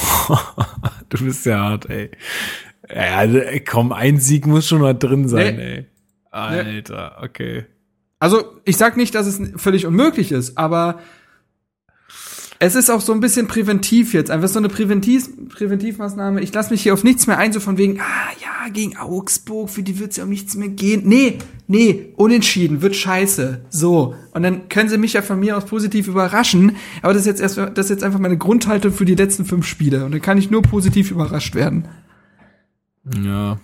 du 1.09 1.24
bist 1.24 1.44
ja 1.47 1.59
hart, 1.59 1.89
ey. 1.90 2.11
Ja, 2.89 3.23
ey, 3.23 3.61
komm, 3.61 3.93
ein 3.93 4.19
Sieg 4.19 4.47
muss 4.47 4.66
schon 4.69 4.81
mal 4.81 4.94
drin 4.94 5.28
sein, 5.28 5.57
Nee. 5.57 5.62
ey. 5.62 5.86
Alter, 6.31 7.19
okay. 7.23 7.66
Also, 8.19 8.61
ich 8.65 8.77
sag 8.77 8.97
nicht, 8.97 9.15
dass 9.15 9.27
es 9.27 9.40
völlig 9.61 9.85
unmöglich 9.86 10.32
ist, 10.32 10.57
aber 10.57 11.01
es 12.62 12.76
ist 12.76 12.90
auch 12.90 13.01
so 13.01 13.12
ein 13.12 13.18
bisschen 13.18 13.48
präventiv 13.48 14.14
jetzt, 14.14 14.30
einfach 14.30 14.47
so 14.47 14.60
eine 14.60 14.68
Präventiv 14.68 15.28
Präventivmaßnahme. 15.48 16.40
Ich 16.43 16.55
lasse 16.55 16.70
mich 16.70 16.80
hier 16.80 16.94
auf 16.94 17.02
nichts 17.02 17.26
mehr 17.26 17.36
ein, 17.39 17.52
so 17.52 17.59
von 17.59 17.76
wegen, 17.76 17.98
ah 17.98 18.30
ja, 18.40 18.70
gegen 18.72 18.97
Augsburg, 18.97 19.68
für 19.68 19.82
die 19.82 19.98
wird's 19.98 20.16
ja 20.16 20.22
um 20.22 20.30
nichts 20.30 20.55
mehr 20.55 20.68
gehen. 20.68 21.02
Nee, 21.05 21.39
nee, 21.66 22.12
unentschieden, 22.14 22.80
wird 22.80 22.94
scheiße. 22.94 23.62
So. 23.68 24.14
Und 24.32 24.44
dann 24.44 24.68
können 24.68 24.89
sie 24.89 24.97
mich 24.97 25.14
ja 25.14 25.22
von 25.22 25.40
mir 25.40 25.56
aus 25.56 25.64
positiv 25.64 26.06
überraschen, 26.06 26.76
aber 27.02 27.14
das 27.14 27.22
ist 27.22 27.26
jetzt 27.26 27.40
erst, 27.40 27.59
das 27.59 27.86
ist 27.86 27.90
jetzt 27.90 28.05
einfach 28.05 28.20
meine 28.20 28.39
Grundhaltung 28.39 28.93
für 28.93 29.06
die 29.06 29.16
letzten 29.16 29.44
fünf 29.44 29.66
Spiele. 29.66 30.05
Und 30.05 30.12
dann 30.12 30.22
kann 30.22 30.39
ich 30.39 30.48
nur 30.48 30.62
positiv 30.62 31.10
überrascht 31.10 31.56
werden. 31.56 31.89
Ja. 33.24 33.59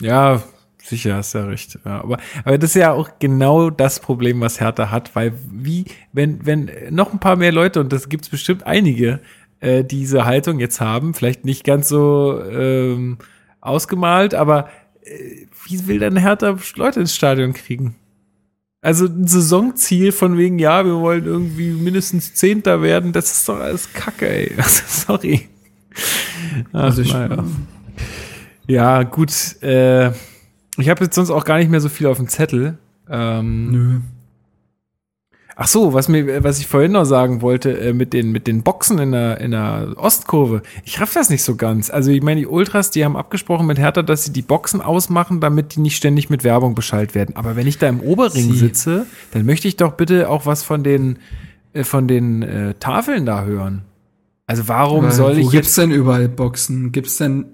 Ja, 0.00 0.44
sicher, 0.88 1.16
hast 1.16 1.34
ja 1.34 1.44
recht. 1.44 1.78
Ja, 1.84 2.02
aber, 2.02 2.18
aber 2.44 2.58
das 2.58 2.70
ist 2.70 2.76
ja 2.76 2.92
auch 2.92 3.10
genau 3.18 3.70
das 3.70 4.00
Problem, 4.00 4.40
was 4.40 4.60
Hertha 4.60 4.90
hat, 4.90 5.14
weil 5.14 5.32
wie, 5.50 5.84
wenn, 6.12 6.44
wenn 6.46 6.70
noch 6.90 7.12
ein 7.12 7.20
paar 7.20 7.36
mehr 7.36 7.52
Leute, 7.52 7.80
und 7.80 7.92
das 7.92 8.08
gibt's 8.08 8.28
bestimmt 8.28 8.66
einige, 8.66 9.20
äh, 9.60 9.84
diese 9.84 10.24
Haltung 10.24 10.60
jetzt 10.60 10.80
haben, 10.80 11.14
vielleicht 11.14 11.44
nicht 11.44 11.64
ganz 11.64 11.88
so 11.88 12.40
ähm, 12.50 13.18
ausgemalt, 13.60 14.34
aber 14.34 14.68
äh, 15.02 15.46
wie 15.66 15.86
will 15.86 15.98
denn 15.98 16.16
Hertha 16.16 16.56
Leute 16.76 17.00
ins 17.00 17.14
Stadion 17.14 17.52
kriegen? 17.52 17.96
Also 18.82 19.06
ein 19.06 19.26
Saisonziel 19.26 20.12
von 20.12 20.38
wegen, 20.38 20.58
ja, 20.58 20.84
wir 20.84 20.94
wollen 21.00 21.24
irgendwie 21.24 21.70
mindestens 21.70 22.34
Zehnter 22.34 22.82
werden, 22.82 23.12
das 23.12 23.32
ist 23.32 23.48
doch 23.48 23.58
alles 23.58 23.92
Kacke, 23.92 24.28
ey. 24.28 24.52
Also, 24.58 24.82
sorry. 24.86 25.48
Ach, 26.72 26.84
Also 26.84 27.02
ich, 27.02 27.12
naja. 27.12 27.44
Ja, 28.68 29.02
gut. 29.04 29.32
Äh, 29.62 30.12
ich 30.78 30.88
habe 30.88 31.04
jetzt 31.04 31.14
sonst 31.14 31.30
auch 31.30 31.44
gar 31.44 31.58
nicht 31.58 31.70
mehr 31.70 31.80
so 31.80 31.88
viel 31.88 32.06
auf 32.06 32.16
dem 32.18 32.28
Zettel. 32.28 32.78
Ähm, 33.08 33.70
nö. 33.70 34.00
ach 35.54 35.68
so, 35.68 35.94
was 35.94 36.08
mir, 36.08 36.42
was 36.44 36.58
ich 36.58 36.66
vorhin 36.66 36.92
noch 36.92 37.04
sagen 37.04 37.40
wollte 37.40 37.70
äh, 37.78 37.92
mit 37.92 38.12
den 38.12 38.30
mit 38.32 38.46
den 38.46 38.62
Boxen 38.62 38.98
in 38.98 39.12
der 39.12 39.40
in 39.40 39.52
der 39.52 39.94
Ostkurve. 39.96 40.62
Ich 40.84 41.00
raff 41.00 41.12
das 41.14 41.30
nicht 41.30 41.42
so 41.44 41.56
ganz. 41.56 41.88
Also 41.90 42.10
ich 42.10 42.22
meine, 42.22 42.40
die 42.40 42.46
Ultras, 42.46 42.90
die 42.90 43.04
haben 43.04 43.16
abgesprochen 43.16 43.66
mit 43.66 43.78
Hertha, 43.78 44.02
dass 44.02 44.24
sie 44.24 44.32
die 44.32 44.42
Boxen 44.42 44.80
ausmachen, 44.80 45.40
damit 45.40 45.74
die 45.76 45.80
nicht 45.80 45.96
ständig 45.96 46.30
mit 46.30 46.44
Werbung 46.44 46.74
beschallt 46.74 47.14
werden. 47.14 47.36
Aber 47.36 47.56
wenn 47.56 47.66
ich 47.66 47.78
da 47.78 47.88
im 47.88 48.00
Oberring 48.00 48.52
Sie- 48.52 48.58
sitze, 48.58 49.06
dann 49.32 49.46
möchte 49.46 49.68
ich 49.68 49.76
doch 49.76 49.92
bitte 49.92 50.28
auch 50.28 50.46
was 50.46 50.62
von 50.62 50.82
den 50.82 51.18
äh, 51.72 51.84
von 51.84 52.08
den 52.08 52.42
äh, 52.42 52.74
Tafeln 52.74 53.24
da 53.24 53.44
hören. 53.44 53.82
Also 54.48 54.68
warum 54.68 55.06
Aber 55.06 55.14
soll 55.14 55.36
wo 55.36 55.40
ich 55.40 55.50
gibt's 55.50 55.68
jetzt 55.76 55.78
denn 55.78 55.90
überall 55.90 56.28
Boxen? 56.28 56.92
Gibt's 56.92 57.16
denn 57.16 57.46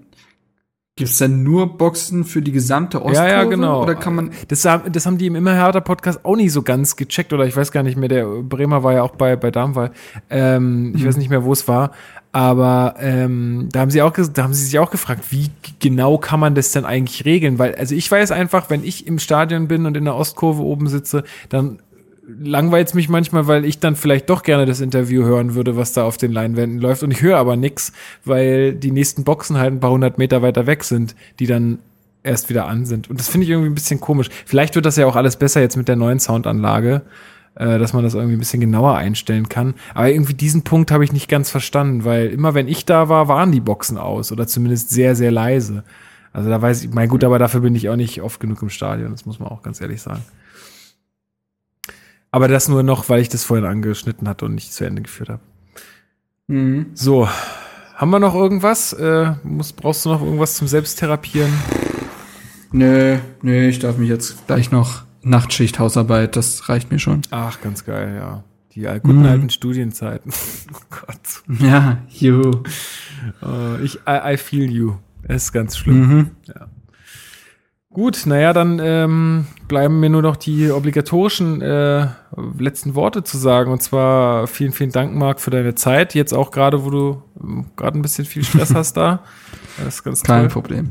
gibt's 0.97 1.19
denn 1.19 1.43
nur 1.43 1.79
Boxen 1.79 2.25
für 2.25 2.43
die 2.43 2.53
gesamte 2.53 3.03
Ostkurve? 3.03 3.29
Ja, 3.29 3.43
ja, 3.43 3.45
genau. 3.45 3.83
Oder 3.83 3.95
kann 3.95 4.15
man 4.15 4.31
Das, 4.49 4.65
haben- 4.65 4.93
das 4.93 5.07
haben 5.07 5.17
die 5.19 5.27
im 5.27 5.37
immer 5.37 5.55
härter 5.55 5.81
Podcast 5.81 6.25
auch 6.25 6.37
nicht 6.37 6.53
so 6.53 6.63
ganz 6.63 6.97
gecheckt 6.97 7.33
oder 7.33 7.47
ich 7.47 7.57
weiß 7.57 7.73
gar 7.73 7.83
nicht 7.83 7.97
mehr, 7.97 8.09
der 8.09 8.27
Bremer 8.27 8.83
war 8.83 8.93
ja 8.93 9.03
auch 9.03 9.17
bei, 9.17 9.37
bei 9.37 9.51
Darmwall. 9.51 9.93
Ähm, 10.29 10.93
Ich 10.97 11.07
weiß 11.07 11.17
nicht 11.17 11.31
mehr, 11.31 11.45
wo 11.45 11.53
es 11.53 11.67
war. 11.67 11.93
Aber 12.35 12.95
ähm, 12.99 13.69
da 13.73 13.81
haben 13.81 13.91
sie 13.91 14.01
auch 14.03 14.13
da 14.13 14.43
haben 14.43 14.55
sie 14.55 14.65
sich 14.65 14.79
auch 14.79 14.91
gefragt, 14.91 15.25
wie 15.31 15.51
genau 15.81 16.17
kann 16.19 16.41
man 16.41 16.55
das 16.55 16.73
denn 16.73 16.85
eigentlich 16.87 17.25
regeln? 17.27 17.59
Weil, 17.59 17.75
also 17.75 17.95
ich 17.95 18.11
weiß 18.11 18.31
einfach, 18.33 18.71
wenn 18.71 18.85
ich 18.85 19.07
im 19.07 19.19
Stadion 19.19 19.69
bin 19.69 19.85
und 19.87 19.97
in 19.99 20.05
der 20.07 20.15
Ostkurve 20.15 20.63
oben 20.63 20.89
sitze, 20.89 21.25
dann 21.51 21.81
langweilt 22.27 22.95
mich 22.95 23.09
manchmal, 23.09 23.47
weil 23.47 23.65
ich 23.65 23.81
dann 23.81 23.97
vielleicht 23.97 24.31
doch 24.31 24.43
gerne 24.43 24.67
das 24.67 24.81
Interview 24.81 25.25
hören 25.25 25.55
würde, 25.55 25.77
was 25.77 25.93
da 25.93 26.05
auf 26.05 26.17
den 26.17 26.33
Leinwänden 26.33 26.81
läuft. 26.81 27.03
Und 27.03 27.11
ich 27.11 27.23
höre 27.23 27.37
aber 27.37 27.57
nix, 27.57 27.93
weil 28.25 28.75
die 28.75 28.93
nächsten 28.93 29.25
Boxen 29.25 29.59
halt 29.59 29.73
ein 29.73 29.81
paar 29.81 29.91
hundert 29.91 30.19
Meter 30.19 30.43
weiter 30.43 30.67
weg 30.67 30.85
sind, 30.85 31.17
die 31.39 31.47
dann 31.47 31.79
erst 32.23 32.49
wieder 32.49 32.67
an 32.67 32.87
sind. 32.87 33.11
Und 33.11 33.19
das 33.19 33.29
finde 33.29 33.45
ich 33.45 33.51
irgendwie 33.51 33.71
ein 33.71 33.75
bisschen 33.75 34.01
komisch. 34.01 34.29
Vielleicht 34.47 34.75
wird 34.77 34.87
das 34.87 34.97
ja 34.97 35.07
auch 35.07 35.17
alles 35.17 35.37
besser 35.37 35.61
jetzt 35.61 35.77
mit 35.77 35.89
der 35.89 35.97
neuen 35.97 36.21
Soundanlage, 36.21 37.03
äh, 37.57 37.79
dass 37.79 37.93
man 37.93 38.05
das 38.05 38.15
irgendwie 38.15 38.37
ein 38.37 38.41
bisschen 38.41 38.61
genauer 38.61 38.97
einstellen 38.97 39.49
kann. 39.49 39.75
Aber 39.95 40.09
irgendwie 40.09 40.35
diesen 40.35 40.63
Punkt 40.63 40.93
habe 40.93 41.03
ich 41.03 41.13
nicht 41.13 41.29
ganz 41.29 41.51
verstanden, 41.51 42.05
weil 42.05 42.29
immer 42.29 42.55
wenn 42.55 42.69
ich 42.69 42.85
da 42.85 43.09
war, 43.09 43.27
waren 43.27 43.51
die 43.51 43.61
Boxen 43.61 43.99
aus 43.99 44.31
oder 44.31 44.47
zumindest 44.47 44.91
sehr, 44.91 45.17
sehr 45.17 45.33
leise. 45.33 45.83
Also 46.33 46.49
da 46.49 46.63
weiß 46.63 46.85
ich, 46.85 46.91
mein 46.95 47.09
gut, 47.09 47.25
aber 47.25 47.39
dafür 47.39 47.61
bin 47.61 47.75
ich 47.75 47.91
auch 47.91 47.97
nicht 47.97 48.23
oft 48.23 48.41
genug 48.41 48.63
im 48.63 48.71
Stadion, 48.71 49.11
das 49.11 49.27
muss 49.27 49.39
man 49.39 49.49
auch 49.49 49.63
ganz 49.63 49.81
ehrlich 49.81 50.01
sagen. 50.01 50.23
Aber 52.33 52.49
das 52.49 52.69
nur 52.69 52.83
noch, 52.83 53.09
weil 53.09 53.21
ich 53.21 53.29
das 53.29 53.45
vorhin 53.45 53.67
angeschnitten 53.67 54.27
hatte 54.29 54.47
und 54.47 54.55
nicht 54.55 54.73
zu 54.73 54.85
Ende 54.85 55.03
geführt 55.03 55.29
habe. 55.29 55.41
Mhm. 56.49 56.87
So, 56.95 57.29
haben 57.95 58.11
wir 58.11 58.19
noch 58.19 58.35
irgendwas? 58.35 58.93
Äh, 58.95 59.35
muss, 59.45 59.73
brauchst 59.73 60.05
du 60.05 60.09
noch 60.09 60.23
irgendwas 60.23 60.55
zum 60.55 60.67
Selbsttherapieren? 60.67 61.53
Nö, 62.73 63.19
nö, 63.43 63.69
ich 63.69 63.79
darf 63.79 63.99
mich 63.99 64.09
jetzt 64.09 64.47
gleich 64.47 64.71
noch 64.73 65.05
Nachtschicht, 65.23 65.79
Hausarbeit, 65.79 66.35
das 66.35 66.69
reicht 66.69 66.91
mir 66.91 66.99
schon. 66.99 67.21
Ach, 67.31 67.61
ganz 67.61 67.85
geil, 67.85 68.17
ja. 68.17 68.43
Die 68.75 68.81
guten 69.03 69.21
Mhm. 69.21 69.27
alten 69.27 69.51
Studienzeiten. 69.51 70.33
oh 70.75 70.79
Gott. 70.89 71.61
Ja, 71.61 71.99
juhu. 72.09 72.63
Äh, 73.43 73.83
ich, 73.85 73.97
I, 74.09 74.33
I 74.35 74.37
feel 74.39 74.71
you. 74.71 74.95
Es 75.25 75.45
ist 75.45 75.53
ganz 75.53 75.77
schlimm. 75.77 76.09
Mhm. 76.09 76.31
Gut, 77.93 78.23
naja, 78.25 78.55
dann 78.55 78.81
ähm, 78.83 79.47
bleiben 79.69 80.01
mir 80.01 80.09
nur 80.09 80.23
noch 80.23 80.37
die 80.37 80.71
obligatorischen 80.71 81.61
äh, 81.61 82.07
letzten 82.59 82.95
Worte 82.95 83.23
zu 83.23 83.37
sagen. 83.37 83.71
Und 83.71 83.83
zwar 83.83 84.47
vielen, 84.47 84.73
vielen 84.73 84.93
Dank, 84.93 85.15
Marc, 85.15 85.41
für 85.41 85.51
deine 85.51 85.75
Zeit. 85.75 86.15
Jetzt 86.15 86.33
auch 86.33 86.51
gerade, 86.53 86.87
wo 86.87 86.91
du 86.91 87.23
ähm, 87.43 87.67
gerade 87.77 87.99
ein 87.99 88.03
bisschen 88.03 88.25
viel 88.25 88.45
Stress 88.45 88.75
hast 88.75 88.97
da. 88.97 89.21
Das 89.79 89.95
ist 89.95 90.05
ganz 90.05 90.23
Kein 90.23 90.43
toll. 90.43 90.49
Problem. 90.51 90.91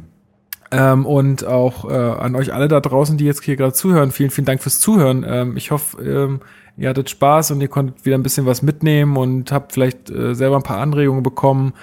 Ähm, 0.71 1.05
und 1.05 1.45
auch 1.45 1.87
äh, 1.89 1.93
an 1.93 2.35
euch 2.35 2.51
alle 2.51 2.67
da 2.67 2.79
draußen, 2.79 3.15
die 3.15 3.25
jetzt 3.25 3.43
hier 3.43 3.55
gerade 3.55 3.73
zuhören. 3.73 4.11
Vielen, 4.11 4.31
vielen 4.31 4.45
Dank 4.45 4.61
fürs 4.63 4.79
Zuhören. 4.79 5.23
Ähm, 5.27 5.55
ich 5.55 5.69
hoffe, 5.69 6.01
ähm, 6.03 6.39
ihr 6.81 6.89
hattet 6.89 7.09
Spaß 7.11 7.51
und 7.51 7.61
ihr 7.61 7.67
konntet 7.67 8.05
wieder 8.05 8.17
ein 8.17 8.23
bisschen 8.23 8.47
was 8.47 8.63
mitnehmen 8.63 9.15
und 9.15 9.51
habt 9.51 9.73
vielleicht 9.73 10.09
äh, 10.09 10.33
selber 10.33 10.55
ein 10.55 10.63
paar 10.63 10.79
Anregungen 10.79 11.21
bekommen, 11.21 11.73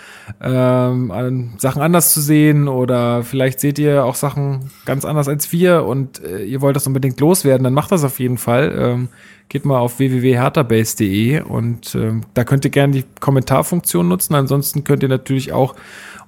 ähm, 0.42 1.52
Sachen 1.58 1.80
anders 1.80 2.12
zu 2.12 2.20
sehen 2.20 2.66
oder 2.66 3.22
vielleicht 3.22 3.60
seht 3.60 3.78
ihr 3.78 4.04
auch 4.04 4.16
Sachen 4.16 4.70
ganz 4.84 5.04
anders 5.04 5.28
als 5.28 5.52
wir 5.52 5.84
und 5.84 6.22
äh, 6.24 6.42
ihr 6.44 6.60
wollt 6.60 6.74
das 6.74 6.86
unbedingt 6.86 7.20
loswerden, 7.20 7.62
dann 7.62 7.74
macht 7.74 7.92
das 7.92 8.02
auf 8.02 8.18
jeden 8.18 8.38
Fall. 8.38 8.74
Ähm, 8.76 9.08
geht 9.48 9.64
mal 9.64 9.78
auf 9.78 9.98
www.herterbase.de 9.98 11.42
und 11.42 11.94
ähm, 11.94 12.22
da 12.34 12.44
könnt 12.44 12.64
ihr 12.64 12.70
gerne 12.70 12.92
die 12.92 13.04
Kommentarfunktion 13.20 14.06
nutzen. 14.06 14.34
Ansonsten 14.34 14.84
könnt 14.84 15.02
ihr 15.02 15.08
natürlich 15.08 15.52
auch 15.52 15.74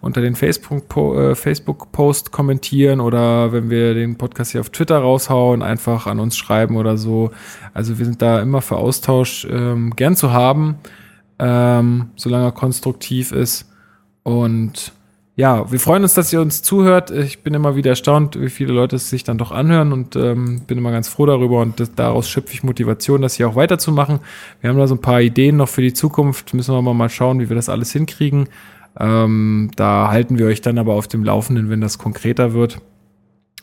unter 0.00 0.20
den 0.20 0.34
Facebook-Po- 0.34 1.18
äh, 1.18 1.34
Facebook-Post 1.34 2.32
kommentieren 2.32 3.00
oder 3.00 3.52
wenn 3.52 3.70
wir 3.70 3.94
den 3.94 4.16
Podcast 4.16 4.52
hier 4.52 4.60
auf 4.60 4.70
Twitter 4.70 4.98
raushauen, 4.98 5.62
einfach 5.62 6.06
an 6.06 6.20
uns 6.20 6.36
schreiben 6.36 6.76
oder 6.76 6.96
so. 6.96 7.30
Also 7.74 7.98
wir 7.98 8.06
sind 8.06 8.22
da 8.22 8.40
immer 8.40 8.62
für 8.62 8.76
Austausch 8.76 9.46
ähm, 9.50 9.94
gern 9.96 10.16
zu 10.16 10.32
haben, 10.32 10.76
ähm, 11.38 12.10
solange 12.16 12.46
er 12.46 12.52
konstruktiv 12.52 13.32
ist. 13.32 13.70
Und 14.22 14.92
ja, 15.36 15.70
wir 15.72 15.80
freuen 15.80 16.02
uns, 16.02 16.12
dass 16.12 16.32
ihr 16.32 16.40
uns 16.40 16.60
zuhört. 16.60 17.10
Ich 17.10 17.42
bin 17.42 17.54
immer 17.54 17.74
wieder 17.74 17.90
erstaunt, 17.90 18.38
wie 18.38 18.50
viele 18.50 18.74
Leute 18.74 18.96
es 18.96 19.08
sich 19.08 19.24
dann 19.24 19.38
doch 19.38 19.52
anhören 19.52 19.92
und 19.92 20.14
ähm, 20.16 20.62
bin 20.66 20.76
immer 20.76 20.90
ganz 20.90 21.08
froh 21.08 21.24
darüber 21.24 21.60
und 21.60 21.80
das, 21.80 21.94
daraus 21.94 22.28
schöpfe 22.28 22.52
ich 22.52 22.62
Motivation, 22.62 23.22
das 23.22 23.34
hier 23.34 23.48
auch 23.48 23.56
weiterzumachen. 23.56 24.20
Wir 24.60 24.68
haben 24.68 24.78
da 24.78 24.86
so 24.86 24.96
ein 24.96 25.00
paar 25.00 25.22
Ideen 25.22 25.56
noch 25.56 25.68
für 25.68 25.80
die 25.80 25.94
Zukunft, 25.94 26.52
müssen 26.52 26.74
wir 26.74 26.82
mal 26.82 27.08
schauen, 27.08 27.40
wie 27.40 27.48
wir 27.48 27.56
das 27.56 27.70
alles 27.70 27.92
hinkriegen. 27.92 28.48
Ähm, 28.98 29.70
da 29.76 30.08
halten 30.08 30.38
wir 30.38 30.46
euch 30.46 30.60
dann 30.60 30.78
aber 30.78 30.94
auf 30.94 31.08
dem 31.08 31.24
Laufenden, 31.24 31.70
wenn 31.70 31.80
das 31.80 31.98
konkreter 31.98 32.52
wird. 32.52 32.80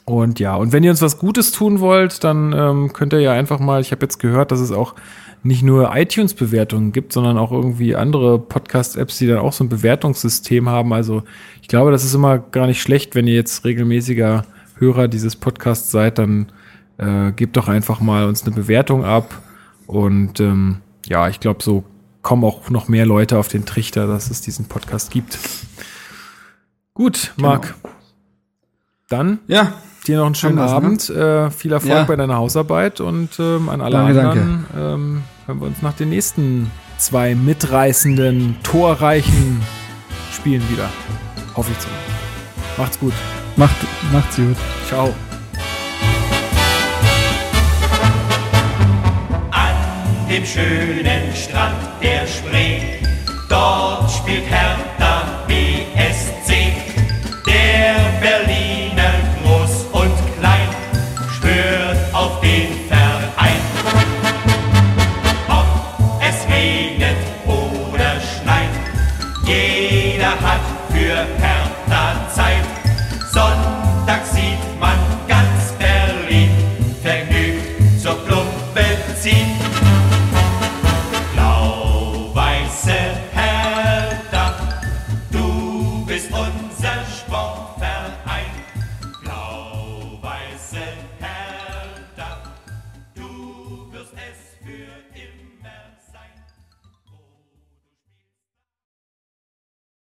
Und 0.05 0.39
ja, 0.39 0.55
und 0.55 0.71
wenn 0.71 0.83
ihr 0.83 0.91
uns 0.91 1.01
was 1.01 1.19
Gutes 1.19 1.51
tun 1.51 1.81
wollt, 1.81 2.23
dann 2.23 2.53
ähm, 2.53 2.93
könnt 2.93 3.11
ihr 3.11 3.19
ja 3.19 3.33
einfach 3.33 3.59
mal, 3.59 3.81
ich 3.81 3.91
habe 3.91 4.05
jetzt 4.05 4.19
gehört, 4.19 4.51
dass 4.51 4.61
es 4.61 4.71
auch 4.71 4.95
nicht 5.43 5.63
nur 5.63 5.95
iTunes-Bewertungen 5.95 6.91
gibt, 6.91 7.13
sondern 7.13 7.37
auch 7.37 7.51
irgendwie 7.51 7.95
andere 7.95 8.39
Podcast-Apps, 8.39 9.17
die 9.17 9.27
dann 9.27 9.39
auch 9.39 9.53
so 9.53 9.63
ein 9.63 9.69
Bewertungssystem 9.69 10.69
haben. 10.69 10.93
Also 10.93 11.23
ich 11.61 11.67
glaube, 11.67 11.91
das 11.91 12.05
ist 12.05 12.13
immer 12.13 12.39
gar 12.39 12.67
nicht 12.67 12.81
schlecht, 12.81 13.15
wenn 13.15 13.27
ihr 13.27 13.35
jetzt 13.35 13.65
regelmäßiger 13.65 14.45
Hörer 14.77 15.07
dieses 15.07 15.35
Podcasts 15.35 15.91
seid, 15.91 16.19
dann 16.19 16.51
äh, 16.97 17.31
gebt 17.33 17.57
doch 17.57 17.67
einfach 17.67 17.99
mal 17.99 18.27
uns 18.27 18.45
eine 18.45 18.55
Bewertung 18.55 19.03
ab. 19.03 19.41
Und 19.87 20.39
ähm, 20.39 20.77
ja, 21.05 21.27
ich 21.29 21.39
glaube, 21.39 21.63
so 21.63 21.83
kommen 22.27 22.43
auch 22.43 22.69
noch 22.69 22.89
mehr 22.89 23.05
Leute 23.05 23.37
auf 23.37 23.47
den 23.47 23.65
Trichter, 23.65 24.05
dass 24.05 24.29
es 24.29 24.41
diesen 24.41 24.65
Podcast 24.65 25.11
gibt. 25.11 25.39
Gut, 26.93 27.31
Marc. 27.37 27.73
Dann 29.07 29.39
Ja, 29.47 29.71
dir 30.05 30.17
noch 30.17 30.25
einen 30.25 30.35
schönen 30.35 30.59
Haben 30.59 30.73
Abend, 30.85 31.09
äh, 31.09 31.49
viel 31.51 31.71
Erfolg 31.71 31.93
Ja. 31.93 32.03
bei 32.03 32.17
deiner 32.17 32.35
Hausarbeit 32.35 32.99
und 32.99 33.29
ähm, 33.39 33.69
an 33.69 33.79
alle 33.79 34.13
Danke, 34.13 34.29
anderen 34.29 34.65
Ähm, 34.77 35.23
hören 35.45 35.59
wir 35.61 35.67
uns 35.67 35.81
nach 35.81 35.93
den 35.93 36.09
nächsten 36.09 36.69
zwei 36.97 37.33
mitreißenden, 37.33 38.57
torreichen 38.61 39.61
Spielen 40.33 40.69
wieder. 40.69 40.89
Hoffe 41.55 41.71
ich 41.71 41.79
zumindest. 41.79 42.77
Macht's 42.77 42.99
gut. 42.99 43.13
macht, 43.55 43.75
macht's 44.11 44.35
gut. 44.35 44.57
Ciao. 44.89 45.13
Dem 50.29 50.45
schönen 50.45 51.33
Strand 51.33 51.77
der 52.01 52.27
Spree, 52.27 52.81
dort 53.49 54.11
spielt 54.11 54.45
Hertha 54.49 55.45
BSC. 55.47 56.73
Der 57.45 57.95
Berliner 58.19 58.56